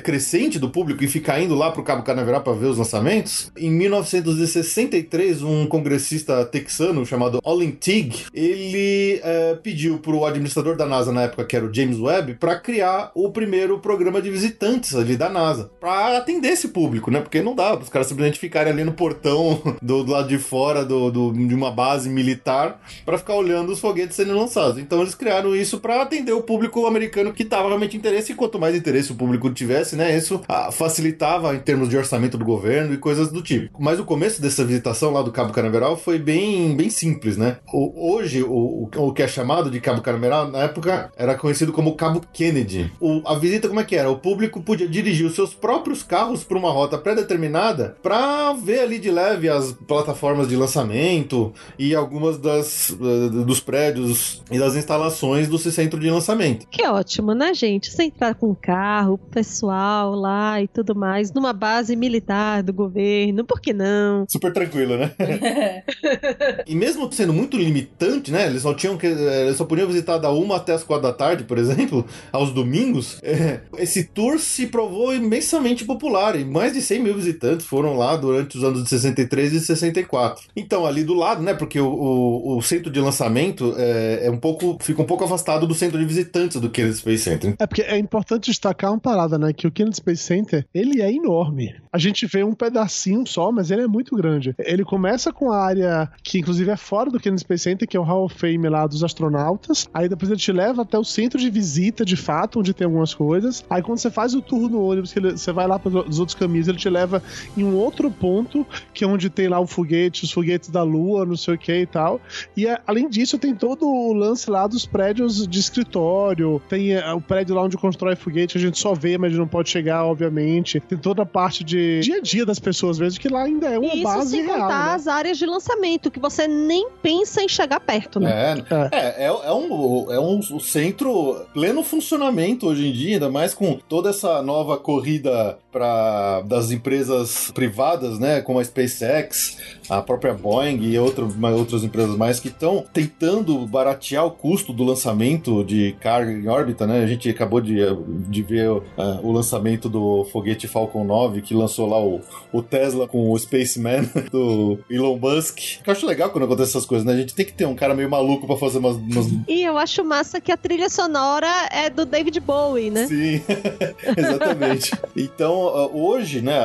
crescente 0.04 0.56
do 0.56 0.70
público 0.70 1.02
e 1.02 1.08
ficar 1.08 1.40
indo 1.40 1.56
lá 1.56 1.72
pro 1.72 1.82
Cabo 1.82 2.04
Canaveral 2.04 2.40
para 2.40 2.52
ver 2.52 2.66
os 2.66 2.78
lançamentos, 2.78 3.50
em 3.56 3.68
1963, 3.68 5.42
um 5.42 5.66
congressista 5.66 6.44
texano 6.44 7.04
chamado 7.04 7.40
Olin 7.42 7.72
Teague, 7.72 8.26
ele 8.32 9.20
é, 9.24 9.56
pediu 9.56 9.98
pro 9.98 10.24
administrador 10.24 10.76
da 10.76 10.86
NASA 10.86 11.10
na 11.10 11.22
época, 11.22 11.44
que 11.44 11.56
era 11.56 11.66
o 11.66 11.74
James 11.74 11.98
Webb, 11.98 12.34
para 12.34 12.54
criar 12.60 13.10
o 13.12 13.32
primeiro 13.32 13.80
programa 13.80 14.22
de 14.22 14.30
visitantes 14.30 14.94
ali 14.94 15.16
da 15.16 15.28
NASA, 15.28 15.72
para 15.80 16.16
atender 16.16 16.50
esse 16.50 16.68
público, 16.68 17.10
né? 17.10 17.20
Porque 17.20 17.42
não 17.42 17.56
dá 17.56 17.76
os 17.76 17.88
caras 17.88 18.06
simplesmente 18.06 18.38
ficarem 18.38 18.72
ali 18.72 18.84
no 18.84 18.92
portão 18.92 19.60
do, 19.82 20.04
do 20.04 20.12
lado 20.12 20.28
de 20.28 20.38
fora 20.38 20.84
do, 20.84 21.10
do, 21.10 21.32
de 21.32 21.54
uma 21.56 21.72
base 21.72 22.08
militar 22.08 22.80
para 23.04 23.18
ficar 23.18 23.34
olhando 23.34 23.72
os 23.72 23.80
foguetes 23.80 24.14
sendo 24.14 24.38
lançados. 24.38 24.78
Então 24.78 25.00
eles 25.00 25.16
criaram 25.16 25.56
isso 25.56 25.80
para 25.80 26.02
atender 26.02 26.32
o 26.32 26.42
público 26.42 26.86
americano 26.86 27.32
que 27.32 27.42
estava 27.42 27.66
realmente 27.66 27.96
interesse, 28.12 28.32
e 28.32 28.34
quanto 28.34 28.58
mais 28.58 28.76
interesse 28.76 29.12
o 29.12 29.14
público 29.14 29.50
tivesse, 29.50 29.96
né, 29.96 30.16
isso 30.16 30.40
ah, 30.48 30.70
facilitava 30.70 31.54
em 31.54 31.58
termos 31.58 31.88
de 31.88 31.96
orçamento 31.96 32.36
do 32.36 32.44
governo 32.44 32.92
e 32.92 32.98
coisas 32.98 33.30
do 33.30 33.42
tipo. 33.42 33.70
Mas 33.78 33.98
o 33.98 34.04
começo 34.04 34.40
dessa 34.40 34.64
visitação 34.64 35.10
lá 35.12 35.22
do 35.22 35.32
Cabo 35.32 35.52
Canaveral 35.52 35.96
foi 35.96 36.18
bem, 36.18 36.76
bem 36.76 36.90
simples, 36.90 37.36
né? 37.36 37.56
O, 37.72 38.12
hoje, 38.14 38.42
o, 38.42 38.88
o 38.94 39.12
que 39.12 39.22
é 39.22 39.28
chamado 39.28 39.70
de 39.70 39.80
Cabo 39.80 40.02
Canaveral, 40.02 40.50
na 40.50 40.64
época, 40.64 41.10
era 41.16 41.34
conhecido 41.34 41.72
como 41.72 41.94
Cabo 41.94 42.20
Kennedy. 42.32 42.92
O, 43.00 43.22
a 43.24 43.34
visita, 43.34 43.68
como 43.68 43.80
é 43.80 43.84
que 43.84 43.96
era? 43.96 44.10
O 44.10 44.18
público 44.18 44.62
podia 44.62 44.88
dirigir 44.88 45.26
os 45.26 45.34
seus 45.34 45.54
próprios 45.54 46.02
carros 46.02 46.44
por 46.44 46.56
uma 46.56 46.70
rota 46.70 46.98
pré-determinada 46.98 47.96
para 48.02 48.52
ver 48.52 48.80
ali 48.80 48.98
de 48.98 49.10
leve 49.10 49.48
as 49.48 49.72
plataformas 49.72 50.48
de 50.48 50.56
lançamento 50.56 51.52
e 51.78 51.94
algumas 51.94 52.38
das, 52.38 52.90
uh, 52.90 53.44
dos 53.44 53.60
prédios 53.60 54.42
e 54.50 54.58
das 54.58 54.74
instalações 54.74 55.48
do 55.48 55.58
centro 55.58 55.98
de 55.98 56.10
lançamento. 56.10 56.66
Que 56.68 56.86
ótimo, 56.86 57.34
né, 57.34 57.54
gente? 57.54 57.90
Entrar 58.04 58.34
com 58.34 58.50
um 58.50 58.54
carro, 58.54 59.16
pessoal 59.18 60.14
lá 60.14 60.60
e 60.62 60.68
tudo 60.68 60.94
mais, 60.94 61.32
numa 61.32 61.52
base 61.52 61.94
militar 61.96 62.62
do 62.62 62.72
governo, 62.72 63.44
por 63.44 63.60
que 63.60 63.72
não? 63.72 64.24
Super 64.28 64.52
tranquilo, 64.52 64.96
né? 64.96 65.12
e 66.66 66.74
mesmo 66.74 67.10
sendo 67.12 67.32
muito 67.32 67.56
limitante, 67.56 68.30
né? 68.30 68.46
Eles 68.46 68.62
só 68.62 68.74
tinham 68.74 68.96
que. 68.96 69.06
eh, 69.06 69.42
Eles 69.46 69.56
só 69.56 69.64
podiam 69.64 69.86
visitar 69.88 70.18
da 70.18 70.30
uma 70.30 70.56
até 70.56 70.72
as 70.72 70.84
quatro 70.84 71.02
da 71.08 71.12
tarde, 71.12 71.44
por 71.44 71.58
exemplo, 71.58 72.06
aos 72.32 72.52
domingos. 72.52 73.18
eh, 73.22 73.60
esse 73.78 74.04
tour 74.04 74.38
se 74.38 74.66
provou 74.66 75.14
imensamente 75.14 75.84
popular 75.84 76.36
e 76.38 76.44
mais 76.44 76.72
de 76.72 76.80
100 76.82 77.00
mil 77.02 77.14
visitantes 77.14 77.66
foram 77.66 77.96
lá 77.96 78.16
durante 78.16 78.56
os 78.56 78.64
anos 78.64 78.82
de 78.84 78.88
63 78.88 79.52
e 79.52 79.60
64. 79.60 80.42
Então, 80.56 80.86
ali 80.86 81.04
do 81.04 81.14
lado, 81.14 81.42
né? 81.42 81.54
Porque 81.54 81.78
o, 81.80 81.86
o, 81.86 82.56
o 82.58 82.62
centro 82.62 82.90
de 82.90 83.00
lançamento 83.00 83.74
é, 83.76 84.26
é 84.26 84.30
um 84.30 84.38
pouco. 84.38 84.76
fica 84.80 85.02
um 85.02 85.06
pouco 85.06 85.24
afastado 85.24 85.66
do 85.66 85.74
centro 85.74 85.98
de 85.98 86.04
visitantes 86.04 86.60
do 86.60 86.70
Kennedy 86.70 86.96
Space 86.96 87.22
Center. 87.24 87.54
É 87.58 87.66
porque 87.66 87.81
é 87.82 87.98
importante 87.98 88.50
destacar 88.50 88.90
uma 88.92 88.98
parada, 89.00 89.38
né? 89.38 89.52
Que 89.52 89.66
o 89.66 89.70
Kennedy 89.70 89.96
Space 89.96 90.22
Center, 90.22 90.66
ele 90.74 91.00
é 91.02 91.12
enorme. 91.12 91.74
A 91.92 91.98
gente 91.98 92.26
vê 92.26 92.42
um 92.42 92.54
pedacinho 92.54 93.26
só, 93.26 93.52
mas 93.52 93.70
ele 93.70 93.82
é 93.82 93.86
muito 93.86 94.16
grande. 94.16 94.54
Ele 94.58 94.84
começa 94.84 95.32
com 95.32 95.50
a 95.52 95.58
área 95.62 96.10
que, 96.22 96.38
inclusive, 96.38 96.70
é 96.70 96.76
fora 96.76 97.10
do 97.10 97.20
Kennedy 97.20 97.40
Space 97.42 97.64
Center, 97.64 97.86
que 97.86 97.96
é 97.96 98.00
o 98.00 98.02
Hall 98.02 98.24
of 98.24 98.34
Fame 98.38 98.68
lá 98.68 98.86
dos 98.86 99.04
astronautas. 99.04 99.88
Aí 99.92 100.08
depois 100.08 100.30
ele 100.30 100.40
te 100.40 100.52
leva 100.52 100.82
até 100.82 100.98
o 100.98 101.04
centro 101.04 101.38
de 101.38 101.50
visita, 101.50 102.04
de 102.04 102.16
fato, 102.16 102.60
onde 102.60 102.72
tem 102.72 102.84
algumas 102.86 103.12
coisas. 103.14 103.64
Aí 103.68 103.82
quando 103.82 103.98
você 103.98 104.10
faz 104.10 104.34
o 104.34 104.40
tour 104.42 104.70
no 104.70 104.82
ônibus, 104.82 105.12
que 105.12 105.18
ele- 105.18 105.32
você 105.32 105.52
vai 105.52 105.66
lá 105.66 105.78
para 105.78 105.88
os 106.08 106.18
outros 106.18 106.34
caminhos, 106.34 106.68
ele 106.68 106.78
te 106.78 106.88
leva 106.88 107.22
em 107.56 107.64
um 107.64 107.74
outro 107.76 108.10
ponto, 108.10 108.66
que 108.94 109.04
é 109.04 109.06
onde 109.06 109.28
tem 109.28 109.48
lá 109.48 109.60
o 109.60 109.66
foguete, 109.66 110.24
os 110.24 110.32
foguetes 110.32 110.70
da 110.70 110.82
Lua, 110.82 111.26
não 111.26 111.36
sei 111.36 111.54
o 111.54 111.58
que 111.58 111.72
e 111.80 111.86
tal. 111.86 112.20
E 112.56 112.66
é, 112.66 112.80
além 112.86 113.08
disso, 113.08 113.38
tem 113.38 113.54
todo 113.54 113.86
o 113.86 114.12
lance 114.12 114.50
lá 114.50 114.66
dos 114.66 114.86
prédios 114.86 115.46
de 115.46 115.58
escritório. 115.58 116.60
Tem 116.68 116.92
é, 116.92 117.12
o 117.12 117.20
prédio 117.20 117.54
lá 117.54 117.62
onde 117.62 117.71
constrói 117.76 118.16
foguete, 118.16 118.56
a 118.56 118.60
gente 118.60 118.78
só 118.78 118.94
vê, 118.94 119.18
mas 119.18 119.32
não 119.32 119.46
pode 119.46 119.70
chegar, 119.70 120.04
obviamente. 120.04 120.80
Tem 120.80 120.98
toda 120.98 121.22
a 121.22 121.26
parte 121.26 121.64
de 121.64 122.00
dia 122.00 122.16
a 122.16 122.20
dia 122.20 122.46
das 122.46 122.58
pessoas 122.58 122.98
mesmo, 122.98 123.20
que 123.20 123.28
lá 123.28 123.42
ainda 123.42 123.68
é 123.68 123.78
uma 123.78 123.94
isso 123.94 124.02
base 124.02 124.30
sem 124.30 124.44
real. 124.44 124.60
contar 124.60 124.88
né? 124.88 124.94
as 124.94 125.08
áreas 125.08 125.38
de 125.38 125.46
lançamento, 125.46 126.10
que 126.10 126.20
você 126.20 126.46
nem 126.48 126.88
pensa 127.02 127.42
em 127.42 127.48
chegar 127.48 127.80
perto, 127.80 128.20
né? 128.20 128.64
É, 128.70 128.88
é, 128.92 129.24
é, 129.24 129.26
é 129.26 129.52
um, 129.52 130.12
é 130.12 130.20
um 130.20 130.60
centro 130.60 131.46
pleno 131.52 131.82
funcionamento 131.82 132.66
hoje 132.66 132.88
em 132.88 132.92
dia, 132.92 133.14
ainda 133.14 133.30
mais 133.30 133.54
com 133.54 133.78
toda 133.88 134.10
essa 134.10 134.42
nova 134.42 134.76
corrida 134.76 135.58
para 135.70 136.42
das 136.42 136.70
empresas 136.70 137.50
privadas, 137.54 138.18
né, 138.18 138.42
como 138.42 138.58
a 138.58 138.64
SpaceX, 138.64 139.56
a 139.88 140.02
própria 140.02 140.34
Boeing 140.34 140.82
e 140.82 140.98
outro, 140.98 141.32
outras 141.56 141.82
empresas 141.82 142.16
mais 142.16 142.38
que 142.38 142.48
estão 142.48 142.84
tentando 142.92 143.66
baratear 143.66 144.26
o 144.26 144.30
custo 144.30 144.72
do 144.72 144.84
lançamento 144.84 145.64
de 145.64 145.96
carga 145.98 146.30
em 146.30 146.46
órbita, 146.46 146.86
né? 146.86 147.02
A 147.02 147.06
gente 147.06 147.28
acabou 147.28 147.60
de, 147.62 147.80
de 148.28 148.42
ver 148.42 148.82
ah, 148.98 149.20
o 149.22 149.32
lançamento 149.32 149.88
do 149.88 150.24
foguete 150.32 150.66
Falcon 150.68 151.04
9 151.04 151.42
que 151.42 151.54
lançou 151.54 151.88
lá 151.88 152.02
o, 152.02 152.20
o 152.52 152.62
Tesla 152.62 153.06
com 153.08 153.30
o 153.30 153.38
Spaceman 153.38 154.02
do 154.30 154.78
Elon 154.90 155.16
Musk. 155.16 155.58
Eu 155.86 155.92
acho 155.92 156.06
legal 156.06 156.30
quando 156.30 156.44
acontece 156.44 156.70
essas 156.70 156.86
coisas, 156.86 157.06
né? 157.06 157.12
A 157.12 157.16
gente 157.16 157.34
tem 157.34 157.46
que 157.46 157.52
ter 157.52 157.66
um 157.66 157.74
cara 157.74 157.94
meio 157.94 158.10
maluco 158.10 158.46
pra 158.46 158.56
fazer 158.56 158.78
umas. 158.78 158.96
umas... 158.96 159.26
E 159.48 159.62
eu 159.62 159.78
acho 159.78 160.04
massa 160.04 160.40
que 160.40 160.50
a 160.52 160.56
trilha 160.56 160.88
sonora 160.88 161.48
é 161.70 161.88
do 161.88 162.04
David 162.04 162.38
Bowie, 162.40 162.90
né? 162.90 163.06
Sim, 163.06 163.40
exatamente. 164.16 164.92
Então, 165.16 165.68
ah, 165.68 165.86
hoje, 165.92 166.40
né, 166.40 166.58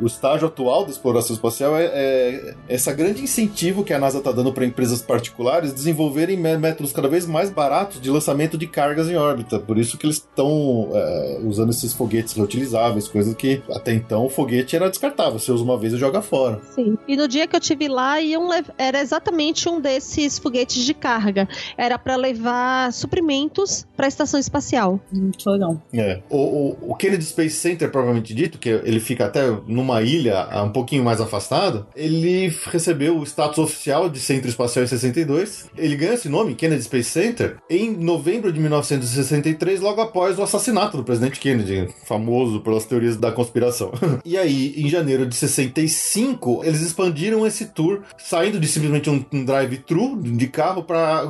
o 0.00 0.06
estágio 0.06 0.46
atual 0.48 0.84
da 0.84 0.90
exploração 0.90 1.34
espacial 1.34 1.76
é, 1.76 1.84
é 1.86 2.54
esse 2.68 2.92
grande 2.94 3.22
incentivo 3.22 3.84
que 3.84 3.92
a 3.92 3.98
NASA 3.98 4.18
está 4.18 4.32
dando 4.32 4.52
para 4.52 4.64
empresas 4.64 5.02
particulares 5.02 5.72
desenvolverem 5.72 6.36
mé- 6.36 6.56
métodos 6.56 6.92
cada 6.92 7.08
vez 7.08 7.26
mais 7.26 7.50
baratos 7.50 8.00
de 8.00 8.10
lançamento 8.10 8.56
de 8.56 8.66
cargas 8.66 9.08
em 9.10 9.16
órbita. 9.16 9.58
Por 9.58 9.76
isso 9.78 9.98
que 9.98 10.05
eles 10.06 10.16
estão 10.16 10.90
é, 10.92 11.40
usando 11.44 11.70
esses 11.70 11.92
foguetes 11.92 12.32
reutilizáveis, 12.34 13.08
coisas 13.08 13.34
que 13.34 13.62
até 13.70 13.92
então 13.92 14.24
o 14.24 14.28
foguete 14.28 14.76
era 14.76 14.88
descartável. 14.88 15.38
Você 15.38 15.52
usa 15.52 15.62
uma 15.62 15.78
vez 15.78 15.92
e 15.92 15.98
joga 15.98 16.22
fora. 16.22 16.60
Sim. 16.74 16.96
E 17.06 17.16
no 17.16 17.28
dia 17.28 17.46
que 17.46 17.54
eu 17.54 17.60
tive 17.60 17.88
lá, 17.88 18.20
iam 18.20 18.46
era 18.78 19.00
exatamente 19.00 19.68
um 19.68 19.80
desses 19.80 20.38
foguetes 20.38 20.84
de 20.84 20.94
carga. 20.94 21.48
Era 21.76 21.98
pra 21.98 22.16
levar 22.16 22.92
suprimentos 22.92 23.86
pra 23.96 24.06
estação 24.06 24.38
espacial. 24.38 25.00
Muito 25.12 25.48
legal. 25.50 25.80
É. 25.92 26.20
O, 26.30 26.36
o, 26.36 26.92
o 26.92 26.94
Kennedy 26.94 27.24
Space 27.24 27.56
Center, 27.56 27.90
provavelmente 27.90 28.34
dito, 28.34 28.58
que 28.58 28.68
ele 28.68 29.00
fica 29.00 29.26
até 29.26 29.50
numa 29.66 30.02
ilha 30.02 30.48
um 30.62 30.70
pouquinho 30.70 31.04
mais 31.04 31.20
afastado, 31.20 31.86
ele 31.94 32.54
recebeu 32.66 33.18
o 33.18 33.24
status 33.24 33.58
oficial 33.58 34.08
de 34.08 34.18
Centro 34.18 34.48
Espacial 34.48 34.84
em 34.84 34.88
62. 34.88 35.70
Ele 35.76 35.96
ganhou 35.96 36.14
esse 36.14 36.28
nome, 36.28 36.54
Kennedy 36.54 36.82
Space 36.82 37.10
Center, 37.10 37.56
em 37.68 37.90
novembro 37.96 38.52
de 38.52 38.60
1963, 38.60 39.80
logo 39.80 39.95
após 40.00 40.38
o 40.38 40.42
assassinato 40.42 40.96
do 40.96 41.04
presidente 41.04 41.40
Kennedy, 41.40 41.88
famoso 42.04 42.60
pelas 42.60 42.84
teorias 42.84 43.16
da 43.16 43.32
conspiração. 43.32 43.92
e 44.24 44.36
aí, 44.36 44.74
em 44.76 44.88
janeiro 44.88 45.26
de 45.26 45.34
65, 45.34 46.62
eles 46.64 46.80
expandiram 46.80 47.46
esse 47.46 47.66
tour, 47.66 48.02
saindo 48.18 48.58
de 48.58 48.66
simplesmente 48.66 49.10
um, 49.10 49.44
drive-thru 49.44 50.20
de 50.22 50.46
carro 50.48 50.82
para 50.82 51.28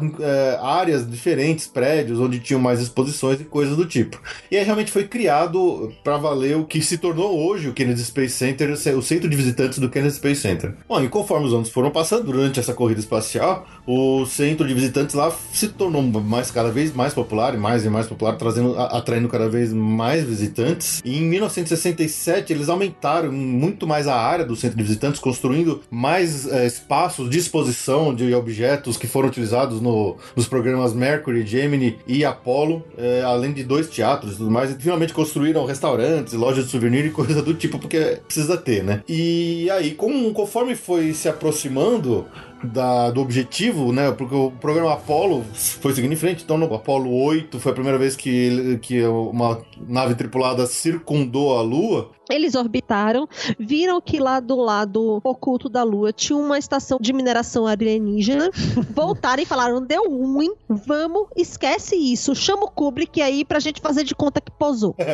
áreas 0.62 1.08
diferentes, 1.08 1.66
prédios, 1.66 2.20
onde 2.20 2.38
tinham 2.38 2.60
mais 2.60 2.80
exposições 2.80 3.40
e 3.40 3.44
coisas 3.44 3.76
do 3.76 3.86
tipo. 3.86 4.20
E 4.50 4.56
aí 4.56 4.64
realmente 4.64 4.92
foi 4.92 5.06
criado 5.06 5.92
para 6.02 6.16
valer 6.16 6.56
o 6.56 6.64
que 6.64 6.80
se 6.80 6.98
tornou 6.98 7.46
hoje 7.46 7.68
o 7.68 7.72
Kennedy 7.72 8.02
Space 8.02 8.34
Center, 8.34 8.70
o 8.70 9.02
centro 9.02 9.28
de 9.28 9.36
visitantes 9.36 9.78
do 9.78 9.88
Kennedy 9.88 10.14
Space 10.14 10.40
Center. 10.40 10.74
Bom, 10.88 11.02
e 11.02 11.08
conforme 11.08 11.46
os 11.46 11.54
anos 11.54 11.70
foram 11.70 11.90
passando, 11.90 12.24
durante 12.24 12.60
essa 12.60 12.74
corrida 12.74 13.00
espacial, 13.00 13.66
o 13.86 14.26
centro 14.26 14.66
de 14.66 14.74
visitantes 14.74 15.14
lá 15.14 15.32
se 15.52 15.68
tornou 15.68 16.02
mais 16.02 16.50
cada 16.50 16.70
vez 16.70 16.92
mais 16.94 17.14
popular 17.14 17.54
e 17.54 17.56
mais 17.58 17.84
e 17.84 17.88
mais 17.88 18.06
popular, 18.06 18.36
trazendo, 18.36 18.76
atraindo 18.78 19.28
cada 19.28 19.48
vez 19.48 19.72
mais 19.72 20.24
visitantes. 20.24 21.00
E 21.04 21.18
em 21.18 21.22
1967 21.22 22.52
eles 22.52 22.68
aumentaram 22.68 23.30
muito 23.32 23.86
mais 23.86 24.08
a 24.08 24.14
área 24.16 24.44
do 24.44 24.56
centro 24.56 24.76
de 24.76 24.82
visitantes, 24.82 25.20
construindo 25.20 25.80
mais 25.90 26.46
eh, 26.46 26.66
espaços 26.66 27.30
de 27.30 27.38
exposição 27.38 28.14
de 28.14 28.34
objetos 28.34 28.96
que 28.96 29.06
foram 29.06 29.28
utilizados 29.28 29.80
no- 29.80 30.16
nos 30.34 30.48
programas 30.48 30.92
Mercury, 30.92 31.46
Gemini 31.46 31.96
e 32.06 32.24
Apollo, 32.24 32.82
eh, 32.98 33.22
além 33.24 33.52
de 33.52 33.62
dois 33.62 33.88
teatros 33.88 34.34
e 34.34 34.36
tudo 34.38 34.50
mais. 34.50 34.70
E 34.70 34.74
finalmente 34.74 35.12
construíram 35.12 35.64
restaurantes, 35.64 36.32
lojas 36.34 36.64
de 36.64 36.70
souvenir 36.70 37.04
e 37.06 37.10
coisa 37.16 37.42
do 37.42 37.54
tipo, 37.54 37.78
porque 37.78 38.18
precisa 38.26 38.56
ter, 38.56 38.82
né? 38.82 39.02
E 39.08 39.68
aí, 39.70 39.92
com- 39.92 40.32
conforme 40.32 40.74
foi 40.74 41.12
se 41.12 41.28
aproximando 41.28 42.26
da- 42.62 43.10
do 43.10 43.20
objetivo, 43.20 43.92
né? 43.92 44.10
Porque 44.12 44.34
o 44.34 44.50
programa 44.50 44.92
Apollo 44.94 45.44
foi 45.54 45.92
seguindo 45.94 46.12
em 46.12 46.16
frente. 46.16 46.42
Então, 46.44 46.56
no 46.58 46.72
Apollo 46.74 47.12
8 47.24 47.58
foi 47.60 47.72
a 47.72 47.74
primeira 47.74 47.98
vez 47.98 48.16
que, 48.16 48.28
ele- 48.28 48.78
que 48.78 49.02
uma 49.04 49.60
nave 49.88 50.14
tripulada 50.14 50.66
circundou 50.66 51.56
a 51.58 51.62
Lua. 51.62 52.10
Eles 52.28 52.56
orbitaram, 52.56 53.28
viram 53.56 54.00
que 54.00 54.18
lá 54.18 54.40
do 54.40 54.56
lado 54.56 55.20
oculto 55.22 55.68
da 55.68 55.84
Lua 55.84 56.12
tinha 56.12 56.36
uma 56.36 56.58
estação 56.58 56.98
de 57.00 57.12
mineração 57.12 57.68
alienígena, 57.68 58.50
voltaram 58.92 59.40
e 59.40 59.46
falaram: 59.46 59.80
deu 59.80 60.02
ruim, 60.10 60.50
vamos, 60.68 61.28
esquece 61.36 61.94
isso, 61.94 62.34
chama 62.34 62.64
o 62.64 62.70
Kubrick 62.70 63.22
aí 63.22 63.44
pra 63.44 63.60
gente 63.60 63.80
fazer 63.80 64.02
de 64.02 64.12
conta 64.12 64.40
que 64.40 64.50
posou. 64.50 64.96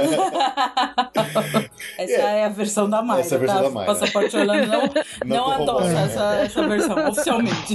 Essa 1.99 2.13
é, 2.23 2.45
a 2.45 2.49
versão 2.49 2.89
da 2.89 3.03
Mayra. 3.03 3.21
Essa 3.21 3.35
é 3.35 3.37
a 3.37 3.41
versão 3.41 3.57
tá? 3.59 3.63
da 3.65 3.71
Mayra. 3.71 3.93
Passaporte 3.95 4.37
Orlando 4.37 4.67
não, 4.67 4.81
não, 4.83 5.37
Não 5.37 5.51
adoça 5.51 5.99
essa, 6.01 6.35
essa 6.37 6.69
versão, 6.69 6.97
oficialmente. 7.37 7.75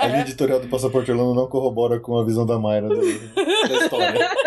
A 0.00 0.06
linha 0.08 0.20
editorial 0.22 0.60
do 0.60 0.68
Passaporte 0.68 1.10
Orlando 1.10 1.34
não 1.34 1.46
corrobora 1.46 2.00
com 2.00 2.16
a 2.18 2.24
visão 2.24 2.46
da 2.46 2.58
Mayra 2.58 2.88
do- 2.88 2.96
da 2.96 3.84
história. 3.84 4.30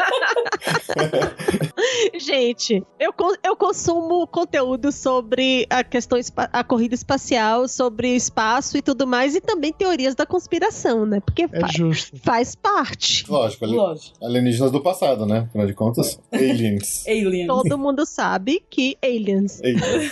Gente, 2.18 2.84
eu, 3.00 3.14
eu 3.44 3.56
consumo 3.56 4.26
conteúdo 4.28 4.92
sobre 4.92 5.68
a 5.70 5.84
questão, 5.84 6.18
a 6.52 6.64
corrida 6.64 6.96
espacial, 6.96 7.68
sobre 7.68 8.16
espaço 8.16 8.78
e 8.78 8.82
tudo 8.82 9.06
mais, 9.06 9.36
e 9.36 9.42
também 9.42 9.72
teorias 9.74 10.16
da 10.16 10.26
conspiração, 10.26 11.06
né? 11.06 11.20
Porque 11.20 11.44
É 11.44 11.60
fa- 11.60 11.68
justo. 11.68 12.18
faz 12.24 12.56
parte. 12.56 13.30
Lógico, 13.30 13.66
ali- 13.66 13.76
Lógico. 13.76 14.26
alienígenas 14.26 14.72
do 14.72 14.82
passado, 14.82 15.26
né? 15.26 15.40
Afinal 15.50 15.68
de 15.68 15.74
contas, 15.74 16.20
aliens. 16.32 17.06
Alien. 17.08 17.48
Todo 17.48 17.78
mundo 17.78 18.06
sabe 18.06 18.64
que 18.70 18.98
aliens. 19.04 19.60
aliens. 19.62 20.10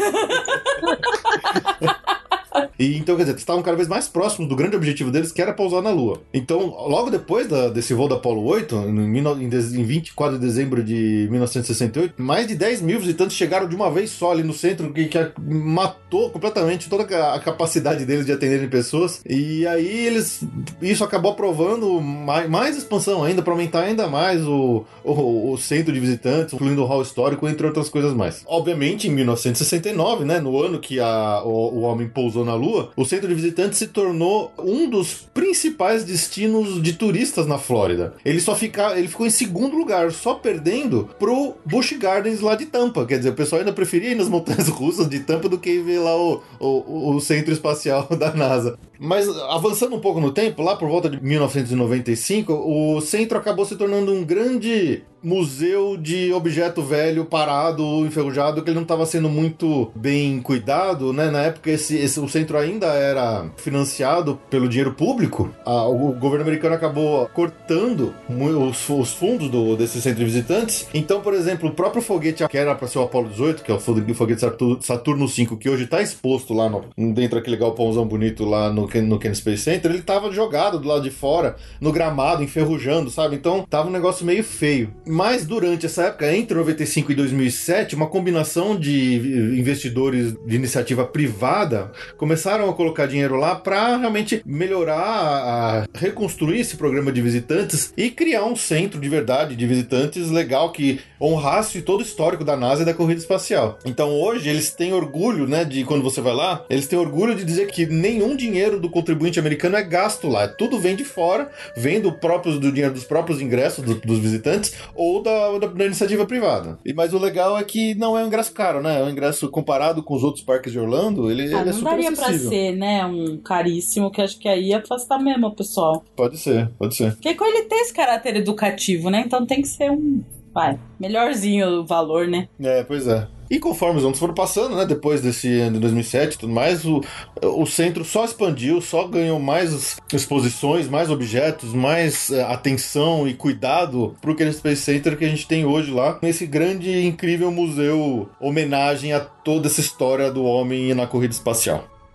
E 2.77 2.97
então, 2.97 3.15
quer 3.15 3.23
dizer, 3.23 3.37
estavam 3.37 3.61
cada 3.63 3.75
vez 3.77 3.87
mais 3.87 4.07
próximos 4.07 4.47
do 4.49 4.55
grande 4.55 4.75
objetivo 4.75 5.11
deles, 5.11 5.31
que 5.31 5.41
era 5.41 5.53
pousar 5.53 5.81
na 5.81 5.89
Lua. 5.91 6.21
Então, 6.33 6.59
logo 6.87 7.09
depois 7.09 7.47
da- 7.47 7.69
desse 7.69 7.93
voo 7.93 8.07
da 8.07 8.15
Apollo 8.15 8.43
8, 8.45 8.75
em, 8.75 8.91
mil- 8.93 9.41
em 9.41 9.49
dez- 9.49 9.73
em 9.73 9.83
24 9.83 10.37
de 10.37 10.45
dezembro 10.45 10.83
de 10.83 11.27
1968, 11.31 12.15
mais 12.17 12.47
de 12.47 12.55
10 12.55 12.81
mil 12.81 12.99
visitantes 12.99 13.35
chegaram 13.35 13.67
de 13.67 13.75
uma 13.75 13.89
vez 13.91 14.09
só 14.11 14.31
ali 14.31 14.43
no 14.43 14.53
centro, 14.53 14.91
que, 14.93 15.05
que 15.05 15.17
matou 15.39 16.29
completamente 16.29 16.89
toda 16.89 17.03
a 17.33 17.39
capacidade 17.39 18.05
deles 18.05 18.25
de 18.25 18.31
atenderem 18.31 18.67
pessoas. 18.69 19.21
E 19.27 19.65
aí 19.67 20.05
eles. 20.07 20.43
Isso 20.81 21.03
acabou 21.03 21.31
aprovando 21.31 21.99
mais, 22.01 22.49
mais 22.49 22.77
expansão 22.77 23.23
ainda, 23.23 23.41
para 23.41 23.53
aumentar 23.53 23.81
ainda 23.83 24.07
mais 24.07 24.45
o, 24.45 24.85
o, 25.03 25.51
o 25.51 25.57
centro 25.57 25.93
de 25.93 25.99
visitantes, 25.99 26.53
incluindo 26.53 26.81
o 26.81 26.85
hall 26.85 27.01
histórico, 27.01 27.47
entre 27.47 27.65
outras 27.65 27.89
coisas 27.89 28.13
mais. 28.13 28.43
Obviamente, 28.47 29.07
em 29.07 29.11
1969, 29.11 30.25
né, 30.25 30.39
no 30.39 30.61
ano 30.61 30.79
que 30.79 30.99
a, 30.99 31.41
o, 31.43 31.49
o 31.77 31.81
homem 31.81 32.07
pousou 32.07 32.42
na 32.45 32.55
Lua, 32.55 32.91
o 32.95 33.05
centro 33.05 33.27
de 33.27 33.35
visitantes 33.35 33.77
se 33.79 33.87
tornou 33.87 34.51
um 34.59 34.89
dos 34.89 35.27
principais 35.33 36.03
destinos 36.03 36.81
de 36.81 36.93
turistas 36.93 37.45
na 37.47 37.57
Flórida. 37.57 38.13
Ele 38.25 38.39
só 38.39 38.55
fica, 38.55 38.97
ele 38.97 39.07
ficou 39.07 39.25
em 39.25 39.29
segundo 39.29 39.75
lugar, 39.77 40.11
só 40.11 40.33
perdendo 40.35 41.09
pro 41.19 41.53
Busch 41.65 41.93
Gardens 41.97 42.41
lá 42.41 42.55
de 42.55 42.65
Tampa. 42.65 43.05
Quer 43.05 43.17
dizer, 43.17 43.29
o 43.29 43.33
pessoal 43.35 43.59
ainda 43.59 43.73
preferia 43.73 44.11
ir 44.11 44.15
nas 44.15 44.29
montanhas 44.29 44.67
russas 44.69 45.07
de 45.09 45.19
Tampa 45.19 45.47
do 45.49 45.57
que 45.57 45.79
ver 45.79 45.99
lá 45.99 46.15
o, 46.15 46.41
o, 46.59 47.15
o 47.15 47.19
centro 47.21 47.51
espacial 47.53 48.07
da 48.17 48.33
NASA. 48.33 48.77
Mas 48.99 49.27
avançando 49.49 49.95
um 49.95 49.99
pouco 49.99 50.21
no 50.21 50.31
tempo, 50.31 50.61
lá 50.63 50.75
por 50.77 50.87
volta 50.87 51.09
de 51.09 51.21
1995, 51.21 52.53
o 52.53 53.01
centro 53.01 53.37
acabou 53.37 53.65
se 53.65 53.75
tornando 53.75 54.13
um 54.13 54.23
grande 54.23 55.01
museu 55.21 55.95
de 55.97 56.33
objeto 56.33 56.81
velho, 56.81 57.25
parado, 57.25 58.05
enferrujado, 58.05 58.61
que 58.61 58.69
ele 58.69 58.75
não 58.75 58.83
estava 58.83 59.05
sendo 59.05 59.29
muito 59.29 59.89
bem 59.95 60.39
cuidado, 60.41 61.13
né? 61.13 61.29
Na 61.31 61.43
época 61.43 61.71
esse, 61.71 61.95
esse- 61.97 62.19
o 62.19 62.27
centro 62.33 62.57
ainda 62.57 62.87
era 62.87 63.45
financiado 63.57 64.39
pelo 64.49 64.67
dinheiro 64.67 64.93
público. 64.93 65.49
Ah, 65.65 65.87
o 65.87 66.11
governo 66.13 66.41
americano 66.43 66.75
acabou 66.75 67.25
cortando 67.27 68.13
os, 68.29 68.89
os 68.89 69.13
fundos 69.13 69.49
do, 69.49 69.75
desse 69.77 70.01
centro 70.01 70.19
de 70.19 70.25
visitantes. 70.25 70.87
Então, 70.93 71.21
por 71.21 71.33
exemplo, 71.33 71.69
o 71.69 71.73
próprio 71.73 72.01
foguete 72.01 72.45
que 72.47 72.57
era 72.57 72.75
para 72.75 72.87
ser 72.87 72.97
o 72.99 73.03
Apollo 73.03 73.29
18, 73.29 73.63
que 73.63 73.71
é 73.71 73.75
o 73.75 73.79
fo- 73.79 73.93
o 73.93 74.13
foguete 74.13 74.41
Satur- 74.41 74.79
Saturno 74.81 75.27
5, 75.27 75.57
que 75.57 75.69
hoje 75.69 75.83
está 75.85 76.01
exposto 76.01 76.53
lá 76.53 76.69
no, 76.69 76.85
dentro 77.13 77.37
daquele 77.37 77.55
galpãozão 77.57 78.05
bonito 78.05 78.43
lá 78.45 78.69
no, 78.71 78.81
no 78.87 79.19
Kennedy 79.19 79.37
Space 79.37 79.63
Center, 79.63 79.91
ele 79.91 79.99
estava 79.99 80.31
jogado 80.31 80.79
do 80.79 80.87
lado 80.87 81.03
de 81.03 81.11
fora, 81.11 81.55
no 81.79 81.91
gramado, 81.91 82.43
enferrujando, 82.43 83.09
sabe? 83.09 83.35
Então, 83.35 83.65
tava 83.69 83.87
um 83.87 83.91
negócio 83.91 84.25
meio 84.25 84.43
feio. 84.43 84.91
Mas 85.07 85.45
durante 85.45 85.85
essa 85.85 86.03
época, 86.05 86.35
entre 86.35 86.57
95 86.57 87.11
e 87.11 87.15
2007, 87.15 87.95
uma 87.95 88.07
combinação 88.07 88.77
de 88.77 89.15
investidores 89.59 90.33
de 90.45 90.55
iniciativa 90.55 91.05
privada 91.05 91.91
começaram 92.27 92.69
a 92.69 92.73
colocar 92.73 93.05
dinheiro 93.05 93.35
lá 93.35 93.53
para 93.53 93.97
realmente 93.97 94.41
melhorar, 94.45 94.97
a, 94.97 95.85
reconstruir 95.93 96.61
esse 96.61 96.77
programa 96.77 97.11
de 97.11 97.21
visitantes 97.21 97.93
e 97.97 98.09
criar 98.09 98.45
um 98.45 98.55
centro 98.55 98.97
de 98.97 99.09
verdade 99.09 99.57
de 99.57 99.67
visitantes 99.67 100.29
legal 100.31 100.71
que 100.71 101.01
honrasse 101.21 101.81
todo 101.81 101.99
o 101.99 102.03
histórico 102.03 102.45
da 102.45 102.55
NASA 102.55 102.83
e 102.83 102.85
da 102.85 102.93
corrida 102.93 103.19
espacial. 103.19 103.77
Então 103.85 104.09
hoje 104.21 104.47
eles 104.49 104.71
têm 104.71 104.93
orgulho, 104.93 105.45
né, 105.49 105.65
de 105.65 105.83
quando 105.83 106.01
você 106.01 106.21
vai 106.21 106.33
lá, 106.33 106.63
eles 106.69 106.87
têm 106.87 106.97
orgulho 106.97 107.35
de 107.35 107.43
dizer 107.43 107.67
que 107.67 107.85
nenhum 107.85 108.37
dinheiro 108.37 108.79
do 108.79 108.89
contribuinte 108.89 109.37
americano 109.37 109.75
é 109.75 109.83
gasto 109.83 110.29
lá, 110.29 110.47
tudo 110.47 110.79
vem 110.79 110.95
de 110.95 111.03
fora, 111.03 111.49
vem 111.75 111.99
do 111.99 112.13
próprio 112.13 112.57
do 112.57 112.71
dinheiro 112.71 112.93
dos 112.93 113.03
próprios 113.03 113.41
ingressos 113.41 113.83
do- 113.83 113.95
dos 113.95 114.19
visitantes 114.19 114.73
ou 114.95 115.21
da, 115.21 115.57
da, 115.59 115.67
da 115.67 115.85
iniciativa 115.85 116.25
privada. 116.25 116.79
E 116.85 116.93
mas 116.93 117.13
o 117.13 117.17
legal 117.19 117.57
é 117.57 117.63
que 117.65 117.93
não 117.95 118.17
é 118.17 118.23
um 118.23 118.27
ingresso 118.27 118.53
caro, 118.53 118.81
né? 118.81 119.01
É 119.01 119.03
um 119.03 119.09
ingresso 119.09 119.49
comparado 119.49 120.01
com 120.01 120.15
os 120.15 120.23
outros 120.23 120.41
parques 120.43 120.71
de 120.71 120.79
Orlando, 120.79 121.29
ele, 121.29 121.53
Ah, 121.53 121.59
ele 121.61 121.69
é 121.69 121.73
super 121.73 121.89
pra 122.15 122.37
ser, 122.37 122.73
né, 122.73 123.05
um 123.05 123.37
caríssimo, 123.37 124.11
que 124.11 124.21
acho 124.21 124.37
que 124.39 124.47
aí 124.47 124.69
ia 124.69 124.79
afastar 124.79 125.19
mesmo 125.19 125.47
o 125.47 125.55
pessoal. 125.55 126.03
Pode 126.15 126.37
ser, 126.37 126.69
pode 126.77 126.95
ser. 126.95 127.13
Porque 127.13 127.33
com 127.35 127.45
ele 127.45 127.63
tem 127.63 127.81
esse 127.81 127.93
caráter 127.93 128.35
educativo, 128.35 129.09
né? 129.09 129.23
Então 129.25 129.45
tem 129.45 129.61
que 129.61 129.67
ser 129.67 129.91
um. 129.91 130.23
Vai, 130.53 130.79
melhorzinho 130.99 131.81
o 131.81 131.85
valor, 131.85 132.27
né? 132.27 132.47
É, 132.59 132.83
pois 132.83 133.07
é. 133.07 133.27
E 133.53 133.59
conforme 133.59 133.99
os 133.99 134.05
anos 134.05 134.17
foram 134.17 134.33
passando, 134.33 134.75
né, 134.75 134.83
depois 134.83 135.21
desse 135.21 135.59
ano 135.59 135.75
de 135.75 135.81
2007 135.81 136.33
e 136.33 136.37
tudo 136.39 136.53
mais, 136.53 136.83
o, 136.85 137.01
o 137.39 137.67
centro 137.67 138.03
só 138.03 138.25
expandiu, 138.25 138.81
só 138.81 139.07
ganhou 139.07 139.39
mais 139.39 139.95
exposições, 140.11 140.87
mais 140.87 141.11
objetos, 141.11 141.71
mais 141.71 142.31
eh, 142.31 142.41
atenção 142.41 143.27
e 143.27 143.33
cuidado 143.35 144.15
pro 144.19 144.35
Kennedy 144.35 144.57
Space 144.57 144.81
Center 144.81 145.15
que 145.15 145.25
a 145.25 145.29
gente 145.29 145.47
tem 145.47 145.65
hoje 145.65 145.91
lá, 145.91 146.17
nesse 146.21 146.47
grande 146.47 146.89
e 146.89 147.05
incrível 147.05 147.51
museu 147.51 148.27
homenagem 148.39 149.13
a 149.13 149.19
toda 149.19 149.67
essa 149.67 149.81
história 149.81 150.31
do 150.31 150.43
homem 150.43 150.91
na 150.95 151.05
corrida 151.05 151.33
espacial. 151.33 151.87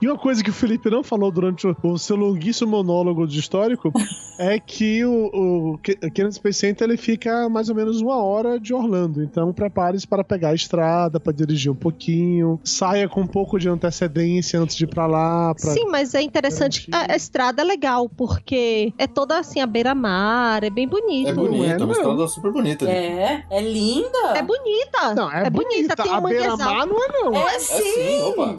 E 0.00 0.06
uma 0.06 0.16
coisa 0.16 0.44
que 0.44 0.50
o 0.50 0.52
Felipe 0.52 0.88
não 0.88 1.02
falou 1.02 1.30
durante 1.30 1.66
o, 1.82 1.98
seu 1.98 2.14
longuíssimo 2.14 2.70
monólogo 2.70 3.26
de 3.26 3.40
histórico 3.40 3.92
é 4.38 4.58
que 4.60 5.04
o, 5.04 5.72
o 5.74 5.78
Ke- 5.78 5.96
Kennedy 6.10 6.36
Space 6.36 6.60
Center 6.60 6.86
ele 6.88 6.96
fica 6.96 7.48
mais 7.48 7.68
ou 7.68 7.74
menos 7.74 8.00
uma 8.00 8.22
hora 8.22 8.60
de 8.60 8.72
Orlando. 8.72 9.22
Então 9.22 9.52
prepare-se 9.52 10.06
para 10.06 10.22
pegar 10.22 10.50
a 10.50 10.54
estrada, 10.54 11.18
para 11.18 11.32
dirigir 11.32 11.72
um 11.72 11.74
pouquinho, 11.74 12.60
saia 12.62 13.08
com 13.08 13.22
um 13.22 13.26
pouco 13.26 13.58
de 13.58 13.68
antecedência 13.68 14.60
antes 14.60 14.76
de 14.76 14.84
ir 14.84 14.86
pra 14.86 15.06
lá. 15.06 15.52
Pra... 15.56 15.72
Sim, 15.72 15.86
mas 15.86 16.14
é 16.14 16.22
interessante. 16.22 16.88
A, 16.92 17.12
a 17.12 17.16
estrada 17.16 17.62
é 17.62 17.64
legal, 17.64 18.08
porque 18.08 18.92
é 18.98 19.06
toda 19.08 19.36
assim, 19.38 19.60
a 19.60 19.66
beira-mar, 19.66 20.62
é 20.62 20.70
bem 20.70 20.86
bonito. 20.86 21.30
É 21.30 21.34
bonito, 21.34 21.64
é, 21.64 21.70
é 21.72 21.84
uma 21.84 21.92
estrada 21.92 22.28
super 22.28 22.52
bonita. 22.52 22.86
gente. 22.86 22.96
É, 22.96 23.44
é 23.50 23.60
linda. 23.60 24.18
É 24.36 24.42
bonita. 24.42 25.14
Não, 25.16 25.32
é, 25.32 25.50
bonita. 25.50 25.96
tem 25.96 26.12
a 26.12 26.20
beira-mar 26.20 26.86
não 26.86 27.04
é 27.04 27.08
não. 27.08 27.34
É 27.36 27.56
É 27.56 27.58
sim. 27.58 27.82
sim, 27.82 28.22
opa. 28.22 28.56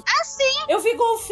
Eu 0.67 0.79
vi 0.81 0.95
golfinho. 0.95 1.28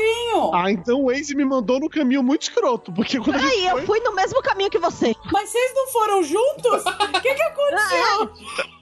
Ah, 0.53 0.71
então 0.71 1.01
o 1.01 1.05
Waze 1.11 1.35
me 1.35 1.45
mandou 1.45 1.79
no 1.79 1.89
caminho 1.89 2.21
muito 2.23 2.43
escroto, 2.43 2.91
porque 2.91 3.19
quando 3.19 3.39
gente 3.39 3.49
Peraí, 3.49 3.65
eu 3.67 3.77
foi... 3.77 3.85
fui 3.85 3.99
no 4.01 4.13
mesmo 4.15 4.41
caminho 4.41 4.69
que 4.69 4.79
você. 4.79 5.13
Mas 5.31 5.49
vocês 5.49 5.71
não 5.75 5.87
foram 5.87 6.23
juntos? 6.23 6.83
O 6.85 7.21
que, 7.21 7.33
que 7.33 7.41
aconteceu? 7.43 8.29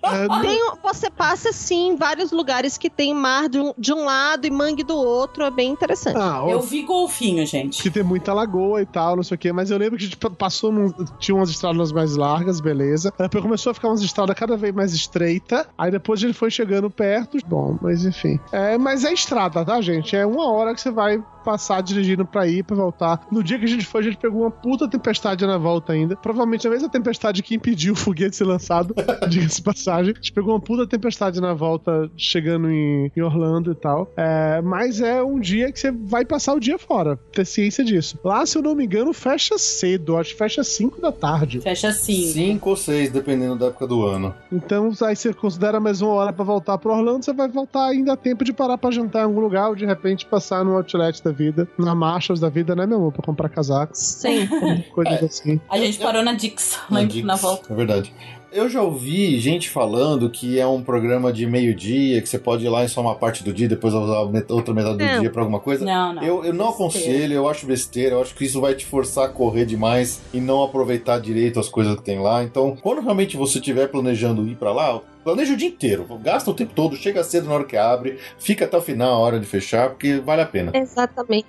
é, 0.04 0.28
não- 0.28 0.42
Tem, 0.42 0.60
você 0.84 1.10
passa 1.10 1.50
assim 1.50 1.90
em 1.90 1.96
vários 1.96 2.32
lugares 2.32 2.78
que 2.78 2.90
tem 2.90 3.14
mar 3.14 3.48
de 3.50 3.60
um, 3.60 3.74
de 3.78 3.94
um 3.94 4.06
lado 4.06 4.46
e 4.46 4.52
mangue 4.52 4.84
do 4.84 4.96
outro, 4.96 5.44
é 5.44 5.52
bem 5.52 5.70
interessante. 5.72 6.18
Ah, 6.18 6.44
ó, 6.44 6.50
Eu 6.50 6.62
vi 6.62 6.82
golfinho, 6.84 7.46
gente. 7.46 7.82
que 7.82 7.90
tem 7.90 8.04
muita 8.04 8.34
lagoa 8.34 8.82
e 8.82 8.86
tal, 8.86 9.16
não 9.16 9.24
sei 9.24 9.36
o 9.36 9.38
quê, 9.38 9.52
mas 9.52 9.72
eu 9.72 9.78
lembro 9.78 9.98
que 9.98 10.04
a 10.04 10.08
gente 10.08 10.18
pa- 10.18 10.30
passou 10.30 10.72
num, 10.72 10.92
tinha 11.20 11.36
umas 11.36 11.50
estradas 11.50 11.92
mais 11.92 12.16
largas, 12.16 12.60
beleza. 12.60 13.10
Aí 13.18 13.26
Depois 13.26 13.44
começou 13.44 13.72
a 13.72 13.74
ficar 13.74 13.88
umas 13.90 14.02
estradas 14.02 14.36
cada 14.38 14.56
vez 14.58 14.74
mais 14.74 14.94
estreita. 14.94 15.68
Aí 15.78 15.92
depois 15.92 16.22
ele 16.24 16.34
foi 16.34 16.52
chegando 16.52 16.90
perto. 16.90 17.38
Bom, 17.48 17.78
mas 17.82 18.06
enfim. 18.06 18.40
É, 18.52 18.78
mas 18.78 19.04
é 19.04 19.14
estrada, 19.14 19.64
tá, 19.66 19.80
gente? 19.82 20.16
É 20.16 20.26
uma 20.26 20.52
hora 20.52 20.74
que 20.74 20.82
você 20.82 20.92
vai 20.92 21.05
five. 21.06 21.35
Passar 21.46 21.82
dirigindo 21.82 22.26
pra 22.26 22.48
ir, 22.48 22.64
pra 22.64 22.76
voltar. 22.76 23.28
No 23.32 23.44
dia 23.44 23.60
que 23.60 23.66
a 23.66 23.68
gente 23.68 23.86
foi, 23.86 24.02
a 24.02 24.04
gente 24.04 24.18
pegou 24.18 24.42
uma 24.42 24.52
puta 24.52 24.88
tempestade 24.88 25.46
na 25.46 25.60
volta 25.60 25.94
ainda. 25.94 26.16
Provavelmente 26.16 26.68
a 26.68 26.72
mesma 26.72 26.90
tempestade 26.90 27.44
que 27.44 27.54
impediu 27.54 27.94
o 27.94 27.96
foguete 27.96 28.32
de 28.32 28.38
ser 28.38 28.46
lançado, 28.46 28.96
diga-se 29.30 29.58
de 29.58 29.62
passagem. 29.62 30.12
A 30.12 30.16
gente 30.16 30.34
pegou 30.34 30.54
uma 30.56 30.60
puta 30.60 30.88
tempestade 30.88 31.40
na 31.40 31.54
volta, 31.54 32.10
chegando 32.18 32.72
em, 32.72 33.12
em 33.16 33.22
Orlando 33.22 33.72
e 33.72 33.76
tal. 33.76 34.12
É, 34.18 34.60
mas 34.62 35.00
é 35.00 35.22
um 35.22 35.40
dia 35.40 35.72
que 35.72 35.80
você 35.80 35.92
vai 35.92 36.26
passar 36.26 36.54
o 36.56 36.60
dia 36.60 36.80
fora. 36.80 37.18
Ter 37.32 37.46
ciência 37.46 37.84
disso. 37.84 38.18
Lá, 38.24 38.46
se 38.46 38.58
eu 38.58 38.64
não 38.64 38.74
me 38.74 38.86
engano, 38.86 39.14
fecha 39.14 39.58
cedo. 39.58 40.18
Acho 40.18 40.32
que 40.32 40.38
fecha 40.38 40.64
5 40.64 41.00
da 41.00 41.12
tarde. 41.12 41.62
Fecha 41.62 41.90
assim. 41.90 42.32
Cinco 42.32 42.72
ou 42.72 42.76
seis, 42.76 43.12
dependendo 43.12 43.56
da 43.56 43.68
época 43.68 43.86
do 43.86 44.04
ano. 44.06 44.34
Então, 44.52 44.92
aí 45.04 45.16
você 45.16 45.34
considera 45.34 45.80
mais 45.80 46.02
uma 46.02 46.14
hora 46.14 46.34
pra 46.34 46.44
voltar 46.44 46.78
pro 46.78 46.92
Orlando, 46.92 47.24
você 47.24 47.34
vai 47.34 47.48
voltar 47.48 47.86
ainda 47.86 48.14
a 48.14 48.18
tempo 48.18 48.44
de 48.44 48.54
parar 48.54 48.78
pra 48.78 48.92
jantar 48.92 49.20
em 49.22 49.26
algum 49.26 49.40
lugar 49.40 49.70
ou 49.70 49.76
de 49.76 49.86
repente 49.86 50.26
passar 50.26 50.64
no 50.64 50.76
outlet 50.76 51.24
da 51.24 51.32
vida, 51.36 51.68
na 51.78 51.94
Marshalls 51.94 52.40
da 52.42 52.50
vida, 52.50 52.76
né, 52.76 52.86
meu 52.86 52.98
amor? 52.98 53.12
Pra 53.12 53.24
comprar 53.24 53.50
casaco, 53.50 53.96
Sempre. 53.96 54.84
coisas 54.94 55.22
assim. 55.24 55.60
A 55.70 55.78
gente 55.78 56.00
parou 56.00 56.24
na 56.24 56.34
Dix, 56.34 56.80
na, 56.90 57.04
Dix, 57.04 57.26
na 57.26 57.36
volta. 57.36 57.72
É 57.72 57.76
verdade. 57.76 58.14
Eu 58.52 58.70
já 58.70 58.82
ouvi 58.82 59.38
gente 59.38 59.70
falando 59.70 60.30
que 60.30 60.58
é 60.58 60.66
um 60.66 60.82
programa 60.82 61.34
de 61.34 61.46
meio-dia, 61.46 62.22
que 62.22 62.30
você 62.30 62.40
pode 62.40 62.66
ir 62.66 62.70
lá 62.70 62.86
em 62.86 62.88
só 62.88 63.02
uma 63.02 63.14
parte 63.14 63.44
do 63.44 63.52
dia, 63.52 63.68
depois 63.68 63.94
usar 63.94 64.20
outra 64.50 64.74
metade 64.74 64.98
do 64.98 65.04
Não. 65.04 65.20
dia 65.20 65.30
pra 65.30 65.42
alguma 65.42 65.60
coisa. 65.60 65.84
Não, 65.84 66.14
não. 66.14 66.24
Eu, 66.24 66.46
eu 66.46 66.54
não 66.54 66.68
Besteira. 66.68 66.70
aconselho, 66.70 67.34
eu 67.34 67.50
acho 67.50 67.66
besteira, 67.66 68.16
eu 68.16 68.22
acho 68.22 68.34
que 68.34 68.46
isso 68.46 68.62
vai 68.62 68.74
te 68.74 68.86
forçar 68.86 69.26
a 69.26 69.28
correr 69.30 69.66
demais 69.66 70.22
e 70.34 70.40
não 70.40 70.64
aproveitar 70.64 71.20
direito 71.20 71.60
as 71.60 71.68
coisas 71.68 71.96
que 71.98 72.04
tem 72.04 72.18
lá. 72.20 72.44
Então, 72.46 72.78
quando 72.82 73.02
realmente 73.02 73.36
você 73.36 73.58
estiver 73.58 73.88
planejando 73.90 74.48
ir 74.48 74.56
pra 74.56 74.72
lá, 74.72 75.02
planeja 75.26 75.54
o 75.54 75.58
dia 75.58 75.68
inteiro, 75.68 76.06
gasta 76.22 76.50
o 76.52 76.54
tempo 76.54 76.72
todo, 76.74 76.96
chega 76.96 77.24
cedo 77.24 77.48
na 77.50 77.56
hora 77.56 77.66
que 77.66 77.76
abre, 77.76 78.18
fica 78.38 78.64
até 78.66 78.78
o 78.78 78.82
final 78.82 79.12
a 79.16 79.18
hora 79.20 79.40
de 79.40 79.46
fechar, 79.46 79.90
porque 79.90 80.20
vale 80.20 80.42
a 80.44 80.46
pena. 80.46 80.72
Exatamente. 80.74 81.48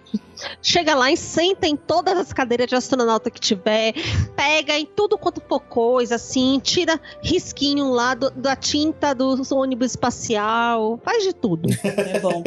Chega 0.62 0.94
lá 0.94 1.10
e 1.12 1.16
senta 1.16 1.66
em 1.66 1.76
todas 1.76 2.18
as 2.18 2.32
cadeiras 2.32 2.66
de 2.68 2.74
astronauta 2.74 3.30
que 3.30 3.38
tiver, 3.40 3.92
pega 4.34 4.78
em 4.78 4.84
tudo 4.86 5.16
quanto 5.18 5.40
for 5.46 5.60
coisa, 5.60 6.14
assim, 6.16 6.58
tira 6.62 6.98
risquinho 7.22 7.90
lá 7.90 8.14
do- 8.14 8.30
da 8.30 8.56
tinta 8.56 9.14
do 9.14 9.40
ônibus 9.52 9.92
espacial, 9.92 10.98
faz 11.04 11.22
de 11.22 11.34
tudo. 11.34 11.68
É 12.16 12.18
bom. 12.20 12.42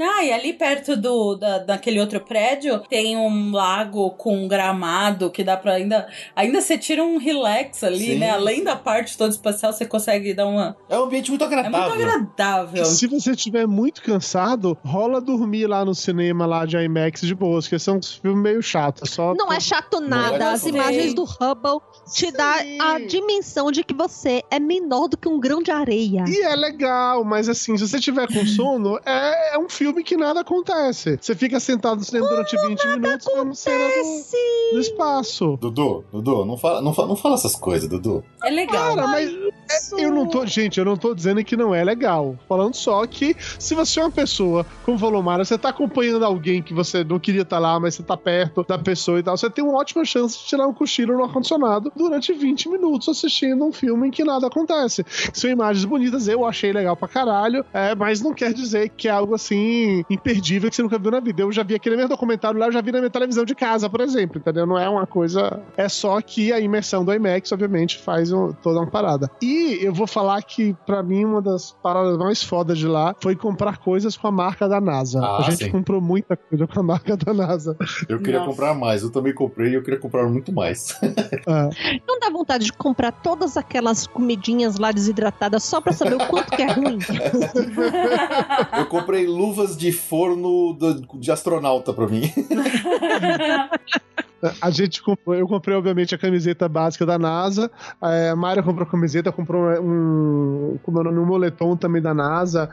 Ah, 0.00 0.24
e 0.24 0.32
ali 0.32 0.52
perto 0.54 0.96
do, 0.96 1.34
da, 1.36 1.58
daquele 1.58 2.00
outro 2.00 2.20
prédio 2.20 2.80
tem 2.88 3.16
um 3.16 3.52
lago 3.52 4.10
com 4.12 4.44
um 4.44 4.48
gramado 4.48 5.30
que 5.30 5.44
dá 5.44 5.56
pra 5.56 5.74
ainda. 5.74 6.08
Ainda 6.34 6.60
você 6.60 6.76
tira 6.78 7.02
um 7.04 7.18
relax 7.18 7.84
ali, 7.84 7.98
Sim. 8.12 8.18
né? 8.18 8.30
Além 8.30 8.64
da 8.64 8.74
parte 8.76 9.16
toda 9.16 9.30
espacial, 9.30 9.72
você 9.72 9.84
consegue 9.84 10.32
dar 10.34 10.46
uma, 10.46 10.63
É 10.88 10.98
um 10.98 11.04
ambiente 11.04 11.30
muito 11.30 11.44
É 11.44 11.48
muito 11.48 11.58
agradável. 11.66 11.94
agradável. 12.08 12.84
Se 12.84 13.06
você 13.06 13.32
estiver 13.32 13.66
muito 13.66 14.02
cansado, 14.02 14.76
rola 14.84 15.20
dormir 15.20 15.66
lá 15.66 15.84
no 15.84 15.94
cinema 15.94 16.46
lá 16.46 16.64
de 16.64 16.76
IMAX 16.76 17.22
de 17.22 17.34
boas, 17.34 17.66
que 17.68 17.78
são 17.78 17.98
uns 17.98 18.14
filmes 18.14 18.42
meio 18.42 18.62
chatos. 18.62 19.10
Só 19.10 19.34
Não 19.34 19.52
é 19.52 19.60
chato 19.60 20.00
nada. 20.00 20.52
As 20.52 20.62
gostei. 20.62 20.72
imagens 20.80 21.14
do 21.14 21.24
Hubble 21.24 21.80
te 22.12 22.30
dá 22.30 22.56
a 22.80 22.98
dimensão 22.98 23.70
de 23.70 23.82
que 23.82 23.94
você 23.94 24.42
é 24.50 24.58
menor 24.58 25.08
do 25.08 25.16
que 25.16 25.28
um 25.28 25.38
grão 25.40 25.62
de 25.62 25.70
areia. 25.70 26.24
E 26.28 26.40
é 26.42 26.54
legal, 26.54 27.24
mas 27.24 27.48
assim, 27.48 27.76
se 27.76 27.88
você 27.88 27.98
tiver 27.98 28.26
com 28.26 28.44
sono, 28.46 28.98
é, 29.04 29.54
é 29.54 29.58
um 29.58 29.68
filme 29.68 30.02
que 30.02 30.16
nada 30.16 30.40
acontece. 30.40 31.18
Você 31.20 31.34
fica 31.34 31.58
sentado 31.60 31.98
no 31.98 32.04
cinema 32.04 32.28
durante 32.28 32.56
20 32.56 32.86
minutos 32.88 33.26
vendo 33.34 33.54
cena 33.54 33.84
do, 34.02 34.74
do 34.74 34.80
espaço. 34.80 35.58
Dudu, 35.60 36.04
Dudu, 36.12 36.44
não 36.44 36.56
fala, 36.56 36.80
não, 36.82 36.92
fala, 36.92 37.08
não 37.08 37.16
fala 37.16 37.34
essas 37.34 37.56
coisas, 37.56 37.88
Dudu. 37.88 38.22
É 38.44 38.50
legal. 38.50 38.96
Cara, 38.96 39.06
mas 39.06 39.30
é- 39.30 40.04
eu 40.04 40.10
não 40.10 40.26
tô. 40.26 40.44
Gente, 40.46 40.78
eu 40.78 40.84
não 40.84 40.96
tô 40.96 41.14
dizendo 41.14 41.42
que 41.44 41.56
não 41.56 41.74
é 41.74 41.82
legal. 41.82 42.36
Falando 42.48 42.74
só 42.74 43.06
que 43.06 43.34
se 43.58 43.74
você 43.74 44.00
é 44.00 44.04
uma 44.04 44.10
pessoa, 44.10 44.66
como 44.84 44.98
falou 44.98 45.22
Mara, 45.22 45.44
você 45.44 45.56
tá 45.56 45.70
acompanhando 45.70 46.24
alguém 46.24 46.62
que 46.62 46.74
você 46.74 47.02
não 47.02 47.18
queria 47.18 47.42
estar 47.42 47.58
lá, 47.58 47.78
mas 47.80 47.94
você 47.94 48.02
tá 48.02 48.16
perto 48.16 48.62
da 48.64 48.78
pessoa 48.78 49.18
e 49.18 49.22
tal, 49.22 49.36
você 49.36 49.48
tem 49.48 49.64
uma 49.64 49.78
ótima 49.78 50.04
chance 50.04 50.38
de 50.38 50.44
tirar 50.44 50.66
um 50.66 50.74
cochilo 50.74 51.16
no 51.16 51.24
ar-condicionado 51.24 51.92
durante 51.96 52.32
20 52.32 52.68
minutos 52.68 53.08
assistindo 53.08 53.64
um 53.64 53.72
filme 53.72 54.08
em 54.08 54.10
que 54.10 54.24
nada 54.24 54.46
acontece. 54.46 55.04
São 55.32 55.50
imagens 55.50 55.84
bonitas, 55.84 56.28
eu 56.28 56.44
achei 56.44 56.72
legal 56.72 56.96
pra 56.96 57.08
caralho, 57.08 57.64
é, 57.72 57.94
mas 57.94 58.20
não 58.20 58.32
quer 58.32 58.52
dizer 58.52 58.88
que 58.90 59.08
é 59.08 59.10
algo 59.10 59.34
assim 59.34 60.04
imperdível 60.10 60.70
que 60.70 60.76
você 60.76 60.82
nunca 60.82 60.98
viu 60.98 61.10
na 61.10 61.20
vida. 61.20 61.42
Eu 61.42 61.52
já 61.52 61.62
vi 61.62 61.74
aquele 61.74 61.96
mesmo 61.96 62.08
documentário 62.10 62.58
lá, 62.58 62.66
eu 62.66 62.72
já 62.72 62.80
vi 62.80 62.92
na 62.92 62.98
minha 62.98 63.10
televisão 63.10 63.44
de 63.44 63.54
casa, 63.54 63.88
por 63.88 64.00
exemplo, 64.00 64.38
entendeu? 64.38 64.66
Não 64.66 64.78
é 64.78 64.88
uma 64.88 65.06
coisa. 65.06 65.60
É 65.76 65.88
só 65.88 66.20
que 66.20 66.52
a 66.52 66.60
imersão 66.60 67.04
do 67.04 67.12
IMAX, 67.12 67.52
obviamente, 67.52 67.98
faz 67.98 68.32
um- 68.32 68.52
toda 68.52 68.80
uma 68.80 68.90
parada. 68.90 69.30
E 69.42 69.78
eu 69.82 69.92
vou 69.92 70.06
falar 70.06 70.42
que, 70.42 70.74
pra 70.86 71.02
mim, 71.02 71.24
uma 71.24 71.40
das 71.42 71.72
paradas 71.82 72.16
mais 72.18 72.42
fodas 72.42 72.78
de 72.78 72.86
lá 72.86 73.14
foi 73.20 73.34
comprar 73.36 73.78
coisas 73.78 74.16
com 74.16 74.26
a 74.26 74.32
marca 74.32 74.68
da 74.68 74.80
NASA. 74.80 75.20
Ah, 75.20 75.38
a 75.38 75.42
gente 75.50 75.64
sim. 75.64 75.70
comprou 75.70 76.00
muita 76.00 76.36
coisa 76.36 76.66
com 76.66 76.80
a 76.80 76.82
marca 76.82 77.16
da 77.16 77.32
NASA. 77.34 77.76
Eu 78.08 78.18
queria 78.18 78.40
Nossa. 78.40 78.50
comprar 78.50 78.74
mais, 78.74 79.02
eu 79.02 79.10
também 79.10 79.34
comprei 79.34 79.70
e 79.72 79.74
eu 79.74 79.82
queria 79.82 79.98
comprar 79.98 80.26
muito 80.28 80.52
mais. 80.52 80.98
É. 81.02 81.70
Não 82.06 82.18
dá 82.18 82.30
vontade 82.30 82.66
de 82.66 82.72
comprar 82.72 83.12
todas 83.12 83.56
aquelas 83.56 84.06
comidinhas 84.06 84.78
lá 84.78 84.92
desidratadas 84.92 85.64
só 85.64 85.80
pra 85.80 85.92
saber 85.92 86.14
o 86.14 86.26
quanto 86.26 86.50
que 86.50 86.62
é 86.62 86.72
ruim. 86.72 86.98
Eu 88.78 88.86
comprei 88.86 89.26
luvas 89.26 89.76
de 89.76 89.92
forno 89.92 90.76
de 91.14 91.30
astronauta 91.30 91.92
pra 91.92 92.06
mim. 92.06 92.32
A 94.60 94.70
gente 94.70 95.02
comprou, 95.02 95.34
eu 95.34 95.46
comprei, 95.46 95.76
obviamente, 95.76 96.14
a 96.14 96.18
camiseta 96.18 96.68
básica 96.68 97.04
da 97.06 97.18
NASA. 97.18 97.70
é, 98.02 98.30
A 98.30 98.36
Mayra 98.36 98.62
comprou 98.62 98.86
a 98.86 98.90
camiseta, 98.90 99.30
comprou 99.32 99.62
um, 99.82 100.78
como 100.82 100.98
é 100.98 101.00
o 101.00 101.04
nome, 101.04 101.18
um 101.18 101.26
moletom 101.26 101.76
também 101.76 102.00
da 102.02 102.12
NASA. 102.14 102.68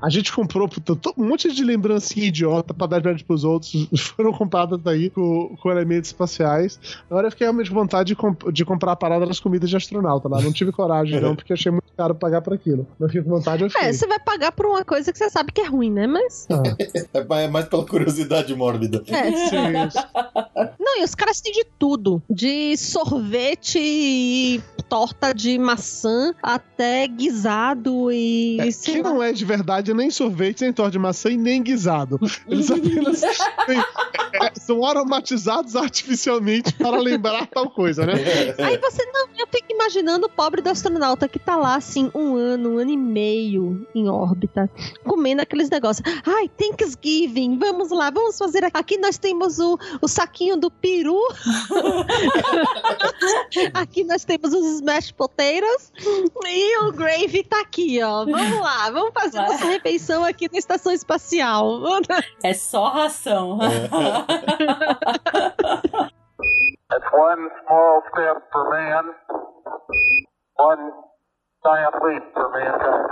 A 0.00 0.08
gente 0.10 0.32
comprou 0.32 0.68
um 1.16 1.24
monte 1.26 1.50
de 1.52 1.64
lembrancinha 1.64 2.26
idiota 2.26 2.74
pra 2.74 2.86
dar 2.86 2.98
de 2.98 3.02
presente 3.04 3.24
pros 3.24 3.44
outros. 3.44 3.88
Foram 4.16 4.32
compradas 4.32 4.78
daí 4.82 5.08
com, 5.10 5.56
com 5.60 5.70
elementos 5.70 6.10
espaciais. 6.10 6.78
Agora 7.10 7.26
eu 7.28 7.30
fiquei 7.30 7.46
realmente 7.46 7.70
com 7.70 7.76
vontade 7.76 8.08
de, 8.08 8.16
comp- 8.16 8.50
de 8.52 8.64
comprar 8.64 8.92
a 8.92 8.96
parada 8.96 9.26
das 9.26 9.40
comidas 9.40 9.70
de 9.70 9.76
astronauta 9.76 10.28
lá. 10.28 10.40
Não 10.40 10.52
tive 10.52 10.70
coragem, 10.72 11.18
não, 11.20 11.34
porque 11.34 11.52
achei 11.52 11.72
muito 11.72 11.86
caro 11.96 12.14
pagar 12.14 12.42
por 12.42 12.52
aquilo. 12.52 12.86
Mas 12.98 13.10
fiquei 13.10 13.22
com 13.22 13.30
vontade, 13.30 13.62
eu 13.64 13.70
fiquei. 13.70 13.88
É, 13.88 13.92
você 13.92 14.06
vai 14.06 14.18
pagar 14.20 14.52
por 14.52 14.66
uma 14.66 14.84
coisa 14.84 15.10
que 15.12 15.18
você 15.18 15.30
sabe 15.30 15.50
que 15.52 15.60
é 15.62 15.66
ruim, 15.66 15.90
né? 15.90 16.06
Mas. 16.06 16.46
É 17.14 17.24
mais- 17.24 17.44
é 17.44 17.48
mais 17.48 17.66
pela 17.66 17.84
curiosidade 17.86 18.54
mórbida. 18.54 19.02
É. 19.08 19.32
Sim, 19.32 19.86
isso. 19.86 20.06
Não, 20.78 21.00
e 21.00 21.04
os 21.04 21.14
caras 21.16 21.40
têm 21.40 21.52
de 21.52 21.64
tudo. 21.78 22.22
De 22.30 22.76
sorvete 22.76 23.78
e 23.80 24.60
torta 24.88 25.32
de 25.34 25.58
maçã 25.58 26.32
até 26.42 27.06
guisado 27.08 28.12
e. 28.12 28.58
É, 28.60 28.70
que 28.70 29.02
lá. 29.02 29.10
não 29.10 29.22
é 29.22 29.32
de 29.32 29.44
verdade 29.44 29.92
nem 29.92 30.10
sorvete, 30.10 30.60
nem 30.60 30.72
torta 30.72 30.92
de 30.92 30.98
maçã 30.98 31.30
e 31.30 31.36
nem 31.36 31.62
guisado. 31.62 32.18
Eles 32.48 32.70
apenas 32.70 33.20
têm- 33.66 33.78
é, 34.42 34.52
são 34.60 34.84
aromatizados 34.84 35.74
artificialmente 35.74 36.72
para 36.74 36.98
lembrar 36.98 37.46
tal 37.46 37.70
coisa, 37.70 38.04
né? 38.06 38.12
Aí 38.58 38.78
você 38.78 39.04
não, 39.06 39.28
eu 39.38 39.46
fico 39.50 39.72
imaginando 39.72 40.26
o 40.26 40.30
pobre 40.30 40.60
do 40.60 40.68
astronauta 40.68 41.26
que 41.28 41.38
tá 41.38 41.56
lá 41.56 41.76
assim 41.76 42.10
um 42.14 42.36
ano, 42.36 42.74
um 42.74 42.78
ano 42.78 42.90
e 42.90 42.96
meio 42.96 43.86
em 43.94 44.08
órbita, 44.08 44.70
comendo 45.04 45.42
aqueles 45.42 45.70
negócios. 45.70 46.06
Ai, 46.24 46.48
Thanksgiving, 46.48 47.58
vamos 47.58 47.90
lá, 47.90 48.10
vamos 48.10 48.36
fazer 48.38 48.62
aqui. 48.64 48.76
Aqui 48.76 48.98
nós 48.98 49.16
temos 49.18 49.58
o, 49.58 49.78
o 50.00 50.06
saquinho 50.06 50.56
do 50.56 50.70
peru. 50.70 51.05
aqui 53.74 54.04
nós 54.04 54.24
temos 54.24 54.52
os 54.52 54.66
smash 54.76 55.10
potatoes 55.12 55.92
e 56.46 56.78
o 56.84 56.92
gravy 56.92 57.42
tá 57.44 57.60
aqui, 57.60 58.02
ó. 58.02 58.24
Vamos 58.24 58.60
lá, 58.60 58.90
vamos 58.90 59.12
fazer 59.12 59.38
Vai. 59.38 59.48
nossa 59.48 59.64
refeição 59.66 60.24
aqui 60.24 60.48
na 60.52 60.58
estação 60.58 60.92
espacial. 60.92 61.80
É 62.42 62.54
só 62.54 62.88
ração. 62.88 63.58
That's 66.88 67.12
one 67.12 67.50
small 67.64 68.02
step 68.12 68.42
for 68.52 68.70
man, 68.70 69.12
one 70.58 70.92
giant 71.64 71.94
leap 72.04 72.32
for 72.32 72.48
mankind. 72.50 73.06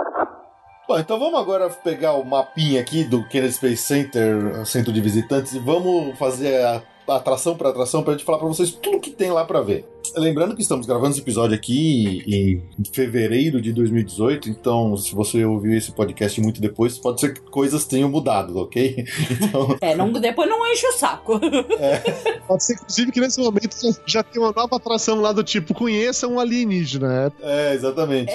Bom, 0.87 0.99
então 0.99 1.17
vamos 1.17 1.39
agora 1.39 1.67
pegar 1.69 2.13
o 2.13 2.23
mapinha 2.23 2.79
aqui 2.79 3.03
do 3.03 3.27
Kennedy 3.27 3.53
Space 3.53 3.77
Center, 3.77 4.63
centro 4.67 4.93
de 4.93 5.01
visitantes, 5.01 5.53
e 5.53 5.59
vamos 5.59 6.15
fazer 6.17 6.63
a 6.63 6.75
a 6.75 6.81
atração 7.07 7.55
por 7.55 7.67
atração 7.67 8.03
pra 8.03 8.13
gente 8.13 8.25
falar 8.25 8.37
pra 8.37 8.47
vocês 8.47 8.71
tudo 8.71 8.99
que 8.99 9.11
tem 9.11 9.31
lá 9.31 9.45
pra 9.45 9.61
ver. 9.61 9.85
Lembrando 10.15 10.55
que 10.55 10.61
estamos 10.61 10.85
gravando 10.85 11.11
esse 11.11 11.21
episódio 11.21 11.55
aqui 11.55 12.23
em 12.27 12.83
fevereiro 12.93 13.61
de 13.61 13.71
2018, 13.73 14.49
então 14.49 14.95
se 14.97 15.13
você 15.15 15.43
ouviu 15.45 15.77
esse 15.77 15.91
podcast 15.91 16.39
muito 16.41 16.59
depois, 16.61 16.97
pode 16.97 17.21
ser 17.21 17.33
que 17.33 17.41
coisas 17.41 17.85
tenham 17.85 18.09
mudado, 18.09 18.57
ok? 18.57 19.05
Então, 19.31 19.77
É, 19.81 19.95
não, 19.95 20.11
depois 20.11 20.49
não 20.49 20.65
enche 20.71 20.85
o 20.87 20.91
saco. 20.93 21.39
Pode 22.47 22.63
ser, 22.63 22.73
inclusive, 22.73 23.11
que 23.11 23.19
nesse 23.19 23.39
momento 23.39 23.75
já- 23.81 23.99
já 24.05 24.23
tem 24.23 24.41
uma 24.41 24.51
nova 24.55 24.75
atração 24.75 25.19
lá 25.21 25.31
do 25.31 25.43
tipo 25.43 25.73
conheça 25.73 26.27
um 26.27 26.39
alienígena. 26.39 27.31
é, 27.41 27.73
exatamente. 27.73 28.31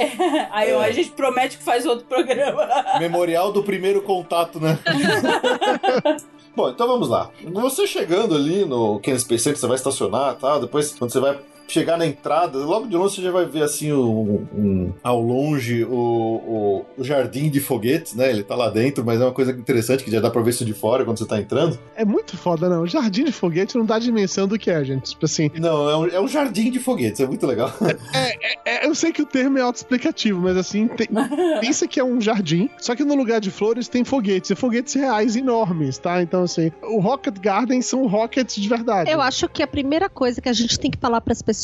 Aí 0.50 0.72
ó, 0.72 0.80
a 0.80 0.90
gente 0.90 1.10
promete 1.10 1.58
que 1.58 1.62
faz 1.64 1.86
outro 1.86 2.06
programa. 2.06 2.66
Memorial 2.98 3.52
do 3.52 3.62
primeiro 3.62 4.02
contato, 4.02 4.58
né? 4.60 4.78
Bom, 6.54 6.68
então 6.70 6.86
vamos 6.88 7.08
lá. 7.08 7.30
Você 7.52 7.86
chegando 7.86 8.34
ali 8.34 8.64
no 8.64 8.98
Kennedy 9.00 9.22
Space 9.22 9.44
Center, 9.44 9.58
você 9.60 9.66
vai 9.66 9.76
estacionar 9.76 10.34
e 10.36 10.40
tal. 10.40 10.60
Depois, 10.60 10.92
quando 10.98 11.12
você 11.12 11.20
vai 11.20 11.38
chegar 11.70 11.96
na 11.96 12.06
entrada, 12.06 12.58
logo 12.58 12.86
de 12.86 12.96
longe 12.96 13.14
você 13.16 13.22
já 13.22 13.30
vai 13.30 13.44
ver 13.46 13.62
assim 13.62 13.92
um, 13.92 14.46
um- 14.54 14.92
ao 15.02 15.20
longe 15.20 15.84
o, 15.84 15.90
o, 15.92 16.86
o 16.98 17.04
jardim 17.04 17.48
de 17.50 17.60
foguetes, 17.60 18.14
né? 18.14 18.30
Ele 18.30 18.42
tá 18.42 18.54
lá 18.54 18.68
dentro, 18.68 19.04
mas 19.04 19.20
é 19.20 19.24
uma 19.24 19.32
coisa 19.32 19.52
interessante 19.52 20.04
que 20.04 20.10
já 20.10 20.20
dá 20.20 20.30
pra 20.30 20.42
ver 20.42 20.50
isso 20.50 20.64
de 20.64 20.72
fora 20.74 21.04
quando 21.04 21.18
você 21.18 21.26
tá 21.26 21.38
entrando. 21.40 21.78
É 21.94 22.04
muito 22.04 22.36
foda, 22.36 22.68
não. 22.68 22.86
Jardim 22.86 23.24
de 23.24 23.32
foguete 23.32 23.76
não 23.76 23.84
dá 23.84 23.98
dimensão 23.98 24.46
do 24.48 24.58
que 24.58 24.70
é, 24.70 24.82
gente. 24.84 25.10
Tipo 25.10 25.24
assim, 25.26 25.50
Não, 25.58 25.88
é 25.90 25.96
um, 25.96 26.06
é 26.06 26.20
um 26.20 26.28
jardim 26.28 26.70
de 26.70 26.78
foguetes, 26.78 27.20
é 27.20 27.26
muito 27.26 27.46
legal. 27.46 27.72
é, 28.64 28.86
eu 28.86 28.94
sei 28.94 29.12
que 29.12 29.22
o 29.22 29.26
termo 29.26 29.58
é 29.58 29.62
autoexplicativo, 29.62 30.40
mas 30.40 30.56
assim, 30.56 30.88
tem- 30.88 31.08
pensa 31.60 31.86
que 31.86 32.00
é 32.00 32.04
um 32.04 32.20
jardim, 32.20 32.68
só 32.78 32.94
que 32.94 33.04
no 33.04 33.14
lugar 33.14 33.40
de 33.40 33.50
flores 33.50 33.88
tem 33.88 34.04
foguetes, 34.04 34.50
e 34.50 34.54
foguetes 34.54 34.94
reais 34.94 35.36
enormes, 35.36 35.98
tá? 35.98 36.22
Então, 36.22 36.42
assim, 36.42 36.70
o 36.82 36.98
Rocket 37.00 37.38
Garden 37.38 37.80
são 37.82 38.06
rockets 38.06 38.56
de 38.56 38.68
verdade. 38.68 39.10
Eu 39.10 39.20
acho 39.20 39.48
que 39.48 39.62
a 39.62 39.66
primeira 39.66 40.08
coisa 40.08 40.40
que 40.40 40.48
a 40.48 40.52
gente 40.52 40.78
tem 40.78 40.90
que 40.90 40.98
falar 40.98 41.20
para 41.20 41.32
as 41.32 41.42
pessoas 41.42 41.59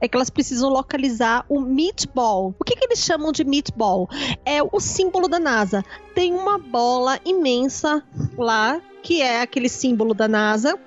é 0.00 0.08
que 0.08 0.16
elas 0.16 0.30
precisam 0.30 0.70
localizar 0.70 1.44
o 1.48 1.60
meatball. 1.60 2.54
O 2.58 2.64
que, 2.64 2.76
que 2.76 2.84
eles 2.84 3.00
chamam 3.00 3.32
de 3.32 3.44
meatball? 3.44 4.08
É 4.44 4.62
o 4.62 4.80
símbolo 4.80 5.28
da 5.28 5.38
NASA. 5.38 5.84
Tem 6.14 6.32
uma 6.34 6.58
bola 6.58 7.18
imensa 7.24 8.02
lá, 8.36 8.80
que 9.02 9.20
é 9.22 9.42
aquele 9.42 9.68
símbolo 9.68 10.14
da 10.14 10.28
NASA. 10.28 10.78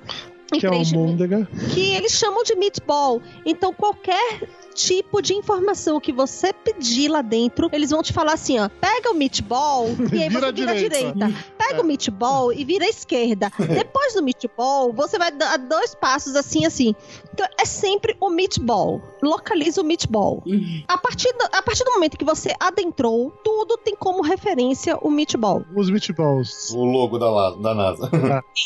que 0.51 0.65
é 0.65 0.69
almôndega. 0.69 1.47
que 1.73 1.95
eles 1.95 2.11
chamam 2.13 2.43
de 2.43 2.55
meatball. 2.55 3.21
Então, 3.45 3.73
qualquer 3.73 4.47
tipo 4.73 5.21
de 5.21 5.33
informação 5.33 5.99
que 5.99 6.11
você 6.11 6.53
pedir 6.53 7.09
lá 7.09 7.21
dentro, 7.21 7.69
eles 7.71 7.89
vão 7.89 8.03
te 8.03 8.13
falar 8.13 8.33
assim, 8.33 8.59
ó, 8.59 8.69
pega 8.69 9.11
o 9.11 9.13
meatball 9.13 9.87
e 10.11 10.21
aí 10.21 10.29
Vira 10.29 10.47
você 10.47 10.51
vira 10.51 10.71
à 10.71 10.75
direita. 10.75 11.13
direita. 11.13 11.45
Pega 11.57 11.81
o 11.81 11.85
meatball 11.85 12.53
e 12.53 12.63
vira 12.65 12.85
à 12.85 12.89
esquerda. 12.89 13.51
Depois 13.57 14.13
do 14.13 14.23
meatball, 14.23 14.93
você 14.93 15.17
vai 15.17 15.31
dar 15.31 15.57
dois 15.57 15.95
passos 15.95 16.35
assim, 16.35 16.65
assim. 16.65 16.93
Então, 17.33 17.47
é 17.59 17.65
sempre 17.65 18.15
o 18.19 18.29
meatball. 18.29 19.01
Localiza 19.21 19.81
o 19.81 19.83
meatball. 19.83 20.43
A 20.87 20.97
partir, 20.97 21.31
do, 21.33 21.45
a 21.51 21.61
partir 21.61 21.83
do 21.83 21.91
momento 21.91 22.17
que 22.17 22.25
você 22.25 22.53
adentrou, 22.59 23.31
tudo 23.43 23.77
tem 23.77 23.95
como 23.95 24.21
referência 24.21 24.97
o 25.01 25.09
meatball. 25.09 25.63
Os 25.75 25.89
meatballs. 25.89 26.71
O 26.73 26.83
logo 26.83 27.17
da, 27.17 27.51
da 27.51 27.73
NASA. 27.73 28.09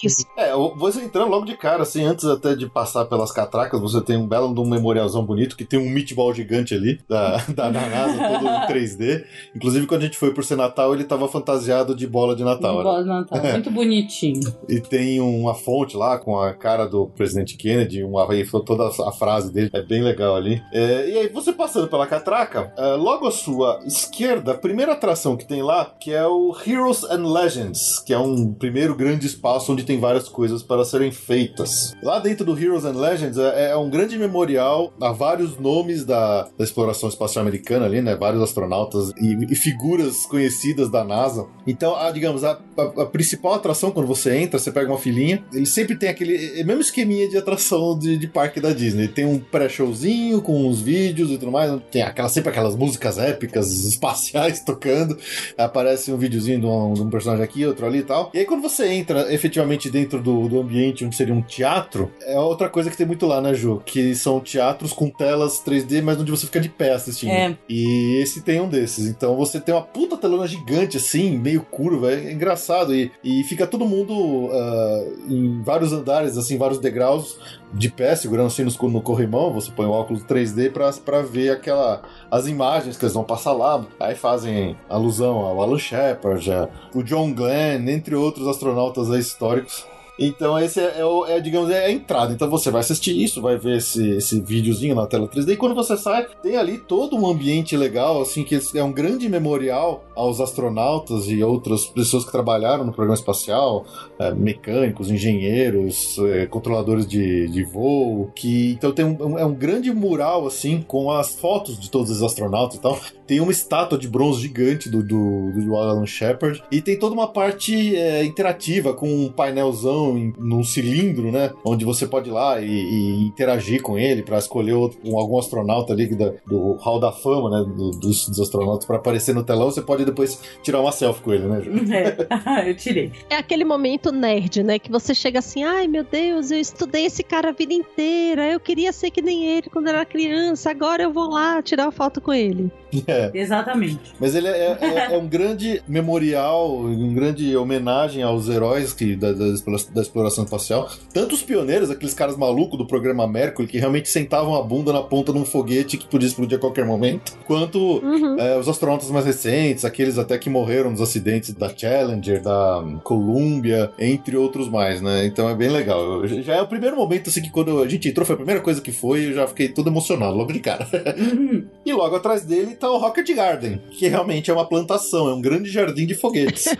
Isso. 0.03 0.25
É, 0.37 0.53
você 0.75 1.01
entrando 1.01 1.29
logo 1.29 1.45
de 1.45 1.57
cara, 1.57 1.77
cara, 1.77 1.83
assim, 1.83 2.03
antes 2.05 2.25
até 2.25 2.55
de 2.55 2.67
passar 2.67 3.05
pelas 3.05 3.31
catracas, 3.31 3.79
você 3.79 4.01
tem 4.01 4.17
um 4.17 4.25
belo 4.25 4.53
de 4.53 4.59
um 4.59 4.65
memorialzão 4.65 5.23
bonito 5.23 5.55
que 5.55 5.65
tem 5.65 5.77
um 5.79 5.89
meatball 5.97 6.33
gigante 6.33 6.73
ali 6.73 6.99
da, 7.07 7.37
da, 7.53 7.71
NASA, 7.71 8.17
todo 8.17 8.47
em 8.47 8.67
3D. 8.67 9.23
Inclusive, 9.55 9.87
quando 9.87 10.01
a 10.01 10.05
gente 10.05 10.17
foi 10.17 10.33
por 10.33 10.43
ser 10.43 10.55
Natal, 10.55 10.93
ele 10.93 11.03
tava 11.03 11.27
fantasiado 11.27 11.95
de 11.95 12.07
bola 12.07 12.35
de 12.35 12.43
Natal. 12.43 12.77
né? 12.77 12.83
Bola 12.83 13.01
de 13.01 13.09
Natal. 13.09 13.43
Muito 13.53 13.71
bonitinho. 13.71 14.53
E 14.69 14.79
tem 14.79 15.19
uma 15.19 15.53
fonte 15.53 15.97
lá 15.97 16.17
com 16.17 16.39
a 16.39 16.53
cara 16.53 16.85
do 16.85 17.07
presidente 17.07 17.57
Kennedy, 17.57 18.03
uma, 18.03 18.27
toda 18.65 18.87
a 18.87 19.11
frase 19.11 19.51
dele, 19.51 19.69
é 19.73 19.81
bem 19.81 20.01
legal 20.01 20.35
ali. 20.35 20.61
É, 20.71 21.09
e 21.09 21.17
aí, 21.17 21.27
você 21.29 21.51
passando 21.51 21.87
pela 21.87 22.07
catraca, 22.07 22.71
é, 22.77 22.93
logo 22.93 23.27
à 23.27 23.31
sua 23.31 23.79
esquerda, 23.85 24.51
a 24.51 24.57
primeira 24.57 24.93
atração 24.93 25.35
que 25.35 25.47
tem 25.47 25.61
lá, 25.61 25.93
que 25.99 26.13
é 26.13 26.25
o 26.25 26.55
Heroes 26.65 27.03
and 27.03 27.27
Legends, 27.27 27.99
que 27.99 28.13
é 28.13 28.19
um 28.19 28.53
primeiro 28.53 28.95
grande 28.95 29.25
espaço 29.25 29.71
onde 29.71 29.83
tem 29.83 29.99
várias 29.99 30.29
coisas 30.29 30.61
para 30.61 30.83
serem 30.85 31.11
feitas. 31.11 31.93
Lá 32.01 32.19
dentro 32.19 32.45
do 32.45 32.57
Heroes 32.57 32.85
and 32.85 32.97
Legends 32.99 33.37
é, 33.37 33.71
é 33.71 33.77
um 33.77 33.89
grande 33.89 34.17
memorial 34.17 34.93
a 35.01 35.11
vários 35.11 35.57
nomes 35.57 35.86
da, 36.05 36.43
da 36.57 36.63
exploração 36.63 37.09
espacial 37.09 37.41
americana 37.41 37.85
ali, 37.85 38.01
né? 38.01 38.15
Vários 38.15 38.41
astronautas 38.41 39.11
e, 39.21 39.33
e 39.51 39.55
figuras 39.55 40.25
conhecidas 40.25 40.89
da 40.89 41.03
NASA. 41.03 41.45
Então, 41.65 41.95
a, 41.95 42.11
digamos, 42.11 42.43
a, 42.43 42.59
a- 42.77 43.01
a 43.01 43.05
principal 43.05 43.53
atração, 43.55 43.91
quando 43.91 44.07
você 44.07 44.35
entra, 44.37 44.59
você 44.59 44.71
pega 44.71 44.91
uma 44.91 44.97
filinha, 44.97 45.43
ele 45.53 45.65
sempre 45.65 45.95
tem 45.95 46.09
aquele 46.09 46.59
é 46.59 46.63
mesmo 46.63 46.81
esqueminha 46.81 47.27
de 47.29 47.37
atração 47.37 47.97
de, 47.97 48.17
de 48.17 48.27
parque 48.27 48.59
da 48.59 48.71
Disney. 48.73 49.07
Tem 49.07 49.25
um 49.25 49.39
pré-showzinho 49.39 50.41
com 50.41 50.67
uns 50.67 50.81
vídeos 50.81 51.29
e 51.31 51.37
tudo 51.37 51.51
mais. 51.51 51.79
Tem 51.91 52.01
aquela, 52.01 52.29
sempre 52.29 52.49
aquelas 52.49 52.75
músicas 52.75 53.17
épicas 53.17 53.71
espaciais 53.85 54.61
tocando. 54.61 55.17
Aparece 55.57 56.11
um 56.11 56.17
videozinho 56.17 56.59
de 56.59 56.65
um, 56.65 56.93
de 56.93 57.01
um 57.01 57.09
personagem 57.09 57.43
aqui, 57.43 57.65
outro 57.65 57.85
ali 57.85 57.99
e 57.99 58.03
tal. 58.03 58.31
E 58.33 58.39
aí, 58.39 58.45
quando 58.45 58.61
você 58.61 58.87
entra 58.87 59.31
efetivamente 59.33 59.89
dentro 59.89 60.21
do, 60.21 60.47
do 60.47 60.59
ambiente 60.59 61.05
onde 61.05 61.15
seria 61.15 61.33
um 61.33 61.41
teatro, 61.41 62.11
é 62.21 62.39
outra 62.39 62.69
coisa 62.69 62.89
que 62.89 62.97
tem 62.97 63.05
muito 63.05 63.25
lá, 63.25 63.41
né, 63.41 63.53
Ju? 63.53 63.81
Que 63.85 64.15
são 64.15 64.39
teatros 64.39 64.93
com 64.93 65.09
telas 65.09 65.59
3D, 65.77 66.01
mas 66.01 66.19
onde 66.19 66.31
você 66.31 66.45
fica 66.45 66.59
de 66.59 66.69
pé 66.69 66.93
assistindo. 66.93 67.31
É. 67.31 67.57
E 67.69 68.19
esse 68.21 68.41
tem 68.41 68.59
um 68.61 68.69
desses. 68.69 69.07
Então 69.07 69.35
você 69.35 69.59
tem 69.59 69.73
uma 69.73 69.81
puta 69.81 70.17
telona 70.17 70.47
gigante, 70.47 70.97
assim, 70.97 71.37
meio 71.37 71.61
curva, 71.61 72.11
é 72.11 72.31
engraçado. 72.31 72.93
E, 72.93 73.11
e 73.23 73.43
fica 73.43 73.67
todo 73.67 73.85
mundo 73.85 74.49
ah, 74.51 75.03
em 75.29 75.61
vários 75.61 75.93
andares, 75.93 76.37
assim, 76.37 76.57
vários 76.57 76.79
degraus, 76.79 77.37
de 77.73 77.89
pé, 77.89 78.15
segurando 78.15 78.47
assim 78.47 78.63
no, 78.63 78.89
no 78.89 79.01
corrimão. 79.01 79.51
Você 79.53 79.71
põe 79.71 79.85
o 79.85 79.91
óculos 79.91 80.23
3D 80.23 80.71
pra, 80.71 80.91
pra 80.93 81.21
ver 81.21 81.51
aquela. 81.51 82.01
as 82.31 82.47
imagens 82.47 82.97
que 82.97 83.05
eles 83.05 83.13
vão 83.13 83.23
passar 83.23 83.53
lá. 83.53 83.85
Aí 83.99 84.15
fazem 84.15 84.75
alusão 84.89 85.37
ao 85.37 85.61
Alan 85.61 85.79
Shepard, 85.79 86.49
o 86.93 87.03
John 87.03 87.33
Glenn, 87.33 87.87
entre 87.89 88.15
outros 88.15 88.47
astronautas 88.47 89.09
históricos. 89.09 89.85
Então 90.19 90.57
esse 90.59 90.79
é, 90.79 90.95
é 90.99 91.37
é, 91.37 91.39
digamos, 91.39 91.69
é 91.69 91.85
a 91.85 91.91
entrada. 91.91 92.33
Então 92.33 92.49
você 92.49 92.71
vai 92.71 92.81
assistir 92.81 93.21
isso, 93.21 93.41
vai 93.41 93.57
ver 93.57 93.77
esse, 93.77 94.11
esse 94.11 94.39
videozinho 94.41 94.95
na 94.95 95.05
tela 95.05 95.27
3D. 95.27 95.53
E 95.53 95.57
quando 95.57 95.75
você 95.75 95.97
sai, 95.97 96.25
tem 96.41 96.55
ali 96.57 96.77
todo 96.77 97.15
um 97.15 97.27
ambiente 97.27 97.75
legal, 97.75 98.21
assim, 98.21 98.43
que 98.43 98.57
é 98.75 98.83
um 98.83 98.91
grande 98.91 99.27
memorial 99.29 100.03
aos 100.15 100.39
astronautas 100.39 101.27
e 101.27 101.43
outras 101.43 101.85
pessoas 101.85 102.25
que 102.25 102.31
trabalharam 102.31 102.83
no 102.85 102.91
programa 102.93 103.15
espacial, 103.15 103.85
é, 104.19 104.33
mecânicos, 104.33 105.11
engenheiros, 105.11 106.17
é, 106.19 106.45
controladores 106.45 107.05
de, 107.07 107.47
de 107.49 107.63
voo. 107.63 108.31
Que, 108.35 108.71
então 108.71 108.91
tem 108.91 109.05
um- 109.05 109.37
é 109.37 109.45
um 109.45 109.53
grande 109.53 109.91
mural, 109.93 110.47
assim, 110.47 110.81
com 110.87 111.11
as 111.11 111.35
fotos 111.35 111.79
de 111.79 111.89
todos 111.89 112.09
os 112.09 112.23
astronautas 112.23 112.77
e 112.77 112.81
tal. 112.81 112.99
Tem 113.25 113.39
uma 113.39 113.51
estátua 113.51 113.97
de 113.97 114.07
bronze 114.07 114.41
gigante 114.41 114.89
do, 114.89 115.03
do, 115.03 115.51
do 115.51 115.75
Alan 115.75 116.05
Shepard. 116.05 116.63
E 116.71 116.81
tem 116.81 116.97
toda 116.97 117.13
uma 117.13 117.27
parte 117.27 117.95
é, 117.95 118.23
interativa 118.23 118.93
com 118.93 119.07
um 119.07 119.29
painelzão 119.31 120.06
em, 120.15 120.31
num 120.37 120.63
cilindro, 120.63 121.31
né? 121.31 121.51
Onde 121.65 121.83
você 121.83 122.05
pode 122.05 122.29
ir 122.29 122.33
lá 122.33 122.61
e, 122.61 122.67
e 122.69 123.23
interagir 123.25 123.81
com 123.81 123.97
ele 123.97 124.21
para 124.21 124.37
escolher 124.37 124.73
outro- 124.73 124.99
um- 125.03 125.17
algum 125.17 125.39
astronauta 125.39 125.93
ali 125.93 126.13
da- 126.15 126.33
do 126.45 126.73
Hall 126.73 126.99
da 126.99 127.11
Fama, 127.11 127.49
né? 127.49 127.65
do- 127.75 127.89
dos, 127.91 128.27
dos 128.29 128.39
astronautas 128.39 128.85
para 128.85 128.97
aparecer 128.97 129.33
no 129.33 129.43
telão. 129.43 129.71
Você 129.71 129.81
pode 129.81 130.05
depois 130.05 130.39
tirar 130.61 130.79
uma 130.81 130.91
selfie 130.91 131.23
com 131.23 131.33
ele, 131.33 131.47
né, 131.47 131.61
Ju? 131.61 131.71
É. 131.91 132.67
Eu 132.69 132.75
tirei. 132.75 133.11
É 133.29 133.35
aquele 133.37 133.63
momento 133.65 134.11
nerd, 134.11 134.61
né? 134.61 134.77
Que 134.77 134.91
você 134.91 135.15
chega 135.15 135.39
assim, 135.39 135.63
ai 135.63 135.87
meu 135.87 136.03
Deus, 136.03 136.51
eu 136.51 136.59
estudei 136.59 137.05
esse 137.05 137.23
cara 137.23 137.49
a 137.49 137.51
vida 137.53 137.73
inteira, 137.73 138.51
eu 138.51 138.59
queria 138.59 138.91
ser 138.91 139.09
que 139.09 139.21
nem 139.21 139.45
ele 139.45 139.69
quando 139.69 139.87
era 139.87 140.05
criança, 140.05 140.69
agora 140.69 141.01
eu 141.03 141.11
vou 141.13 141.29
lá 141.29 141.61
tirar 141.61 141.85
uma 141.85 141.91
foto 141.91 142.19
com 142.21 142.33
ele. 142.33 142.71
É. 143.07 143.31
Exatamente. 143.33 143.99
Mas 144.19 144.33
ele 144.35 144.47
é, 144.47 144.77
é- 144.81 145.13
é 145.13 145.17
um 145.17 145.27
grande 145.27 145.81
memorial, 145.87 146.77
um 146.79 147.13
grande 147.13 147.55
homenagem 147.55 148.23
aos 148.23 148.47
heróis 148.49 148.93
que, 148.93 149.15
da, 149.15 149.31
da 149.33 149.45
da 149.93 150.01
exploração 150.01 150.43
espacial. 150.43 150.89
Tanto 151.13 151.35
os 151.35 151.41
pioneiros, 151.43 151.89
aqueles 151.91 152.13
caras 152.13 152.35
malucos 152.37 152.77
do 152.77 152.85
programa 152.87 153.27
Mercury, 153.27 153.67
que 153.67 153.77
realmente 153.77 154.09
sentavam 154.09 154.55
a 154.55 154.61
bunda 154.63 154.91
na 154.93 155.01
ponta 155.01 155.31
de 155.33 155.37
um 155.39 155.45
foguete 155.45 155.97
que 155.97 156.07
podia 156.07 156.27
explodir 156.27 156.57
a 156.57 156.61
qualquer 156.61 156.85
momento, 156.85 157.37
quanto 157.45 157.77
Uhum. 157.97 158.39
é, 158.39 158.57
os 158.57 158.67
astronautas 158.67 159.09
mais 159.11 159.25
recentes, 159.25 159.83
aqueles 159.85 160.17
até 160.17 160.37
que 160.37 160.49
morreram 160.49 160.89
nos 160.91 161.01
acidentes 161.01 161.53
da 161.53 161.69
Challenger, 161.75 162.41
da 162.41 162.83
Columbia, 163.03 163.91
entre 163.99 164.37
outros 164.37 164.69
mais, 164.69 165.01
né? 165.01 165.25
Então 165.25 165.49
é 165.49 165.55
bem 165.55 165.69
legal. 165.69 166.25
Já 166.27 166.55
é 166.55 166.61
o 166.61 166.67
primeiro 166.67 166.95
momento, 166.95 167.29
assim, 167.29 167.41
que 167.41 167.49
quando 167.51 167.81
a 167.81 167.87
gente 167.87 168.07
entrou, 168.09 168.25
foi 168.25 168.33
a 168.33 168.37
primeira 168.37 168.61
coisa 168.61 168.81
que 168.81 168.91
foi, 168.91 169.27
eu 169.27 169.33
já 169.33 169.47
fiquei 169.47 169.69
todo 169.69 169.89
emocionado 169.89 170.35
logo 170.37 170.51
de 170.53 170.59
cara. 170.59 170.87
E 171.85 171.93
logo 171.93 172.15
atrás 172.15 172.43
dele 172.43 172.75
tá 172.75 172.86
o 172.89 172.97
Rocket 172.97 173.29
Garden, 173.35 173.81
que 173.91 174.07
realmente 174.07 174.49
é 174.49 174.53
uma 174.53 174.67
plantação, 174.67 175.27
é 175.29 175.33
um 175.33 175.41
grande 175.41 175.69
jardim 175.69 176.05
de 176.05 176.15
foguetes. 176.15 176.67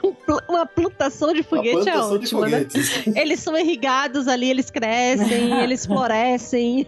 Uma 0.49 0.65
plantação 0.65 1.31
de 1.33 1.39
Uma 1.39 1.43
foguete 1.49 1.69
é 1.89 1.91
plantação 1.93 2.17
de 2.17 2.25
ótima, 2.25 2.41
né? 2.49 2.59
foguetes. 2.69 3.07
Eles 3.15 3.39
são 3.39 3.57
irrigados 3.57 4.27
ali, 4.27 4.49
eles 4.49 4.69
crescem, 4.69 5.59
eles 5.63 5.85
florescem. 5.85 6.85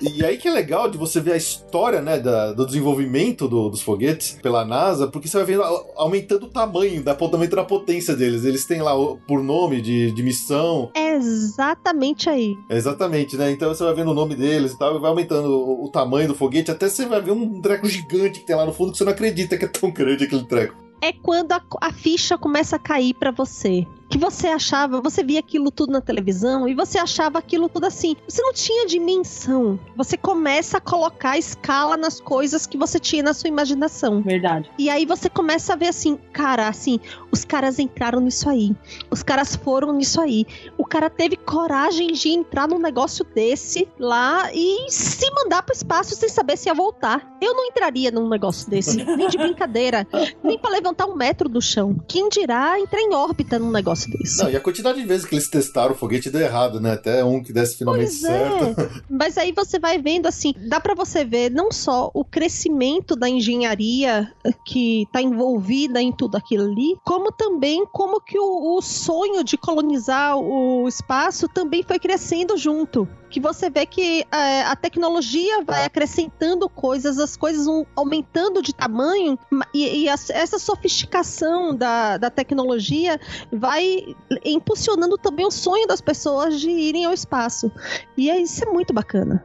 E 0.00 0.24
aí 0.24 0.36
que 0.36 0.48
é 0.48 0.50
legal 0.50 0.90
de 0.90 0.96
você 0.98 1.20
ver 1.20 1.32
a 1.32 1.36
história, 1.36 2.00
né, 2.00 2.18
da- 2.18 2.52
do 2.52 2.66
desenvolvimento 2.66 3.46
do- 3.48 3.68
dos 3.68 3.82
foguetes 3.82 4.38
pela 4.42 4.64
NASA, 4.64 5.06
porque 5.06 5.28
você 5.28 5.36
vai 5.38 5.46
vendo 5.46 5.62
aumentando 5.96 6.46
o 6.46 6.48
tamanho, 6.48 7.02
da, 7.02 7.16
aumentando 7.20 7.60
a 7.60 7.64
potência 7.64 8.14
deles. 8.16 8.44
Eles 8.44 8.64
têm 8.66 8.80
lá 8.82 8.98
o- 8.98 9.16
por 9.28 9.42
nome 9.42 9.80
de, 9.80 10.10
de 10.12 10.22
missão, 10.22 10.90
É 10.94 11.09
exatamente 11.14 12.28
aí. 12.28 12.56
exatamente, 12.68 13.36
né? 13.36 13.50
Então 13.50 13.68
você 13.68 13.84
vai 13.84 13.94
vendo 13.94 14.10
o 14.10 14.14
nome 14.14 14.34
deles 14.34 14.72
e 14.72 14.78
tal, 14.78 14.96
e 14.96 15.00
vai 15.00 15.10
aumentando 15.10 15.48
o, 15.48 15.84
o 15.84 15.88
tamanho 15.90 16.28
do 16.28 16.34
foguete, 16.34 16.70
até 16.70 16.88
você 16.88 17.06
vai 17.06 17.20
ver 17.20 17.32
um 17.32 17.60
treco 17.60 17.88
gigante 17.88 18.40
que 18.40 18.46
tem 18.46 18.56
lá 18.56 18.64
no 18.64 18.72
fundo 18.72 18.92
que 18.92 18.98
você 18.98 19.04
não 19.04 19.12
acredita 19.12 19.56
que 19.56 19.64
é 19.64 19.68
tão 19.68 19.90
grande 19.90 20.24
aquele 20.24 20.44
treco. 20.44 20.74
É 21.02 21.12
quando 21.12 21.52
a, 21.52 21.62
a 21.80 21.92
ficha 21.92 22.36
começa 22.36 22.76
a 22.76 22.78
cair 22.78 23.14
pra 23.14 23.30
você. 23.30 23.86
Que 24.10 24.18
você 24.18 24.48
achava, 24.48 25.00
você 25.00 25.22
via 25.22 25.38
aquilo 25.38 25.70
tudo 25.70 25.92
na 25.92 26.00
televisão 26.00 26.68
e 26.68 26.74
você 26.74 26.98
achava 26.98 27.38
aquilo 27.38 27.68
tudo 27.68 27.86
assim. 27.86 28.16
Você 28.28 28.42
não 28.42 28.52
tinha 28.52 28.84
dimensão. 28.84 29.78
Você 29.96 30.16
começa 30.16 30.78
a 30.78 30.80
colocar 30.80 31.38
escala 31.38 31.96
nas 31.96 32.20
coisas 32.20 32.66
que 32.66 32.76
você 32.76 32.98
tinha 32.98 33.22
na 33.22 33.32
sua 33.32 33.46
imaginação. 33.46 34.20
Verdade. 34.20 34.68
E 34.76 34.90
aí 34.90 35.06
você 35.06 35.30
começa 35.30 35.74
a 35.74 35.76
ver 35.76 35.88
assim, 35.88 36.18
cara, 36.32 36.66
assim, 36.66 36.98
os 37.30 37.44
caras 37.44 37.78
entraram 37.78 38.20
nisso 38.20 38.50
aí. 38.50 38.74
Os 39.10 39.22
caras 39.22 39.54
foram 39.54 39.92
nisso 39.92 40.20
aí. 40.20 40.44
O 40.76 40.84
cara 40.84 41.08
teve 41.08 41.36
coragem 41.36 42.08
de 42.08 42.30
entrar 42.30 42.66
num 42.66 42.80
negócio 42.80 43.24
desse 43.24 43.86
lá 43.96 44.50
e 44.52 44.90
se 44.90 45.30
mandar 45.32 45.62
pro 45.62 45.74
espaço 45.74 46.16
sem 46.16 46.28
saber 46.28 46.56
se 46.56 46.68
ia 46.68 46.74
voltar. 46.74 47.38
Eu 47.40 47.54
não 47.54 47.66
entraria 47.66 48.10
num 48.10 48.28
negócio 48.28 48.68
desse, 48.68 49.04
nem 49.04 49.28
de 49.28 49.38
brincadeira, 49.38 50.06
nem 50.42 50.58
pra 50.58 50.70
levantar 50.70 51.06
um 51.06 51.14
metro 51.14 51.48
do 51.48 51.62
chão. 51.62 51.96
Quem 52.08 52.28
dirá 52.28 52.78
entrar 52.80 53.00
em 53.00 53.14
órbita 53.14 53.58
num 53.58 53.70
negócio 53.70 53.99
desse? 54.08 54.38
Não, 54.42 54.50
e 54.50 54.56
a 54.56 54.60
quantidade 54.60 55.00
de 55.00 55.06
vezes 55.06 55.26
que 55.26 55.34
eles 55.34 55.48
testaram 55.48 55.92
o 55.92 55.98
foguete 55.98 56.30
deu 56.30 56.40
errado, 56.40 56.80
né? 56.80 56.92
Até 56.92 57.24
um 57.24 57.42
que 57.42 57.52
desse 57.52 57.78
finalmente 57.78 58.08
Pois 58.08 58.20
certo. 58.20 58.80
é. 58.80 58.90
Mas 59.10 59.36
aí 59.36 59.52
você 59.52 59.78
vai 59.78 60.00
vendo 60.00 60.26
assim, 60.26 60.54
dá 60.68 60.80
pra 60.80 60.94
você 60.94 61.24
ver 61.24 61.50
não 61.50 61.72
só 61.72 62.10
o 62.14 62.24
crescimento 62.24 63.16
da 63.16 63.28
engenharia 63.28 64.32
eh, 64.44 64.52
que 64.64 65.06
tá 65.12 65.20
envolvida 65.20 66.00
em 66.00 66.12
tudo 66.12 66.36
aquilo 66.36 66.70
ali, 66.70 66.96
como 67.04 67.32
também 67.32 67.84
como 67.92 68.20
que 68.20 68.38
o, 68.38 68.76
o 68.76 68.82
sonho 68.82 69.42
de 69.42 69.56
colonizar 69.56 70.36
o 70.36 70.86
espaço 70.86 71.48
também 71.48 71.82
foi 71.82 71.98
crescendo 71.98 72.56
junto. 72.56 73.08
Que 73.30 73.38
você 73.40 73.70
vê 73.70 73.86
que 73.86 74.26
eh, 74.32 74.62
a 74.62 74.74
tecnologia 74.74 75.62
vai 75.64 75.84
acrescentando 75.84 76.68
coisas, 76.68 77.16
as 77.18 77.36
coisas 77.36 77.64
vão 77.66 77.86
aumentando 77.96 78.60
de 78.60 78.74
tamanho, 78.74 79.38
ma- 79.50 79.64
e, 79.72 80.02
e 80.04 80.08
as- 80.08 80.30
essa 80.30 80.58
sofisticação 80.58 81.74
da, 81.74 82.16
da 82.18 82.28
tecnologia 82.28 83.20
vai 83.52 84.14
impulsionando 84.44 85.16
também 85.16 85.46
o 85.46 85.50
sonho 85.50 85.86
das 85.86 86.00
pessoas 86.00 86.60
de 86.60 86.70
irem 86.70 87.04
ao 87.04 87.12
espaço. 87.12 87.70
E 88.16 88.28
é, 88.30 88.36
isso 88.38 88.64
é 88.68 88.72
muito 88.72 88.92
bacana. 88.92 89.44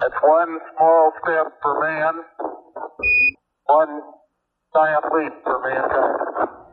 That's 0.00 0.20
one 0.22 0.58
small 0.74 1.12
step 1.22 1.52
for 1.62 1.78
man, 1.78 2.24
one 3.68 4.02
giant 4.74 5.04
leap 5.14 5.42
for 5.44 5.60
mankind. 5.60 6.65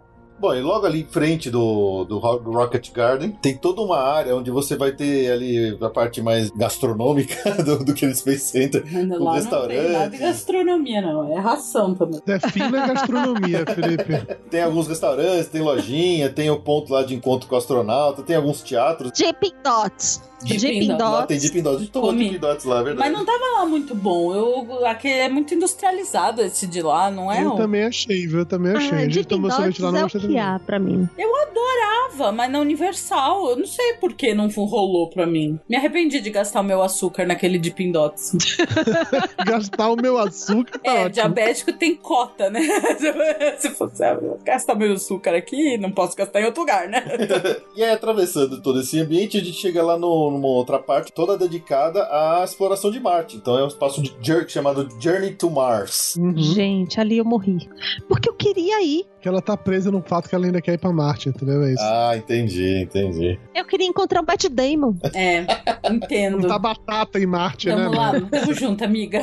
Bom, 0.44 0.54
e 0.54 0.62
logo 0.62 0.86
ali 0.86 1.04
em 1.04 1.06
frente 1.08 1.50
do, 1.50 2.04
do, 2.04 2.20
Ro- 2.20 2.38
do 2.40 2.52
Rocket 2.52 2.92
Garden, 2.92 3.32
tem 3.42 3.56
toda 3.56 3.80
uma 3.82 3.98
área 3.98 4.36
onde 4.36 4.52
você 4.52 4.76
vai 4.76 4.92
ter 4.92 5.32
ali 5.32 5.78
a 5.82 5.90
parte 5.90 6.22
mais 6.22 6.50
gastronômica 6.52 7.50
do, 7.64 7.82
do 7.86 7.94
Kennedy 7.94 8.18
Space 8.20 8.52
Center. 8.52 8.84
Lá 9.20 9.40
não 9.40 9.68
tem 9.70 9.90
nada 9.92 10.10
de 10.10 10.18
gastronomia, 10.18 11.02
não. 11.02 11.32
É 11.32 11.40
ração 11.40 11.96
também. 11.96 12.20
Defina 12.26 12.84
a 12.84 12.88
gastronomia, 12.88 13.64
Felipe. 13.74 14.36
Tem 14.50 14.62
alguns 14.64 14.86
restaurantes, 14.90 15.48
tem 15.48 15.62
lojinha, 15.62 16.30
tem 16.30 16.50
o 16.52 16.60
ponto 16.60 16.92
lá 16.92 17.04
de 17.04 17.16
encontro 17.16 17.48
com 17.48 17.56
o 17.56 17.58
astronauta, 17.58 18.22
tem 18.22 18.36
alguns 18.36 18.62
teatros. 18.62 19.14
Dipping 19.14 19.54
Dots. 19.64 20.22
Dipping 20.44 20.58
Dipping 20.60 20.88
Dots. 20.98 21.00
Lá 21.14 21.26
tem. 21.26 21.40
Deep 21.40 21.62
Dots. 21.62 21.78
A 21.78 21.80
gente 21.80 21.92
tomou. 21.92 22.12
Deep 22.14 22.38
Dots 22.38 22.66
lá, 22.66 22.82
é 22.82 22.84
verdade. 22.84 23.10
Mas 23.10 23.18
não 23.18 23.26
tava 23.26 23.60
lá 23.60 23.66
muito 23.66 23.96
bom. 23.96 24.34
Eu, 24.36 24.86
aquele 24.86 25.14
é 25.20 25.30
muito 25.30 25.54
industrializado 25.56 26.42
esse 26.42 26.68
de 26.68 26.82
lá, 26.82 27.10
não 27.10 27.32
é? 27.32 27.44
Eu 27.46 27.54
um- 27.54 27.56
também 27.56 27.84
achei, 27.86 28.28
viu? 28.28 28.40
Eu 28.40 28.46
também 28.46 28.74
achei. 28.76 28.90
Ah, 28.92 28.96
a 28.96 29.00
gente 29.04 29.12
Dipping 29.14 29.28
tomou 29.30 29.50
sorvete 29.52 29.82
lá, 29.82 29.92
não 29.92 30.00
é 30.00 30.02
gostei 30.04 30.20
que 30.22 30.33
há 30.40 30.60
pra 30.60 30.80
mim. 30.80 31.08
Eu 31.18 31.30
adorava, 31.42 32.32
mas 32.32 32.52
na 32.52 32.60
Universal. 32.60 33.50
Eu 33.52 33.58
não 33.58 33.66
sei 33.66 33.94
por 33.96 34.14
que 34.14 34.34
não 34.34 34.48
rolou 34.50 35.10
pra 35.10 35.26
mim. 35.26 35.60
Me 35.70 35.76
arrependi 35.76 36.20
de 36.20 36.30
gastar 36.30 36.62
o 36.62 36.64
meu 36.64 36.82
açúcar 36.82 37.26
naquele 37.26 37.58
Dipping 37.58 37.92
Dots. 37.92 38.34
Gastar 39.46 39.92
o 39.92 39.96
meu 39.96 40.18
açúcar 40.18 40.80
tá 40.80 40.92
É, 40.92 40.94
ótimo. 41.00 41.10
diabético 41.12 41.74
tem 41.74 41.96
cota, 41.96 42.50
né? 42.50 42.62
Se 43.60 43.70
fosse 43.72 44.04
ah, 44.04 44.20
gastar 44.44 44.76
meu 44.76 44.94
açúcar 44.94 45.36
aqui, 45.36 45.78
não 45.78 45.92
posso 45.92 46.16
gastar 46.16 46.42
em 46.42 46.46
outro 46.46 46.62
lugar, 46.62 46.88
né? 46.88 47.04
E 47.76 47.84
aí, 47.84 47.92
atravessando 47.92 48.62
todo 48.62 48.80
esse 48.80 49.00
ambiente, 49.00 49.38
a 49.38 49.40
gente 49.44 49.58
chega 49.58 49.84
lá 49.84 49.98
no- 49.98 50.32
numa 50.32 50.48
outra 50.48 50.78
parte, 50.80 51.12
toda 51.12 51.38
dedicada 51.38 52.04
à 52.12 52.44
exploração 52.44 52.92
de 52.92 53.00
Marte. 53.00 53.38
Então 53.38 53.58
é 53.58 53.64
um 53.64 53.68
espaço 53.68 54.02
de 54.02 54.14
jour- 54.22 54.48
chamado 54.48 54.88
Journey 55.00 55.32
to 55.34 55.50
Mars. 55.50 56.16
Uhum. 56.18 56.38
Gente, 56.38 57.00
ali 57.00 57.18
eu 57.18 57.26
morri. 57.26 57.68
Porque 58.08 58.30
eu 58.30 58.34
queria 58.34 58.82
ir. 58.84 59.06
Que 59.22 59.28
ela 59.30 59.42
tá 59.42 59.56
presa 59.56 59.90
no 59.90 60.02
fato 60.14 60.30
que 60.30 60.36
ela 60.36 60.46
ainda 60.46 60.62
quer 60.62 60.74
ir 60.74 60.78
pra 60.78 60.92
Marte, 60.92 61.30
entendeu? 61.30 61.64
É 61.64 61.74
isso. 61.74 61.82
Ah, 61.84 62.16
entendi, 62.16 62.84
entendi. 62.84 63.40
Eu 63.56 63.66
queria 63.66 63.88
encontrar 63.88 64.22
o 64.22 64.26
Matt 64.26 64.46
Damon. 64.48 64.96
É, 65.14 65.44
entendo. 65.92 66.38
Não 66.40 66.48
tá 66.48 66.60
batata 66.60 67.20
em 67.20 67.26
Marte, 67.26 67.68
né? 67.68 67.76
Tamo 67.76 67.96
lá, 67.96 68.14
mano? 68.14 68.28
tamo 68.30 68.54
junto, 68.54 68.84
amiga. 68.84 69.20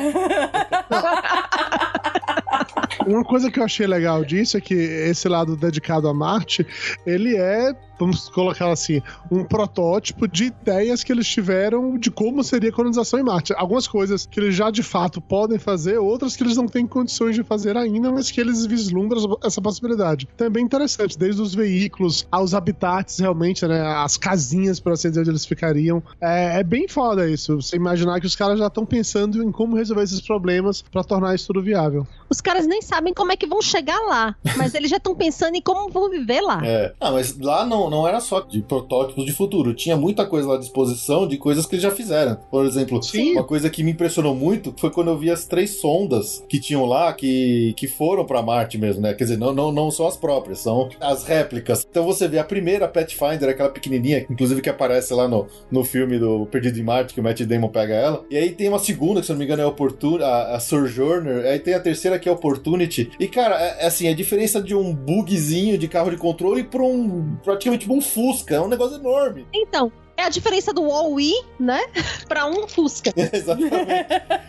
Uma 3.07 3.23
coisa 3.23 3.49
que 3.49 3.59
eu 3.59 3.63
achei 3.63 3.87
legal 3.87 4.25
disso 4.25 4.57
é 4.57 4.61
que 4.61 4.73
esse 4.73 5.29
lado 5.29 5.55
dedicado 5.55 6.09
a 6.09 6.13
Marte, 6.13 6.67
ele 7.05 7.37
é, 7.37 7.73
vamos 8.01 8.29
colocar 8.29 8.71
assim, 8.71 9.01
um 9.29 9.43
protótipo 9.43 10.27
de 10.27 10.45
ideias 10.45 11.03
que 11.03 11.11
eles 11.11 11.27
tiveram 11.27 11.97
de 11.97 12.09
como 12.09 12.43
seria 12.43 12.69
a 12.69 12.73
colonização 12.73 13.19
em 13.19 13.23
Marte. 13.23 13.53
Algumas 13.55 13.87
coisas 13.87 14.25
que 14.25 14.39
eles 14.39 14.55
já 14.55 14.71
de 14.71 14.81
fato 14.81 15.21
podem 15.21 15.59
fazer, 15.59 15.97
outras 15.99 16.35
que 16.35 16.43
eles 16.43 16.57
não 16.57 16.67
têm 16.67 16.87
condições 16.87 17.35
de 17.35 17.43
fazer 17.43 17.77
ainda, 17.77 18.11
mas 18.11 18.31
que 18.31 18.41
eles 18.41 18.65
vislumbram 18.65 19.37
essa 19.43 19.61
possibilidade. 19.61 20.27
Então 20.33 20.47
é 20.47 20.49
bem 20.49 20.65
interessante, 20.65 21.17
desde 21.17 21.41
os 21.41 21.53
veículos 21.53 22.27
aos 22.31 22.53
habitats, 22.53 23.19
realmente, 23.19 23.65
né? 23.67 23.81
As 23.81 24.17
casinhas, 24.17 24.79
por 24.79 24.93
assim 24.93 25.09
dizer, 25.09 25.21
onde 25.21 25.29
eles 25.29 25.45
ficariam. 25.45 26.01
É, 26.19 26.59
é 26.59 26.63
bem 26.63 26.87
foda 26.87 27.29
isso. 27.29 27.61
Você 27.61 27.75
imaginar 27.75 28.19
que 28.19 28.25
os 28.25 28.35
caras 28.35 28.57
já 28.57 28.67
estão 28.67 28.85
pensando 28.85 29.43
em 29.43 29.51
como 29.51 29.75
resolver 29.75 30.03
esses 30.03 30.21
problemas 30.21 30.81
para 30.81 31.03
tornar 31.03 31.35
isso 31.35 31.47
tudo 31.47 31.61
viável. 31.61 32.07
Os 32.29 32.41
caras 32.41 32.65
nem 32.65 32.81
sabem 32.81 33.13
como 33.13 33.31
é 33.31 33.37
que 33.37 33.45
vão 33.45 33.61
chegar 33.61 33.99
lá. 34.07 34.35
Mas 34.57 34.73
eles 34.73 34.89
já 34.89 34.97
estão 34.97 35.13
pensando 35.15 35.55
em 35.55 35.61
como 35.61 35.91
vão 35.91 36.09
viver 36.09 36.41
lá. 36.41 36.61
É. 36.65 36.93
Ah, 36.99 37.11
mas 37.11 37.37
lá 37.37 37.65
não, 37.65 37.89
não 37.91 38.07
era 38.07 38.21
só 38.21 38.39
de 38.39 38.61
protótipos 38.61 39.25
de 39.25 39.33
futuro. 39.33 39.73
Tinha 39.73 39.97
muita 39.97 40.25
coisa 40.25 40.47
lá 40.47 40.55
à 40.55 40.59
disposição 40.59 41.27
de 41.27 41.37
coisas 41.37 41.65
que 41.65 41.75
eles 41.75 41.83
já 41.83 41.91
fizeram. 41.91 42.37
Por 42.49 42.65
exemplo, 42.65 43.03
Sim. 43.03 43.33
uma 43.33 43.43
coisa 43.43 43.69
que 43.69 43.83
me 43.83 43.91
impressionou 43.91 44.33
muito 44.33 44.73
foi 44.77 44.89
quando 44.89 45.09
eu 45.09 45.17
vi 45.17 45.29
as 45.29 45.45
três 45.45 45.81
sondas 45.81 46.43
que 46.47 46.59
tinham 46.59 46.85
lá, 46.85 47.11
que, 47.11 47.73
que 47.75 47.87
foram 47.87 48.25
pra 48.25 48.41
Marte 48.41 48.77
mesmo, 48.77 49.01
né? 49.01 49.13
Quer 49.13 49.25
dizer, 49.25 49.37
não, 49.37 49.53
não, 49.53 49.71
não 49.71 49.91
são 49.91 50.07
as 50.07 50.15
próprias, 50.15 50.59
são 50.59 50.89
as 50.99 51.25
réplicas. 51.25 51.85
Então 51.89 52.05
você 52.05 52.27
vê 52.27 52.39
a 52.39 52.43
primeira 52.43 52.87
Pathfinder, 52.87 53.49
aquela 53.49 53.69
pequenininha, 53.69 54.25
inclusive 54.29 54.61
que 54.61 54.69
aparece 54.69 55.13
lá 55.13 55.27
no, 55.27 55.47
no 55.69 55.83
filme 55.83 56.17
do 56.17 56.45
Perdido 56.45 56.79
em 56.79 56.83
Marte, 56.83 57.13
que 57.13 57.19
o 57.19 57.23
Matt 57.23 57.41
Damon 57.41 57.69
pega 57.69 57.93
ela. 57.93 58.23
E 58.31 58.37
aí 58.37 58.51
tem 58.51 58.69
uma 58.69 58.79
segunda, 58.79 59.19
que 59.19 59.25
se 59.25 59.31
não 59.31 59.39
me 59.39 59.45
engano 59.45 59.61
é 59.61 59.65
a 59.65 59.67
Opportun 59.67 60.23
a, 60.23 60.55
a 60.55 60.59
Sojourner. 60.59 61.45
Aí 61.45 61.59
tem 61.59 61.73
a 61.73 61.79
terceira 61.79 62.17
que 62.17 62.29
é 62.29 62.31
Opportunity. 62.31 63.11
E 63.19 63.27
cara, 63.27 63.61
é, 63.61 63.83
é 63.83 63.87
assim, 63.87 64.07
a 64.07 64.15
diferença 64.15 64.61
de 64.61 64.73
um 64.73 64.93
bugzinho 64.93 65.77
de 65.77 65.87
carro 65.87 66.09
de 66.09 66.17
controle 66.17 66.63
pra 66.63 66.83
um 66.83 67.35
praticamente 67.43 67.70
tipo 67.77 67.93
um 67.93 68.01
Fusca. 68.01 68.55
É 68.55 68.61
um 68.61 68.67
negócio 68.67 68.97
enorme. 68.97 69.45
Então, 69.53 69.91
é 70.17 70.23
a 70.23 70.29
diferença 70.29 70.73
do 70.73 70.83
All-E, 70.83 71.33
né? 71.59 71.79
pra 72.27 72.45
um 72.45 72.67
Fusca. 72.67 73.11
Exatamente. 73.33 73.73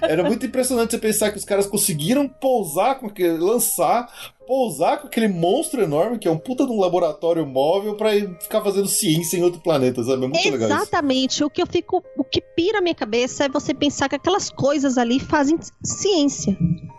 Era 0.03 0.23
muito 0.25 0.45
impressionante 0.47 0.91
você 0.91 0.99
pensar 0.99 1.31
que 1.31 1.39
os 1.39 1.45
caras 1.45 1.67
conseguiram 1.67 2.29
pousar 2.29 2.99
lançar. 3.31 4.11
Pousar 4.47 4.99
com 5.01 5.07
aquele 5.07 5.29
monstro 5.29 5.83
enorme, 5.83 6.19
que 6.19 6.29
é 6.29 6.31
um 6.31 6.37
puta 6.39 6.67
de 6.67 6.73
um 6.73 6.79
laboratório 6.81 7.47
móvel, 7.47 7.95
pra 7.97 8.15
ir 8.15 8.29
ficar 8.41 8.61
fazendo 8.63 8.89
ciência 8.89 9.37
em 9.37 9.43
outro 9.43 9.61
planeta, 9.61 10.03
sabe? 10.03 10.25
É 10.25 10.29
muito 10.29 10.37
legal 10.51 10.69
isso. 10.69 10.79
Exatamente. 10.79 11.45
O 11.45 11.51
que 11.51 11.63
eu 11.63 11.67
fico. 11.67 12.03
O 12.17 12.25
que 12.25 12.41
pira 12.41 12.79
a 12.79 12.83
minha 12.83 12.95
cabeça 12.95 13.45
é 13.45 13.49
você 13.49 13.73
pensar 13.73 14.09
que 14.09 14.17
aquelas 14.17 14.51
coisas 14.51 14.99
ali 14.99 15.19
fazem 15.21 15.59
ciência. 15.85 16.57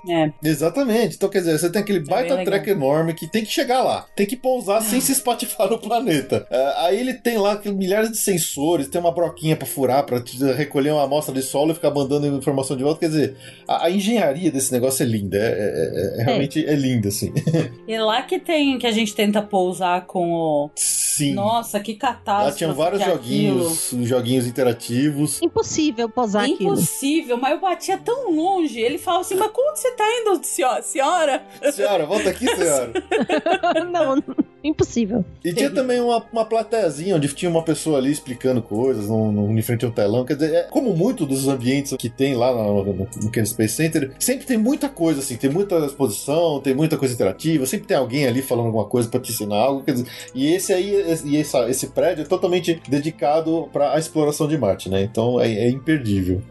É. 0.09 0.31
Exatamente. 0.43 1.15
Então, 1.15 1.29
quer 1.29 1.39
dizer, 1.39 1.57
você 1.57 1.69
tem 1.71 1.81
aquele 1.81 1.99
baita 2.01 2.35
bem 2.35 2.45
treco 2.45 2.69
enorme 2.69 3.13
que 3.13 3.25
tem 3.25 3.43
que 3.45 3.51
chegar 3.51 3.81
lá. 3.83 4.05
Tem 4.15 4.25
que 4.25 4.35
pousar 4.35 4.81
sem 4.81 4.99
se 4.99 5.11
espatifar 5.13 5.69
no 5.69 5.79
planeta. 5.79 6.45
É, 6.49 6.73
aí 6.85 6.99
ele 6.99 7.13
tem 7.13 7.37
lá 7.37 7.61
milhares 7.65 8.11
de 8.11 8.17
sensores, 8.17 8.87
tem 8.89 8.99
uma 8.99 9.13
broquinha 9.13 9.55
pra 9.55 9.65
furar, 9.65 10.05
pra 10.05 10.19
te- 10.21 10.37
recolher 10.53 10.91
uma 10.91 11.03
amostra 11.03 11.33
de 11.33 11.41
solo 11.41 11.71
e 11.71 11.75
ficar 11.75 11.91
mandando 11.91 12.27
informação 12.27 12.75
de 12.75 12.83
volta. 12.83 12.99
Quer 12.99 13.07
dizer, 13.09 13.35
a, 13.67 13.85
a 13.85 13.91
engenharia 13.91 14.51
desse 14.51 14.71
negócio 14.73 15.03
é 15.03 15.05
linda. 15.05 15.37
É, 15.37 15.41
é- 15.41 16.17
é- 16.17 16.21
é- 16.21 16.23
realmente 16.25 16.65
é 16.65 16.75
linda, 16.75 17.07
assim. 17.07 17.32
E 17.85 17.97
lá 17.97 18.21
que 18.21 18.39
tem, 18.39 18.79
que 18.79 18.87
a 18.87 18.91
gente 18.91 19.13
tenta 19.13 19.41
pousar 19.41 20.05
com 20.05 20.31
o. 20.31 20.71
Sim. 20.75 21.33
Nossa, 21.33 21.79
que 21.79 21.93
Lá 21.93 21.97
catástrofe. 21.99 22.57
tinham 22.57 22.73
vários 22.73 23.03
que 23.03 23.09
é 23.09 23.11
joguinhos, 23.11 23.89
joguinhos 24.03 24.47
interativos. 24.47 25.41
Impossível 25.41 26.09
posar 26.09 26.45
aquilo. 26.45 26.73
Impossível, 26.73 27.37
mas 27.37 27.51
eu 27.51 27.59
batia 27.59 27.97
tão 27.97 28.31
longe. 28.33 28.79
Ele 28.79 28.97
falava 28.97 29.21
assim: 29.21 29.35
Mas 29.35 29.51
como 29.51 29.75
você 29.75 29.91
tá 29.91 30.05
indo, 30.21 30.39
senhora? 30.43 30.81
senhora? 30.81 31.43
Senhora, 31.71 32.05
volta 32.05 32.29
aqui, 32.29 32.47
senhora. 32.47 32.93
não, 33.91 34.23
impossível. 34.63 35.25
E 35.43 35.53
tinha 35.53 35.69
também 35.69 35.99
uma, 35.99 36.23
uma 36.31 36.45
plateiazinha 36.45 37.15
onde 37.17 37.27
tinha 37.35 37.51
uma 37.51 37.63
pessoa 37.63 37.97
ali 37.97 38.11
explicando 38.11 38.61
coisas 38.61 39.09
no, 39.09 39.31
no, 39.31 39.51
em 39.59 39.61
frente 39.61 39.83
ao 39.85 39.91
telão. 39.91 40.23
Quer 40.25 40.35
dizer, 40.35 40.53
é, 40.55 40.63
como 40.63 40.95
muito 40.95 41.25
dos 41.25 41.47
ambientes 41.47 41.93
que 41.97 42.09
tem 42.09 42.35
lá 42.35 42.51
no, 42.53 42.83
no, 42.83 42.93
no 42.93 43.31
Kennedy 43.31 43.49
Space 43.49 43.73
Center, 43.75 44.11
sempre 44.19 44.45
tem 44.45 44.57
muita 44.57 44.87
coisa, 44.87 45.19
assim, 45.19 45.35
tem 45.35 45.49
muita 45.49 45.75
exposição, 45.79 46.61
tem 46.61 46.73
muita 46.73 46.97
coisa 46.97 47.13
interativa, 47.13 47.65
sempre 47.65 47.87
tem 47.87 47.97
alguém 47.97 48.25
ali 48.25 48.41
falando 48.41 48.67
alguma 48.67 48.85
coisa 48.87 49.09
pra 49.09 49.19
te 49.19 49.31
ensinar 49.31 49.57
algo. 49.57 49.83
Quer 49.83 49.91
dizer, 49.93 50.07
e 50.33 50.53
esse 50.53 50.71
aí, 50.73 50.93
esse- 50.95 51.27
e 51.27 51.37
essa- 51.37 51.69
esse 51.69 51.87
prédio 51.89 52.23
é 52.23 52.27
totalmente 52.27 52.81
dedicado 52.87 53.69
para 53.73 53.93
a 53.93 53.97
exploração 53.99 54.47
de 54.47 54.57
Marte, 54.57 54.89
né? 54.89 55.01
Então 55.01 55.39
é, 55.41 55.47
é 55.51 55.69
imperdível. 55.69 56.41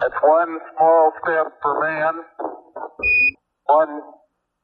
That's 0.00 0.14
one 0.22 0.58
small 0.76 1.12
step 1.20 1.50
for 1.60 1.78
man, 1.80 2.14
one 3.68 4.00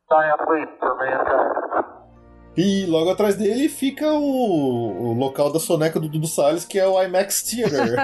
giant 0.08 0.40
leap 0.48 0.70
for 0.78 0.96
mankind. 0.96 2.03
E 2.56 2.86
logo 2.86 3.10
atrás 3.10 3.36
dele 3.36 3.68
fica 3.68 4.12
o, 4.12 5.10
o 5.10 5.12
local 5.12 5.52
da 5.52 5.58
soneca 5.58 5.98
do 5.98 6.08
Dudu 6.08 6.26
Salles, 6.26 6.64
que 6.64 6.78
é 6.78 6.86
o 6.86 7.02
IMAX 7.02 7.42
Theater. 7.42 7.96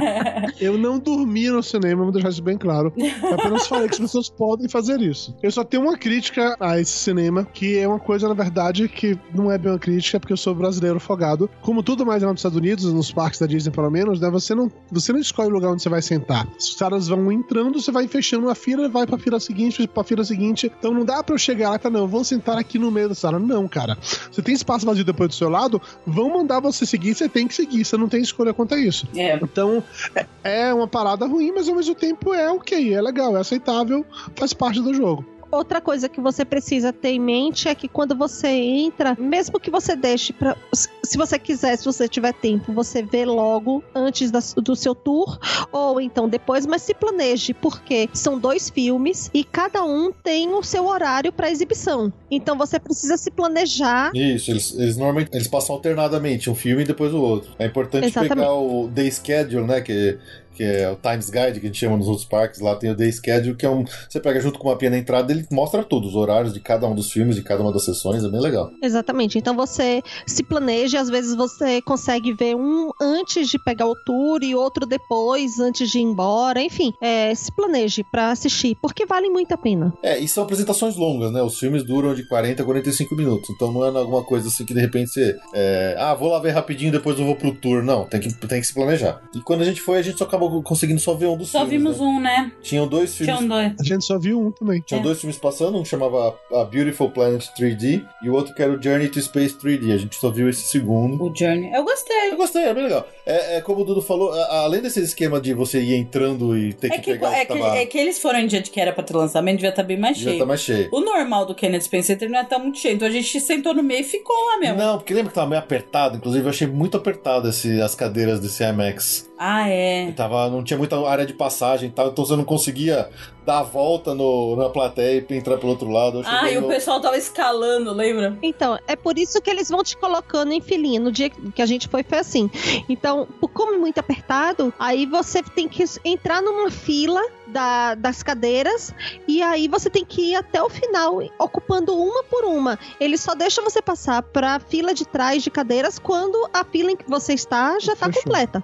Eu 0.60 0.76
não 0.76 0.98
dormi 0.98 1.48
no 1.50 1.62
cinema, 1.62 2.02
vou 2.02 2.12
deixar 2.12 2.30
isso 2.30 2.42
bem 2.42 2.58
claro. 2.58 2.92
Eu 2.96 3.34
apenas 3.34 3.66
falei 3.66 3.88
que 3.88 3.94
as 3.94 4.00
pessoas 4.00 4.28
podem 4.28 4.68
fazer 4.68 5.00
isso. 5.00 5.34
Eu 5.42 5.50
só 5.50 5.64
tenho 5.64 5.84
uma 5.84 5.96
crítica 5.96 6.56
a 6.60 6.78
esse 6.78 6.92
cinema, 6.92 7.44
que 7.44 7.78
é 7.78 7.86
uma 7.88 7.98
coisa, 7.98 8.28
na 8.28 8.34
verdade, 8.34 8.88
que 8.88 9.18
não 9.34 9.50
é 9.50 9.58
bem 9.58 9.72
uma 9.72 9.78
crítica, 9.78 10.20
porque 10.20 10.32
eu 10.32 10.36
sou 10.36 10.54
brasileiro 10.54 10.96
afogado. 10.96 11.48
Como 11.62 11.82
tudo 11.82 12.04
mais 12.04 12.22
lá 12.22 12.30
nos 12.30 12.40
Estados 12.40 12.58
Unidos, 12.58 12.92
nos 12.92 13.12
parques 13.12 13.40
da 13.40 13.46
Disney 13.46 13.72
pelo 13.72 13.90
menos, 13.90 14.20
né? 14.20 14.30
Você 14.30 14.54
não, 14.54 14.70
você 14.90 15.12
não 15.12 15.20
escolhe 15.20 15.50
o 15.50 15.52
lugar 15.52 15.70
onde 15.70 15.82
você 15.82 15.88
vai 15.88 16.02
sentar. 16.02 16.46
Os 16.58 16.74
caras 16.74 17.08
vão 17.08 17.30
entrando, 17.32 17.80
você 17.80 17.90
vai 17.90 18.06
fechando 18.06 18.46
uma 18.46 18.54
fila, 18.54 18.88
vai 18.88 19.06
pra 19.06 19.18
fila 19.18 19.40
seguinte, 19.40 19.86
pra 19.86 20.04
fila 20.04 20.24
seguinte. 20.24 20.70
Então 20.78 20.92
não 20.92 21.04
dá 21.04 21.22
pra 21.22 21.34
eu 21.34 21.38
chegar 21.38 21.70
lá 21.70 21.78
falar, 21.78 21.98
não, 21.98 22.06
vou 22.06 22.24
sentar 22.24 22.58
aqui 22.58 22.78
no 22.78 22.90
meio 22.90 23.08
da 23.08 23.14
sala. 23.14 23.38
Não, 23.38 23.68
cara. 23.68 23.93
Você 24.00 24.42
tem 24.42 24.54
espaço 24.54 24.84
vazio 24.86 25.04
depois 25.04 25.28
do 25.30 25.34
seu 25.34 25.48
lado, 25.48 25.80
vão 26.06 26.30
mandar 26.30 26.60
você 26.60 26.84
seguir, 26.86 27.14
você 27.14 27.28
tem 27.28 27.46
que 27.46 27.54
seguir. 27.54 27.84
Você 27.84 27.96
não 27.96 28.08
tem 28.08 28.20
escolha 28.22 28.52
quanto 28.54 28.74
a 28.74 28.78
isso. 28.78 29.06
É. 29.16 29.36
Então, 29.42 29.82
é- 30.14 30.26
é 30.42 30.74
uma 30.74 30.86
parada 30.88 31.26
ruim, 31.26 31.52
mas 31.52 31.68
ao 31.68 31.74
mesmo 31.74 31.94
tempo 31.94 32.32
é 32.34 32.50
ok, 32.50 32.94
é 32.94 33.00
legal, 33.00 33.36
é 33.36 33.40
aceitável, 33.40 34.04
faz 34.36 34.52
parte 34.52 34.80
do 34.80 34.92
jogo. 34.94 35.24
Outra 35.54 35.80
coisa 35.80 36.08
que 36.08 36.20
você 36.20 36.44
precisa 36.44 36.92
ter 36.92 37.10
em 37.10 37.20
mente 37.20 37.68
é 37.68 37.74
que 37.74 37.86
quando 37.88 38.16
você 38.16 38.48
entra, 38.48 39.16
mesmo 39.18 39.60
que 39.60 39.70
você 39.70 39.94
deixe 39.94 40.32
para, 40.32 40.56
se 40.72 41.16
você 41.16 41.38
quiser, 41.38 41.76
se 41.76 41.84
você 41.84 42.08
tiver 42.08 42.32
tempo, 42.32 42.72
você 42.72 43.02
vê 43.02 43.24
logo 43.24 43.82
antes 43.94 44.30
da- 44.30 44.40
do 44.56 44.74
seu 44.74 44.94
tour 44.94 45.38
ou 45.70 46.00
então 46.00 46.28
depois, 46.28 46.66
mas 46.66 46.82
se 46.82 46.92
planeje, 46.94 47.54
porque 47.54 48.08
são 48.12 48.38
dois 48.38 48.68
filmes 48.68 49.30
e 49.32 49.44
cada 49.44 49.84
um 49.84 50.10
tem 50.12 50.52
o 50.54 50.62
seu 50.62 50.86
horário 50.86 51.32
para 51.32 51.50
exibição. 51.50 52.12
Então 52.30 52.58
você 52.58 52.80
precisa 52.80 53.16
se 53.16 53.30
planejar. 53.30 54.10
Isso, 54.14 54.50
eles, 54.50 54.74
eles 54.74 54.96
normalmente 54.96 55.30
eles 55.32 55.46
passam 55.46 55.76
alternadamente, 55.76 56.50
um 56.50 56.54
filme 56.54 56.82
e 56.82 56.86
depois 56.86 57.12
o 57.14 57.20
outro. 57.20 57.52
É 57.58 57.66
importante 57.66 58.06
Exatamente. 58.06 58.34
pegar 58.34 58.52
o 58.52 58.88
day 58.88 59.10
schedule, 59.10 59.66
né? 59.66 59.80
Que, 59.80 60.18
que 60.54 60.62
é 60.62 60.90
o 60.90 60.96
Times 60.96 61.30
Guide, 61.30 61.60
que 61.60 61.66
a 61.66 61.68
gente 61.68 61.78
chama 61.78 61.96
nos 61.96 62.08
outros 62.08 62.26
parques. 62.26 62.60
Lá 62.60 62.76
tem 62.76 62.90
o 62.90 62.96
Day 62.96 63.12
Schedule, 63.12 63.56
que 63.56 63.66
é 63.66 63.70
um. 63.70 63.84
Você 64.08 64.20
pega 64.20 64.40
junto 64.40 64.58
com 64.58 64.68
uma 64.68 64.76
pia 64.76 64.90
na 64.90 64.98
entrada, 64.98 65.32
ele 65.32 65.46
mostra 65.50 65.82
tudo, 65.82 66.08
os 66.08 66.14
horários 66.14 66.54
de 66.54 66.60
cada 66.60 66.86
um 66.86 66.94
dos 66.94 67.10
filmes, 67.10 67.36
de 67.36 67.42
cada 67.42 67.62
uma 67.62 67.72
das 67.72 67.84
sessões, 67.84 68.24
é 68.24 68.28
bem 68.28 68.40
legal. 68.40 68.70
Exatamente. 68.82 69.38
Então 69.38 69.56
você 69.56 70.02
se 70.26 70.42
planeja, 70.42 71.00
às 71.00 71.10
vezes 71.10 71.34
você 71.34 71.82
consegue 71.82 72.32
ver 72.32 72.54
um 72.54 72.90
antes 73.00 73.48
de 73.48 73.58
pegar 73.58 73.86
o 73.86 73.94
tour 74.04 74.42
e 74.42 74.54
outro 74.54 74.86
depois, 74.86 75.58
antes 75.58 75.90
de 75.90 75.98
ir 75.98 76.02
embora. 76.02 76.60
Enfim, 76.60 76.92
é, 77.00 77.34
se 77.34 77.54
planeje 77.54 78.04
pra 78.10 78.30
assistir, 78.30 78.76
porque 78.80 79.04
vale 79.06 79.28
muito 79.28 79.52
a 79.52 79.58
pena. 79.58 79.92
É, 80.02 80.18
e 80.18 80.28
são 80.28 80.44
apresentações 80.44 80.96
longas, 80.96 81.32
né? 81.32 81.42
Os 81.42 81.58
filmes 81.58 81.82
duram 81.82 82.14
de 82.14 82.26
40 82.28 82.62
a 82.62 82.64
45 82.64 83.14
minutos. 83.14 83.50
Então 83.50 83.72
não 83.72 83.84
é 83.84 83.88
alguma 83.88 84.22
coisa 84.22 84.48
assim 84.48 84.64
que 84.64 84.74
de 84.74 84.80
repente 84.80 85.10
você. 85.10 85.36
é, 85.52 85.96
ah, 85.98 86.14
vou 86.14 86.30
lá 86.30 86.38
ver 86.38 86.50
rapidinho, 86.50 86.92
depois 86.92 87.18
eu 87.18 87.24
vou 87.24 87.36
pro 87.36 87.54
tour. 87.54 87.82
Não, 87.82 88.04
tem 88.04 88.20
que, 88.20 88.32
tem 88.46 88.60
que 88.60 88.66
se 88.66 88.74
planejar. 88.74 89.22
E 89.34 89.40
quando 89.40 89.62
a 89.62 89.64
gente 89.64 89.80
foi, 89.80 89.98
a 89.98 90.02
gente 90.02 90.18
só 90.18 90.24
acabou 90.24 90.43
conseguindo 90.62 91.00
só 91.00 91.14
ver 91.14 91.26
um 91.26 91.36
dos 91.36 91.48
Só 91.50 91.66
filmes. 91.66 91.96
vimos 91.96 91.98
né? 92.00 92.04
um, 92.06 92.20
né? 92.20 92.52
Tinham 92.62 92.86
dois 92.88 93.14
filmes. 93.14 93.34
Tinha 93.36 93.44
um 93.44 93.48
dois. 93.48 93.72
A 93.80 93.84
gente 93.84 94.04
só 94.04 94.18
viu 94.18 94.40
um 94.40 94.50
também. 94.50 94.80
Tinham 94.86 95.00
É. 95.00 95.02
dois 95.02 95.20
filmes 95.20 95.38
passando, 95.38 95.78
um 95.78 95.84
chamava 95.84 96.34
A 96.52 96.64
Beautiful 96.64 97.10
Planet 97.10 97.44
3D 97.58 98.04
e 98.22 98.28
o 98.28 98.34
outro 98.34 98.54
que 98.54 98.62
era 98.62 98.72
o 98.72 98.82
Journey 98.82 99.08
to 99.08 99.20
Space 99.20 99.54
3D. 99.58 99.92
A 99.92 99.98
gente 99.98 100.16
só 100.16 100.30
viu 100.30 100.48
esse 100.48 100.62
segundo. 100.62 101.22
O 101.22 101.34
Journey. 101.34 101.72
Eu 101.72 101.84
gostei. 101.84 102.30
Eu 102.32 102.36
gostei, 102.36 102.62
é 102.64 102.74
bem 102.74 102.84
legal. 102.84 103.06
É, 103.26 103.56
é 103.56 103.60
como 103.60 103.80
o 103.82 103.84
Dudu 103.84 104.02
falou, 104.02 104.32
a- 104.32 104.60
além 104.64 104.80
desse 104.82 105.00
esquema 105.00 105.40
de 105.40 105.54
você 105.54 105.80
ir 105.80 105.94
entrando 105.94 106.56
e 106.56 106.72
ter 106.72 106.88
É 106.88 106.90
que, 106.90 107.00
que, 107.00 107.12
pegar 107.12 107.30
o 107.30 107.32
é, 107.32 107.44
que 107.44 107.52
que, 107.54 107.58
tava. 107.60 107.76
é 107.76 107.86
que 107.86 107.98
eles 107.98 108.18
foram 108.20 108.40
em 108.40 108.46
dia 108.46 108.60
de 108.60 108.70
que 108.70 108.80
era 108.80 108.92
pra 108.92 109.02
ter 109.04 109.14
lançamento, 109.16 109.56
devia 109.56 109.70
estar 109.70 109.82
bem 109.82 109.96
mais 109.98 110.16
devia 110.16 110.32
cheio. 110.32 110.40
tá 110.40 110.46
mais 110.46 110.60
cheio. 110.60 110.88
O 110.92 111.00
normal 111.00 111.46
do 111.46 111.54
Kennedy 111.54 111.84
Space 111.84 112.06
Center 112.08 112.28
não 112.30 112.38
é 112.38 112.44
tão 112.44 112.58
muito 112.60 112.78
cheio, 112.78 112.94
então 112.94 113.08
a 113.08 113.10
gente 113.10 113.40
sentou 113.40 113.72
no 113.74 113.82
meio 113.82 114.00
e 114.00 114.04
ficou 114.04 114.36
lá 114.50 114.58
mesmo. 114.58 114.76
Não, 114.76 114.98
porque 114.98 115.14
lembra 115.14 115.30
que 115.30 115.34
tava 115.34 115.48
meio 115.48 115.60
apertado? 115.60 116.16
Inclusive, 116.16 116.44
eu 116.44 116.50
achei 116.50 116.66
muito 116.66 116.96
apertado 116.96 117.48
esse, 117.48 117.80
as 117.80 117.94
cadeiras 117.94 118.40
desse 118.40 118.62
IMAX. 118.62 119.30
Ah, 119.38 119.68
é. 119.68 120.12
Tava, 120.12 120.33
não 120.50 120.62
tinha 120.62 120.78
muita 120.78 120.96
área 121.08 121.24
de 121.26 121.32
passagem 121.32 121.88
e 121.88 121.92
tal, 121.92 122.08
então 122.08 122.24
você 122.24 122.36
não 122.36 122.44
conseguia 122.44 123.08
dar 123.44 123.58
a 123.58 123.62
volta 123.62 124.14
no, 124.14 124.56
na 124.56 124.68
plateia 124.70 125.24
e 125.28 125.34
entrar 125.34 125.58
pelo 125.58 125.72
outro 125.72 125.88
lado. 125.90 126.22
Ah, 126.24 126.50
e 126.50 126.56
o 126.58 126.66
pessoal 126.66 126.98
tava 127.00 127.16
escalando, 127.18 127.92
lembra? 127.92 128.38
Então, 128.42 128.78
é 128.88 128.96
por 128.96 129.18
isso 129.18 129.40
que 129.42 129.50
eles 129.50 129.68
vão 129.68 129.82
te 129.84 129.96
colocando 129.98 130.52
em 130.52 130.60
filinha. 130.62 130.98
No 130.98 131.12
dia 131.12 131.28
que 131.28 131.60
a 131.60 131.66
gente 131.66 131.86
foi, 131.88 132.02
foi 132.02 132.18
assim. 132.18 132.50
Então, 132.88 133.28
por- 133.40 133.48
como 133.50 133.74
é 133.74 133.78
muito 133.78 133.98
apertado, 133.98 134.72
aí 134.78 135.04
você 135.04 135.42
tem 135.42 135.68
que 135.68 135.84
entrar 136.04 136.40
numa 136.40 136.70
fila 136.70 137.20
da- 137.54 137.94
das 137.94 138.22
cadeiras 138.22 138.92
e 139.28 139.40
aí 139.40 139.68
você 139.68 139.88
tem 139.88 140.04
que 140.04 140.32
ir 140.32 140.34
até 140.34 140.60
o 140.62 140.68
final, 140.68 141.22
ocupando 141.38 141.94
uma 141.96 142.22
por 142.24 142.44
uma. 142.44 142.76
Ele 143.00 143.16
só 143.16 143.34
deixa 143.34 143.62
você 143.62 143.80
passar 143.80 144.20
pra 144.22 144.58
fila 144.58 144.92
de 144.92 145.06
trás 145.06 145.42
de 145.42 145.50
cadeiras 145.50 145.98
quando 145.98 146.48
a 146.52 146.64
fila 146.64 146.90
em 146.90 146.96
que 146.96 147.08
você 147.08 147.32
está 147.32 147.78
já 147.78 147.94
tá 147.94 148.06
Fechou. 148.06 148.22
completa. 148.24 148.62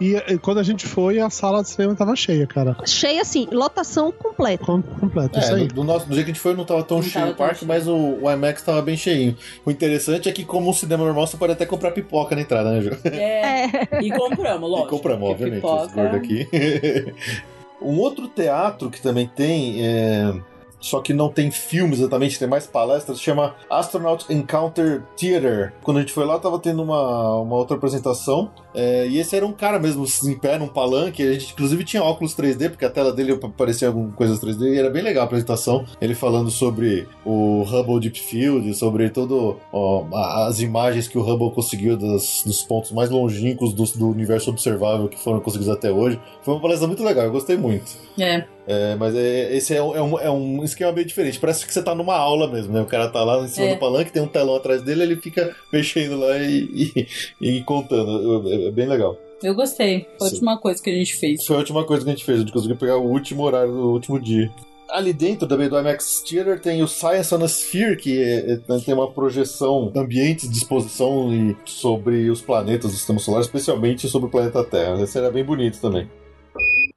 E, 0.00 0.14
e 0.14 0.38
quando 0.38 0.58
a 0.58 0.62
gente 0.62 0.86
foi, 0.86 1.18
a 1.18 1.28
sala 1.28 1.62
de 1.62 1.70
cinema 1.70 1.94
tava 1.96 2.14
cheia, 2.14 2.46
cara. 2.46 2.76
Cheia 2.86 3.20
assim, 3.22 3.48
lotação 3.50 4.12
completa. 4.12 4.64
Com, 4.64 4.80
completo, 4.80 5.38
É, 5.38 5.42
isso 5.42 5.54
aí. 5.54 5.66
do, 5.66 5.74
do 5.74 5.84
nosso, 5.84 6.06
do 6.06 6.14
jeito 6.14 6.26
que 6.26 6.30
a 6.30 6.34
gente 6.34 6.42
foi 6.42 6.54
não 6.54 6.64
tava 6.64 6.84
tão 6.84 6.98
Não 6.98 7.02
cheio 7.02 7.14
tava 7.26 7.32
o 7.32 7.36
parque, 7.36 7.64
mas 7.64 7.88
o, 7.88 7.94
o 8.22 8.30
IMAX 8.30 8.62
tava 8.62 8.80
bem 8.80 8.96
cheinho. 8.96 9.36
O 9.66 9.70
interessante 9.70 10.28
é 10.28 10.32
que, 10.32 10.44
como 10.44 10.70
um 10.70 10.72
cinema 10.72 11.04
normal, 11.04 11.26
você 11.26 11.36
pode 11.36 11.52
até 11.52 11.66
comprar 11.66 11.90
pipoca 11.90 12.36
na 12.36 12.42
entrada, 12.42 12.70
né, 12.70 12.80
Ju? 12.80 12.90
É. 13.04 13.50
É. 13.50 14.02
E 14.02 14.10
compramos, 14.10 14.70
lógico. 14.70 14.88
E 14.88 14.90
compramos, 14.90 15.30
obviamente, 15.30 15.56
pipoca- 15.62 15.84
esse 15.86 15.94
gordo 15.94 16.16
aqui. 16.16 16.48
um 17.80 17.98
outro 17.98 18.28
teatro 18.28 18.90
que 18.90 19.00
também 19.00 19.26
tem, 19.26 19.84
é, 19.84 20.34
só 20.80 21.00
que 21.00 21.12
não 21.12 21.28
tem 21.28 21.50
filme 21.50 21.92
exatamente, 21.92 22.38
tem 22.38 22.48
mais 22.48 22.66
palestras, 22.66 23.20
chama 23.20 23.54
Astronaut 23.68 24.24
Encounter 24.32 25.02
Theater. 25.16 25.74
Quando 25.82 25.98
a 25.98 26.00
gente 26.00 26.12
foi 26.12 26.24
lá, 26.24 26.38
tava 26.38 26.58
tendo 26.58 26.82
uma, 26.82 27.36
uma 27.36 27.56
outra 27.56 27.76
apresentação, 27.76 28.50
é, 28.74 29.06
e 29.06 29.18
esse 29.18 29.36
era 29.36 29.46
um 29.46 29.52
cara 29.52 29.78
mesmo 29.78 30.06
em 30.24 30.38
pé 30.38 30.58
num 30.58 30.68
palanque, 30.68 31.22
a 31.22 31.32
gente 31.32 31.52
inclusive 31.52 31.84
tinha 31.84 32.02
óculos 32.02 32.34
3D, 32.34 32.70
porque 32.70 32.84
a 32.84 32.90
tela 32.90 33.12
dele 33.12 33.38
parecia 33.56 33.88
algumas 33.88 34.14
coisas 34.14 34.40
3D, 34.40 34.74
e 34.74 34.78
era 34.78 34.90
bem 34.90 35.02
legal 35.02 35.22
a 35.22 35.26
apresentação, 35.26 35.84
ele 36.00 36.14
falando 36.14 36.50
sobre 36.50 37.06
o 37.24 37.62
Hubble 37.62 38.00
Deep 38.00 38.18
Field, 38.18 38.74
sobre 38.74 39.10
todo 39.10 39.58
ó, 39.72 40.06
as 40.46 40.60
imagens 40.60 41.08
que 41.08 41.18
o 41.18 41.22
Hubble 41.22 41.50
conseguiu 41.50 41.96
dos 41.96 42.64
pontos 42.66 42.92
mais 42.92 43.10
longínquos 43.10 43.72
do, 43.72 43.84
do 43.98 44.08
universo 44.08 44.50
observável 44.50 45.08
que 45.08 45.18
foram 45.18 45.40
conseguidos 45.40 45.72
até 45.72 45.90
hoje. 45.90 46.20
Foi 46.42 46.54
uma 46.54 46.60
palestra 46.60 46.86
muito 46.86 47.02
legal, 47.02 47.24
eu 47.24 47.32
gostei 47.32 47.56
muito. 47.56 47.92
É. 48.18 48.44
É, 48.72 48.94
mas 48.94 49.14
é- 49.16 49.56
esse 49.56 49.74
é 49.74 49.82
um, 49.82 49.96
é, 49.96 50.00
um, 50.02 50.20
é 50.20 50.30
um 50.30 50.62
esquema 50.64 50.92
bem 50.92 51.04
diferente. 51.04 51.40
Parece 51.40 51.66
que 51.66 51.72
você 51.72 51.82
tá 51.82 51.92
numa 51.92 52.14
aula 52.16 52.46
mesmo, 52.48 52.72
né? 52.72 52.80
O 52.80 52.86
cara 52.86 53.08
tá 53.08 53.24
lá 53.24 53.42
em 53.42 53.48
cima 53.48 53.66
É. 53.66 53.74
do 53.74 53.80
palanque, 53.80 54.12
tem 54.12 54.22
um 54.22 54.28
telão 54.28 54.54
atrás 54.54 54.80
dele, 54.82 55.02
ele 55.02 55.16
fica 55.16 55.54
mexendo 55.72 56.16
lá 56.20 56.38
e, 56.38 56.92
e, 57.40 57.56
e 57.58 57.62
contando. 57.64 58.48
É, 58.48 58.68
é 58.68 58.70
bem 58.70 58.86
legal. 58.86 59.16
Eu 59.42 59.54
gostei. 59.54 60.06
Foi 60.18 60.26
a 60.26 60.30
Sim. 60.30 60.36
última 60.36 60.58
coisa 60.58 60.80
que 60.82 60.88
a 60.90 60.94
gente 60.94 61.16
fez. 61.16 61.44
Foi 61.44 61.56
a 61.56 61.58
última 61.58 61.84
coisa 61.84 62.04
que 62.04 62.10
a 62.10 62.14
gente 62.14 62.24
fez. 62.24 62.38
A 62.38 62.40
gente 62.42 62.52
conseguiu 62.52 62.76
pegar 62.76 62.96
o 62.98 63.06
último 63.10 63.42
horário 63.42 63.72
do 63.72 63.90
último 63.90 64.20
dia. 64.20 64.48
Ali 64.90 65.12
dentro 65.12 65.46
também 65.48 65.68
do 65.68 65.78
IMAX 65.78 66.20
Theater 66.28 66.60
tem 66.60 66.82
o 66.82 66.88
Science 66.88 67.34
on 67.34 67.42
a 67.42 67.48
Sphere, 67.48 67.96
que 67.96 68.20
é- 68.22 68.52
é- 68.68 68.78
tem 68.84 68.92
uma 68.94 69.10
projeção 69.10 69.90
ambiente 69.96 70.48
de 70.48 70.58
exposição 70.58 71.32
e 71.32 71.56
sobre 71.64 72.28
os 72.28 72.40
planetas 72.42 72.90
do 72.90 72.96
sistema 72.96 73.18
solar, 73.18 73.40
especialmente 73.40 74.08
sobre 74.08 74.28
o 74.28 74.30
planeta 74.30 74.62
Terra. 74.64 75.00
Esse 75.02 75.16
era 75.16 75.30
bem 75.30 75.44
bonito 75.44 75.80
também. 75.80 76.08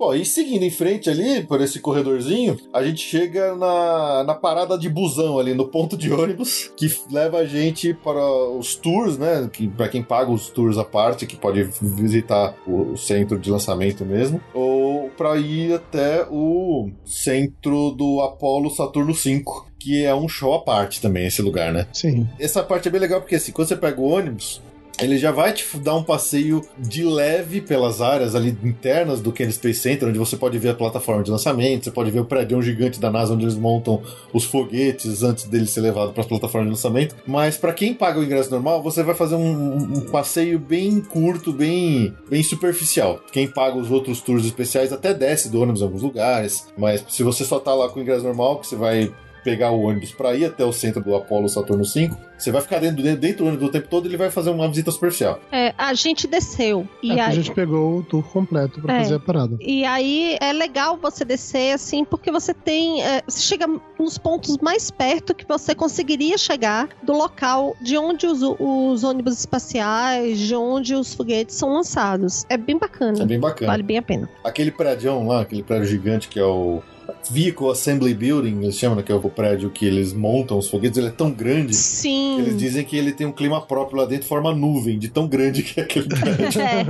Bom, 0.00 0.14
e 0.14 0.24
seguindo 0.24 0.62
em 0.62 0.70
frente 0.70 1.10
ali, 1.10 1.42
por 1.42 1.60
esse 1.60 1.78
corredorzinho, 1.78 2.56
a 2.72 2.82
gente 2.82 3.00
chega 3.02 3.54
na, 3.54 4.24
na 4.24 4.34
parada 4.34 4.78
de 4.78 4.88
busão 4.88 5.38
ali, 5.38 5.52
no 5.52 5.68
ponto 5.68 5.94
de 5.94 6.10
ônibus, 6.10 6.72
que 6.74 6.90
leva 7.12 7.36
a 7.36 7.44
gente 7.44 7.92
para 7.92 8.26
os 8.56 8.74
tours, 8.74 9.18
né? 9.18 9.46
Que, 9.52 9.68
para 9.68 9.90
quem 9.90 10.02
paga 10.02 10.30
os 10.30 10.48
tours 10.48 10.78
à 10.78 10.84
parte, 10.84 11.26
que 11.26 11.36
pode 11.36 11.68
visitar 11.82 12.54
o, 12.66 12.92
o 12.92 12.96
centro 12.96 13.38
de 13.38 13.50
lançamento 13.50 14.02
mesmo, 14.02 14.40
ou 14.54 15.10
para 15.10 15.36
ir 15.36 15.74
até 15.74 16.26
o 16.30 16.88
centro 17.04 17.90
do 17.90 18.22
Apollo 18.22 18.70
Saturno 18.70 19.14
5. 19.14 19.68
Que 19.78 20.04
é 20.04 20.14
um 20.14 20.28
show 20.28 20.52
à 20.52 20.62
parte 20.62 21.00
também, 21.00 21.26
esse 21.26 21.40
lugar, 21.40 21.72
né? 21.72 21.86
Sim. 21.92 22.28
Essa 22.38 22.62
parte 22.62 22.88
é 22.88 22.90
bem 22.90 23.00
legal 23.00 23.20
porque 23.20 23.36
assim, 23.36 23.50
quando 23.50 23.68
você 23.68 23.76
pega 23.76 23.98
o 23.98 24.10
ônibus, 24.10 24.60
ele 25.00 25.18
já 25.18 25.30
vai 25.30 25.52
te 25.52 25.64
dar 25.78 25.96
um 25.96 26.02
passeio 26.02 26.62
de 26.78 27.04
leve 27.04 27.60
pelas 27.60 28.00
áreas 28.00 28.34
ali 28.34 28.56
internas 28.62 29.20
do 29.20 29.32
Kennedy 29.32 29.56
Space 29.56 29.80
Center, 29.80 30.08
onde 30.08 30.18
você 30.18 30.36
pode 30.36 30.58
ver 30.58 30.70
a 30.70 30.74
plataforma 30.74 31.22
de 31.22 31.30
lançamento, 31.30 31.84
você 31.84 31.90
pode 31.90 32.10
ver 32.10 32.20
o 32.20 32.24
prédio 32.24 32.60
gigante 32.62 33.00
da 33.00 33.10
NASA 33.10 33.34
onde 33.34 33.44
eles 33.44 33.56
montam 33.56 34.02
os 34.32 34.44
foguetes 34.44 35.22
antes 35.22 35.44
dele 35.44 35.66
ser 35.66 35.80
levado 35.80 36.12
para 36.12 36.22
a 36.22 36.26
plataforma 36.26 36.66
de 36.66 36.72
lançamento. 36.72 37.14
Mas 37.26 37.56
para 37.56 37.72
quem 37.72 37.94
paga 37.94 38.20
o 38.20 38.24
ingresso 38.24 38.50
normal, 38.50 38.82
você 38.82 39.02
vai 39.02 39.14
fazer 39.14 39.34
um, 39.34 39.76
um 39.76 40.00
passeio 40.10 40.58
bem 40.58 41.00
curto, 41.00 41.52
bem, 41.52 42.14
bem 42.28 42.42
superficial. 42.42 43.20
Quem 43.32 43.48
paga 43.48 43.76
os 43.78 43.90
outros 43.90 44.20
tours 44.20 44.44
especiais 44.44 44.92
até 44.92 45.14
desce 45.14 45.48
do 45.48 45.60
ônibus 45.60 45.80
em 45.80 45.84
alguns 45.84 46.02
lugares, 46.02 46.66
mas 46.76 47.04
se 47.08 47.22
você 47.22 47.44
só 47.44 47.58
tá 47.58 47.74
lá 47.74 47.88
com 47.88 47.98
o 47.98 48.02
ingresso 48.02 48.24
normal, 48.24 48.58
que 48.58 48.66
você 48.66 48.76
vai 48.76 49.12
pegar 49.42 49.70
o 49.70 49.80
ônibus 49.82 50.12
para 50.12 50.34
ir 50.34 50.44
até 50.44 50.64
o 50.64 50.72
centro 50.72 51.02
do 51.02 51.14
Apollo 51.14 51.48
Saturno 51.48 51.84
5, 51.84 52.16
você 52.38 52.50
vai 52.50 52.62
ficar 52.62 52.78
dentro, 52.78 53.02
dentro, 53.02 53.20
dentro 53.20 53.44
do 53.44 53.48
ônibus 53.48 53.68
o 53.68 53.72
tempo 53.72 53.88
todo 53.88 54.06
e 54.06 54.08
ele 54.08 54.16
vai 54.16 54.30
fazer 54.30 54.50
uma 54.50 54.66
visita 54.68 54.90
superficial. 54.90 55.38
É, 55.52 55.74
a 55.76 55.92
gente 55.94 56.26
desceu. 56.26 56.88
E 57.02 57.10
É, 57.10 57.14
aí, 57.14 57.20
a 57.20 57.30
gente 57.30 57.52
pegou 57.52 57.98
o 57.98 58.02
tour 58.02 58.22
completo 58.22 58.80
pra 58.80 58.94
É. 58.96 59.02
fazer 59.02 59.14
a 59.16 59.20
parada. 59.20 59.56
E 59.60 59.84
aí 59.84 60.36
é 60.40 60.52
legal 60.52 60.96
você 60.96 61.24
descer 61.24 61.72
assim, 61.74 62.04
porque 62.04 62.30
você 62.30 62.54
tem. 62.54 63.02
é, 63.02 63.22
você 63.26 63.40
chega 63.42 63.66
nos 63.98 64.16
pontos 64.16 64.56
mais 64.58 64.90
perto 64.90 65.34
que 65.34 65.46
você 65.46 65.74
conseguiria 65.74 66.38
chegar 66.38 66.88
do 67.02 67.12
local 67.12 67.76
de 67.82 67.98
onde 67.98 68.26
os, 68.26 68.40
os 68.42 69.04
ônibus 69.04 69.38
espaciais, 69.38 70.38
de 70.38 70.54
onde 70.54 70.94
os 70.94 71.14
foguetes 71.14 71.56
são 71.56 71.72
lançados. 71.74 72.44
É 72.48 72.56
bem 72.56 72.78
bacana. 72.78 73.22
É 73.22 73.26
bem 73.26 73.38
bacana. 73.40 73.70
Vale 73.72 73.82
bem 73.82 73.98
a 73.98 74.02
pena. 74.02 74.28
Aquele 74.42 74.70
prédio 74.70 75.22
lá, 75.26 75.42
aquele 75.42 75.62
prédio 75.62 75.86
gigante 75.88 76.28
que 76.28 76.38
é 76.38 76.44
o 76.44 76.82
Vehicle 77.30 77.68
Assembly 77.70 78.14
Building, 78.14 78.62
eles 78.62 78.76
chamam, 78.76 78.96
né, 78.96 79.02
que 79.02 79.12
é 79.12 79.14
o 79.14 79.20
prédio 79.20 79.70
que 79.70 79.86
eles 79.86 80.12
montam 80.12 80.58
os 80.58 80.68
foguetes, 80.68 80.98
ele 80.98 81.08
é 81.08 81.12
tão 81.12 81.30
grande 81.30 81.74
Sim. 81.74 82.34
que 82.36 82.42
eles 82.42 82.56
dizem 82.56 82.84
que 82.84 82.96
ele 82.96 83.12
tem 83.12 83.26
um 83.26 83.32
clima 83.32 83.60
próprio 83.60 83.98
lá 83.98 84.06
dentro, 84.06 84.26
forma 84.26 84.52
nuvem, 84.54 84.98
de 84.98 85.08
tão 85.08 85.26
grande 85.26 85.62
que 85.62 85.80
é 85.80 85.82
aquele 85.82 86.08
prédio. 86.14 86.60
É. 86.60 86.84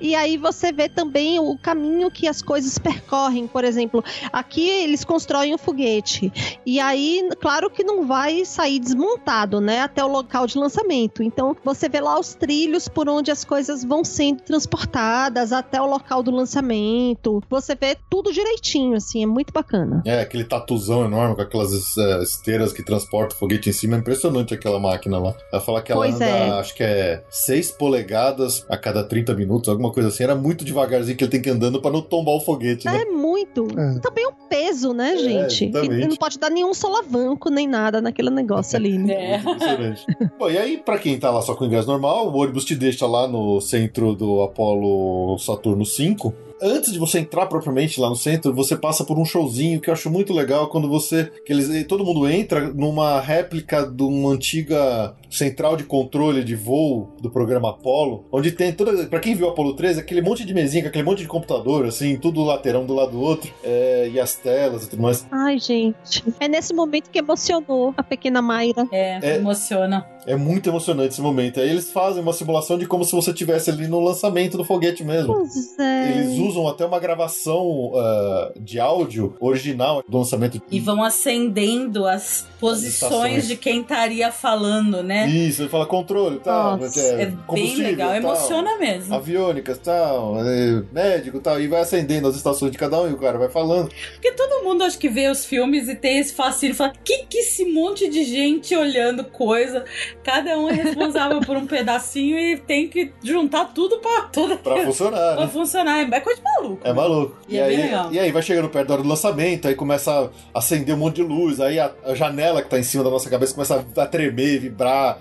E 0.00 0.14
aí 0.14 0.36
você 0.36 0.72
vê 0.72 0.88
também 0.88 1.38
o 1.38 1.56
caminho 1.58 2.10
que 2.10 2.28
as 2.28 2.42
coisas 2.42 2.78
percorrem. 2.78 3.46
Por 3.46 3.64
exemplo, 3.64 4.04
aqui 4.32 4.68
eles 4.68 5.04
constroem 5.04 5.54
um 5.54 5.58
foguete. 5.58 6.32
E 6.64 6.80
aí, 6.80 7.28
claro 7.40 7.70
que 7.70 7.84
não 7.84 8.06
vai 8.06 8.44
sair 8.44 8.78
desmontado, 8.78 9.60
né? 9.60 9.80
Até 9.80 10.04
o 10.04 10.08
local 10.08 10.46
de 10.46 10.58
lançamento. 10.58 11.22
Então, 11.22 11.56
você 11.64 11.88
vê 11.88 12.00
lá 12.00 12.18
os 12.18 12.34
trilhos 12.34 12.88
por 12.88 13.08
onde 13.08 13.30
as 13.30 13.44
coisas 13.44 13.84
vão 13.84 14.04
sendo 14.04 14.42
transportadas 14.42 15.52
até 15.52 15.80
o 15.80 15.86
local 15.86 16.22
do 16.22 16.30
lançamento. 16.30 17.42
Você 17.48 17.74
vê 17.74 17.96
tudo 18.08 18.32
direitinho, 18.32 18.96
assim, 18.96 19.22
é 19.22 19.26
muito 19.26 19.52
bacana. 19.52 19.65
É, 20.04 20.20
aquele 20.20 20.44
tatuzão 20.44 21.04
enorme 21.04 21.34
com 21.34 21.42
aquelas 21.42 21.96
eh, 21.96 22.22
esteiras 22.22 22.72
que 22.72 22.82
transportam 22.82 23.36
o 23.36 23.38
foguete 23.38 23.70
em 23.70 23.72
cima. 23.72 23.96
É 23.96 23.98
impressionante 23.98 24.54
aquela 24.54 24.78
máquina 24.78 25.18
lá. 25.18 25.34
Ela 25.52 25.62
fala 25.62 25.82
que 25.82 25.92
ela 25.92 26.02
Pois 26.02 26.14
anda, 26.16 26.26
é. 26.26 26.50
acho 26.50 26.74
que 26.74 26.82
é 26.82 27.22
6 27.30 27.72
polegadas 27.72 28.64
a 28.68 28.76
cada 28.76 29.02
30 29.04 29.34
minutos, 29.34 29.68
alguma 29.68 29.92
coisa 29.92 30.08
assim. 30.08 30.24
Era 30.24 30.34
muito 30.34 30.64
devagarzinho 30.64 31.16
que 31.16 31.24
ele 31.24 31.30
tem 31.30 31.42
que 31.42 31.48
ir 31.48 31.52
andando 31.52 31.80
pra 31.80 31.90
não 31.90 32.02
tombar 32.02 32.34
o 32.34 32.40
foguete, 32.40 32.86
né? 32.86 33.02
É 33.02 33.04
muito. 33.04 33.66
É. 33.78 33.98
Também 34.00 34.24
é 34.24 34.28
um 34.28 34.48
peso, 34.48 34.92
né, 34.92 35.16
gente? 35.16 35.64
E 35.64 35.68
exatamente. 35.68 36.08
não 36.08 36.16
pode 36.16 36.38
dar 36.38 36.50
nenhum 36.50 36.72
solavanco 36.72 37.50
nem 37.50 37.66
nada 37.66 38.00
naquele 38.00 38.30
negócio 38.30 38.76
ali, 38.76 38.98
né? 38.98 39.36
É. 39.36 39.40
Bom, 40.38 40.50
e 40.50 40.58
aí, 40.58 40.76
pra 40.78 40.98
quem 40.98 41.18
tá 41.18 41.30
lá 41.30 41.42
só 41.42 41.54
com 41.54 41.64
ingresso 41.64 41.88
normal, 41.88 42.28
o 42.28 42.36
ônibus 42.36 42.64
te 42.64 42.74
deixa 42.74 43.06
lá 43.06 43.26
no 43.26 43.60
centro 43.60 44.14
do 44.14 44.42
Apollo 44.42 45.38
Saturno 45.38 45.84
5. 45.84 46.45
Antes 46.60 46.92
de 46.92 46.98
você 46.98 47.18
entrar 47.18 47.46
propriamente 47.46 48.00
lá 48.00 48.08
no 48.08 48.16
centro, 48.16 48.54
você 48.54 48.76
passa 48.76 49.04
por 49.04 49.18
um 49.18 49.24
showzinho 49.24 49.80
que 49.80 49.90
eu 49.90 49.94
acho 49.94 50.10
muito 50.10 50.32
legal 50.32 50.68
quando 50.68 50.88
você. 50.88 51.30
Que 51.44 51.52
eles, 51.52 51.86
todo 51.86 52.04
mundo 52.04 52.28
entra 52.28 52.72
numa 52.72 53.20
réplica 53.20 53.84
de 53.86 54.02
uma 54.02 54.30
antiga 54.30 55.14
central 55.30 55.76
de 55.76 55.84
controle 55.84 56.42
de 56.42 56.54
voo 56.54 57.10
do 57.20 57.30
programa 57.30 57.70
Apollo, 57.70 58.24
onde 58.32 58.52
tem 58.52 58.72
toda. 58.72 59.06
Pra 59.06 59.20
quem 59.20 59.34
viu 59.34 59.48
Apollo 59.48 59.74
13, 59.74 60.00
aquele 60.00 60.22
monte 60.22 60.44
de 60.44 60.54
mesinha, 60.54 60.82
com 60.82 60.88
aquele 60.88 61.04
monte 61.04 61.18
de 61.18 61.28
computador, 61.28 61.84
assim, 61.86 62.16
tudo 62.16 62.42
lateral 62.42 62.82
um 62.82 62.86
do 62.86 62.94
lado 62.94 63.12
do 63.12 63.20
outro, 63.20 63.52
é, 63.62 64.08
e 64.12 64.18
as 64.18 64.34
telas 64.34 64.84
e 64.84 64.90
tudo 64.90 65.02
mais. 65.02 65.26
Ai, 65.30 65.58
gente. 65.58 66.24
É 66.40 66.48
nesse 66.48 66.72
momento 66.74 67.10
que 67.10 67.18
emocionou 67.18 67.92
a 67.96 68.02
pequena 68.02 68.40
Mayra. 68.40 68.86
É, 68.92 69.18
É. 69.22 69.36
emociona. 69.36 70.06
É 70.26 70.34
muito 70.34 70.68
emocionante 70.68 71.10
esse 71.12 71.20
momento. 71.20 71.60
Aí 71.60 71.70
eles 71.70 71.90
fazem 71.92 72.20
uma 72.22 72.32
simulação 72.32 72.76
de 72.76 72.86
como 72.86 73.04
se 73.04 73.12
você 73.12 73.30
estivesse 73.30 73.70
ali 73.70 73.86
no 73.86 74.00
lançamento 74.00 74.56
do 74.56 74.64
foguete 74.64 75.04
mesmo. 75.04 75.34
Pois 75.34 75.78
é. 75.78 76.10
Eles 76.18 76.36
usam 76.46 76.68
até 76.68 76.84
uma 76.84 76.98
gravação 76.98 77.92
ah, 77.94 78.52
de 78.56 78.78
áudio 78.80 79.34
original 79.40 80.02
do 80.08 80.18
lançamento. 80.18 80.60
E 80.70 80.80
vão 80.80 81.02
acendendo 81.02 82.06
as 82.06 82.46
posições 82.60 83.46
de 83.46 83.56
quem 83.56 83.80
estaria 83.80 84.30
falando, 84.32 85.02
né? 85.02 85.26
Isso, 85.28 85.62
ele 85.62 85.68
fala 85.68 85.86
controle, 85.86 86.38
tal, 86.38 86.76
Nossa, 86.76 87.00
É 87.00 87.26
bem 87.26 87.38
combustível, 87.46 87.84
legal, 87.84 88.08
tal, 88.08 88.16
emociona 88.16 88.78
mesmo. 88.78 89.14
Aviônicas, 89.14 89.78
tal, 89.78 90.36
é, 90.44 90.82
médico, 90.92 91.40
tal, 91.40 91.60
e 91.60 91.68
vai 91.68 91.80
acendendo 91.80 92.28
as 92.28 92.36
estações 92.36 92.72
de 92.72 92.78
cada 92.78 93.00
um 93.00 93.08
e 93.08 93.12
o 93.12 93.18
cara 93.18 93.38
vai 93.38 93.48
falando. 93.48 93.90
Porque 94.12 94.32
todo 94.32 94.64
mundo 94.64 94.84
acho 94.84 94.98
que 94.98 95.08
vê 95.08 95.28
os 95.28 95.44
filmes 95.44 95.88
e 95.88 95.94
tem 95.94 96.18
esse 96.18 96.32
fascínio. 96.32 96.74
Fala, 96.74 96.92
que 97.04 97.24
que 97.28 97.38
esse 97.38 97.64
monte 97.64 98.08
de 98.08 98.24
gente 98.24 98.74
olhando 98.74 99.24
coisa? 99.24 99.84
Cada 100.22 100.58
um 100.58 100.68
é 100.68 100.72
responsável 100.72 101.40
por 101.40 101.56
um 101.56 101.66
pedacinho 101.66 102.38
e 102.38 102.56
tem 102.56 102.88
que 102.88 103.12
juntar 103.22 103.66
tudo 103.66 103.98
pra, 103.98 104.22
toda, 104.22 104.56
Pra 104.56 104.82
funcionar, 104.84 105.34
pra 105.34 105.44
né? 105.46 105.50
funcionar. 105.52 106.12
É 106.12 106.20
coisa 106.20 106.35
de 106.36 106.42
maluco. 106.42 106.80
É 106.84 106.92
maluco. 106.92 107.36
E 107.48 107.58
é 107.58 107.66
bem 107.66 107.76
aí, 107.76 107.82
legal. 107.82 108.12
e 108.12 108.18
aí 108.18 108.32
vai 108.32 108.42
chegando 108.42 108.68
perto 108.68 108.88
da 108.88 108.94
hora 108.94 109.02
do 109.02 109.08
lançamento, 109.08 109.68
aí 109.68 109.74
começa 109.74 110.30
a 110.54 110.58
acender 110.58 110.94
um 110.94 110.98
monte 110.98 111.16
de 111.16 111.22
luz, 111.22 111.60
aí 111.60 111.78
a, 111.78 111.90
a 112.04 112.14
janela 112.14 112.62
que 112.62 112.68
tá 112.70 112.78
em 112.78 112.82
cima 112.82 113.02
da 113.04 113.10
nossa 113.10 113.28
cabeça 113.28 113.54
começa 113.54 113.84
a 113.96 114.06
tremer, 114.06 114.60
vibrar, 114.60 115.18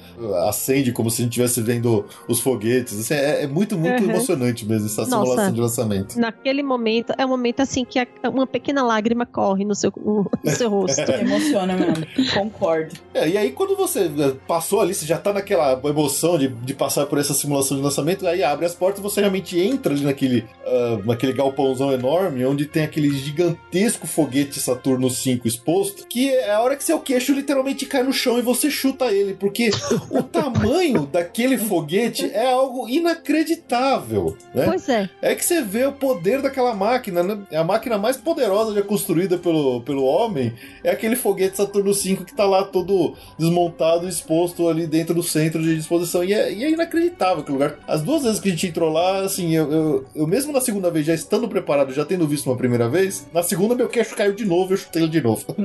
acende 0.48 0.91
como 0.91 1.10
se 1.10 1.22
a 1.22 1.23
gente 1.26 1.31
estivesse 1.31 1.61
vendo 1.61 2.06
os 2.27 2.39
foguetes. 2.39 2.99
Assim, 2.99 3.14
é, 3.14 3.44
é 3.44 3.48
muito, 3.48 3.77
muito 3.77 4.03
Uhum. 4.03 4.10
emocionante 4.10 4.65
mesmo 4.65 4.88
essa 4.88 5.02
Nossa. 5.03 5.15
simulação 5.15 5.53
de 5.53 5.61
lançamento. 5.61 6.19
Naquele 6.19 6.61
momento, 6.64 7.14
é 7.18 7.26
um 7.26 7.30
momento 7.30 7.61
assim 7.61 7.85
que 7.85 7.99
uma 8.27 8.45
pequena 8.48 8.84
lágrima 8.84 9.26
corre 9.26 9.64
no 9.64 9.73
seu, 9.76 9.91
no 9.95 10.30
seu 10.52 10.69
rosto. 10.69 11.02
Emociona 11.11 11.76
mesmo. 11.76 12.06
Concordo. 12.34 12.95
É, 13.14 13.27
e 13.30 13.38
aí 13.38 13.52
quando 13.52 13.76
você 13.76 14.06
eh, 14.06 14.34
passou 14.48 14.81
ali, 14.81 14.94
você 14.94 15.06
já 15.06 15.18
tá 15.18 15.31
naquela 15.34 15.80
emoção 15.85 16.38
de, 16.38 16.48
de 16.48 16.73
passar 16.73 17.06
por 17.06 17.18
essa 17.18 17.34
simulação 17.34 17.77
de 17.77 17.84
lançamento, 17.84 18.27
aí 18.27 18.44
abre 18.44 18.65
as 18.65 18.73
portas 18.76 18.99
e 18.99 19.03
você 19.03 19.22
realmente 19.22 19.60
entra 19.60 19.94
ali 19.94 20.03
naquele, 20.03 20.45
ah, 20.65 20.99
naquele 21.06 21.34
galpãozão 21.34 21.91
enorme, 21.91 22.45
onde 22.45 22.65
tem 22.65 22.84
aquele 22.84 23.10
gigantesco 23.10 24.07
foguete 24.07 24.60
Saturno 24.60 25.10
5 25.10 25.48
exposto, 25.48 26.07
que 26.07 26.30
é 26.30 26.52
a 26.52 26.61
hora 26.61 26.76
que 26.76 26.84
seu 26.84 26.99
queixo 26.99 27.34
literalmente 27.34 27.86
cai 27.86 28.03
no 28.03 28.14
chão 28.14 28.40
e 28.40 28.41
você 28.41 28.69
chuta 28.69 29.06
ele, 29.11 29.34
porque 29.34 29.69
o 30.10 30.22
tamanho 30.23 31.06
daquele 31.06 31.57
foguete 31.57 32.30
é 32.32 32.52
algo 32.52 32.88
inacreditável, 32.88 34.38
né? 34.53 34.65
Pois 34.65 34.90
é. 34.90 35.10
É 35.22 35.36
que 35.36 35.45
você 35.45 35.61
vê 35.61 35.86
o 35.86 35.91
poder 35.91 36.41
daquela 36.41 36.73
máquina, 36.73 37.23
né? 37.23 37.40
É 37.52 37.57
a 37.57 37.64
máquina 37.64 37.98
mais 37.98 38.18
poderosa 38.18 38.73
já 38.73 38.82
construída 38.82 39.38
pelo, 39.38 39.82
pelo 39.82 40.03
homem. 40.03 40.53
É 40.84 40.91
aquele 40.91 41.15
foguete 41.15 41.57
Saturno 41.57 41.94
V 41.94 42.18
que 42.26 42.34
tá 42.34 42.45
lá 42.45 42.64
todo 42.64 43.15
desmontado 43.38 44.06
e 44.06 44.10
exposto 44.10 44.68
ali 44.68 44.88
dentro 44.88 45.14
do 45.14 45.23
centro 45.23 45.61
de 45.61 45.76
disposição. 45.76 46.23
E 46.23 46.34
é, 46.34 46.53
e 46.53 46.64
é 46.64 46.69
inacreditável 46.69 47.40
aquele 47.40 47.57
lugar. 47.57 47.80
As 47.88 48.02
duas 48.02 48.23
vezes 48.23 48.40
que 48.40 48.49
a 48.49 48.52
gente 48.52 48.68
entrou 48.68 48.91
lá, 48.91 49.22
assim, 49.22 49.56
eu, 49.56 49.72
eu, 49.72 50.06
eu 50.15 50.27
mesmo 50.27 50.52
na 50.52 50.61
segunda 50.61 50.90
vez, 50.95 51.05
já 51.05 51.13
estando 51.13 51.47
preparado, 51.47 51.93
já 51.93 52.03
tendo 52.03 52.27
visto 52.27 52.47
uma 52.49 52.57
primeira 52.57 52.89
vez, 52.89 53.27
na 53.34 53.43
segunda 53.43 53.76
meu 53.76 53.88
queixo 53.88 54.15
caiu 54.15 54.34
de 54.34 54.45
novo 54.45 54.72
e 54.72 54.73
eu 54.73 54.77
chutei 54.77 55.03
ele 55.03 55.11
de 55.11 55.22
novo. 55.22 55.45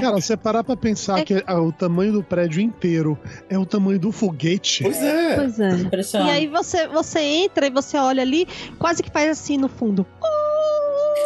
Cara, 0.00 0.12
você 0.12 0.36
parar 0.36 0.62
pra 0.64 0.76
pensar 0.76 1.18
É- 1.20 1.24
que 1.24 1.42
ah, 1.46 1.60
o 1.60 1.72
tamanho 1.72 2.12
do 2.12 2.22
prédio 2.22 2.60
inteiro 2.60 3.18
é 3.48 3.58
o 3.58 3.66
tamanho 3.66 3.98
do 3.98 4.12
foguete. 4.12 4.82
pois 4.82 5.02
é. 5.02 5.34
Pois 5.36 5.58
é. 5.58 5.70
E 6.14 6.30
aí 6.30 6.46
você, 6.46 6.86
você 6.88 7.20
entra 7.20 7.66
e 7.66 7.70
você 7.70 7.96
olha 7.96 8.22
ali, 8.22 8.46
quase 8.78 9.02
que 9.02 9.10
faz 9.10 9.30
assim 9.30 9.56
no 9.56 9.68
fundo. 9.68 10.06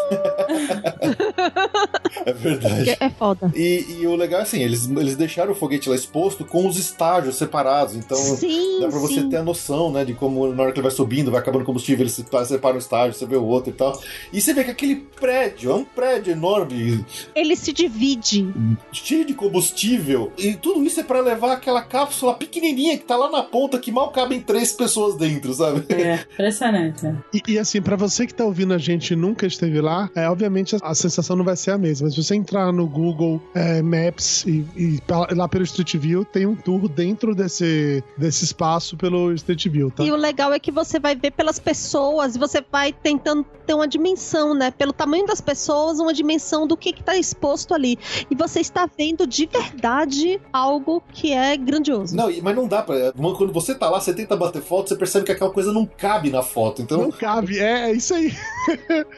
É 2.25 2.33
verdade. 2.33 2.97
É, 3.01 3.11
foda. 3.11 3.51
E, 3.55 3.99
e 4.01 4.07
o 4.07 4.15
legal 4.15 4.41
é 4.41 4.43
assim, 4.45 4.63
eles, 4.63 4.89
eles 4.89 5.17
deixaram 5.17 5.53
o 5.53 5.55
foguete 5.55 5.89
lá 5.89 5.95
exposto 5.97 6.45
com 6.45 6.67
os 6.69 6.79
estágios 6.79 7.37
separados. 7.37 7.97
Então 7.97 8.17
sim, 8.17 8.79
Dá 8.81 8.89
pra 8.89 8.99
você 8.99 9.15
sim. 9.23 9.29
ter 9.29 9.39
a 9.39 9.43
noção, 9.43 9.91
né, 9.91 10.05
de 10.05 10.15
como 10.15 10.53
na 10.53 10.63
hora 10.63 10.73
que 10.73 10.79
ele 10.79 10.87
vai 10.87 10.95
subindo, 10.97 11.31
vai 11.31 11.41
acabando 11.41 11.63
o 11.63 11.65
combustível, 11.65 12.03
ele 12.05 12.11
se- 12.11 12.25
separa 12.47 12.77
um 12.77 12.79
estágio, 12.79 13.15
você 13.19 13.27
vê 13.27 13.37
o 13.37 13.45
outro 13.45 13.71
e 13.71 13.73
tal. 13.73 14.01
E 14.33 14.41
você 14.41 14.55
vê 14.55 14.63
que 14.65 14.71
aquele 14.71 14.97
prédio 14.97 15.73
é 15.73 15.75
um 15.75 15.85
prédio 15.85 16.33
enorme, 16.33 17.05
Ele 17.35 17.57
se 17.57 17.73
divide. 17.73 18.47
cheio 18.93 19.25
de 19.25 19.35
combustível, 19.35 20.33
e 20.39 20.55
tudo 20.55 20.85
isso 20.85 21.01
é 21.01 21.05
pra 21.05 21.21
levar 21.21 21.53
aquela 21.53 21.83
cápsula 21.83 22.35
pequenininha 22.35 22.97
que 22.99 23.05
tá 23.05 23.17
lá 23.17 23.31
na 23.31 23.43
ponta, 23.43 23.79
que 23.79 23.91
mal 23.91 24.11
cabem 24.11 24.41
três 24.41 24.73
pessoas 24.73 25.17
dentro, 25.17 25.53
sabe? 25.55 25.85
É, 25.93 26.21
impressionante. 26.35 27.07
E, 27.35 27.43
e, 27.55 27.59
assim, 27.59 27.81
pra 27.83 27.97
você 27.97 28.27
que 28.27 28.35
tá 28.35 28.45
ouvindo 28.45 28.73
a 28.75 28.79
gente 28.79 29.13
e 29.13 29.17
nunca 29.17 29.47
esteve 29.47 29.72
lá, 29.81 30.11
é, 30.15 30.29
obviamente 30.29 30.77
a, 30.77 30.79
a 30.83 30.95
sensação 30.95 31.37
não 31.37 31.45
vai 31.45 31.57
ser 31.57 31.73
a 31.73 31.79
mesma. 31.79 32.07
Mas 32.07 32.15
se 32.15 32.23
você 32.23 32.35
entrar 32.35 32.73
no 32.73 32.87
Google 32.87 33.41
é, 33.55 33.83
Maps 33.83 34.45
e, 34.47 34.65
e 34.77 35.01
lá 35.35 35.49
pelo 35.49 35.65
Street 35.65 35.97
View, 35.97 36.25
tem 36.25 36.47
um 36.47 36.55
tour 36.55 36.89
dentro 36.89 37.35
desse, 37.35 38.03
desse 38.17 38.45
espaço 38.45 38.97
pelo 38.97 39.33
Street 39.33 39.69
View, 39.69 39.91
tá? 39.91 40.03
E 40.03 40.11
o 40.11 40.17
legal 40.17 40.53
é 40.53 40.59
que 40.59 40.71
você 40.71 40.99
vai 40.99 41.15
ver 41.15 41.31
pelas 41.33 41.59
pessoas, 41.59 42.37
você 42.37 42.65
vai 42.71 42.93
tentando 42.93 43.45
ter 43.67 43.75
uma 43.75 43.87
dimensão, 43.87 44.55
né? 44.55 44.71
Pelo 44.71 44.93
tamanho 44.93 45.27
das 45.27 45.41
pessoas, 45.41 45.99
uma 45.99 46.13
dimensão 46.13 46.67
do 46.67 46.77
que, 46.77 46.93
que 46.93 47.03
tá 47.03 47.17
exposto 47.17 47.75
ali. 47.75 47.99
E 48.31 48.35
você 48.35 48.61
está 48.61 48.89
vendo 48.99 49.27
de 49.27 49.47
verdade 49.47 50.41
algo 50.53 51.03
que 51.13 51.33
é 51.33 51.57
grandioso. 51.57 52.17
Não, 52.17 52.31
mas 52.43 52.57
não 52.57 52.67
dá 52.67 52.83
pra. 52.83 53.13
Quando 53.13 53.53
você 53.53 53.75
tá 53.75 53.89
lá, 53.89 54.01
você 54.01 54.13
tenta 54.13 54.37
bater 54.37 54.63
foto, 54.63 54.89
você 54.89 54.97
percebe 54.97 55.27
que 55.27 55.33
aquela 55.33 55.51
coisa 55.51 55.73
não 55.73 55.87
cabe 55.87 56.31
na 56.31 56.43
foto. 56.43 56.83
Então, 56.83 57.03
Não 57.03 57.11
cabe, 57.11 57.59
é, 57.59 57.91
é 57.91 57.93
isso 57.93 58.15
aí. 58.15 58.35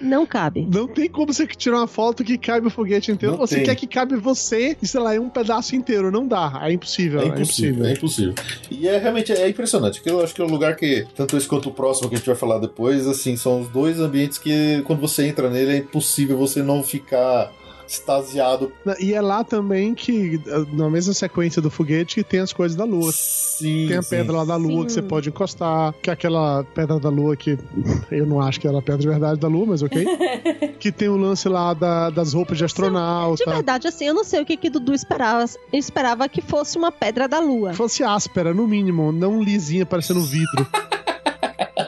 Não 0.00 0.26
cabe. 0.26 0.43
Não 0.54 0.86
tem 0.86 1.08
como 1.08 1.32
você 1.32 1.46
tirar 1.46 1.78
uma 1.78 1.86
foto 1.86 2.24
que 2.24 2.36
cabe 2.38 2.66
o 2.66 2.70
foguete 2.70 3.10
inteiro. 3.10 3.36
Não 3.36 3.46
você 3.46 3.56
tem. 3.56 3.64
quer 3.64 3.74
que 3.74 3.86
cabe 3.86 4.16
você 4.16 4.76
e, 4.80 4.86
sei 4.86 5.00
lá, 5.00 5.14
é 5.14 5.20
um 5.20 5.28
pedaço 5.28 5.76
inteiro. 5.76 6.10
Não 6.10 6.26
dá. 6.26 6.60
É 6.62 6.72
impossível. 6.72 7.20
É 7.20 7.26
impossível, 7.26 7.86
é 7.86 7.92
impossível. 7.92 8.34
E 8.70 8.88
é 8.88 8.98
realmente 8.98 9.32
é 9.32 9.48
impressionante. 9.48 10.00
Que 10.00 10.10
eu 10.10 10.22
acho 10.22 10.34
que 10.34 10.40
é 10.40 10.44
um 10.44 10.50
lugar 10.50 10.76
que, 10.76 11.06
tanto 11.14 11.36
esse 11.36 11.46
quanto 11.46 11.68
o 11.68 11.72
próximo 11.72 12.08
que 12.08 12.14
a 12.14 12.18
gente 12.18 12.26
vai 12.26 12.36
falar 12.36 12.58
depois, 12.58 13.06
assim, 13.06 13.36
são 13.36 13.60
os 13.60 13.68
dois 13.68 14.00
ambientes 14.00 14.38
que, 14.38 14.82
quando 14.84 15.00
você 15.00 15.26
entra 15.26 15.50
nele, 15.50 15.72
é 15.72 15.76
impossível 15.78 16.36
você 16.36 16.62
não 16.62 16.82
ficar 16.82 17.52
extasiado. 17.86 18.72
E 19.00 19.12
é 19.14 19.20
lá 19.20 19.42
também 19.44 19.94
que, 19.94 20.40
na 20.72 20.88
mesma 20.90 21.12
sequência 21.14 21.60
do 21.62 21.70
foguete, 21.70 22.16
que 22.16 22.24
tem 22.24 22.40
as 22.40 22.52
coisas 22.52 22.76
da 22.76 22.84
Lua. 22.84 23.10
Sim. 23.12 23.86
Tem 23.88 23.96
a 23.96 24.02
sim. 24.02 24.10
pedra 24.10 24.36
lá 24.38 24.44
da 24.44 24.56
Lua 24.56 24.80
Sim. 24.82 24.86
que 24.86 24.92
você 24.92 25.02
pode 25.02 25.28
encostar, 25.28 25.92
que 26.02 26.10
é 26.10 26.12
aquela 26.12 26.64
pedra 26.74 26.98
da 26.98 27.08
Lua 27.08 27.36
que 27.36 27.58
eu 28.10 28.26
não 28.26 28.40
acho 28.40 28.60
que 28.60 28.66
era 28.68 28.78
a 28.78 28.82
pedra 28.82 28.98
de 29.00 29.08
verdade 29.08 29.40
da 29.40 29.48
Lua, 29.48 29.66
mas 29.66 29.82
ok. 29.82 30.04
que 30.78 30.90
tem 30.92 31.08
o 31.08 31.16
lance 31.16 31.48
lá 31.48 31.72
da- 31.74 32.10
das 32.10 32.32
roupas 32.32 32.58
de 32.58 32.64
astronauta. 32.64 33.44
De 33.44 33.50
verdade, 33.50 33.88
assim, 33.88 34.06
eu 34.06 34.14
não 34.14 34.24
sei 34.24 34.40
o 34.42 34.44
que 34.46 34.56
que 34.56 34.70
Dudu 34.70 34.92
esperava. 34.94 35.44
Eu 35.72 35.78
esperava 35.78 36.28
que 36.28 36.40
fosse 36.40 36.76
uma 36.78 36.90
pedra 36.92 37.26
da 37.28 37.38
lua. 37.40 37.74
fosse 37.74 38.02
áspera, 38.02 38.52
no 38.54 38.66
mínimo, 38.66 39.12
não 39.12 39.42
lisinha 39.42 39.84
parecendo 39.86 40.20
vidro. 40.22 40.66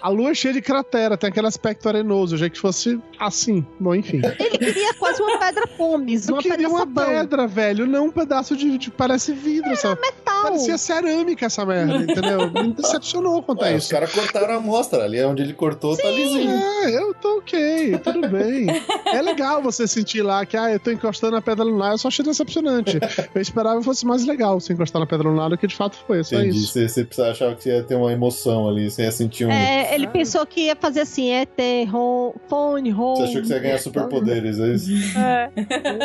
A 0.02 0.08
lua 0.08 0.30
é 0.30 0.34
cheia 0.34 0.52
de 0.54 0.60
cratera, 0.60 1.16
tem 1.16 1.28
aquele 1.30 1.46
aspecto 1.46 1.88
arenoso. 1.88 2.34
Eu 2.34 2.36
achei 2.38 2.50
que 2.50 2.58
fosse 2.58 2.98
assim. 3.18 3.64
Bom, 3.78 3.94
enfim. 3.94 4.20
Ele 4.38 4.58
queria 4.58 4.94
quase 4.94 5.22
uma 5.22 5.38
pedra 5.38 5.66
pomes, 5.66 6.28
Eu 6.28 6.34
uma 6.34 6.42
queria 6.42 6.68
uma 6.68 6.80
sabão. 6.80 7.06
pedra, 7.06 7.46
velho, 7.46 7.86
não 7.86 8.06
um 8.06 8.10
pedaço 8.10 8.56
de. 8.56 8.76
de- 8.78 8.90
parece 8.90 9.32
vidro, 9.32 9.76
sabe? 9.76 10.00
Metal. 10.00 10.42
Parecia 10.42 10.76
cerâmica 10.76 11.46
essa 11.46 11.64
merda, 11.64 11.96
entendeu? 11.98 12.50
Me 12.52 12.72
decepcionou 12.72 13.42
quanto 13.42 13.64
a 13.64 13.68
os 13.70 13.84
isso. 13.84 13.90
caras 13.90 14.12
cortaram 14.12 14.54
a 14.54 14.56
amostra 14.56 15.04
ali, 15.04 15.22
onde 15.24 15.42
ele 15.42 15.52
cortou, 15.54 15.96
tá 15.96 16.08
lisinho. 16.10 16.50
É, 16.50 16.96
eu 16.98 17.14
tô 17.14 17.38
ok, 17.38 17.98
tudo 17.98 18.28
bem. 18.28 18.66
É 19.06 19.22
legal 19.22 19.62
você 19.62 19.86
sentir 19.86 20.22
lá 20.22 20.44
que, 20.44 20.56
ah, 20.56 20.70
eu 20.72 20.80
tô 20.80 20.90
encostando 20.90 21.32
na 21.32 21.42
pedra 21.42 21.64
lunar, 21.64 21.92
eu 21.92 21.98
só 21.98 22.08
achei 22.08 22.24
decepcionante. 22.24 22.98
Eu 23.34 23.40
esperava 23.40 23.78
que 23.78 23.84
fosse 23.84 24.04
mais 24.06 24.24
legal 24.26 24.60
você 24.60 24.72
encostar 24.72 25.00
na 25.00 25.06
pedra 25.06 25.28
lunar 25.28 25.48
do 25.50 25.56
que 25.58 25.66
de 25.66 25.74
fato 25.76 25.96
foi, 26.06 26.20
é 26.20 26.22
só 26.22 26.36
Entendi. 26.36 26.58
isso. 26.58 26.72
Você, 26.72 26.88
você 26.88 27.04
precisa 27.04 27.30
achar 27.30 27.54
que 27.56 27.68
ia 27.68 27.82
ter 27.82 27.94
uma 27.94 28.12
emoção 28.12 28.68
ali, 28.68 28.90
você 28.90 29.02
ia 29.02 29.12
sentir 29.12 29.46
um. 29.46 29.50
É, 29.50 29.75
ele 29.94 30.06
pensou 30.08 30.46
que 30.46 30.62
ia 30.66 30.76
fazer 30.76 31.00
assim, 31.00 31.30
ET, 31.30 31.50
ro- 31.90 32.34
fone, 32.48 32.92
Você 32.92 33.22
achou 33.24 33.40
que 33.42 33.46
você 33.48 33.54
ia 33.54 33.60
ganhar 33.60 33.78
superpoderes, 33.78 34.58
é 34.58 34.68
isso? 34.74 34.90
É. 35.16 35.48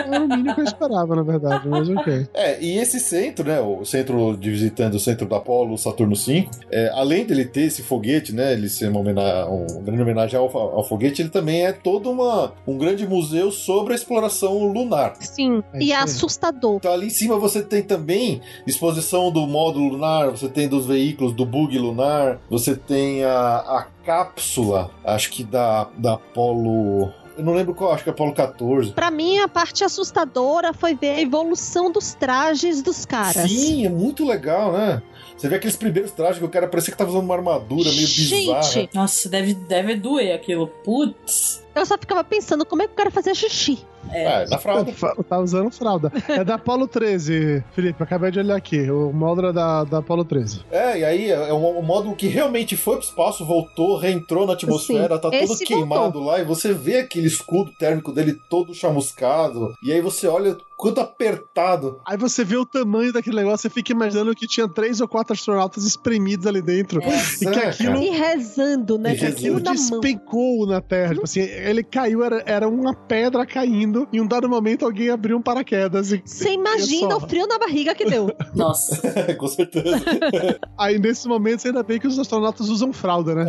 Era 0.08 0.24
o 0.24 0.28
mínimo 0.28 0.54
que 0.56 0.62
eu 0.62 0.66
esperava, 0.66 1.16
na 1.16 1.24
verdade, 1.24 1.68
mas 1.68 1.90
ok. 1.90 2.28
É, 2.34 2.62
e 2.64 2.78
esse 2.78 3.00
centro, 3.00 3.46
né, 3.46 3.60
o 3.60 3.84
centro 3.86 4.36
de 4.38 4.50
visitando 4.50 4.96
o 4.96 5.00
centro 5.00 5.28
da 5.28 5.38
Apollo, 5.38 5.78
Saturno 5.78 6.16
5, 6.16 6.50
é, 6.72 6.90
além 6.94 7.26
dele 7.26 7.46
ter 7.46 7.62
esse 7.64 7.82
foguete, 7.84 8.34
né, 8.34 8.54
ele 8.54 8.70
ser 8.70 8.90
uma, 8.90 9.00
homena- 9.00 9.46
uma 9.48 9.82
grande 9.82 10.02
homenagem 10.02 10.40
ao, 10.40 10.46
ao 10.58 10.84
foguete, 10.88 11.22
ele 11.22 11.30
também 11.30 11.66
é 11.66 11.72
todo 11.74 12.10
uma, 12.10 12.54
um 12.68 12.78
grande 12.78 13.08
museu 13.08 13.52
sobre 13.52 13.94
a 13.94 13.96
exploração 13.96 14.64
lunar. 14.72 15.14
Sim, 15.20 15.62
É 15.74 15.80
e 15.82 15.92
é 15.92 15.96
assustador. 15.98 16.78
Então 16.78 16.92
ali 16.94 17.08
em 17.08 17.12
cima 17.12 17.38
você 17.38 17.62
tem 17.62 17.82
também 17.84 18.42
exposição 18.66 19.32
do 19.32 19.46
módulo 19.48 19.90
lunar, 19.90 20.30
você 20.32 20.48
tem 20.48 20.68
dos 20.68 20.86
veículos 20.86 21.34
do 21.34 21.46
bug 21.46 21.78
lunar, 21.78 22.40
você 22.50 22.76
tem 22.76 23.24
a, 23.24 23.61
a 23.62 23.88
cápsula, 24.06 24.92
acho 25.04 25.32
que 25.32 25.44
da, 25.44 25.88
da 25.98 26.14
Apollo. 26.14 27.12
Eu 27.38 27.46
não 27.46 27.54
lembro 27.54 27.74
qual, 27.74 27.94
acho 27.94 28.04
que 28.04 28.10
é 28.10 28.14
Apollo 28.14 28.34
14. 28.34 28.92
Pra 28.92 29.10
mim, 29.10 29.40
a 29.40 29.48
parte 29.48 29.84
assustadora 29.84 30.74
foi 30.74 30.94
ver 30.96 31.12
a 31.12 31.22
evolução 31.22 31.92
dos 31.92 32.14
trajes 32.14 32.82
dos 32.82 33.06
caras. 33.06 33.50
Sim, 33.50 33.86
é 33.86 33.90
muito 33.90 34.26
legal, 34.26 34.74
né? 34.74 35.02
Você 35.38 35.48
vê 35.48 35.56
aqueles 35.56 35.76
primeiros 35.76 36.12
trajes 36.12 36.38
que 36.38 36.46
o 36.46 36.50
cara 36.50 36.68
parecia 36.68 36.92
que 36.92 36.98
tava 36.98 37.10
usando 37.10 37.24
uma 37.24 37.36
armadura 37.36 37.90
meio 37.90 38.08
bizarra. 38.08 38.62
Gente, 38.62 38.94
Nossa, 38.94 39.28
deve, 39.28 39.54
deve 39.56 39.96
doer 39.96 40.36
aquilo. 40.36 40.68
Putz. 40.68 41.64
eu 41.74 41.86
só 41.86 41.98
ficava 41.98 42.24
pensando 42.24 42.64
como 42.66 42.84
é 42.84 42.88
que 42.88 42.94
o 42.94 42.96
cara 42.96 43.10
fazia 43.10 43.34
xixi. 43.34 43.84
É, 44.12 44.50
na 44.50 44.58
fralda. 44.58 44.92
Tá 45.28 45.40
usando 45.40 45.72
fralda. 45.72 46.12
É 46.28 46.44
da 46.44 46.56
Apollo 46.56 46.88
13, 46.88 47.64
Felipe. 47.74 48.02
Acabei 48.04 48.32
de 48.32 48.40
olhar 48.40 48.56
aqui. 48.56 48.90
O 48.90 49.12
módulo 49.12 49.48
é 49.48 49.54
da, 49.54 49.84
da 49.84 49.98
Apollo 50.00 50.26
13. 50.26 50.66
É, 50.72 51.00
e 51.00 51.06
aí 51.06 51.30
é 51.32 51.54
um, 51.54 51.80
um 51.80 51.82
módulo 51.82 52.16
que 52.16 52.28
realmente 52.28 52.76
foi 52.76 52.98
pro 52.98 53.06
espaço, 53.06 53.46
voltou, 53.46 53.98
reentrou 53.98 54.46
na 54.46 54.54
atmosfera, 54.54 55.16
Sim, 55.16 55.22
tá 55.22 55.30
todo 55.30 55.34
esse 55.36 55.66
queimado 55.66 56.20
lá, 56.20 56.40
e 56.40 56.44
você 56.44 56.74
vê 56.74 57.00
aquele 57.00 57.28
escudo 57.28 57.72
térmico 57.80 58.12
dele 58.12 58.36
todo 58.50 58.74
chamuscado, 58.74 59.74
e 59.84 59.92
aí 59.92 60.02
você 60.02 60.28
olha 60.28 60.58
quanto 60.78 61.00
apertado. 61.00 62.02
Aí 62.08 62.18
você 62.18 62.44
vê 62.44 62.58
o 62.58 62.66
tamanho 62.66 63.14
daquele 63.14 63.36
negócio, 63.36 63.60
você 63.60 63.70
fica 63.70 63.92
imaginando 63.92 64.34
que 64.34 64.48
tinha 64.48 64.68
três 64.68 65.00
ou 65.00 65.08
quatro 65.08 65.34
astronautas 65.34 65.86
espremidos 65.86 66.48
ali 66.48 66.60
dentro. 66.62 67.00
E 67.00 67.46
que 67.46 67.60
É, 67.60 67.68
aquilo 67.68 67.98
E 68.02 68.10
rezando, 68.10 68.98
né? 68.98 69.14
E 69.14 69.18
Com 69.18 69.26
rezando. 69.26 69.38
aquilo 69.38 69.60
despencou 69.60 70.66
na 70.66 70.82
Terra. 70.82 71.14
Tipo 71.14 71.26
assim, 71.26 71.42
ele 71.42 71.84
caiu, 71.84 72.24
era, 72.24 72.42
era 72.48 72.68
uma 72.68 72.96
pedra 72.96 73.46
caindo. 73.46 74.01
Em 74.12 74.22
um 74.22 74.28
dado 74.28 74.48
momento, 74.50 74.86
alguém 74.86 75.10
abriu 75.10 75.38
um 75.38 75.42
paraquedas. 75.42 76.12
E, 76.12 76.22
Você 76.24 76.54
imagina 76.54 77.12
só. 77.12 77.18
o 77.18 77.28
frio 77.28 77.48
na 77.48 77.58
barriga 77.58 77.94
que 77.96 78.06
deu. 78.06 78.32
Nossa. 78.56 79.02
Com 79.38 79.48
certeza. 79.48 80.02
Aí, 80.78 81.00
nesses 81.00 81.26
momentos, 81.26 81.66
ainda 81.66 81.84
bem 81.84 82.00
que 82.00 82.08
os 82.08 82.18
astronautas 82.18 82.70
usam 82.70 82.92
fralda, 82.94 83.36
né? 83.36 83.46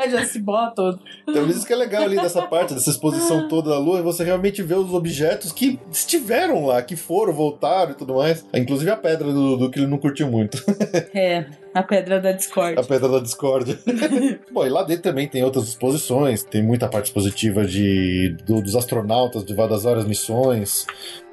É. 0.00 0.10
Já 0.10 0.24
se 0.24 0.38
bota 0.40 0.74
todo. 0.74 1.00
Então 1.28 1.46
isso 1.46 1.66
que 1.66 1.72
é 1.72 1.76
legal 1.76 2.02
ali 2.02 2.16
dessa 2.16 2.42
parte, 2.42 2.74
dessa 2.74 2.90
exposição 2.90 3.48
toda 3.48 3.70
da 3.70 3.78
Lua, 3.78 3.98
e 3.98 4.02
você 4.02 4.24
realmente 4.24 4.62
vê 4.62 4.74
os 4.74 4.92
objetos 4.92 5.52
que 5.52 5.78
estiveram 5.90 6.66
lá, 6.66 6.82
que 6.82 6.96
foram, 6.96 7.32
voltaram 7.32 7.92
e 7.92 7.94
tudo 7.94 8.14
mais. 8.14 8.44
Inclusive 8.54 8.90
a 8.90 8.96
pedra 8.96 9.32
do, 9.32 9.56
do 9.56 9.70
que 9.70 9.78
ele 9.78 9.86
não 9.86 9.98
curtiu 9.98 10.28
muito. 10.28 10.62
É, 11.14 11.46
a 11.74 11.82
pedra 11.82 12.20
da 12.20 12.32
Discord. 12.32 12.78
A 12.78 12.82
pedra 12.82 13.08
da 13.08 13.20
discórdia. 13.20 13.78
Bom, 14.52 14.66
e 14.66 14.68
lá 14.68 14.82
dentro 14.82 15.02
também 15.04 15.28
tem 15.28 15.42
outras 15.44 15.68
exposições, 15.68 16.42
tem 16.42 16.62
muita 16.62 16.88
parte 16.88 17.06
expositiva 17.06 17.64
de, 17.64 18.36
do- 18.44 18.60
dos 18.62 18.74
astronautas 18.76 19.44
de 19.44 19.54
várias 19.54 20.04
missões, 20.04 20.86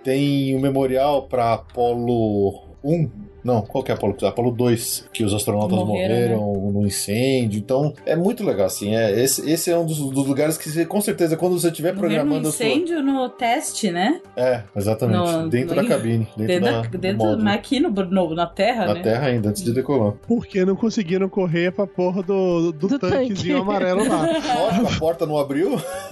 tem 0.04 0.56
o 0.56 0.60
memorial 0.60 1.28
para 1.28 1.54
Apolo 1.54 2.64
1. 2.84 3.27
Não, 3.48 3.62
qual 3.62 3.82
que 3.82 3.92
é 3.92 3.96
Apolo? 3.96 4.14
Apolo 4.24 4.52
2, 4.52 5.06
que 5.14 5.24
os 5.24 5.34
astronautas 5.34 5.78
Morreram, 5.78 6.38
morreram, 6.42 6.72
no 6.74 6.86
incêndio. 6.86 7.58
Então, 7.60 7.94
é 8.06 8.14
muito 8.14 8.44
legal, 8.44 8.66
assim. 8.66 8.94
É, 8.94 9.18
esse, 9.22 9.50
esse 9.50 9.72
é 9.72 9.78
um 9.78 9.86
dos, 9.86 9.98
dos 10.00 10.28
lugares 10.28 10.58
que, 10.58 10.70
você, 10.70 10.86
com 10.86 11.00
certeza, 11.00 11.38
quando 11.38 11.58
você 11.58 11.70
estiver 11.70 11.94
Morreram 11.96 12.26
no 12.26 12.30
programando 12.32 12.50
a 12.50 12.52
sua... 12.52 12.66
incêndio 12.66 13.02
no 13.02 13.30
teste, 13.30 13.90
né? 13.90 14.20
É, 14.36 14.64
exatamente. 14.76 15.18
No- 15.18 15.48
dentro 15.50 15.76
no- 15.78 15.82
da 15.82 15.88
cabine, 15.88 16.28
dentro, 16.36 16.46
Dentro, 16.48 16.66
da, 16.66 16.82
da, 16.82 16.88
do 16.90 16.98
dentro 16.98 17.50
aqui 17.50 17.80
no, 17.80 17.90
no- 17.90 18.36
na 18.36 18.46
Terra, 18.48 18.86
Na 18.88 18.94
né? 18.96 19.02
Terra 19.02 19.28
ainda, 19.28 19.50
antes 19.50 19.64
de 19.64 19.72
decolar. 19.72 20.14
Porque 20.28 20.66
não 20.66 20.76
conseguiram 20.76 21.30
correr 21.30 21.72
pra 21.72 21.88
porra 21.88 22.22
do, 22.22 22.74
do, 22.74 22.88
Do 22.90 23.00
tanquezinho 23.00 23.60
tanque. 23.60 23.70
amarelo 23.70 24.08
lá. 24.10 24.28
Lógico, 24.60 24.88
a 24.94 25.00
porta 25.00 25.26
não 25.26 25.38
abriu. 25.38 25.78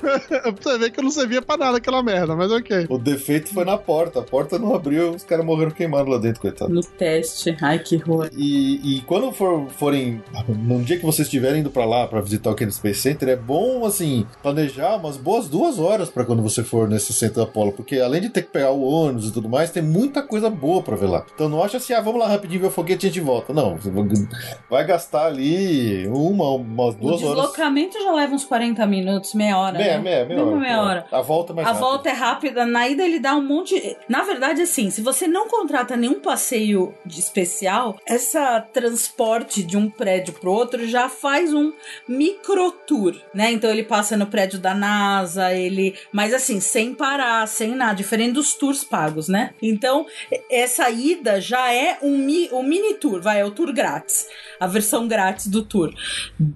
pra 0.00 0.52
você 0.60 0.78
ver 0.78 0.90
que 0.90 1.00
eu 1.00 1.04
não 1.04 1.10
servia 1.10 1.40
pra 1.40 1.56
nada 1.56 1.78
aquela 1.78 2.02
merda, 2.02 2.36
mas 2.36 2.50
ok. 2.52 2.86
O 2.90 2.98
defeito 2.98 3.52
foi 3.54 3.64
na 3.64 3.78
porta. 3.78 4.20
A 4.20 4.22
porta 4.22 4.58
não 4.58 4.74
abriu, 4.74 5.12
os 5.12 5.24
caras 5.24 5.44
morreram 5.44 5.70
queimados 5.70 6.12
lá 6.12 6.18
dentro, 6.18 6.40
coitado. 6.40 6.57
No 6.66 6.80
teste. 6.82 7.56
Ai, 7.60 7.78
que 7.78 7.96
horror. 7.96 8.30
E, 8.36 8.96
e 8.98 9.00
quando 9.02 9.30
for, 9.32 9.68
forem. 9.70 10.22
Num 10.48 10.82
dia 10.82 10.96
que 10.98 11.04
vocês 11.04 11.26
estiverem 11.28 11.60
indo 11.60 11.70
pra 11.70 11.84
lá 11.84 12.06
pra 12.06 12.20
visitar 12.20 12.50
o 12.50 12.54
Kennedy 12.54 12.76
Space 12.76 13.00
Center, 13.00 13.28
é 13.28 13.36
bom, 13.36 13.84
assim, 13.84 14.26
planejar 14.42 14.96
umas 14.96 15.16
boas 15.16 15.48
duas 15.48 15.78
horas 15.78 16.08
pra 16.10 16.24
quando 16.24 16.42
você 16.42 16.64
for 16.64 16.88
nesse 16.88 17.12
centro 17.12 17.36
da 17.36 17.42
Apollo. 17.42 17.72
Porque 17.72 17.98
além 18.00 18.20
de 18.22 18.30
ter 18.30 18.42
que 18.42 18.50
pegar 18.50 18.70
o 18.70 18.82
ônibus 18.82 19.28
e 19.28 19.32
tudo 19.32 19.48
mais, 19.48 19.70
tem 19.70 19.82
muita 19.82 20.22
coisa 20.22 20.48
boa 20.50 20.82
pra 20.82 20.96
ver 20.96 21.06
lá. 21.06 21.24
Então 21.34 21.48
não 21.48 21.62
acha 21.62 21.76
assim, 21.76 21.92
ah, 21.92 22.00
vamos 22.00 22.20
lá 22.20 22.28
rapidinho 22.28 22.60
ver 22.60 22.66
o 22.68 22.70
foguete 22.70 23.06
e 23.06 23.08
a 23.08 23.12
gente 23.12 23.20
volta. 23.22 23.52
Não, 23.52 23.78
vai 24.70 24.84
gastar 24.84 25.26
ali 25.26 26.06
uma, 26.08 26.50
umas 26.54 26.94
O 26.94 26.98
duas 26.98 27.22
horas. 27.22 27.36
deslocamento 27.36 27.98
já 28.02 28.12
leva 28.12 28.34
uns 28.34 28.44
40 28.44 28.86
minutos, 28.86 29.34
meia 29.34 29.58
hora. 29.58 29.78
Meia, 29.78 29.98
né? 29.98 30.00
meia, 30.00 30.24
meia 30.26 30.44
hora. 30.44 30.56
meia 30.56 30.82
hora. 30.82 31.06
A 31.12 31.20
volta 31.20 31.52
é 31.52 31.56
mais 31.56 31.68
A 31.68 31.72
rápida. 31.72 31.86
volta 31.88 32.08
é 32.08 32.12
rápida, 32.12 32.66
na 32.66 32.88
ida 32.88 33.04
ele 33.04 33.18
dá 33.20 33.34
um 33.36 33.42
monte. 33.46 33.96
Na 34.08 34.22
verdade, 34.22 34.62
assim, 34.62 34.90
se 34.90 35.00
você 35.02 35.26
não 35.26 35.48
contrata 35.48 35.96
nenhum 35.96 36.20
passeio 36.20 36.47
de 36.56 37.20
especial, 37.20 37.98
essa 38.06 38.60
transporte 38.60 39.62
de 39.62 39.76
um 39.76 39.90
prédio 39.90 40.32
pro 40.34 40.52
outro 40.52 40.86
já 40.86 41.08
faz 41.08 41.52
um 41.52 41.72
micro 42.08 42.72
tour, 42.86 43.14
né? 43.34 43.52
Então 43.52 43.70
ele 43.70 43.82
passa 43.82 44.16
no 44.16 44.26
prédio 44.26 44.58
da 44.58 44.74
NASA, 44.74 45.52
ele. 45.52 45.94
Mas 46.12 46.32
assim, 46.32 46.60
sem 46.60 46.94
parar, 46.94 47.46
sem 47.46 47.74
nada, 47.74 47.94
diferente 47.94 48.32
dos 48.32 48.54
tours 48.54 48.84
pagos, 48.84 49.28
né? 49.28 49.54
Então, 49.60 50.06
essa 50.50 50.88
ida 50.90 51.40
já 51.40 51.72
é 51.72 51.98
um, 52.02 52.16
mi, 52.16 52.48
um 52.52 52.62
mini 52.62 52.94
tour, 52.94 53.20
vai, 53.20 53.40
é 53.40 53.44
o 53.44 53.50
tour 53.50 53.72
grátis. 53.72 54.26
A 54.58 54.66
versão 54.66 55.06
grátis 55.06 55.46
do 55.46 55.62
tour. 55.62 55.92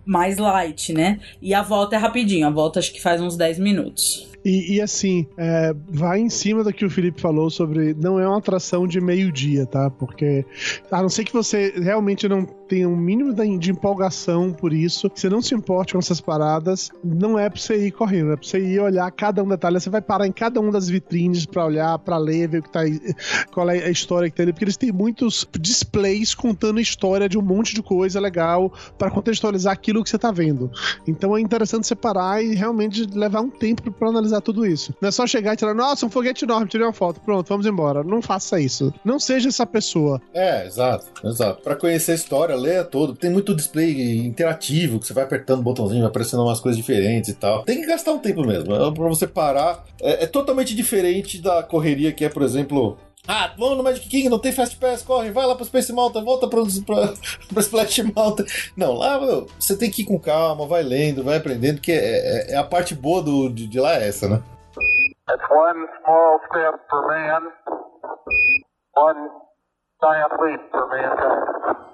Mais 0.07 0.39
light, 0.39 0.93
né? 0.93 1.21
E 1.41 1.55
a 1.55 1.63
volta 1.63 1.97
é 1.97 1.99
rapidinho, 1.99 2.47
a 2.47 2.51
volta 2.51 2.79
acho 2.79 2.93
que 2.93 3.03
faz 3.03 3.21
uns 3.21 3.37
10 3.37 3.59
minutos. 3.59 4.32
E, 4.45 4.75
e 4.75 4.81
assim, 4.81 5.27
é, 5.37 5.75
vai 5.89 6.19
em 6.19 6.29
cima 6.29 6.65
do 6.65 6.73
que 6.73 6.85
o 6.85 6.91
Felipe 6.91 7.21
falou 7.21 7.51
sobre. 7.51 7.95
Não 7.95 8.19
é 8.19 8.27
uma 8.27 8.39
atração 8.39 8.87
de 8.87 9.01
meio-dia, 9.01 9.67
tá? 9.67 9.91
Porque, 9.91 10.45
a 10.91 11.01
não 11.01 11.09
ser 11.09 11.25
que 11.25 11.33
você 11.33 11.73
realmente 11.77 12.29
não 12.29 12.47
tenha 12.73 12.89
um 12.89 12.97
mínimo 12.97 13.35
de 13.59 13.71
empolgação 13.71 14.51
por 14.51 14.73
isso, 14.73 15.11
você 15.15 15.29
não 15.29 15.43
se 15.43 15.55
importe 15.55 15.93
com 15.93 15.99
essas 15.99 16.23
paradas, 16.23 16.91
não 17.05 17.39
é 17.39 17.51
pra 17.51 17.61
você 17.61 17.87
ir 17.87 17.91
correndo, 17.91 18.33
é 18.33 18.37
pra 18.37 18.49
você 18.49 18.59
ir 18.59 18.81
olhar 18.81 19.11
cada 19.11 19.43
um 19.43 19.49
detalhe. 19.49 19.79
Você 19.79 19.91
vai 19.91 20.01
parar 20.01 20.27
em 20.27 20.33
cada 20.33 20.59
uma 20.59 20.73
das 20.73 20.89
vitrines 20.89 21.45
pra 21.45 21.67
olhar, 21.67 21.99
pra 21.99 22.17
ler, 22.17 22.49
ver 22.49 22.61
o 22.61 22.63
que 22.63 22.73
tá 22.73 22.81
aí, 22.81 22.99
qual 23.53 23.69
é 23.69 23.85
a 23.85 23.91
história 23.91 24.31
que 24.31 24.35
tem 24.35 24.45
ali, 24.45 24.55
porque 24.55 24.65
eles 24.65 24.79
têm 24.79 24.91
muitos 24.91 25.47
displays 25.61 26.35
contando 26.35 26.79
a 26.79 26.81
história 26.81 27.29
de 27.29 27.37
um 27.37 27.43
monte 27.43 27.75
de 27.75 27.83
coisa 27.83 28.19
legal 28.19 28.73
pra 28.97 29.11
contextualizar 29.11 29.75
aquilo 29.75 30.03
que 30.03 30.09
você 30.09 30.19
tá 30.19 30.31
vendo. 30.31 30.71
Então 31.07 31.37
é 31.37 31.43
interessante 31.43 31.87
você 31.87 31.95
parar 31.95 32.43
e 32.43 32.55
realmente 32.55 33.05
levar 33.15 33.43
um 33.43 33.51
tempo 33.51 33.93
pra 33.93 34.09
analisar 34.09 34.41
tudo 34.41 34.65
isso. 34.65 34.95
Não 34.99 35.11
é 35.11 35.13
só 35.13 35.27
chegar 35.27 35.53
e 35.53 35.57
tirar, 35.57 35.75
nossa, 35.75 36.07
um 36.07 36.11
foguete 36.11 36.47
enorme, 36.47 36.69
tirei 36.69 36.87
uma 36.87 36.93
foto, 36.95 37.21
pronto, 37.21 37.47
vamos 37.47 37.67
embora. 37.67 38.03
Não 38.03 38.23
faça 38.23 38.59
isso. 38.59 38.95
Não 39.05 39.21
seja 39.21 39.51
essa 39.51 39.67
pessoa. 39.67 40.23
É, 40.33 40.67
exato, 40.67 41.07
exato. 41.23 41.63
Pra 41.63 41.77
conhecer 41.77 42.13
a 42.13 42.15
história, 42.15 42.62
todo. 42.85 43.15
Tem 43.15 43.31
muito 43.31 43.55
display 43.55 44.19
interativo, 44.27 44.99
que 45.01 45.07
você 45.07 45.13
vai 45.13 45.25
apertando 45.25 45.61
o 45.61 45.63
botãozinho, 45.63 46.01
vai 46.03 46.11
aparecendo 46.11 46.43
umas 46.43 46.61
coisas 46.61 46.77
diferentes 46.77 47.31
e 47.31 47.35
tal. 47.35 47.63
Tem 47.65 47.81
que 47.81 47.87
gastar 47.87 48.13
um 48.13 48.19
tempo 48.19 48.47
mesmo. 48.47 48.75
É 48.75 48.79
pra 48.93 49.09
você 49.09 49.27
parar. 49.27 49.85
É, 50.01 50.25
é 50.25 50.27
totalmente 50.27 50.75
diferente 50.75 51.41
da 51.41 51.63
correria 51.63 52.13
que 52.13 52.25
é, 52.25 52.29
por 52.29 52.43
exemplo. 52.43 52.97
Ah, 53.29 53.53
vamos 53.57 53.77
no 53.77 53.85
Magic 53.85 54.09
King, 54.09 54.29
não 54.29 54.39
tem 54.41 54.51
Fast 54.51 54.77
Pass, 54.79 55.01
corre, 55.03 55.31
vai 55.31 55.47
lá 55.47 55.55
pro 55.55 55.65
Space 55.65 55.93
Mountain, 55.93 56.25
volta 56.25 56.49
pro, 56.49 56.67
pra, 56.85 56.97
pra 57.55 57.61
Splash 57.61 58.03
Mountain. 58.17 58.47
Não, 58.77 58.95
lá 58.95 59.21
meu, 59.21 59.47
você 59.61 59.77
tem 59.79 59.89
que 59.89 60.03
ir 60.03 60.05
com 60.05 60.19
calma, 60.19 60.67
vai 60.67 60.83
lendo, 60.83 61.23
vai 61.23 61.37
aprendendo, 61.37 61.81
que 61.81 61.93
é, 61.93 61.97
é- 62.51 62.53
é 62.55 62.57
a 62.57 62.65
parte 62.65 62.97
boa 62.97 63.23
do, 63.23 63.49
de, 63.49 63.69
de 63.69 63.79
lá 63.79 63.95
é 63.95 64.09
essa, 64.09 64.29
né? 64.29 64.43
That's 65.29 65.49
one 65.53 65.87
small 66.03 66.41
step 66.51 66.81
for 66.91 67.07
man, 67.07 67.43
one 68.97 69.29
giant 70.03 70.33
leap 70.43 70.61
for 70.73 70.89
mankind. 70.89 71.92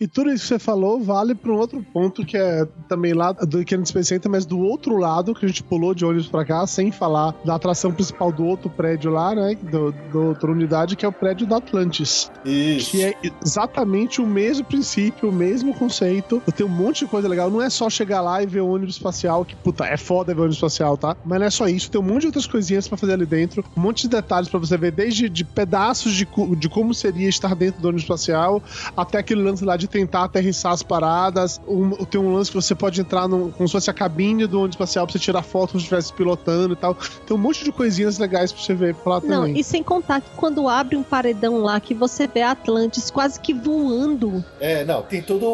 E 0.00 0.06
tudo 0.06 0.30
isso 0.30 0.42
que 0.42 0.48
você 0.48 0.58
falou 0.58 1.00
vale 1.02 1.34
para 1.34 1.50
um 1.50 1.56
outro 1.56 1.84
ponto 1.92 2.24
que 2.24 2.36
é 2.36 2.66
também 2.88 3.12
lá 3.12 3.32
do 3.32 3.64
Kennedy 3.64 3.88
Space 3.88 4.08
Center, 4.08 4.30
mas 4.30 4.46
do 4.46 4.58
outro 4.60 4.96
lado, 4.96 5.34
que 5.34 5.44
a 5.44 5.48
gente 5.48 5.62
pulou 5.62 5.94
de 5.94 6.04
ônibus 6.04 6.28
pra 6.28 6.44
cá, 6.44 6.66
sem 6.66 6.92
falar 6.92 7.34
da 7.44 7.56
atração 7.56 7.92
principal 7.92 8.30
do 8.30 8.44
outro 8.44 8.70
prédio 8.70 9.10
lá, 9.10 9.34
né? 9.34 9.56
Do, 9.60 9.92
do 10.12 10.22
outra 10.28 10.50
unidade, 10.50 10.94
que 10.94 11.04
é 11.04 11.08
o 11.08 11.12
prédio 11.12 11.46
da 11.46 11.56
Atlantis. 11.56 12.30
Isso. 12.44 12.92
Que 12.92 13.04
é 13.04 13.14
exatamente 13.44 14.20
o 14.20 14.26
mesmo 14.26 14.64
princípio, 14.64 15.28
o 15.28 15.32
mesmo 15.32 15.74
conceito. 15.74 16.40
Tem 16.54 16.64
um 16.64 16.68
monte 16.68 17.00
de 17.00 17.06
coisa 17.06 17.26
legal. 17.26 17.50
Não 17.50 17.60
é 17.60 17.68
só 17.68 17.90
chegar 17.90 18.20
lá 18.20 18.42
e 18.42 18.46
ver 18.46 18.60
o 18.60 18.68
ônibus 18.68 18.96
espacial, 18.96 19.44
que 19.44 19.56
puta, 19.56 19.84
é 19.84 19.96
foda 19.96 20.32
ver 20.32 20.40
o 20.40 20.42
ônibus 20.44 20.56
espacial, 20.56 20.96
tá? 20.96 21.16
Mas 21.24 21.38
não 21.40 21.46
é 21.46 21.50
só 21.50 21.66
isso. 21.66 21.90
Tem 21.90 22.00
um 22.00 22.04
monte 22.04 22.20
de 22.20 22.26
outras 22.26 22.46
coisinhas 22.46 22.86
pra 22.86 22.96
fazer 22.96 23.14
ali 23.14 23.26
dentro. 23.26 23.64
Um 23.76 23.80
monte 23.80 24.02
de 24.02 24.08
detalhes 24.08 24.48
pra 24.48 24.60
você 24.60 24.76
ver, 24.76 24.92
desde 24.92 25.28
de 25.28 25.44
pedaços 25.44 26.12
de, 26.12 26.28
de 26.56 26.68
como 26.68 26.94
seria 26.94 27.28
estar 27.28 27.54
dentro 27.54 27.80
do 27.80 27.88
ônibus 27.88 28.02
espacial, 28.02 28.62
até 28.96 29.18
aquele 29.18 29.42
lance 29.42 29.64
lá 29.64 29.76
de 29.76 29.87
tentar 29.88 30.24
aterrissar 30.24 30.72
as 30.72 30.82
paradas. 30.82 31.60
Um, 31.66 31.90
tem 32.04 32.20
um 32.20 32.32
lance 32.34 32.50
que 32.50 32.56
você 32.56 32.74
pode 32.74 33.00
entrar 33.00 33.26
num, 33.28 33.50
como 33.50 33.68
se 33.68 33.72
fosse 33.72 33.90
a 33.90 33.94
cabine 33.94 34.46
do 34.46 34.58
ônibus 34.58 34.74
espacial 34.74 35.06
pra 35.06 35.12
você 35.12 35.18
tirar 35.18 35.42
foto 35.42 35.70
como 35.70 35.80
se 35.80 35.84
estivesse 35.86 36.12
pilotando 36.12 36.74
e 36.74 36.76
tal. 36.76 36.94
Tem 37.26 37.36
um 37.36 37.40
monte 37.40 37.64
de 37.64 37.72
coisinhas 37.72 38.18
legais 38.18 38.52
pra 38.52 38.62
você 38.62 38.74
ver 38.74 38.94
por 38.94 39.10
lá 39.10 39.20
Não, 39.20 39.40
também. 39.42 39.58
e 39.58 39.64
sem 39.64 39.82
contar 39.82 40.20
que 40.20 40.30
quando 40.36 40.68
abre 40.68 40.96
um 40.96 41.02
paredão 41.02 41.58
lá 41.58 41.80
que 41.80 41.94
você 41.94 42.26
vê 42.26 42.42
a 42.42 42.52
Atlantis 42.52 43.10
quase 43.10 43.40
que 43.40 43.52
voando. 43.54 44.44
É, 44.60 44.84
não, 44.84 45.02
tem 45.02 45.22
toda 45.22 45.46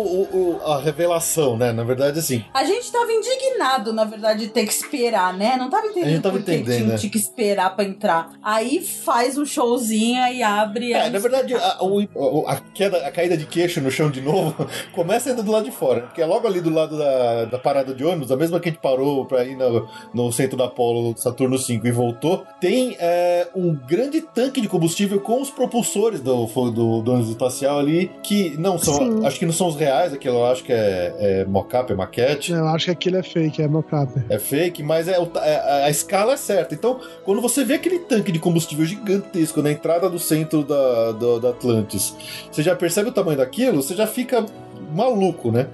a 0.67 0.81
revelação, 0.81 1.57
né? 1.57 1.73
Na 1.73 1.85
verdade, 1.85 2.19
assim, 2.19 2.45
A 2.53 2.65
gente 2.65 2.91
tava 2.91 3.11
indignado, 3.13 3.93
na 3.93 4.05
verdade, 4.05 4.41
de 4.47 4.49
ter 4.49 4.65
que 4.67 4.73
esperar, 4.73 5.33
né? 5.37 5.57
Não 5.57 5.71
tava 5.71 5.87
entendendo 5.87 6.07
A 6.07 6.11
gente 6.11 6.23
tava 6.23 6.37
por 6.39 6.45
que 6.45 6.53
entendendo, 6.53 6.77
tinha, 6.77 6.89
né? 6.89 6.97
tinha 6.99 7.11
que 7.13 7.19
esperar 7.19 7.75
pra 7.75 7.85
entrar. 7.85 8.31
Aí 8.43 8.85
faz 8.85 9.39
um 9.39 9.45
showzinho 9.47 10.21
e 10.33 10.43
abre. 10.43 10.93
É, 10.93 11.09
na 11.11 11.19
verdade, 11.19 11.55
a, 11.55 11.79
o- 11.83 12.45
a 12.47 12.57
queda, 12.57 13.07
a 13.07 13.11
caída 13.11 13.37
de 13.37 13.47
queixo 13.47 13.81
no 13.81 13.91
chão 13.91 14.11
de 14.11 14.21
novo 14.25 14.67
começa 14.93 15.31
ainda 15.31 15.43
do 15.43 15.51
lado 15.51 15.65
de 15.65 15.71
fora, 15.71 16.03
porque 16.03 16.21
é 16.21 16.27
logo 16.27 16.47
ali 16.47 16.61
do 16.61 16.71
lado 16.71 16.97
da, 16.99 17.45
da 17.45 17.59
parada 17.59 17.95
de 17.95 18.05
ônibus, 18.05 18.31
a 18.33 18.37
mesma 18.37 18.59
que 18.61 18.69
a 18.69 18.73
gente 18.73 18.81
parou 18.81 19.25
pra 19.25 19.45
ir 19.45 19.57
no, 19.57 19.89
no 20.13 20.33
centro 20.33 20.57
da 20.57 20.65
Apollo 20.65 21.17
Saturno 21.17 21.59
5 21.59 21.87
e 21.87 21.91
voltou, 21.91 22.45
tem 22.61 22.97
é, 22.99 23.49
um 23.55 23.75
grande 23.75 24.21
tanque 24.21 24.61
de 24.61 24.69
combustível 24.69 25.21
com 25.21 25.41
os 25.41 25.51
propulsores 25.51 26.21
do, 26.21 26.47
do, 26.47 27.03
do 27.03 27.13
ônibus 27.13 27.31
espacial 27.31 27.79
ali, 27.79 28.11
que 28.23 28.57
não 28.59 28.79
são, 28.79 28.95
Sim. 28.95 29.27
acho 29.27 29.39
que 29.39 29.47
não 29.47 29.53
são 29.53 29.69
os 29.69 29.77
reais, 29.77 30.13
aquilo 30.13 30.39
eu 30.39 30.47
acho 30.47 30.65
que 30.65 30.73
é, 30.73 31.15
é 31.19 31.45
mock-up, 31.45 31.93
é 31.93 31.95
maquete. 31.97 32.53
Eu 32.53 32.67
acho 32.69 32.87
que 32.87 32.91
aquilo 32.91 33.17
é 33.17 33.23
fake, 33.23 33.63
é 33.63 33.69
mocap. 33.69 34.11
É 34.29 34.39
fake, 34.39 34.83
mas 34.83 35.09
é, 35.09 35.17
é- 35.17 35.85
a 35.85 35.91
escala 35.91 36.35
é 36.35 36.37
certa. 36.37 36.75
Então, 36.75 37.01
quando 37.25 37.41
você 37.41 37.65
vê 37.65 37.75
aquele 37.75 38.01
tanque 38.01 38.33
de 38.33 38.39
combustível 38.39 38.85
gigantesco 38.85 39.63
na 39.63 39.71
entrada 39.71 40.09
do 40.09 40.19
centro 40.19 40.63
da, 40.65 41.13
do, 41.13 41.41
da 41.41 41.51
Atlantis, 41.51 42.15
você 42.51 42.63
já 42.63 42.75
percebe 42.75 43.09
o 43.09 43.13
tamanho 43.13 43.39
daquilo, 43.39 43.83
você 43.83 43.95
já 43.95 44.07
fica 44.15 44.45
maluco, 44.95 45.51
né? 45.51 45.67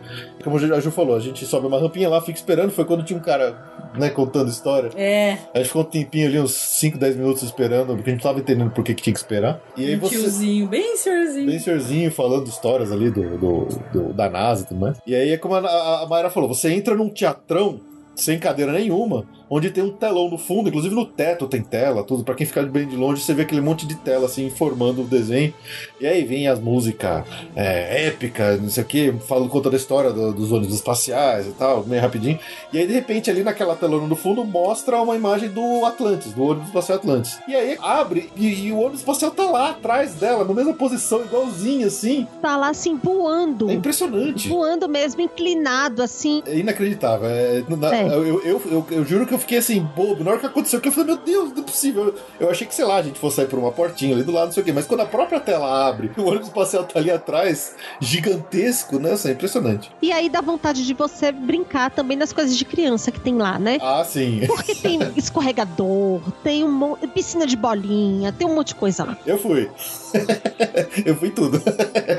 Como 0.43 0.57
a 0.57 0.81
Ju 0.81 0.91
falou, 0.91 1.15
a 1.15 1.21
gente 1.21 1.45
sobe 1.45 1.67
uma 1.67 1.79
rampinha 1.79 2.09
lá, 2.09 2.21
fica 2.21 2.39
esperando. 2.39 2.71
Foi 2.71 2.85
quando 2.85 3.05
tinha 3.05 3.19
um 3.19 3.23
cara 3.23 3.57
né, 3.99 4.09
contando 4.09 4.49
história. 4.51 4.91
É, 4.97 5.37
A 5.55 5.59
gente 5.59 5.67
ficou 5.69 5.83
um 5.83 5.85
tempinho 5.85 6.27
ali, 6.29 6.39
uns 6.41 6.53
5, 6.53 6.97
10 6.97 7.17
minutos 7.17 7.43
esperando, 7.43 7.95
porque 7.95 8.11
a 8.11 8.13
gente 8.15 8.23
tava 8.23 8.39
entendendo 8.39 8.71
por 8.71 8.83
que, 8.83 8.95
que 8.95 9.03
tinha 9.03 9.13
que 9.13 9.19
esperar. 9.21 9.61
E 9.77 9.85
aí 9.87 9.97
um 9.97 10.01
você. 10.01 10.17
tiozinho, 10.17 10.67
bem 10.69 10.97
senhorzinho. 10.97 11.47
Bem 11.47 11.59
senhorzinho 11.59 12.11
falando 12.11 12.47
histórias 12.47 12.91
ali 12.93 13.11
do, 13.11 13.37
do, 13.39 13.69
do- 13.93 14.13
da 14.15 14.31
NASA 14.31 14.63
e 14.65 14.67
tudo 14.69 14.81
mais. 14.81 14.99
E 15.07 15.15
aí 15.15 15.31
é 15.33 15.37
como 15.37 15.55
a, 15.55 15.59
a, 15.61 16.03
a 16.03 16.07
Mayra 16.07 16.31
falou: 16.31 16.49
você 16.49 16.73
entra 16.73 16.95
num 16.95 17.09
teatrão 17.11 17.81
sem 18.15 18.39
cadeira 18.39 18.73
nenhuma, 18.73 19.25
onde 19.51 19.71
tem 19.71 19.83
um 19.83 19.91
telão 19.91 20.31
no 20.31 20.39
fundo, 20.39 20.69
inclusive 20.69 20.95
no 20.95 21.05
teto 21.05 21.47
tem 21.49 21.61
tela, 21.61 22.05
tudo. 22.05 22.23
Pra 22.23 22.35
quem 22.37 22.47
ficar 22.47 22.63
bem 22.67 22.87
de 22.87 22.95
longe, 22.97 23.21
você 23.21 23.35
vê 23.35 23.43
aquele 23.43 23.61
monte 23.61 23.85
de 23.87 23.97
tela 23.97 24.27
assim 24.27 24.47
informando 24.47 25.03
o 25.03 25.05
desenho. 25.05 25.53
E 26.01 26.07
aí 26.07 26.25
vem 26.25 26.47
as 26.47 26.61
músicas 26.61 27.25
é, 27.57 28.07
épicas, 28.07 28.61
não 28.63 28.71
sei 28.71 28.83
o 28.85 28.87
que, 28.87 29.13
falando 29.27 29.49
contando 29.51 29.75
a 29.75 29.77
história 29.77 30.13
do- 30.13 30.33
dos 30.33 30.53
ônibus 30.53 30.75
espaciais 30.77 31.47
e 31.47 31.51
tal, 31.51 31.85
meio 31.85 32.01
rapidinho. 32.01 32.39
E 32.73 32.79
aí, 32.79 32.87
de 32.87 32.93
repente, 32.93 33.29
ali 33.31 33.43
naquela 33.43 33.75
telona 33.75 34.07
no 34.07 34.15
fundo, 34.17 34.45
mostra 34.45 35.03
uma 35.03 35.17
imagem 35.17 35.49
do 35.49 35.85
Atlantis, 35.85 36.33
do 36.33 36.45
ônibus 36.45 36.69
espacial 36.69 36.99
Atlantis. 36.99 37.39
E 37.49 37.55
aí 37.57 37.77
abre 37.83 38.31
e, 38.37 38.67
e 38.69 38.73
o 38.73 38.79
ônibus 38.79 39.01
espacial 39.01 39.31
tá 39.33 39.45
lá 39.51 39.71
atrás 39.71 40.15
dela, 40.15 40.45
na 40.45 40.55
mesma 40.55 40.75
posição, 40.75 41.23
igualzinho 41.25 41.87
assim. 41.89 42.27
Tá 42.41 42.57
lá 42.57 42.69
assim 42.71 42.97
voando. 43.03 43.69
É 43.71 43.75
impressionante. 43.75 44.49
Voando 44.49 44.89
mesmo, 44.89 45.21
inclinado, 45.21 46.03
assim. 46.03 46.43
É 46.47 46.57
inacreditável. 46.57 47.29
É, 47.29 47.65
na- 47.69 47.91
É. 47.97 48.07
Eu, 48.07 48.25
eu, 48.45 48.63
eu- 48.71 48.87
eu 48.91 49.05
juro 49.05 49.27
que 49.27 49.35
eu 49.35 49.39
fiquei 49.41 49.59
assim, 49.59 49.81
bobo. 49.81 50.23
Na 50.23 50.33
hora 50.33 50.41
que 50.41 50.47
aconteceu, 50.47 50.81
que 50.81 50.89
eu 50.89 50.93
falei, 50.93 51.15
meu 51.15 51.25
Deus, 51.25 51.53
não 51.53 51.63
é 51.63 51.67
possível. 51.67 52.15
Eu, 52.39 52.51
achei 52.51 52.67
que, 52.67 52.75
sei 52.75 52.85
lá, 52.85 52.97
a 52.97 53.03
gente 53.03 53.19
fosse 53.19 53.37
sair 53.37 53.47
por 53.47 53.59
uma 53.59 53.73
portinha 53.73 54.15
ali 54.15 54.23
do 54.23 54.33
lado, 54.33 54.47
não 54.47 54.53
sei 54.53 54.63
o 54.63 54.67
quê. 54.67 54.73
Mas 54.73 54.87
quando 54.87 55.01
a 55.01 55.07
própria 55.07 55.41
tela 55.41 55.89
abre, 55.89 56.11
o 56.17 56.23
ônibus 56.23 56.49
espacial 56.49 56.85
tá 56.85 56.99
ali 56.99 57.11
atrás, 57.11 57.75
gigantesco, 58.01 58.99
né? 58.99 59.13
Assim, 59.13 59.29
é 59.29 59.33
impressionante. 59.33 59.91
E 60.03 60.13
aí 60.13 60.29
dá 60.29 60.41
vontade 60.41 60.85
de 60.87 60.95
você 60.95 61.33
brincar 61.33 61.91
também 61.91 62.17
nas 62.17 62.33
coisas 62.33 62.57
de 62.57 62.65
criança 62.65 63.11
que 63.11 63.21
tem 63.21 63.37
lá, 63.37 63.59
né? 63.59 63.79
Ah, 63.81 64.05
sim. 64.05 64.43
Porque 64.47 64.75
tem 64.75 64.99
escorregador, 65.17 66.21
tem 66.43 66.65
um 66.65 66.71
mon- 66.71 66.97
piscina 67.15 67.47
de 67.47 67.57
bolinha, 67.57 68.33
tem 68.33 68.47
um 68.47 68.55
monte 68.55 68.69
de 68.69 68.75
coisa 68.77 69.05
lá. 69.05 69.17
Eu 69.27 69.39
fui. 69.39 69.69
eu 71.05 71.17
fui 71.17 71.31
tudo. 71.31 71.61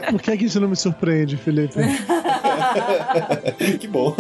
Por 0.10 0.22
que, 0.22 0.38
que 0.38 0.46
isso 0.46 0.60
não 0.60 0.68
me 0.68 0.76
surpreende, 0.76 1.38
Felipe? 1.38 1.76
que 3.80 3.88
bom. 3.88 4.16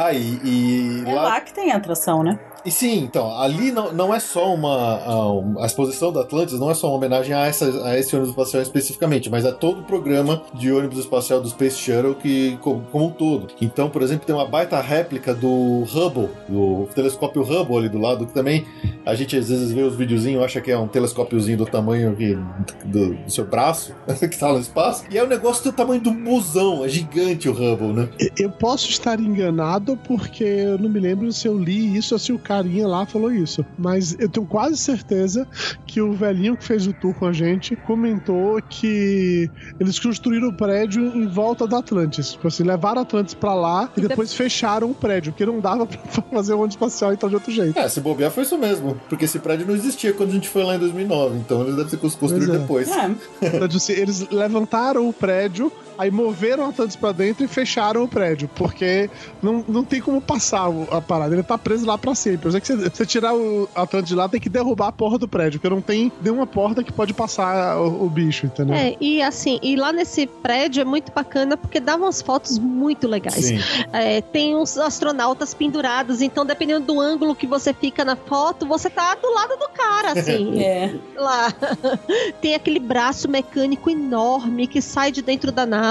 Ah, 0.00 0.12
e, 0.12 0.38
e 0.44 1.04
É 1.04 1.12
lá 1.12 1.40
que 1.40 1.52
tem 1.52 1.72
atração, 1.72 2.22
né? 2.22 2.38
E 2.64 2.70
sim, 2.70 2.98
então, 2.98 3.38
ali 3.38 3.70
não, 3.70 3.92
não 3.92 4.14
é 4.14 4.20
só 4.20 4.52
uma. 4.52 5.60
A, 5.62 5.66
exposição 5.66 6.12
da 6.12 6.20
Atlantis 6.22 6.58
não 6.58 6.70
é 6.70 6.74
só 6.74 6.88
uma 6.88 6.96
homenagem 6.96 7.32
a, 7.34 7.46
essa, 7.46 7.66
a 7.86 7.98
esse 7.98 8.14
ônibus 8.14 8.30
espacial 8.30 8.62
especificamente, 8.62 9.30
mas 9.30 9.46
a 9.46 9.52
todo 9.52 9.80
o 9.80 9.84
programa 9.84 10.42
de 10.54 10.72
ônibus 10.72 10.98
espacial 10.98 11.40
do 11.40 11.48
Space 11.48 11.78
Shuttle 11.78 12.14
que, 12.14 12.58
como, 12.60 12.80
como 12.90 13.06
um 13.06 13.10
todo. 13.10 13.48
Então, 13.60 13.88
por 13.88 14.02
exemplo, 14.02 14.26
tem 14.26 14.34
uma 14.34 14.44
baita 14.46 14.80
réplica 14.80 15.34
do 15.34 15.84
Hubble, 15.84 16.28
do 16.48 16.88
telescópio 16.94 17.42
Hubble 17.42 17.76
ali 17.78 17.88
do 17.88 17.98
lado, 17.98 18.26
que 18.26 18.34
também 18.34 18.66
a 19.06 19.14
gente 19.14 19.36
às 19.36 19.48
vezes 19.48 19.72
vê 19.72 19.82
os 19.82 19.94
videozinhos, 19.94 20.42
acha 20.42 20.60
que 20.60 20.70
é 20.70 20.76
um 20.78 20.88
telescópiozinho 20.88 21.58
do 21.58 21.66
tamanho 21.66 22.14
que- 22.16 22.36
do, 22.84 23.14
do 23.14 23.30
seu 23.30 23.46
braço, 23.46 23.94
que 24.20 24.36
tá 24.38 24.52
no 24.52 24.58
espaço. 24.58 25.04
E 25.10 25.16
é 25.16 25.24
um 25.24 25.28
negócio 25.28 25.64
do 25.64 25.72
tamanho 25.72 26.00
do 26.00 26.12
musão, 26.12 26.84
é 26.84 26.88
gigante 26.88 27.48
o 27.48 27.52
Hubble, 27.52 27.92
né? 27.92 28.08
Eu 28.38 28.50
posso 28.50 28.88
estar 28.90 29.18
enganado 29.20 29.96
porque 29.96 30.44
eu 30.44 30.78
não 30.78 30.88
me 30.88 30.98
lembro 31.00 31.32
se 31.32 31.46
eu 31.46 31.56
li 31.58 31.96
isso 31.96 32.14
ou 32.14 32.18
se 32.18 32.32
o 32.32 32.38
carinha 32.48 32.88
lá 32.88 33.04
falou 33.04 33.30
isso. 33.30 33.64
Mas 33.78 34.16
eu 34.18 34.28
tenho 34.28 34.46
quase 34.46 34.78
certeza 34.78 35.46
que 35.86 36.00
o 36.00 36.14
velhinho 36.14 36.56
que 36.56 36.64
fez 36.64 36.86
o 36.86 36.92
tour 36.94 37.12
com 37.14 37.26
a 37.26 37.32
gente 37.32 37.76
comentou 37.76 38.58
que 38.68 39.50
eles 39.78 39.98
construíram 39.98 40.48
o 40.48 40.52
prédio 40.56 41.04
em 41.14 41.26
volta 41.28 41.66
da 41.66 41.78
Atlantis. 41.78 42.32
Tipo 42.32 42.48
assim, 42.48 42.62
levaram 42.62 43.00
a 43.00 43.02
Atlantis 43.02 43.34
pra 43.34 43.52
lá 43.54 43.90
e 43.96 44.00
depois 44.00 44.32
fecharam 44.32 44.90
o 44.90 44.94
prédio, 44.94 45.32
porque 45.32 45.44
não 45.44 45.60
dava 45.60 45.84
pra 45.86 45.98
fazer 46.22 46.54
o 46.54 46.58
ônibus 46.58 46.74
espacial 46.74 47.12
então 47.12 47.28
de 47.28 47.34
outro 47.34 47.52
jeito. 47.52 47.78
É, 47.78 47.86
se 47.88 48.00
bobear 48.00 48.30
foi 48.30 48.44
isso 48.44 48.56
mesmo, 48.56 48.98
porque 49.08 49.26
esse 49.26 49.38
prédio 49.38 49.66
não 49.66 49.74
existia 49.74 50.12
quando 50.12 50.30
a 50.30 50.34
gente 50.34 50.48
foi 50.48 50.62
lá 50.64 50.76
em 50.76 50.78
2009, 50.78 51.36
então 51.38 51.62
eles 51.62 51.76
devem 51.76 51.90
ser 51.90 51.98
construídos 51.98 52.46
Pois 52.46 52.58
é. 52.58 52.60
depois. 52.60 52.88
É, 52.88 53.10
Então, 53.58 53.68
tipo 53.68 53.76
assim, 53.76 53.92
eles 53.92 54.28
levantaram 54.30 55.08
o 55.08 55.12
prédio, 55.12 55.70
aí 55.98 56.10
moveram 56.10 56.66
a 56.66 56.68
Atlantis 56.68 56.94
pra 56.94 57.10
dentro 57.10 57.44
e 57.44 57.48
fecharam 57.48 58.04
o 58.04 58.08
prédio, 58.08 58.48
porque 58.54 59.10
não, 59.42 59.64
não 59.66 59.84
tem 59.84 60.00
como 60.00 60.20
passar 60.20 60.68
a 60.92 61.00
parada, 61.00 61.34
ele 61.34 61.42
tá 61.42 61.58
preso 61.58 61.84
lá 61.84 61.98
pra 61.98 62.14
sempre. 62.14 62.46
Eu 62.46 62.52
sei 62.52 62.60
que 62.60 62.66
você, 62.68 62.88
você 62.88 63.04
tirar 63.04 63.34
o 63.34 63.68
Atlantis 63.74 64.08
de 64.08 64.14
lá, 64.14 64.28
tem 64.28 64.40
que 64.40 64.48
derrubar 64.48 64.88
a 64.88 64.92
porra 64.92 65.18
do 65.18 65.26
prédio, 65.26 65.58
porque 65.58 65.74
não 65.74 65.82
tem 65.82 66.12
nenhuma 66.22 66.46
porta 66.46 66.84
que 66.84 66.92
pode 66.92 67.12
passar 67.12 67.76
o, 67.78 68.04
o 68.04 68.08
bicho, 68.08 68.46
entendeu? 68.46 68.76
É, 68.76 68.96
e 69.00 69.20
assim, 69.20 69.58
e 69.60 69.74
lá 69.74 69.92
nesse 69.92 70.26
prédio 70.26 70.82
é 70.82 70.84
muito 70.84 71.10
bacana 71.12 71.56
porque 71.56 71.80
dá 71.80 71.96
umas 71.96 72.22
fotos 72.22 72.58
muito 72.58 73.08
legais. 73.08 73.50
É, 73.92 74.20
tem 74.20 74.54
uns 74.54 74.78
astronautas 74.78 75.52
pendurados, 75.52 76.22
então 76.22 76.46
dependendo 76.46 76.86
do 76.86 77.00
ângulo 77.00 77.34
que 77.34 77.46
você 77.46 77.74
fica 77.74 78.04
na 78.04 78.14
foto, 78.14 78.66
você 78.66 78.88
tá 78.88 79.16
do 79.16 79.32
lado 79.34 79.56
do 79.56 79.68
cara, 79.70 80.12
assim. 80.12 80.62
é. 80.62 80.94
lá. 81.16 81.52
Tem 82.40 82.54
aquele 82.54 82.78
braço 82.78 83.28
mecânico 83.28 83.90
enorme 83.90 84.66
que 84.66 84.80
sai 84.80 85.10
de 85.10 85.22
dentro 85.22 85.50
da 85.50 85.66
nave. 85.66 85.87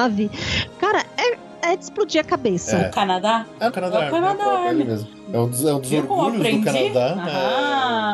Cara, 0.80 1.04
é, 1.18 1.72
é 1.72 1.76
de 1.76 1.84
explodir 1.84 2.22
a 2.22 2.24
cabeça. 2.24 2.78
É. 2.78 2.90
Canadá? 2.90 3.46
É 3.60 3.68
o 3.68 3.72
Canadá, 3.72 4.04
É 4.04 4.08
o 4.08 4.12
Canadá, 4.12 4.32
é 4.32 4.34
o 4.34 4.38
próprio, 4.38 4.64
né? 4.64 4.70
ele 4.72 4.84
mesmo. 4.86 5.10
É 5.34 5.40
um 5.40 5.50
dos, 5.50 5.66
é 5.66 5.74
um 5.74 5.80
dos 5.80 5.92
orgulhos 5.92 6.42
do? 6.48 6.64
Canadá. 6.64 7.16
Ah. 7.18 7.67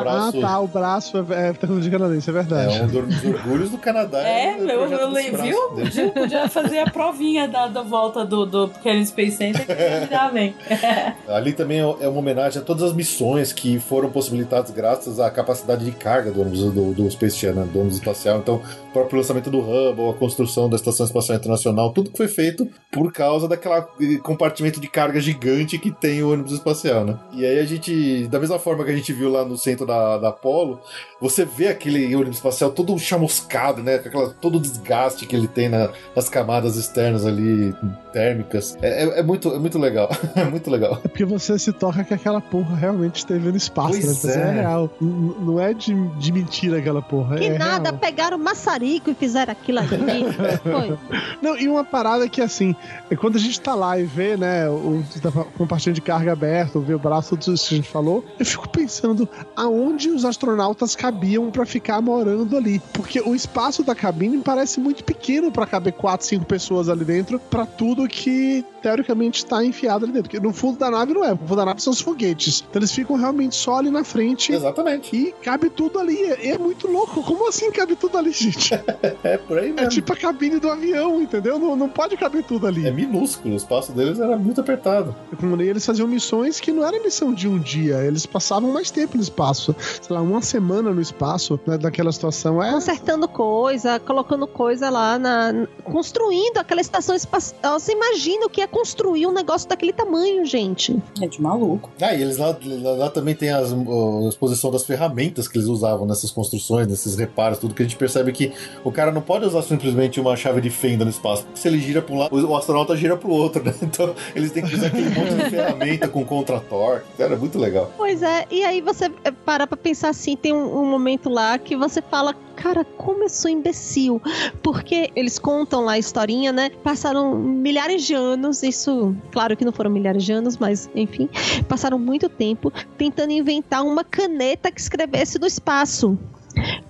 É, 0.04 0.08
o 0.08 0.10
Ah, 0.10 0.30
braço, 0.30 0.40
tá, 0.40 0.60
o 0.60 0.68
braço 0.68 1.26
é, 1.30 1.48
é 1.48 1.52
tecnologia 1.52 1.90
canadense, 1.90 2.28
é 2.28 2.32
é 2.32 2.34
verdade. 2.34 2.80
um 2.82 2.86
dos 3.06 3.24
orgulhos 3.24 3.70
do 3.70 3.78
Canadá. 3.78 4.18
É, 4.22 4.56
o 4.56 4.68
eu, 4.68 4.88
braços 4.88 5.40
viu? 5.40 6.12
Podia, 6.12 6.48
fazer 6.48 6.78
a 6.78 6.90
provinha 6.90 7.48
da, 7.48 7.66
da 7.68 7.82
volta 7.82 8.24
do, 8.24 8.46
do 8.46 8.68
Kennedy 8.82 9.06
Space 9.06 9.36
Center 9.36 9.66
que 9.66 10.10
já 10.14 10.28
vem. 10.30 10.54
Ali 11.28 11.52
também 11.52 11.80
é 11.80 12.08
uma 12.08 12.18
homenagem 12.18 12.60
a 12.60 12.64
todas 12.64 12.82
as 12.82 12.92
missões 12.92 13.52
que 13.52 13.78
foram 13.78 14.10
possibilitadas 14.10 14.70
graças 14.70 15.18
à 15.20 15.30
capacidade 15.30 15.84
de 15.84 15.92
carga 15.92 16.30
do 16.30 16.40
ônibus 16.40 16.60
do, 16.72 16.92
do 16.92 17.10
Space 17.10 17.36
Channel, 17.38 17.66
do 17.66 17.78
ônibus 17.80 17.98
espacial. 17.98 18.38
Então, 18.38 18.60
o 18.88 18.92
próprio 18.92 19.18
lançamento 19.18 19.50
do 19.50 19.58
Hubble, 19.60 20.10
a 20.10 20.14
construção 20.14 20.68
da 20.68 20.76
Estação 20.76 21.06
Espacial 21.06 21.36
Internacional, 21.38 21.92
tudo 21.92 22.10
que 22.10 22.16
foi 22.16 22.28
feito 22.28 22.68
por 22.92 23.12
causa 23.12 23.48
daquela 23.48 23.86
eh, 24.00 24.16
compartimento 24.22 24.80
de 24.80 24.88
carga 24.88 25.20
gigante 25.20 25.78
que 25.78 25.90
tem 25.90 26.22
o 26.22 26.32
ônibus 26.32 26.52
espacial, 26.52 27.04
né? 27.04 27.18
E 27.32 27.44
aí 27.44 27.58
a 27.58 27.64
gente, 27.64 28.26
da 28.28 28.38
mesma 28.38 28.58
forma 28.58 28.84
que 28.84 28.90
a 28.90 28.96
gente 28.96 29.12
viu 29.12 29.30
lá 29.30 29.44
no 29.44 29.56
centro 29.56 29.86
da, 29.86 29.93
da 30.20 30.28
Apollo, 30.28 30.80
você 31.24 31.44
vê 31.44 31.68
aquele 31.68 32.14
ônibus 32.14 32.36
espacial 32.36 32.70
todo 32.70 32.98
chamuscado, 32.98 33.82
né? 33.82 33.98
Com 33.98 34.08
aquela, 34.08 34.30
todo 34.30 34.56
o 34.56 34.60
desgaste 34.60 35.26
que 35.26 35.34
ele 35.34 35.48
tem 35.48 35.68
na- 35.68 35.90
nas 36.14 36.28
camadas 36.28 36.76
externas 36.76 37.24
ali, 37.24 37.74
térmicas. 38.12 38.76
É, 38.82 39.04
é- 39.04 39.20
é 39.20 39.22
muito, 39.22 39.52
é 39.52 39.58
muito 39.58 39.78
legal. 39.78 40.08
é 40.36 40.44
muito 40.44 40.70
legal. 40.70 41.00
É 41.04 41.08
porque 41.08 41.24
você 41.24 41.58
se 41.58 41.72
toca 41.72 42.04
que 42.04 42.12
aquela 42.14 42.40
porra 42.40 42.76
realmente 42.76 43.16
esteve 43.16 43.50
no 43.50 43.56
espaço, 43.56 43.90
Pois 44.00 44.24
né? 44.24 44.34
É. 44.34 44.38
é 44.38 44.50
real. 44.60 44.90
N- 45.00 45.34
Não 45.40 45.58
é 45.60 45.72
de, 45.72 45.94
de 46.18 46.32
mentira 46.32 46.78
aquela 46.78 47.00
porra. 47.02 47.36
Que 47.36 47.46
é 47.46 47.58
nada, 47.58 47.90
real. 47.90 47.98
pegaram 47.98 48.38
maçarico 48.38 49.10
e 49.10 49.14
fizeram 49.14 49.52
aquilo 49.52 49.78
ali. 49.78 50.24
Foi. 50.62 50.98
Não, 51.40 51.56
e 51.56 51.68
uma 51.68 51.84
parada 51.84 52.28
que, 52.28 52.40
assim, 52.42 52.74
é 53.10 53.16
quando 53.16 53.36
a 53.36 53.40
gente 53.40 53.60
tá 53.60 53.74
lá 53.74 53.98
e 53.98 54.04
vê, 54.04 54.36
né, 54.36 54.68
o 54.68 55.02
tá 55.22 55.30
compartilhando 55.56 55.94
de 55.96 56.02
carga 56.02 56.32
aberto, 56.32 56.80
vê 56.80 56.94
o 56.94 56.98
braço, 56.98 57.36
tudo 57.36 57.54
isso 57.54 57.68
que 57.68 57.74
a 57.74 57.78
gente 57.78 57.88
falou, 57.88 58.24
eu 58.38 58.44
fico 58.44 58.68
pensando 58.68 59.28
aonde 59.56 59.84
onde 59.94 60.08
os 60.08 60.24
astronautas 60.24 60.96
cabiam 61.14 61.50
pra 61.50 61.64
ficar 61.64 62.00
morando 62.00 62.56
ali. 62.56 62.80
Porque 62.92 63.20
o 63.20 63.34
espaço 63.34 63.82
da 63.84 63.94
cabine 63.94 64.38
parece 64.38 64.80
muito 64.80 65.04
pequeno 65.04 65.50
pra 65.52 65.64
caber 65.66 65.92
quatro, 65.92 66.26
cinco 66.26 66.44
pessoas 66.44 66.88
ali 66.88 67.04
dentro, 67.04 67.38
pra 67.38 67.64
tudo 67.64 68.08
que 68.08 68.64
teoricamente 68.82 69.38
está 69.38 69.64
enfiado 69.64 70.04
ali 70.04 70.12
dentro. 70.12 70.28
Porque 70.30 70.44
no 70.44 70.52
fundo 70.52 70.78
da 70.78 70.90
nave 70.90 71.14
não 71.14 71.24
é, 71.24 71.30
no 71.30 71.38
fundo 71.38 71.56
da 71.56 71.64
nave 71.64 71.80
são 71.80 71.92
os 71.92 72.00
foguetes. 72.00 72.64
Então 72.68 72.80
eles 72.80 72.90
ficam 72.92 73.16
realmente 73.16 73.54
só 73.54 73.78
ali 73.78 73.90
na 73.90 74.02
frente. 74.04 74.52
Exatamente. 74.52 75.14
E 75.16 75.32
cabe 75.42 75.70
tudo 75.70 75.98
ali. 75.98 76.20
É, 76.22 76.48
é 76.50 76.58
muito 76.58 76.88
louco. 76.88 77.22
Como 77.22 77.48
assim 77.48 77.70
cabe 77.70 77.94
tudo 77.96 78.18
ali, 78.18 78.32
gente? 78.32 78.74
É 79.22 79.36
por 79.38 79.58
aí 79.58 79.70
É 79.70 79.72
mesmo. 79.72 79.88
tipo 79.90 80.12
a 80.12 80.16
cabine 80.16 80.58
do 80.58 80.68
avião, 80.68 81.20
entendeu? 81.22 81.58
Não, 81.58 81.76
não 81.76 81.88
pode 81.88 82.16
caber 82.16 82.42
tudo 82.42 82.66
ali. 82.66 82.86
É 82.86 82.90
minúsculo, 82.90 83.54
o 83.54 83.56
espaço 83.56 83.92
deles 83.92 84.18
era 84.18 84.36
muito 84.36 84.60
apertado. 84.60 85.14
Nem 85.40 85.66
eles 85.68 85.84
faziam 85.84 86.06
missões 86.08 86.58
que 86.60 86.72
não 86.72 86.84
era 86.84 87.00
missão 87.02 87.32
de 87.32 87.46
um 87.48 87.58
dia, 87.58 87.98
eles 88.04 88.26
passavam 88.26 88.72
mais 88.72 88.90
tempo 88.90 89.16
no 89.16 89.22
espaço. 89.22 89.74
Sei 90.02 90.14
lá, 90.14 90.20
uma 90.22 90.40
semana 90.42 90.90
no 90.92 91.00
espaço, 91.04 91.58
né, 91.66 91.78
daquela 91.78 92.10
situação. 92.12 92.62
É, 92.62 92.72
Consertando 92.72 93.28
coisa, 93.28 93.98
colocando 94.00 94.46
coisa 94.46 94.90
lá 94.90 95.18
na. 95.18 95.66
construindo 95.84 96.58
aquela 96.58 96.80
estação 96.80 97.14
espacial. 97.14 97.78
Você 97.78 97.92
imagina 97.92 98.46
o 98.46 98.50
que 98.50 98.60
é 98.60 98.66
construir 98.66 99.26
um 99.26 99.32
negócio 99.32 99.68
daquele 99.68 99.92
tamanho, 99.92 100.44
gente. 100.44 101.00
É 101.20 101.26
de 101.26 101.40
maluco. 101.40 101.90
Ah, 102.00 102.14
e 102.14 102.22
eles 102.22 102.38
lá, 102.38 102.56
lá, 102.64 102.92
lá 102.92 103.10
também 103.10 103.34
tem 103.34 103.50
as, 103.50 103.72
a 103.72 104.28
exposição 104.28 104.70
das 104.70 104.84
ferramentas 104.84 105.46
que 105.46 105.58
eles 105.58 105.68
usavam 105.68 106.06
nessas 106.06 106.30
construções, 106.30 106.86
nesses 106.86 107.16
reparos, 107.16 107.58
tudo 107.58 107.74
que 107.74 107.82
a 107.82 107.84
gente 107.84 107.96
percebe 107.96 108.32
que 108.32 108.52
o 108.82 108.90
cara 108.90 109.12
não 109.12 109.22
pode 109.22 109.44
usar 109.44 109.62
simplesmente 109.62 110.20
uma 110.20 110.36
chave 110.36 110.60
de 110.60 110.70
fenda 110.70 111.04
no 111.04 111.10
espaço. 111.10 111.46
Se 111.54 111.68
ele 111.68 111.80
gira 111.80 112.02
para 112.02 112.14
um 112.14 112.18
lado, 112.18 112.50
o 112.50 112.56
astronauta 112.56 112.96
gira 112.96 113.16
para 113.16 113.28
o 113.28 113.32
outro, 113.32 113.62
né? 113.62 113.74
Então 113.94 114.14
eles 114.34 114.50
têm 114.50 114.64
que 114.64 114.74
usar 114.74 114.86
aquele 114.88 115.10
monte 115.10 115.34
de 115.34 115.50
ferramenta 115.50 116.08
com 116.08 116.24
contratorque. 116.24 117.06
Era 117.18 117.36
muito 117.36 117.58
legal. 117.58 117.92
Pois 117.96 118.22
é, 118.22 118.46
e 118.50 118.64
aí 118.64 118.80
você 118.80 119.10
eh, 119.22 119.30
para 119.44 119.66
pra 119.66 119.76
pensar 119.76 120.08
assim, 120.08 120.36
tem 120.36 120.52
um, 120.52 120.80
um 120.80 120.83
momento 120.86 121.28
lá 121.28 121.58
que 121.58 121.76
você 121.76 122.00
fala, 122.02 122.34
cara, 122.56 122.84
como 122.84 123.24
eu 123.24 123.28
sou 123.28 123.50
imbecil. 123.50 124.20
Porque 124.62 125.10
eles 125.14 125.38
contam 125.38 125.84
lá 125.84 125.92
a 125.92 125.98
historinha, 125.98 126.52
né? 126.52 126.70
Passaram 126.82 127.36
milhares 127.36 128.02
de 128.04 128.14
anos, 128.14 128.62
isso, 128.62 129.14
claro 129.32 129.56
que 129.56 129.64
não 129.64 129.72
foram 129.72 129.90
milhares 129.90 130.24
de 130.24 130.32
anos, 130.32 130.56
mas 130.56 130.88
enfim, 130.94 131.28
passaram 131.68 131.98
muito 131.98 132.28
tempo 132.28 132.72
tentando 132.96 133.32
inventar 133.32 133.84
uma 133.84 134.04
caneta 134.04 134.70
que 134.70 134.80
escrevesse 134.80 135.38
do 135.38 135.46
espaço. 135.46 136.18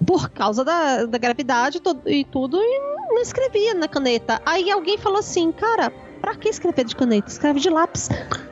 Por 0.07 0.29
causa 0.29 0.63
da, 0.63 1.07
da 1.07 1.17
gravidade 1.17 1.81
e 2.07 2.25
tudo, 2.25 2.59
e 2.61 2.79
não 3.09 3.23
escrevia 3.23 3.73
na 3.73 3.89
caneta. 3.89 4.41
Aí 4.45 4.71
alguém 4.71 4.99
falou 4.99 5.19
assim, 5.19 5.51
cara, 5.51 5.91
pra 6.25 6.35
que 6.35 6.49
escrever 6.49 6.85
de 6.87 6.97
caneta? 6.97 7.29
Escreve 7.29 7.61
de 7.61 7.69
lápis. 7.69 8.09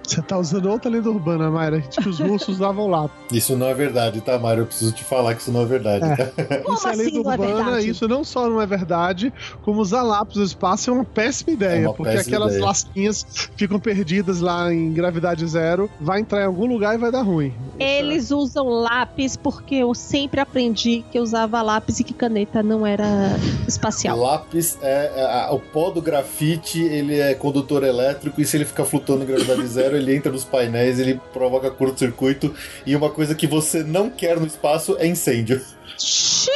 você 0.06 0.20
tá 0.20 0.36
usando 0.38 0.66
outra 0.68 0.90
lenda 0.90 1.08
urbana, 1.10 1.50
Mayra, 1.50 1.80
que 1.80 2.06
os 2.06 2.18
russos 2.20 2.56
usavam 2.56 2.86
lá. 2.86 3.08
Isso 3.32 3.56
não 3.56 3.66
é 3.66 3.72
verdade, 3.72 4.20
tá, 4.20 4.38
Mário? 4.38 4.62
Eu 4.62 4.66
preciso 4.66 4.92
te 4.92 5.02
falar 5.02 5.34
que 5.34 5.40
isso 5.40 5.50
não 5.50 5.62
é 5.62 5.64
verdade. 5.64 6.04
É. 6.04 6.16
tá? 6.16 6.58
Como 6.62 6.76
isso 6.76 6.86
é 6.86 6.90
assim 6.90 7.02
lenda 7.04 7.22
não 7.22 7.32
é 7.32 7.34
urbana, 7.38 7.64
verdade? 7.64 7.88
isso 7.88 8.06
não 8.08 8.22
só 8.24 8.46
não 8.48 8.60
é 8.60 8.66
verdade, 8.66 9.32
como 9.62 9.80
usar 9.80 10.02
lápis 10.02 10.36
no 10.36 10.44
espaço 10.44 10.90
é 10.90 10.92
uma 10.92 11.04
péssima 11.04 11.52
ideia, 11.52 11.84
É 11.84 11.88
uma 11.88 11.94
porque 11.94 12.12
péssima 12.12 12.36
aquelas 12.36 12.52
ideia. 12.52 12.64
lasquinhas 12.66 13.26
ficam 13.56 13.80
perdidas 13.80 14.40
lá 14.40 14.72
em 14.72 14.92
gravidade 14.92 15.46
zero, 15.46 15.88
vai 16.00 16.20
entrar 16.20 16.42
em 16.42 16.46
algum 16.46 16.66
lugar 16.66 16.94
e 16.94 16.98
vai 16.98 17.10
dar 17.10 17.22
ruim. 17.22 17.54
Eles 17.78 18.30
usam 18.30 18.68
lápis 18.68 19.34
porque 19.36 19.76
eu 19.76 19.94
sempre 19.94 20.40
aprendi 20.40 21.04
que 21.10 21.18
usava 21.18 21.62
lápis 21.62 22.00
e 22.00 22.04
que 22.04 22.12
caneta 22.12 22.62
não 22.62 22.86
era 22.86 23.06
espacial. 23.66 24.18
Lápis 24.18 24.76
é, 24.82 25.12
é- 25.16 25.46
a- 25.46 25.52
o 25.52 25.58
pó 25.58 25.90
do 25.90 26.02
grafite, 26.02 26.80
ele 26.82 27.18
é 27.18 27.34
condutor 27.62 27.84
elétrico 27.84 28.40
e 28.40 28.44
se 28.44 28.56
ele 28.56 28.64
ficar 28.64 28.84
flutuando 28.84 29.24
em 29.24 29.26
gravidade 29.26 29.66
zero, 29.68 29.96
ele 29.96 30.14
entra 30.14 30.30
nos 30.30 30.44
painéis, 30.44 30.98
ele 30.98 31.20
provoca 31.32 31.70
curto-circuito 31.70 32.54
e 32.84 32.94
uma 32.94 33.10
coisa 33.10 33.34
que 33.34 33.46
você 33.46 33.82
não 33.82 34.10
quer 34.10 34.38
no 34.38 34.46
espaço 34.46 34.96
é 34.98 35.06
incêndio. 35.06 35.60
Xiii! 35.98 36.52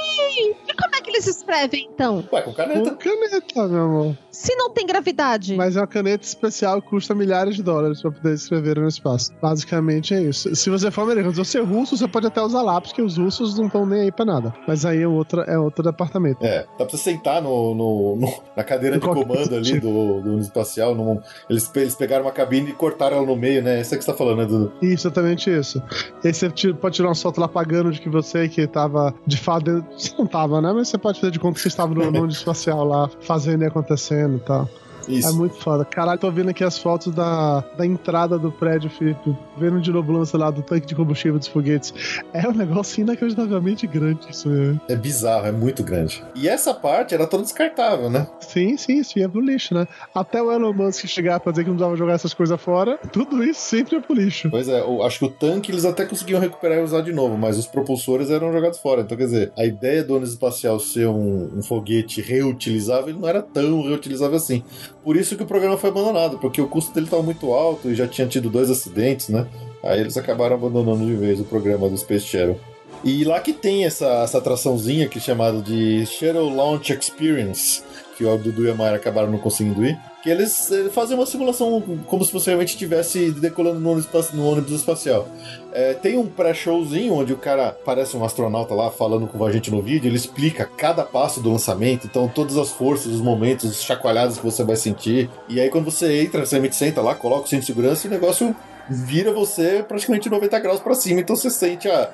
E 0.68 0.74
como 0.74 0.94
é 0.94 1.00
que 1.00 1.10
eles 1.10 1.26
escrevem 1.26 1.88
então? 1.92 2.24
Ué, 2.32 2.42
com 2.42 2.50
Com 2.50 2.56
caneta. 2.56 2.96
caneta, 2.96 3.68
meu 3.68 3.82
amor. 3.84 4.18
Se 4.38 4.54
não 4.54 4.70
tem 4.70 4.86
gravidade? 4.86 5.54
Mas 5.56 5.76
é 5.76 5.80
uma 5.80 5.86
caneta 5.86 6.24
especial 6.24 6.82
que 6.82 6.88
custa 6.88 7.14
milhares 7.14 7.56
de 7.56 7.62
dólares 7.62 8.02
pra 8.02 8.10
poder 8.10 8.34
escrever 8.34 8.76
no 8.78 8.86
espaço. 8.86 9.30
Basicamente 9.40 10.12
é 10.14 10.20
isso. 10.22 10.54
Se 10.54 10.68
você 10.68 10.90
for 10.90 11.02
americano, 11.02 11.32
se 11.32 11.38
você 11.38 11.58
é 11.58 11.62
russo, 11.62 11.96
você 11.96 12.06
pode 12.06 12.26
até 12.26 12.42
usar 12.42 12.60
lápis, 12.62 12.92
que 12.92 13.00
os 13.00 13.16
russos 13.16 13.56
não 13.58 13.66
estão 13.66 13.86
nem 13.86 14.02
aí 14.02 14.12
pra 14.12 14.24
nada. 14.26 14.52
Mas 14.68 14.84
aí 14.84 15.00
é, 15.02 15.08
outra, 15.08 15.42
é 15.44 15.58
outro 15.58 15.82
departamento. 15.82 16.44
É, 16.44 16.66
dá 16.78 16.84
pra 16.84 16.88
você 16.90 16.98
sentar 16.98 17.40
no, 17.40 17.74
no- 17.74 18.16
no- 18.16 18.34
na 18.54 18.62
cadeira 18.62 18.98
de 18.98 19.06
comando 19.06 19.54
ali 19.54 19.80
do, 19.80 20.20
do 20.20 20.38
espacial. 20.38 20.94
num- 20.94 21.18
eles, 21.48 21.70
eles 21.74 21.94
pegaram 21.94 22.24
uma 22.26 22.32
cabine 22.32 22.70
e 22.70 22.74
cortaram 22.74 23.16
ela 23.16 23.26
no 23.26 23.36
meio, 23.36 23.62
né? 23.62 23.80
Isso 23.80 23.94
é 23.94 23.98
que 23.98 24.04
você 24.04 24.10
tá 24.12 24.16
falando, 24.16 24.38
né, 24.38 24.44
Dudu? 24.46 24.72
Isso, 24.82 25.06
exatamente 25.06 25.50
isso. 25.50 25.82
E 26.22 26.28
aí 26.28 26.34
você 26.34 26.50
pode 26.74 26.96
tirar 26.96 27.08
uma 27.08 27.14
foto 27.14 27.40
lá 27.40 27.48
pagando 27.48 27.90
de 27.90 28.00
que 28.00 28.08
você 28.10 28.48
que 28.48 28.66
tava 28.66 29.14
de 29.26 29.38
fato 29.38 29.64
dentro. 29.64 29.86
Você 29.98 30.12
não 30.18 30.26
tava, 30.26 30.60
né? 30.60 30.72
Mas 30.74 30.88
você 30.88 30.98
pode 30.98 31.20
fazer 31.20 31.32
de 31.32 31.38
conta 31.40 31.54
que 31.54 31.60
você 31.62 31.68
estava 31.68 31.94
no 31.94 32.12
mundo 32.12 32.30
espacial 32.32 32.84
lá, 32.84 33.08
fazendo 33.20 33.62
e 33.62 33.66
acontecendo 33.66 34.25
e 34.34 34.40
tal. 34.40 34.68
Isso. 35.08 35.28
É 35.28 35.32
muito 35.32 35.56
foda. 35.56 35.84
Caralho, 35.84 36.18
tô 36.18 36.30
vendo 36.30 36.50
aqui 36.50 36.64
as 36.64 36.78
fotos 36.78 37.12
da, 37.14 37.60
da 37.76 37.86
entrada 37.86 38.38
do 38.38 38.50
prédio, 38.50 38.90
Felipe. 38.90 39.36
Vendo 39.58 39.80
de 39.80 39.92
novo 39.92 40.12
o 40.12 40.18
lance 40.18 40.36
lá 40.36 40.50
do 40.50 40.62
tanque 40.62 40.86
de 40.86 40.94
combustível 40.94 41.38
dos 41.38 41.48
foguetes. 41.48 41.94
É 42.32 42.48
um 42.48 42.52
negócio 42.52 43.00
inacreditavelmente 43.00 43.86
grande 43.86 44.20
isso 44.30 44.48
mesmo. 44.48 44.80
É 44.88 44.96
bizarro, 44.96 45.46
é 45.46 45.52
muito 45.52 45.82
grande. 45.82 46.22
E 46.34 46.48
essa 46.48 46.72
parte 46.74 47.14
era 47.14 47.26
toda 47.26 47.42
descartável, 47.42 48.10
né? 48.10 48.26
Sim, 48.40 48.76
sim, 48.76 48.98
isso 48.98 49.18
ia 49.18 49.28
pro 49.28 49.40
lixo, 49.40 49.74
né? 49.74 49.86
Até 50.14 50.42
o 50.42 50.52
Elon 50.52 50.72
Musk 50.72 51.06
chegar 51.06 51.40
pra 51.40 51.52
dizer 51.52 51.64
que 51.64 51.70
não 51.70 51.76
precisava 51.76 51.96
jogar 51.96 52.12
essas 52.14 52.34
coisas 52.34 52.60
fora, 52.60 52.98
tudo 53.12 53.42
isso 53.44 53.60
sempre 53.60 53.96
é 53.96 54.00
pro 54.00 54.14
lixo. 54.14 54.50
Pois 54.50 54.68
é, 54.68 54.82
o- 54.82 55.02
acho 55.02 55.18
que 55.20 55.24
o 55.26 55.30
tanque 55.30 55.70
eles 55.70 55.84
até 55.84 56.04
conseguiam 56.04 56.40
recuperar 56.40 56.78
e 56.78 56.82
usar 56.82 57.00
de 57.00 57.12
novo, 57.12 57.36
mas 57.36 57.58
os 57.58 57.66
propulsores 57.66 58.30
eram 58.30 58.52
jogados 58.52 58.78
fora. 58.78 59.02
Então, 59.02 59.16
quer 59.16 59.24
dizer, 59.24 59.52
a 59.56 59.64
ideia 59.64 60.02
do 60.04 60.12
ônibus 60.12 60.30
espacial 60.30 60.78
ser 60.80 61.06
um, 61.08 61.58
um 61.58 61.62
foguete 61.62 62.20
reutilizável 62.20 63.14
não 63.14 63.28
era 63.28 63.42
tão 63.42 63.82
reutilizável 63.82 64.36
assim. 64.36 64.62
Por 65.06 65.16
isso 65.16 65.36
que 65.36 65.44
o 65.44 65.46
programa 65.46 65.78
foi 65.78 65.90
abandonado, 65.90 66.36
porque 66.36 66.60
o 66.60 66.66
custo 66.66 66.92
dele 66.92 67.06
estava 67.06 67.22
muito 67.22 67.52
alto 67.52 67.88
e 67.88 67.94
já 67.94 68.08
tinha 68.08 68.26
tido 68.26 68.50
dois 68.50 68.68
acidentes, 68.68 69.28
né? 69.28 69.46
Aí 69.80 70.00
eles 70.00 70.16
acabaram 70.16 70.56
abandonando 70.56 71.06
de 71.06 71.14
vez 71.14 71.38
o 71.38 71.44
programa 71.44 71.88
do 71.88 71.96
Space 71.96 72.26
Shuttle. 72.26 72.58
E 73.04 73.22
lá 73.22 73.38
que 73.38 73.52
tem 73.52 73.84
essa, 73.84 74.04
essa 74.24 74.38
atraçãozinha 74.38 75.06
que 75.08 75.18
é 75.18 75.20
chamada 75.20 75.62
de 75.62 76.04
Shuttle 76.06 76.52
Launch 76.52 76.92
Experience, 76.92 77.84
que 78.18 78.24
o 78.24 78.36
Dudu 78.36 78.64
e 78.66 78.70
a 78.72 78.74
Mayra 78.74 78.96
acabaram 78.96 79.30
não 79.30 79.38
conseguindo 79.38 79.86
ir, 79.86 79.96
que 80.26 80.30
eles 80.30 80.68
fazem 80.92 81.16
uma 81.16 81.24
simulação 81.24 81.80
como 82.08 82.24
se 82.24 82.32
você 82.32 82.50
realmente 82.50 82.70
estivesse 82.70 83.30
decolando 83.30 83.78
no 83.78 83.92
ônibus, 83.92 84.32
no 84.32 84.44
ônibus 84.44 84.72
espacial. 84.72 85.28
É, 85.72 85.94
tem 85.94 86.18
um 86.18 86.26
pré-showzinho 86.26 87.14
onde 87.14 87.32
o 87.32 87.36
cara 87.36 87.70
parece 87.84 88.16
um 88.16 88.24
astronauta 88.24 88.74
lá 88.74 88.90
falando 88.90 89.28
com 89.28 89.44
a 89.44 89.52
gente 89.52 89.70
no 89.70 89.80
vídeo, 89.80 90.08
ele 90.08 90.16
explica 90.16 90.64
cada 90.64 91.04
passo 91.04 91.40
do 91.40 91.52
lançamento, 91.52 92.08
então 92.08 92.26
todas 92.26 92.56
as 92.56 92.72
forças, 92.72 93.12
os 93.12 93.20
momentos, 93.20 93.70
as 93.70 93.84
chacoalhadas 93.84 94.36
que 94.36 94.44
você 94.44 94.64
vai 94.64 94.74
sentir. 94.74 95.30
E 95.48 95.60
aí 95.60 95.70
quando 95.70 95.84
você 95.84 96.22
entra, 96.22 96.44
você 96.44 96.56
realmente 96.56 96.74
senta 96.74 97.00
lá, 97.00 97.14
coloca 97.14 97.44
o 97.44 97.48
cinto 97.48 97.60
de 97.60 97.66
segurança 97.66 98.04
e 98.04 98.10
o 98.10 98.12
negócio 98.12 98.52
vira 98.88 99.32
você 99.32 99.84
praticamente 99.86 100.28
90 100.30 100.58
graus 100.60 100.80
para 100.80 100.94
cima, 100.94 101.20
então 101.20 101.34
você 101.36 101.50
sente 101.50 101.88
a, 101.88 102.10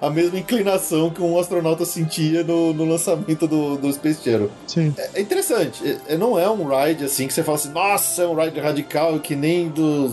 a, 0.00 0.06
a 0.06 0.10
mesma 0.10 0.38
inclinação 0.38 1.10
que 1.10 1.22
um 1.22 1.38
astronauta 1.38 1.84
sentia 1.84 2.42
no, 2.44 2.72
no 2.72 2.84
lançamento 2.84 3.46
do, 3.46 3.76
do 3.76 3.92
Space 3.92 4.22
Shuttle. 4.22 4.50
Sim. 4.66 4.94
É 5.14 5.20
interessante, 5.20 5.82
é- 6.08 6.14
é- 6.14 6.16
não 6.16 6.38
é 6.38 6.48
um 6.50 6.64
ride 6.66 7.04
assim 7.04 7.26
que 7.26 7.32
você 7.34 7.42
fala 7.42 7.56
assim, 7.56 7.70
nossa, 7.70 8.22
é 8.22 8.26
um 8.26 8.34
ride 8.34 8.58
radical 8.60 9.18
que 9.18 9.34
nem 9.36 9.68
dos, 9.68 10.12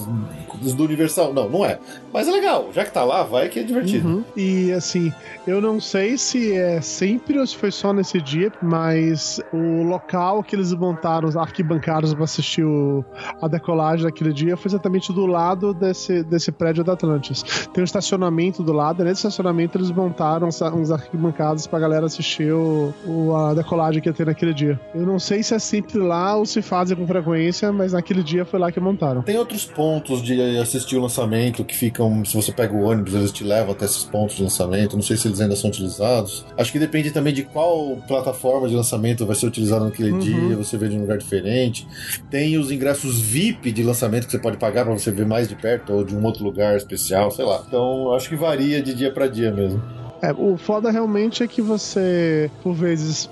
dos 0.61 0.73
do 0.73 0.83
Universal. 0.83 1.33
Não, 1.33 1.49
não 1.49 1.65
é. 1.65 1.79
Mas 2.11 2.27
é 2.27 2.31
legal, 2.31 2.69
já 2.73 2.83
que 2.83 2.91
tá 2.91 3.03
lá, 3.03 3.23
vai 3.23 3.49
que 3.49 3.59
é 3.59 3.63
divertido. 3.63 4.07
Uhum. 4.07 4.23
E 4.35 4.71
assim, 4.71 5.11
eu 5.45 5.61
não 5.61 5.79
sei 5.79 6.17
se 6.17 6.53
é 6.55 6.81
sempre 6.81 7.39
ou 7.39 7.45
se 7.45 7.55
foi 7.55 7.71
só 7.71 7.93
nesse 7.93 8.19
dia, 8.21 8.51
mas 8.61 9.39
o 9.53 9.83
local 9.83 10.43
que 10.43 10.55
eles 10.55 10.73
montaram, 10.73 11.27
os 11.27 11.37
arquibancados 11.37 12.13
para 12.13 12.23
assistir 12.23 12.63
o- 12.63 13.03
a 13.41 13.47
decolagem 13.47 14.05
daquele 14.05 14.33
dia 14.33 14.57
foi 14.57 14.69
exatamente 14.69 15.13
do 15.13 15.25
lado 15.25 15.73
desse, 15.79 16.23
desse 16.23 16.51
prédio 16.51 16.83
da 16.83 16.93
Atlantis. 16.93 17.43
Tem 17.73 17.81
um 17.81 17.85
estacionamento 17.85 18.61
do 18.61 18.73
lado, 18.73 19.01
e 19.01 19.05
nesse 19.05 19.19
estacionamento 19.19 19.77
eles 19.77 19.89
montaram 19.91 20.47
uns, 20.47 20.91
arquibancados 20.91 21.65
pra 21.67 21.79
galera 21.79 22.05
assistir 22.05 22.51
o, 22.51 22.93
o- 23.05 23.35
a 23.35 23.53
decolagem 23.53 24.01
que 24.01 24.09
ia 24.09 24.13
ter 24.13 24.25
naquele 24.25 24.53
dia. 24.53 24.79
Eu 24.93 25.05
não 25.05 25.17
sei 25.19 25.41
se 25.43 25.53
é 25.53 25.59
sempre 25.59 25.97
lá 25.97 26.35
ou 26.35 26.45
se 26.45 26.61
fazem 26.61 26.95
com 26.97 27.07
frequência, 27.07 27.71
mas 27.71 27.93
naquele 27.93 28.21
dia 28.23 28.45
foi 28.45 28.59
lá 28.59 28.71
que 28.71 28.79
montaram. 28.79 29.21
Tem 29.21 29.37
outros 29.37 29.65
pontos 29.65 30.21
de 30.21 30.39
assistir 30.57 30.97
o 30.97 31.01
lançamento 31.01 31.63
que 31.63 31.75
ficam, 31.75 32.23
se 32.25 32.35
você 32.35 32.51
pega 32.51 32.73
o 32.75 32.81
ônibus, 32.83 33.13
eles 33.13 33.31
te 33.31 33.43
levam 33.43 33.71
até 33.71 33.85
esses 33.85 34.03
pontos 34.03 34.35
de 34.35 34.43
lançamento. 34.43 34.95
Não 34.95 35.03
sei 35.03 35.15
se 35.17 35.27
eles 35.27 35.39
ainda 35.39 35.55
são 35.55 35.69
utilizados. 35.69 36.45
Acho 36.57 36.71
que 36.71 36.79
depende 36.79 37.11
também 37.11 37.33
de 37.33 37.43
qual 37.43 37.97
plataforma 38.07 38.67
de 38.67 38.75
lançamento 38.75 39.25
vai 39.25 39.35
ser 39.35 39.45
utilizado 39.47 39.85
naquele 39.85 40.11
Uhum. 40.11 40.19
dia. 40.19 40.55
Você 40.57 40.77
vê 40.77 40.87
de 40.89 40.97
um 40.97 41.01
lugar 41.01 41.17
diferente. 41.17 41.87
Tem 42.29 42.57
os 42.57 42.71
ingressos 42.71 43.19
VIP 43.21 43.71
de 43.71 43.83
lançamento 43.83 44.25
que 44.25 44.31
você 44.31 44.39
pode 44.39 44.57
pagar 44.57 44.83
para 44.85 44.93
você 44.93 45.11
ver 45.11 45.25
mais 45.25 45.47
de 45.47 45.55
perto 45.55 45.68
ou 45.89 46.03
de 46.03 46.15
um 46.15 46.23
outro 46.23 46.43
lugar 46.43 46.75
especial, 46.75 47.31
sei 47.31 47.45
lá. 47.45 47.61
Então 47.67 48.13
acho 48.13 48.29
que 48.29 48.35
varia 48.35 48.81
de 48.81 48.93
dia 48.93 49.11
para 49.11 49.27
dia 49.27 49.51
mesmo. 49.51 49.81
É, 50.21 50.33
o 50.33 50.57
foda 50.57 50.91
realmente 50.91 51.43
é 51.43 51.47
que 51.47 51.61
você, 51.61 52.51
por 52.61 52.73
vezes, 52.73 53.29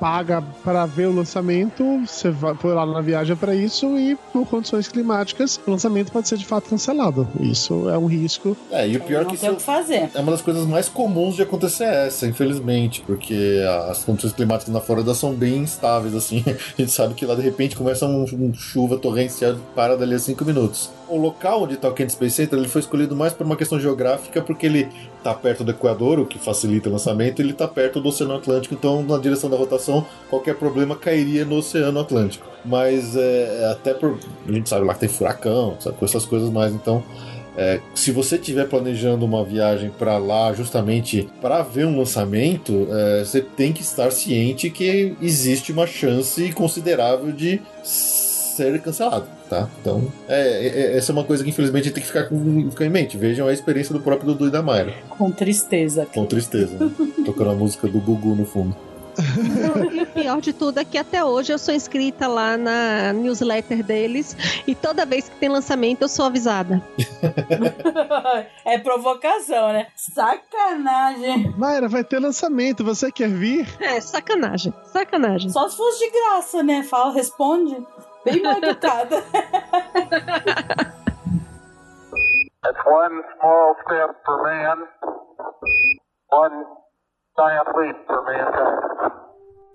paga 0.00 0.42
para 0.64 0.86
ver 0.86 1.06
o 1.06 1.14
lançamento, 1.14 1.84
você 2.06 2.30
vai, 2.30 2.54
foi 2.54 2.72
lá 2.72 2.86
na 2.86 3.00
viagem 3.00 3.36
para 3.36 3.54
isso 3.54 3.98
e, 3.98 4.16
por 4.32 4.46
condições 4.46 4.88
climáticas, 4.88 5.60
o 5.66 5.70
lançamento 5.70 6.10
pode 6.10 6.28
ser 6.28 6.38
de 6.38 6.46
fato 6.46 6.70
cancelado. 6.70 7.28
Isso 7.38 7.88
é 7.90 7.98
um 7.98 8.06
risco. 8.06 8.56
É, 8.70 8.88
e 8.88 8.96
o 8.96 9.00
pior 9.00 9.20
é 9.20 9.24
não 9.24 9.30
que 9.30 9.36
tem 9.36 9.50
o 9.50 9.52
isso 9.52 9.58
que 9.58 9.64
fazer. 9.64 10.10
é 10.14 10.20
uma 10.20 10.32
das 10.32 10.42
coisas 10.42 10.66
mais 10.66 10.88
comuns 10.88 11.36
de 11.36 11.42
acontecer 11.42 11.84
essa, 11.84 12.26
infelizmente, 12.26 13.02
porque 13.06 13.60
as 13.90 14.02
condições 14.02 14.32
climáticas 14.32 14.72
na 14.72 14.80
Flórida 14.80 15.14
são 15.14 15.34
bem 15.34 15.58
instáveis, 15.58 16.14
assim. 16.14 16.42
A 16.76 16.80
gente 16.80 16.92
sabe 16.92 17.14
que 17.14 17.26
lá 17.26 17.34
de 17.34 17.42
repente 17.42 17.76
começa 17.76 18.06
um, 18.06 18.24
um 18.24 18.54
chuva 18.54 18.96
torrencial 18.96 19.52
e 19.52 19.58
para 19.74 19.96
dali 19.96 20.14
a 20.14 20.18
cinco 20.18 20.44
minutos. 20.44 20.90
O 21.08 21.16
local 21.16 21.62
onde 21.62 21.74
está 21.74 21.88
o 21.88 21.92
Kennedy 21.92 22.12
Space 22.12 22.34
Center 22.34 22.58
ele 22.58 22.68
foi 22.68 22.80
escolhido 22.80 23.14
mais 23.14 23.32
por 23.32 23.46
uma 23.46 23.56
questão 23.56 23.78
geográfica, 23.78 24.42
porque 24.42 24.66
ele 24.66 24.88
está 25.18 25.32
perto 25.32 25.62
do 25.62 25.70
Equador, 25.70 26.18
o 26.18 26.26
que 26.26 26.38
facilita 26.38 26.88
o 26.88 26.92
lançamento, 26.92 27.40
ele 27.40 27.52
está 27.52 27.68
perto 27.68 28.00
do 28.00 28.08
Oceano 28.08 28.34
Atlântico, 28.34 28.74
então 28.74 29.02
na 29.02 29.18
direção 29.18 29.48
da 29.48 29.56
rotação 29.56 30.06
qualquer 30.28 30.56
problema 30.56 30.96
cairia 30.96 31.44
no 31.44 31.56
Oceano 31.56 32.00
Atlântico. 32.00 32.46
Mas 32.64 33.16
é, 33.16 33.70
até 33.70 33.94
por. 33.94 34.18
A 34.46 34.52
gente 34.52 34.68
sabe 34.68 34.84
lá 34.84 34.94
que 34.94 35.00
tem 35.00 35.08
furacão, 35.08 35.76
sabe, 35.78 35.96
com 35.96 36.04
essas 36.04 36.24
coisas 36.26 36.50
mais, 36.50 36.72
então 36.72 37.02
é, 37.56 37.80
se 37.94 38.12
você 38.12 38.36
estiver 38.36 38.68
planejando 38.68 39.24
uma 39.24 39.42
viagem 39.42 39.88
para 39.88 40.18
lá 40.18 40.52
justamente 40.52 41.26
para 41.40 41.62
ver 41.62 41.86
um 41.86 41.96
lançamento, 41.96 42.86
é, 42.90 43.24
você 43.24 43.40
tem 43.40 43.72
que 43.72 43.80
estar 43.80 44.10
ciente 44.12 44.68
que 44.68 45.16
existe 45.22 45.72
uma 45.72 45.86
chance 45.86 46.52
considerável 46.52 47.32
de 47.32 47.62
ser 47.82 48.80
cancelado, 48.82 49.26
tá? 49.48 49.68
Então, 49.80 50.10
é, 50.28 50.66
é- 50.66 50.96
essa 50.96 51.10
é 51.10 51.14
uma 51.14 51.24
coisa 51.24 51.42
que 51.42 51.50
infelizmente 51.50 51.82
a 51.82 51.84
gente 51.86 51.94
tem 51.94 52.02
que 52.02 52.08
ficar, 52.08 52.24
com, 52.24 52.70
ficar 52.70 52.84
em 52.84 52.90
mente. 52.90 53.16
Vejam 53.16 53.46
a 53.48 53.52
experiência 53.52 53.92
do 53.92 54.00
próprio 54.00 54.28
Dudu 54.32 54.48
e 54.48 54.50
da 54.50 54.62
Mayra. 54.62 54.94
Com 55.10 55.30
tristeza. 55.30 56.06
Com 56.12 56.26
tristeza, 56.26 56.76
né? 56.76 56.90
Tocando 57.24 57.50
a 57.50 57.54
música 57.54 57.88
do 57.88 58.00
Gugu 58.00 58.34
no 58.34 58.44
fundo. 58.44 58.76
E 59.94 60.02
o 60.02 60.06
pior 60.06 60.40
de 60.40 60.52
tudo 60.52 60.78
é 60.78 60.84
que 60.84 60.98
até 60.98 61.24
hoje 61.24 61.52
eu 61.52 61.58
sou 61.58 61.74
inscrita 61.74 62.28
lá 62.28 62.56
na 62.56 63.12
newsletter 63.14 63.82
deles 63.82 64.36
e 64.66 64.74
toda 64.74 65.06
vez 65.06 65.28
que 65.28 65.36
tem 65.36 65.48
lançamento 65.48 66.02
eu 66.02 66.08
sou 66.08 66.26
avisada. 66.26 66.82
é 68.64 68.78
provocação, 68.78 69.72
né? 69.72 69.86
Sacanagem. 69.96 71.54
Mayra, 71.56 71.88
vai 71.88 72.04
ter 72.04 72.18
lançamento, 72.18 72.84
você 72.84 73.10
quer 73.10 73.28
vir? 73.28 73.66
É, 73.80 74.00
sacanagem. 74.00 74.72
Sacanagem. 74.92 75.50
Só 75.50 75.68
se 75.68 75.76
fosse 75.76 75.98
de 75.98 76.10
graça, 76.10 76.62
né? 76.62 76.82
Fala, 76.82 77.12
responde. 77.12 77.76
Bem 78.26 78.42
mal 78.42 78.58
educada. 78.58 79.22
That's 82.60 82.84
one 82.84 83.22
small 83.38 83.76
step 83.84 84.16
for 84.24 84.42
man, 84.42 84.78
one 86.32 86.64
giant 87.38 87.68
leap 87.78 87.96
for 88.08 88.24
mankind. 88.24 88.96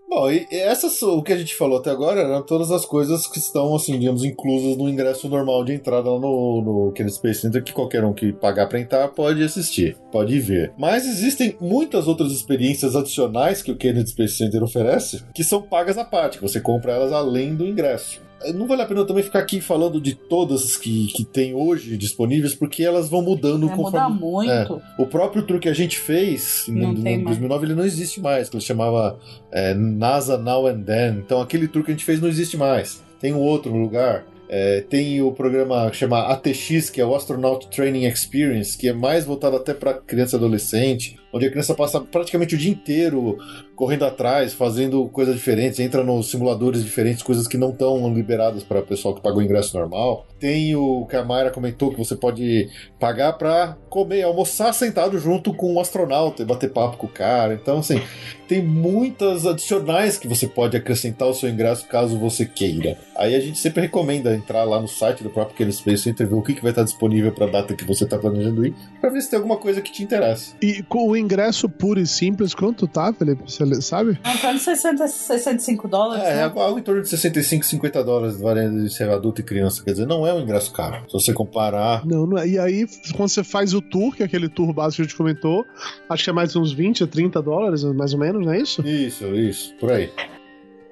Bom, 0.10 0.30
e 0.30 0.46
e 0.52 0.60
essas, 0.60 1.02
o 1.02 1.24
que 1.24 1.32
a 1.32 1.38
gente 1.38 1.56
falou 1.56 1.80
até 1.80 1.90
agora 1.90 2.20
eram 2.20 2.42
todas 2.42 2.70
as 2.72 2.86
coisas 2.86 3.26
que 3.26 3.40
estão, 3.40 3.74
assim, 3.74 3.98
digamos, 3.98 4.26
inclusas 4.26 4.76
no 4.76 4.90
ingresso 4.90 5.30
normal 5.30 5.64
de 5.64 5.74
entrada 5.74 6.12
lá 6.12 6.20
no, 6.20 6.62
no 6.62 6.92
Kennedy 6.92 7.16
Space 7.16 7.40
Center, 7.40 7.64
que 7.64 7.72
qualquer 7.72 8.04
um 8.04 8.12
que 8.12 8.34
pagar 8.34 8.68
pra 8.68 8.82
entrar 8.82 9.08
pode 9.08 9.42
assistir, 9.42 9.96
pode 10.12 10.38
ver. 10.42 10.74
Mas 10.78 11.06
existem 11.06 11.56
muitas 11.62 12.06
outras 12.06 12.34
experiências 12.34 12.98
adicionais 12.98 13.62
que 13.62 13.72
o 13.72 13.78
Kennedy 13.78 14.10
Space 14.10 14.36
Center 14.36 14.62
oferece, 14.62 15.24
que 15.34 15.46
são 15.46 15.62
pagas 15.62 15.98
à 15.98 16.04
parte, 16.04 16.40
que 16.40 16.44
você 16.44 16.60
compra 16.60 16.92
elas 16.92 17.14
além 17.14 17.56
do 17.56 17.66
ingresso. 17.66 18.31
Não 18.54 18.68
vale 18.68 18.82
a 18.82 18.86
pena 18.86 19.02
eu 19.02 19.06
também 19.06 19.24
ficar 19.24 19.40
aqui 19.40 19.62
falando 19.62 20.00
de 20.02 20.16
todas 20.16 20.76
que, 20.78 21.08
que 21.08 21.24
tem 21.24 21.54
hoje 21.54 21.98
disponíveis, 21.98 22.56
porque 22.56 22.84
elas 22.84 23.10
vão 23.10 23.22
mudando 23.22 23.68
Vai 23.68 23.78
mudar 23.78 24.10
muito. 24.10 24.82
o 24.98 25.06
próprio 25.06 25.44
tour 25.44 25.60
que 25.60 25.70
a 25.70 25.74
gente 25.74 26.00
fez 26.00 26.66
Não 26.68 26.92
em 26.92 27.02
tem 27.02 27.14
em 27.16 27.24
mais. 27.24 27.38
2009 27.38 27.66
ele 27.68 27.76
não 27.76 27.86
existe 27.86 28.20
mais, 28.20 28.50
que 28.50 28.56
ele 28.56 28.64
chamava 28.64 29.20
é, 29.52 29.74
NASA 29.74 30.38
Now 30.38 30.68
and 30.68 30.82
Then. 30.84 31.18
Então 31.26 31.42
aquele 31.42 31.68
tour 31.68 31.84
que 31.84 31.92
a 31.92 31.94
gente 31.94 32.06
fez 32.06 32.20
não 32.22 32.30
existe 32.30 32.58
mais. 32.58 33.02
Tem 33.20 33.34
um 33.34 33.40
outro 33.40 33.76
lugar. 33.76 34.26
É, 34.50 34.82
tem 34.82 35.22
o 35.22 35.32
programa 35.32 35.90
que 35.90 35.96
chama 35.96 36.20
ATX, 36.28 36.90
que 36.90 37.00
é 37.00 37.06
o 37.06 37.16
Astronaut 37.16 37.70
Training 37.70 38.06
Experience, 38.06 38.78
que 38.78 38.90
é 38.90 38.94
mais 38.94 39.24
voltado 39.24 39.56
até 39.56 39.74
para 39.74 39.94
criança 39.94 40.36
e 40.36 40.38
adolescente, 40.38 41.18
onde 41.34 41.46
a 41.46 41.50
criança 41.50 41.74
passa 41.74 42.00
praticamente 42.00 42.56
o 42.56 42.58
dia 42.58 42.72
inteiro 42.72 43.38
correndo 43.76 44.06
atrás, 44.06 44.54
fazendo 44.54 45.08
coisas 45.10 45.36
diferentes, 45.36 45.80
entra 45.80 46.04
nos 46.04 46.30
simuladores 46.30 46.84
diferentes, 46.84 47.24
coisas 47.24 47.48
que 47.48 47.58
não 47.58 47.72
estão 47.72 48.14
liberadas 48.14 48.64
para 48.64 48.80
o 48.80 48.86
pessoal 48.86 49.16
que 49.16 49.22
pagou 49.22 49.40
o 49.40 49.44
ingresso 49.44 49.76
normal. 49.78 50.28
Tem 50.40 50.76
o 50.76 51.06
que 51.08 51.16
a 51.16 51.24
Mayra 51.24 51.50
comentou 51.50 51.92
que 51.92 51.98
você 51.98 52.16
pode 52.16 52.70
pagar 53.00 53.34
para 53.34 53.78
comer, 53.90 54.22
almoçar 54.24 54.74
sentado 54.74 55.18
junto 55.18 55.54
com 55.54 55.74
um 55.74 55.80
astronauta 55.80 56.44
e 56.44 56.46
bater 56.46 56.72
papo 56.72 56.98
com 56.98 57.08
o 57.08 57.10
cara. 57.10 57.54
Então, 57.56 57.80
assim, 57.80 58.00
tem 58.48 58.62
muitas 58.62 59.46
adicionais 59.46 60.18
que 60.18 60.28
você 60.28 60.46
pode 60.46 60.76
acrescentar 60.76 61.28
ao 61.28 61.34
seu 61.34 61.50
ingresso 61.50 61.88
caso 61.88 62.20
você 62.20 62.46
queira. 62.46 62.98
Aí 63.16 63.34
a 63.34 63.40
gente 63.40 63.58
sempre 63.58 63.82
recomenda 63.82 64.36
entrar 64.36 64.64
lá 64.64 64.80
no 64.80 64.88
site 64.88 65.24
do 65.24 65.30
próprio 65.30 65.56
Kennedy 65.56 65.78
Space 65.78 66.04
Center, 66.04 66.28
ver 66.28 66.36
o 66.36 66.42
que, 66.42 66.54
que 66.54 66.62
vai 66.62 66.72
estar 66.72 66.84
disponível 66.84 67.32
para 67.32 67.46
a 67.46 67.50
data 67.50 67.74
que 67.74 67.86
você 67.86 68.04
está 68.04 68.18
planejando 68.18 68.66
ir, 68.66 68.76
para 69.00 69.10
ver 69.10 69.22
se 69.22 69.30
tem 69.30 69.38
alguma 69.38 69.58
coisa 69.58 69.82
que 69.82 69.92
te 69.92 70.04
interessa. 70.04 70.56
E 70.62 70.84
com 70.84 71.08
o 71.08 71.16
ingresso 71.22 71.70
puro 71.70 72.00
e 72.00 72.06
simples, 72.08 72.54
quanto 72.54 72.88
tá, 72.88 73.14
Felipe? 73.14 73.44
Você 73.46 73.82
sabe? 73.82 74.20
Não, 74.24 74.38
tá 74.38 74.52
nos 74.54 74.62
60, 74.64 75.08
65 75.08 75.88
dólares. 75.88 76.24
É, 76.26 76.36
né? 76.36 76.44
algo, 76.44 76.80
em 76.80 76.82
torno 76.84 77.02
de 77.02 77.10
65, 77.10 77.66
50 77.66 78.04
dólares, 78.04 78.40
variando 78.40 78.84
de 78.84 78.94
ser 78.94 79.10
adulto 79.10 79.42
e 79.42 79.44
criança. 79.44 79.84
Quer 79.84 79.92
dizer, 79.92 80.06
não 80.08 80.26
é 80.26 80.34
um 80.34 80.42
ingresso 80.42 80.72
caro. 80.74 81.04
Se 81.08 81.14
você 81.14 81.34
comparar. 81.34 82.06
Não, 82.06 82.26
não 82.26 82.38
é. 82.38 82.48
E 82.48 82.60
aí, 82.60 82.86
quando 83.16 83.30
você 83.30 83.44
faz 83.44 83.74
o 83.74 83.82
tour, 83.82 84.16
que 84.16 84.24
é 84.24 84.26
aquele 84.26 84.50
tour 84.50 84.74
básico 84.74 84.98
que 84.98 85.02
a 85.02 85.06
gente 85.06 85.16
comentou, 85.18 85.66
acho 86.10 86.24
que 86.24 86.30
é 86.30 86.34
mais 86.34 86.56
uns 86.56 86.72
20 86.74 87.04
a 87.04 87.08
30 87.08 87.42
dólares, 87.42 87.84
mais 87.84 88.14
ou 88.14 88.20
menos, 88.20 88.46
não 88.46 88.54
é 88.54 88.60
isso? 88.60 88.82
Isso, 88.86 89.26
isso, 89.36 89.74
por 89.80 89.92
aí. 89.92 90.10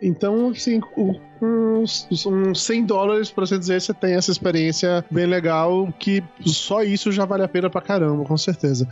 Então, 0.02 0.50
assim, 0.50 0.80
o- 0.96 1.16
uns, 1.42 2.08
uns 2.26 2.64
100 2.64 2.86
dólares, 2.86 3.32
por 3.32 3.44
assim 3.44 3.60
dizer, 3.60 3.82
você 3.82 3.94
tem 3.94 4.16
essa 4.16 4.32
experiência 4.32 5.04
bem 5.10 5.26
legal, 5.26 5.92
que 5.98 6.24
só 6.46 6.84
isso 6.84 7.12
já 7.12 7.26
vale 7.26 7.44
a 7.44 7.48
pena 7.48 7.70
pra 7.70 7.82
caramba, 7.82 8.26
com 8.26 8.38
certeza. 8.38 8.88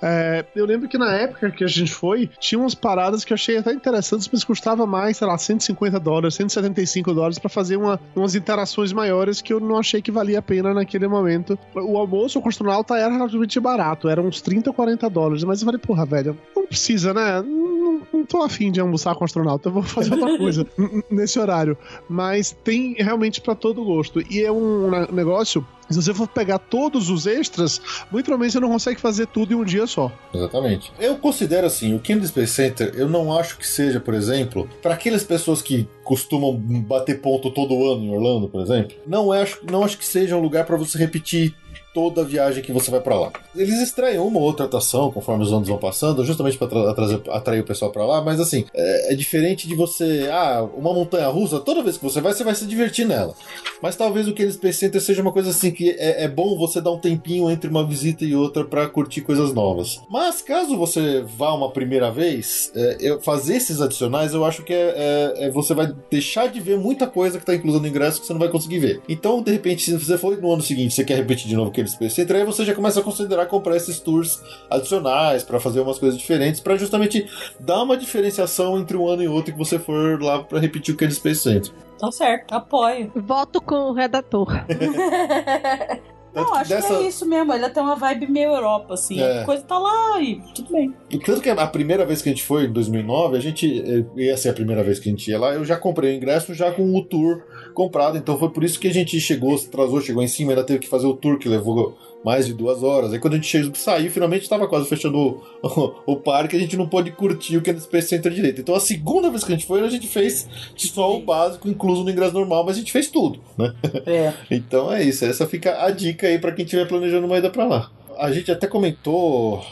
É, 0.00 0.44
eu 0.54 0.66
lembro 0.66 0.88
que 0.88 0.98
na 0.98 1.12
época 1.12 1.50
que 1.50 1.64
a 1.64 1.68
gente 1.68 1.92
foi, 1.92 2.28
tinha 2.38 2.58
umas 2.58 2.74
paradas 2.74 3.24
que 3.24 3.32
eu 3.32 3.34
achei 3.34 3.56
até 3.56 3.72
interessantes, 3.72 4.28
mas 4.32 4.44
custava 4.44 4.86
mais, 4.86 5.16
sei 5.16 5.26
lá, 5.26 5.38
150 5.38 5.98
dólares, 6.00 6.34
175 6.34 7.14
dólares 7.14 7.38
pra 7.38 7.48
fazer 7.48 7.76
uma, 7.76 8.00
umas 8.14 8.34
interações 8.34 8.92
maiores 8.92 9.40
que 9.40 9.52
eu 9.52 9.60
não 9.60 9.78
achei 9.78 10.02
que 10.02 10.10
valia 10.10 10.38
a 10.38 10.42
pena 10.42 10.74
naquele 10.74 11.06
momento. 11.06 11.58
O 11.74 11.96
almoço 11.96 12.40
com 12.40 12.46
o 12.46 12.50
astronauta 12.50 12.96
era 12.96 13.12
relativamente 13.12 13.58
barato, 13.60 14.08
era 14.08 14.20
uns 14.20 14.40
30, 14.40 14.72
40 14.72 15.08
dólares, 15.08 15.44
mas 15.44 15.60
eu 15.60 15.66
falei, 15.66 15.80
porra, 15.80 16.04
velho, 16.04 16.38
não 16.54 16.66
precisa, 16.66 17.14
né? 17.14 17.42
Não, 17.42 18.02
não 18.12 18.24
tô 18.24 18.42
afim 18.42 18.70
de 18.70 18.80
almoçar 18.80 19.14
com 19.14 19.24
astronauta, 19.24 19.68
eu 19.68 19.72
vou 19.72 19.82
fazer 19.82 20.12
outra 20.14 20.36
coisa 20.38 20.66
nesse 21.10 21.38
horário 21.38 21.76
mas 22.08 22.56
tem 22.64 22.94
realmente 22.94 23.40
pra 23.40 23.54
todo 23.54 23.84
gosto. 23.84 24.22
E 24.30 24.42
é 24.42 24.50
um 24.50 24.90
negócio. 25.12 25.66
Se 25.90 26.00
você 26.00 26.14
for 26.14 26.26
pegar 26.26 26.58
todos 26.58 27.10
os 27.10 27.26
extras, 27.26 27.78
muito 28.10 28.24
provavelmente 28.24 28.52
você 28.52 28.60
não 28.60 28.70
consegue 28.70 29.00
fazer 29.00 29.26
tudo 29.26 29.52
em 29.52 29.56
um 29.56 29.64
dia 29.64 29.86
só. 29.86 30.10
Exatamente. 30.32 30.90
Eu 30.98 31.16
considero 31.18 31.66
assim, 31.66 31.94
o 31.94 32.00
Kennedy 32.00 32.28
Space 32.28 32.52
Center, 32.52 32.92
eu 32.94 33.08
não 33.08 33.36
acho 33.36 33.58
que 33.58 33.66
seja, 33.66 34.00
por 34.00 34.14
exemplo, 34.14 34.68
para 34.80 34.94
aquelas 34.94 35.22
pessoas 35.22 35.60
que 35.60 35.86
costumam 36.02 36.54
bater 36.56 37.20
ponto 37.20 37.50
todo 37.50 37.92
ano 37.92 38.04
em 38.04 38.10
Orlando, 38.10 38.48
por 38.48 38.62
exemplo, 38.62 38.96
não 39.06 39.34
é, 39.34 39.42
acho, 39.42 39.60
não 39.70 39.84
acho 39.84 39.98
que 39.98 40.06
seja 40.06 40.36
um 40.36 40.40
lugar 40.40 40.64
para 40.64 40.76
você 40.76 40.96
repetir 40.96 41.54
toda 41.94 42.22
a 42.22 42.24
viagem 42.24 42.62
que 42.62 42.72
você 42.72 42.90
vai 42.90 43.00
para 43.00 43.18
lá. 43.18 43.32
Eles 43.54 43.80
extraem 43.80 44.18
uma 44.18 44.38
ou 44.38 44.44
outra 44.44 44.66
atração 44.66 45.10
conforme 45.10 45.44
os 45.44 45.52
anos 45.52 45.68
vão 45.68 45.78
passando, 45.78 46.24
justamente 46.24 46.58
para 46.58 46.90
atrair 47.36 47.60
o 47.60 47.64
pessoal 47.64 47.90
para 47.90 48.04
lá, 48.04 48.22
mas 48.22 48.40
assim, 48.40 48.64
é, 48.74 49.12
é 49.12 49.16
diferente 49.16 49.68
de 49.68 49.74
você, 49.74 50.28
ah, 50.32 50.66
uma 50.76 50.92
montanha 50.92 51.28
russa, 51.28 51.60
toda 51.60 51.82
vez 51.82 51.96
que 51.96 52.04
você 52.04 52.20
vai, 52.20 52.32
você 52.32 52.44
vai 52.44 52.54
se 52.54 52.66
divertir 52.66 53.06
nela. 53.06 53.34
Mas 53.82 53.96
talvez 53.96 54.28
o 54.28 54.32
Kennedy 54.32 54.54
Space 54.54 54.78
Center 54.78 55.00
seja 55.00 55.22
uma 55.22 55.32
coisa 55.32 55.50
assim 55.50 55.70
que 55.70 55.90
é, 55.90 56.24
é 56.24 56.28
bom 56.28 56.56
você 56.56 56.80
dar 56.80 56.92
um 56.92 56.98
tempinho 56.98 57.50
entre 57.50 57.68
uma 57.68 57.86
visita 57.86 58.24
e 58.24 58.34
outra 58.34 58.64
para 58.64 58.88
curtir 58.88 59.20
coisas 59.22 59.52
novas. 59.52 60.00
Mas 60.08 60.40
caso 60.40 60.76
você 60.76 61.22
vá 61.36 61.52
uma 61.52 61.70
primeira 61.70 62.10
vez, 62.10 62.70
é, 62.74 62.96
eu, 63.00 63.20
fazer 63.20 63.56
esses 63.56 63.80
adicionais, 63.80 64.32
eu 64.34 64.44
acho 64.44 64.62
que 64.62 64.72
é, 64.72 64.94
é- 65.36 65.46
é- 65.46 65.50
você 65.50 65.74
vai 65.74 65.92
deixar 66.10 66.46
de 66.48 66.60
ver 66.60 66.78
muita 66.78 67.06
coisa 67.06 67.38
que 67.38 67.42
está 67.42 67.54
inclusa 67.54 67.78
no 67.78 67.86
ingresso 67.86 68.20
que 68.20 68.26
você 68.26 68.32
não 68.32 68.40
vai 68.40 68.48
conseguir 68.48 68.78
ver. 68.78 69.00
Então, 69.08 69.42
de 69.42 69.50
repente, 69.52 69.82
se 69.82 69.96
você 69.96 70.16
for 70.16 70.36
no 70.40 70.52
ano 70.52 70.62
seguinte, 70.62 70.94
você 70.94 71.04
quer 71.04 71.16
repetir 71.16 71.48
de 71.48 71.56
novo 71.56 71.70
aquele 71.82 71.88
Space 71.88 72.14
Center, 72.14 72.36
aí 72.36 72.44
você 72.44 72.64
já 72.64 72.74
começa 72.74 73.00
a 73.00 73.02
considerar 73.02 73.46
comprar 73.46 73.76
esses 73.76 73.98
tours 73.98 74.42
adicionais 74.70 75.42
para 75.42 75.60
fazer 75.60 75.80
umas 75.80 75.98
coisas 75.98 76.18
diferentes, 76.18 76.60
para 76.60 76.76
justamente 76.76 77.28
dar 77.58 77.82
uma 77.82 77.96
diferenciação 77.96 78.78
entre 78.78 78.96
um 78.96 79.08
ano 79.08 79.22
e 79.22 79.28
outro 79.28 79.52
que 79.52 79.58
você 79.58 79.78
for 79.78 80.20
lá 80.22 80.42
para 80.42 80.58
repetir 80.58 80.94
aquele 80.94 81.12
Space 81.12 81.40
Center. 81.40 81.72
Tá 81.98 82.10
certo, 82.10 82.52
apoio. 82.54 83.12
Voto 83.14 83.60
com 83.60 83.90
o 83.90 83.92
redator. 83.92 84.48
Não, 86.34 86.44
Tanto 86.44 86.52
que 86.52 86.58
acho 86.60 86.70
dessa- 86.70 86.88
que 86.88 86.94
é 87.04 87.06
isso 87.08 87.26
mesmo. 87.26 87.52
Ele 87.52 87.68
tem 87.68 87.82
uma 87.82 87.94
vibe 87.96 88.26
meio 88.30 88.50
Europa, 88.50 88.94
assim. 88.94 89.20
É. 89.20 89.42
A 89.42 89.44
coisa 89.44 89.62
tá 89.64 89.78
lá 89.78 90.20
e 90.20 90.40
tudo 90.54 90.72
bem. 90.72 90.94
E 91.10 91.18
tanto 91.18 91.40
que 91.42 91.50
a 91.50 91.66
primeira 91.66 92.06
vez 92.06 92.22
que 92.22 92.28
a 92.28 92.32
gente 92.32 92.42
foi, 92.44 92.64
em 92.64 92.72
2009, 92.72 93.36
a 93.36 93.40
gente. 93.40 93.80
eh, 93.80 94.04
Ia 94.22 94.36
ser 94.36 94.48
a 94.48 94.52
primeira 94.54 94.82
vez 94.82 94.98
que 94.98 95.08
a 95.08 95.12
gente 95.12 95.30
ia 95.30 95.38
lá, 95.38 95.52
eu 95.54 95.64
já 95.64 95.76
comprei 95.76 96.12
o 96.12 96.16
ingresso 96.16 96.54
já 96.54 96.70
com 96.72 96.94
o 96.96 97.04
tour 97.04 97.42
comprado, 97.74 98.16
então 98.18 98.38
foi 98.38 98.50
por 98.50 98.64
isso 98.64 98.78
que 98.78 98.88
a 98.88 98.92
gente 98.92 99.18
chegou, 99.20 99.56
se 99.56 99.66
atrasou, 99.68 100.00
chegou 100.00 100.22
em 100.22 100.28
cima, 100.28 100.52
ainda 100.52 100.64
teve 100.64 100.78
que 100.80 100.88
fazer 100.88 101.06
o 101.06 101.14
tour 101.14 101.38
que 101.38 101.48
levou 101.48 101.96
mais 102.24 102.46
de 102.46 102.54
duas 102.54 102.82
horas. 102.82 103.12
Aí 103.12 103.18
quando 103.18 103.34
a 103.34 103.36
gente 103.36 103.48
chegou, 103.48 103.74
saiu, 103.74 104.10
finalmente 104.10 104.42
estava 104.42 104.68
quase 104.68 104.88
fechando 104.88 105.18
o, 105.62 105.94
o, 106.12 106.16
parque, 106.16 106.56
a 106.56 106.58
gente 106.58 106.76
não 106.76 106.88
pôde 106.88 107.10
curtir 107.12 107.56
o 107.56 107.62
Kennedy 107.62 107.84
Space 107.84 108.08
Center 108.08 108.32
direito. 108.32 108.60
Então 108.60 108.74
a 108.74 108.80
segunda 108.80 109.30
vez 109.30 109.44
que 109.44 109.52
a 109.52 109.56
gente 109.56 109.66
foi, 109.66 109.80
a 109.80 109.88
gente 109.88 110.06
fez 110.06 110.48
só 110.76 111.16
o 111.16 111.20
básico, 111.20 111.68
incluso 111.68 112.04
no 112.04 112.10
ingresso 112.10 112.34
normal, 112.34 112.64
mas 112.64 112.76
a 112.76 112.80
gente 112.80 112.92
fez 112.92 113.08
tudo, 113.08 113.40
né? 113.56 113.74
É. 114.06 114.32
Então 114.62 114.92
é 114.92 115.02
isso, 115.02 115.24
essa 115.24 115.46
fica 115.46 115.82
a 115.82 115.90
dica 115.90 116.26
aí 116.26 116.38
pra 116.38 116.52
quem 116.52 116.64
estiver 116.64 116.86
planejando 116.86 117.26
uma 117.26 117.38
ida 117.38 117.50
pra 117.50 117.64
lá. 117.64 117.90
A 118.18 118.32
gente 118.32 118.50
até 118.50 118.66
comentou 118.66 119.62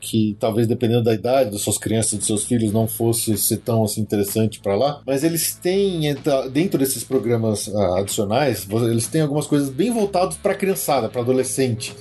que 0.00 0.36
talvez 0.40 0.66
dependendo 0.66 1.02
da 1.02 1.12
idade 1.12 1.50
das 1.50 1.60
suas 1.60 1.76
crianças, 1.76 2.18
dos 2.18 2.26
seus 2.26 2.44
filhos, 2.44 2.72
não 2.72 2.88
fosse 2.88 3.36
ser 3.36 3.58
tão 3.58 3.84
assim 3.84 4.00
interessante 4.00 4.58
pra 4.60 4.74
lá, 4.74 5.02
mas 5.06 5.22
eles 5.22 5.54
têm 5.54 6.14
dentro 6.50 6.78
desses 6.78 7.04
programas 7.04 7.68
ah, 7.74 7.98
adicionais, 7.98 8.66
eles 8.70 9.06
têm 9.06 9.20
algumas 9.20 9.46
coisas 9.46 9.68
bem 9.68 9.90
voltadas 9.90 10.36
pra 10.36 10.54
criançada, 10.54 11.08
pra 11.08 11.20
adolescente. 11.20 11.94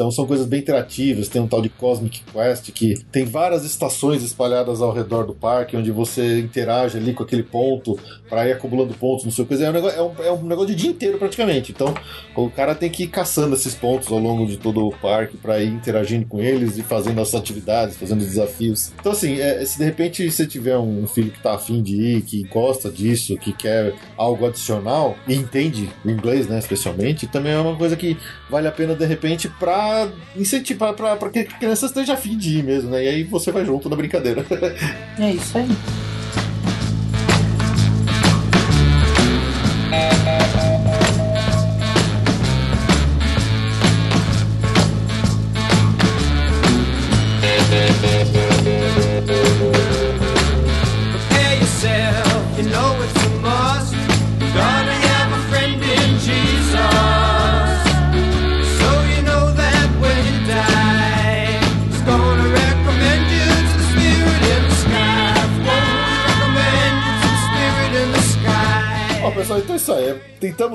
Então 0.00 0.10
são 0.10 0.26
coisas 0.26 0.46
bem 0.46 0.60
interativas. 0.60 1.28
Tem 1.28 1.42
um 1.42 1.46
tal 1.46 1.60
de 1.60 1.68
Cosmic 1.68 2.22
Quest 2.32 2.70
que 2.72 2.98
tem 3.12 3.26
várias 3.26 3.66
estações 3.66 4.22
espalhadas 4.22 4.80
ao 4.80 4.94
redor 4.94 5.26
do 5.26 5.34
parque, 5.34 5.76
onde 5.76 5.90
você 5.90 6.40
interage 6.40 6.96
ali 6.96 7.12
com 7.12 7.22
aquele 7.22 7.42
ponto 7.42 7.98
para 8.26 8.48
ir 8.48 8.52
acumulando 8.52 8.94
pontos, 8.94 9.26
não 9.26 9.30
sei 9.30 9.44
o 9.44 9.46
que. 9.46 9.62
É 9.62 9.68
um, 9.68 9.72
negócio, 9.74 9.98
é, 9.98 10.02
um, 10.02 10.12
é 10.24 10.32
um 10.32 10.42
negócio 10.44 10.68
de 10.68 10.74
dia 10.74 10.90
inteiro 10.90 11.18
praticamente. 11.18 11.70
Então 11.72 11.92
o 12.34 12.48
cara 12.48 12.74
tem 12.74 12.88
que 12.88 13.02
ir 13.02 13.08
caçando 13.08 13.54
esses 13.54 13.74
pontos 13.74 14.10
ao 14.10 14.18
longo 14.18 14.46
de 14.46 14.56
todo 14.56 14.86
o 14.86 14.90
parque 14.90 15.36
para 15.36 15.62
ir 15.62 15.68
interagindo 15.68 16.24
com 16.24 16.40
eles 16.40 16.78
e 16.78 16.82
fazendo 16.82 17.20
as 17.20 17.34
atividades, 17.34 17.98
fazendo 17.98 18.22
os 18.22 18.26
desafios. 18.26 18.92
Então 18.98 19.12
assim, 19.12 19.38
é, 19.38 19.62
se 19.66 19.76
de 19.76 19.84
repente 19.84 20.30
você 20.30 20.46
tiver 20.46 20.78
um 20.78 21.06
filho 21.06 21.30
que 21.30 21.42
tá 21.42 21.56
afim 21.56 21.82
de 21.82 21.94
ir, 21.94 22.22
que 22.22 22.42
gosta 22.44 22.90
disso, 22.90 23.36
que 23.36 23.52
quer 23.52 23.92
algo 24.16 24.46
adicional 24.46 25.14
e 25.28 25.34
entende 25.34 25.90
o 26.02 26.10
inglês, 26.10 26.46
né, 26.46 26.58
especialmente, 26.58 27.26
também 27.26 27.52
é 27.52 27.58
uma 27.58 27.76
coisa 27.76 27.96
que 27.96 28.16
vale 28.48 28.66
a 28.66 28.72
pena 28.72 28.94
de 28.94 29.04
repente 29.04 29.46
para 29.46 29.89
incentivar 30.36 30.94
para 30.94 31.30
que 31.30 31.40
a 31.40 31.44
criança 31.44 31.86
esteja 31.86 32.14
afim 32.14 32.36
de 32.36 32.58
ir 32.58 32.64
mesmo, 32.64 32.90
né? 32.90 33.04
E 33.04 33.08
aí 33.08 33.22
você 33.24 33.50
vai 33.50 33.64
junto 33.64 33.88
na 33.88 33.96
brincadeira. 33.96 34.44
É 35.18 35.32
isso 35.32 35.58
aí. 35.58 35.68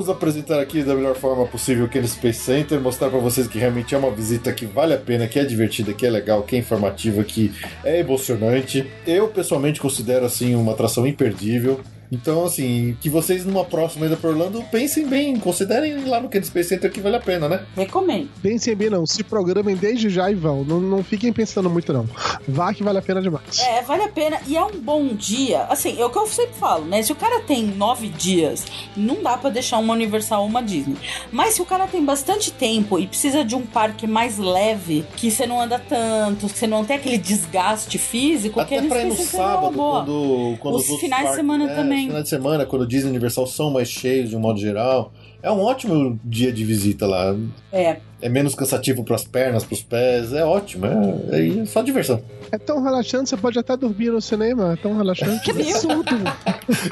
Tentamos 0.06 0.10
apresentar 0.22 0.60
aqui 0.60 0.84
da 0.84 0.94
melhor 0.94 1.16
forma 1.16 1.48
possível 1.48 1.88
Kenny 1.88 2.08
Space 2.08 2.40
Center, 2.40 2.80
mostrar 2.80 3.10
pra 3.10 3.18
vocês 3.18 3.48
que 3.48 3.58
realmente 3.58 3.96
é 3.96 3.98
uma 3.98 4.12
visita 4.12 4.54
que 4.54 4.64
vale 4.66 4.94
a 4.94 4.98
pena, 5.00 5.28
que 5.28 5.40
é 5.40 5.44
divertida, 5.44 5.94
que 5.94 6.06
é 6.06 6.10
legal, 6.12 6.44
que 6.44 6.56
é 6.56 6.60
informativa, 6.60 7.24
que 7.24 7.52
é 7.84 8.02
emocionante. 8.02 8.86
Eu 9.08 9.30
pessoalmente 9.30 9.80
considero 9.80 10.24
assim 10.24 10.54
uma 10.54 10.74
atração 10.74 11.08
imperdível. 11.08 11.82
Então, 12.12 12.46
assim, 12.46 12.98
que 13.02 13.10
vocês 13.10 13.46
numa 13.46 13.64
próxima 13.64 14.06
ida 14.06 14.16
pra 14.16 14.30
Orlando 14.30 14.64
pensem 14.72 15.08
bem, 15.08 15.38
considerem 15.38 15.92
ir 15.92 16.06
lá 16.06 16.20
no 16.20 16.30
Kenny 16.30 16.46
Space 16.46 16.70
Center 16.70 16.92
que 16.92 17.02
vale 17.02 17.16
a 17.16 17.20
pena, 17.20 17.50
né? 17.50 17.66
Recomendo. 17.76 18.30
Pensem 18.42 18.76
bem, 18.76 18.90
não. 18.90 19.06
Se 19.06 19.24
programem 19.24 19.76
desde 19.76 20.10
já 20.10 20.30
e 20.30 20.36
vão. 20.36 20.64
Não, 20.64 20.80
não 20.80 21.04
fiquem 21.04 21.34
pensando 21.34 21.70
muito, 21.70 21.92
não. 21.92 22.08
Vá 22.48 22.74
que 22.74 22.84
vale 22.84 23.00
a 23.00 23.02
pena 23.02 23.22
demais. 23.22 23.60
É, 23.60 23.82
vale 23.82 24.04
a 24.04 24.10
pena. 24.10 24.40
E 24.48 24.56
é 24.56 24.64
um 24.64 24.80
bom 24.80 25.08
dia. 25.08 25.64
Assim, 25.64 26.00
é 26.00 26.06
o 26.06 26.10
que 26.10 26.18
eu 26.18 26.28
sempre 26.28 26.56
falo, 26.56 26.86
né? 26.86 27.02
Se 27.02 27.12
o 27.12 27.16
cara 27.16 27.42
tem 27.42 27.66
nove 27.66 28.10
dias, 28.10 28.66
não 28.96 29.22
dá 29.22 29.38
pra 29.38 29.50
deixar 29.50 29.78
uma 29.78 29.94
Universal 29.94 30.42
ou 30.42 30.48
uma 30.48 30.62
Disney. 30.62 30.98
Mas 31.32 31.56
se 31.56 31.62
o 31.62 31.66
cara 31.66 31.88
tem 31.88 32.04
bastante 32.04 32.52
tempo 32.52 33.00
e 33.00 33.08
precisa 33.08 33.44
de 33.44 33.56
um 33.56 33.66
parque 33.66 34.08
mais 34.08 34.38
leve, 34.38 35.06
que 35.16 35.32
você 35.32 35.46
não 35.46 35.62
anda 35.62 35.80
tanto, 35.80 36.48
que 36.48 36.58
você 36.58 36.68
não 36.68 36.86
tem 36.86 36.98
aquele 36.98 37.18
desgaste 37.18 37.98
físico, 37.98 38.56
que 38.56 38.76
Até 38.76 38.78
eles 38.78 38.90
pra 38.90 39.02
ir 39.02 39.06
no 39.06 39.14
uma 39.14 39.24
sábado, 39.24 39.76
quando, 39.76 40.58
quando 40.60 40.76
Os 40.76 40.82
outros 40.84 41.00
finais 41.00 41.30
de 41.30 41.36
semana 41.36 41.72
é, 41.72 41.76
também. 41.76 41.95
Os 42.00 42.06
finais 42.06 42.24
de 42.24 42.30
semana, 42.30 42.66
quando 42.66 42.84
o 42.84 42.88
Disney 42.88 43.10
e 43.10 43.12
Universal 43.12 43.48
são 43.48 43.72
mais 43.72 43.88
cheios 43.88 44.30
de 44.30 44.36
um 44.36 44.40
modo 44.40 44.60
geral. 44.60 45.12
É 45.42 45.52
um 45.52 45.62
ótimo 45.62 46.20
dia 46.24 46.52
de 46.52 46.64
visita 46.64 47.06
lá. 47.06 47.36
É. 47.72 47.98
É 48.26 48.30
menos 48.30 48.56
cansativo 48.56 49.04
pras 49.04 49.24
pernas, 49.24 49.64
pros 49.64 49.84
pés. 49.84 50.34
É 50.34 50.44
ótimo. 50.44 50.88
É, 50.88 51.62
é 51.62 51.66
só 51.68 51.84
diversão. 51.84 52.20
É 52.52 52.58
tão 52.58 52.82
relaxante, 52.82 53.30
você 53.30 53.38
pode 53.38 53.60
até 53.60 53.78
dormir 53.78 54.10
no 54.10 54.20
cinema. 54.20 54.74
É 54.74 54.76
tão 54.76 54.98
relaxante. 54.98 55.36
Que 55.46 55.52
absurdo! 55.52 56.16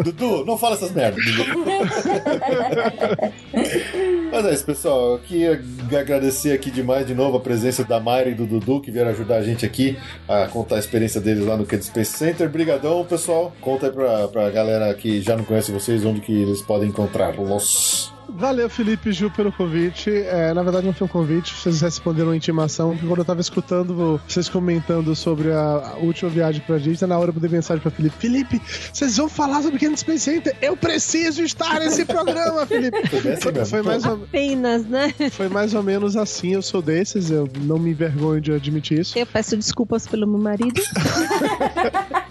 Dudu, 0.04 0.46
não 0.46 0.56
fala 0.60 0.76
essas 0.76 0.92
merdas. 0.92 1.26
Dudu. 1.26 1.66
Mas 4.32 4.46
é 4.46 4.54
isso, 4.54 4.64
pessoal. 4.64 5.14
Eu 5.14 5.20
queria 5.20 5.60
agradecer 6.00 6.52
aqui 6.52 6.70
demais 6.70 7.08
de 7.08 7.16
novo 7.16 7.38
a 7.38 7.40
presença 7.40 7.84
da 7.84 8.00
Mayra 8.00 8.30
e 8.30 8.36
do 8.36 8.46
Dudu 8.46 8.80
que 8.80 8.92
vieram 8.92 9.10
ajudar 9.10 9.38
a 9.38 9.44
gente 9.44 9.66
aqui 9.66 9.98
a 10.28 10.46
contar 10.46 10.76
a 10.76 10.80
experiência 10.80 11.20
deles 11.20 11.48
lá 11.48 11.58
no 11.58 11.66
Kid 11.66 11.84
Space 11.84 12.16
Center. 12.16 12.48
Brigadão, 12.48 13.04
pessoal. 13.06 13.52
Conta 13.60 13.88
aí 13.88 13.92
pra, 13.92 14.28
pra 14.28 14.52
galera 14.52 14.94
que 14.94 15.20
já 15.20 15.36
não 15.36 15.44
conhece 15.44 15.72
vocês 15.72 16.06
onde 16.06 16.22
que 16.22 16.32
eles 16.32 16.62
podem 16.62 16.90
encontrar 16.90 17.36
los 17.40 18.13
Valeu, 18.30 18.70
Felipe 18.70 19.10
e 19.10 19.14
Gil, 19.14 19.30
pelo 19.30 19.52
convite. 19.52 20.10
É, 20.10 20.54
na 20.54 20.64
verdade, 20.64 20.86
não 20.86 20.94
foi 20.94 21.06
um 21.06 21.10
convite, 21.10 21.54
vocês 21.54 21.82
responderam 21.82 22.32
a 22.32 22.36
intimação, 22.36 22.92
porque 22.92 23.06
quando 23.06 23.20
eu 23.20 23.26
tava 23.26 23.42
escutando 23.42 24.20
vocês 24.28 24.50
comentando 24.50 25.16
sobre 25.16 25.52
a, 25.52 25.96
última 26.02 26.30
viagem 26.30 26.62
pra 26.66 26.78
Disney, 26.78 27.08
na 27.08 27.18
hora 27.18 27.30
eu 27.30 27.34
mandei 27.34 27.50
mensagem 27.50 27.82
pra 27.82 27.92
Felipe: 27.92 28.16
Felipe, 28.18 28.62
vocês 28.92 29.18
vão 29.18 29.30
falar 29.30 29.62
sobre 29.62 29.78
o 29.78 29.80
Kennedy 29.80 30.00
Space 30.00 30.20
Center? 30.20 30.56
Eu 30.62 30.76
preciso 30.76 31.44
estar 31.44 31.80
nesse 31.80 32.06
programa, 32.06 32.66
Felipe! 32.68 33.08
Foi 33.08 33.32
assim 33.32 33.42
Foi, 33.42 33.66
foi 33.66 33.82
mais 33.82 34.06
ou, 34.06 34.14
Apenas, 34.14 34.86
né? 34.86 35.14
foi 35.32 35.50
mais 35.50 35.74
ou 35.74 35.84
menos 35.84 36.16
assim, 36.16 36.54
eu 36.54 36.62
sou 36.62 36.82
desses, 36.82 37.30
eu 37.30 37.48
não 37.62 37.78
me 37.78 37.92
envergonho 37.92 38.42
de 38.42 38.52
admitir 38.52 39.00
isso. 39.00 39.18
Eu 39.18 39.26
peço 39.26 39.56
desculpas 39.58 40.08
pelo 40.08 40.28
meu 40.28 40.40
marido. 40.40 40.82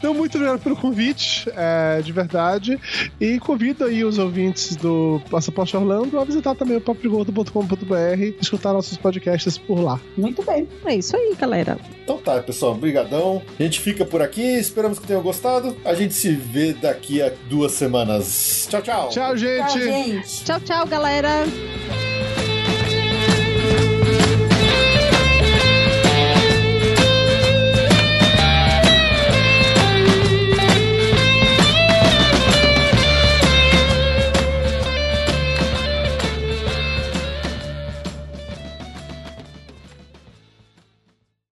Então, 0.00 0.14
muito 0.14 0.34
obrigado 0.36 0.60
pelo 0.60 0.74
convite, 0.74 1.46
é, 1.54 2.00
de 2.00 2.10
verdade. 2.10 2.80
E 3.20 3.38
convido 3.38 3.84
aí 3.84 4.02
os 4.02 4.16
ouvintes 4.16 4.74
do 4.74 5.20
Passaporte 5.30 5.76
Orlando 5.76 6.18
a 6.18 6.24
visitar 6.24 6.54
também 6.54 6.78
o 6.78 6.80
papogordo.com.br 6.80 7.94
e 8.18 8.34
escutar 8.40 8.72
nossos 8.72 8.96
podcasts 8.96 9.58
por 9.58 9.78
lá. 9.78 10.00
Muito 10.16 10.42
bem. 10.42 10.66
É 10.86 10.94
isso 10.94 11.14
aí, 11.14 11.36
galera. 11.38 11.78
Então 12.02 12.16
tá, 12.16 12.40
pessoal, 12.42 12.74
brigadão. 12.74 13.42
A 13.58 13.62
gente 13.62 13.78
fica 13.78 14.02
por 14.06 14.22
aqui, 14.22 14.40
esperamos 14.40 14.98
que 14.98 15.06
tenham 15.06 15.22
gostado. 15.22 15.76
A 15.84 15.92
gente 15.92 16.14
se 16.14 16.32
vê 16.32 16.72
daqui 16.72 17.20
a 17.20 17.30
duas 17.50 17.72
semanas. 17.72 18.66
Tchau, 18.70 18.80
tchau. 18.80 19.08
Tchau, 19.10 19.36
gente! 19.36 19.68
Tchau, 19.68 19.78
gente. 19.78 20.44
Tchau, 20.44 20.60
tchau, 20.60 20.86
galera. 20.86 21.44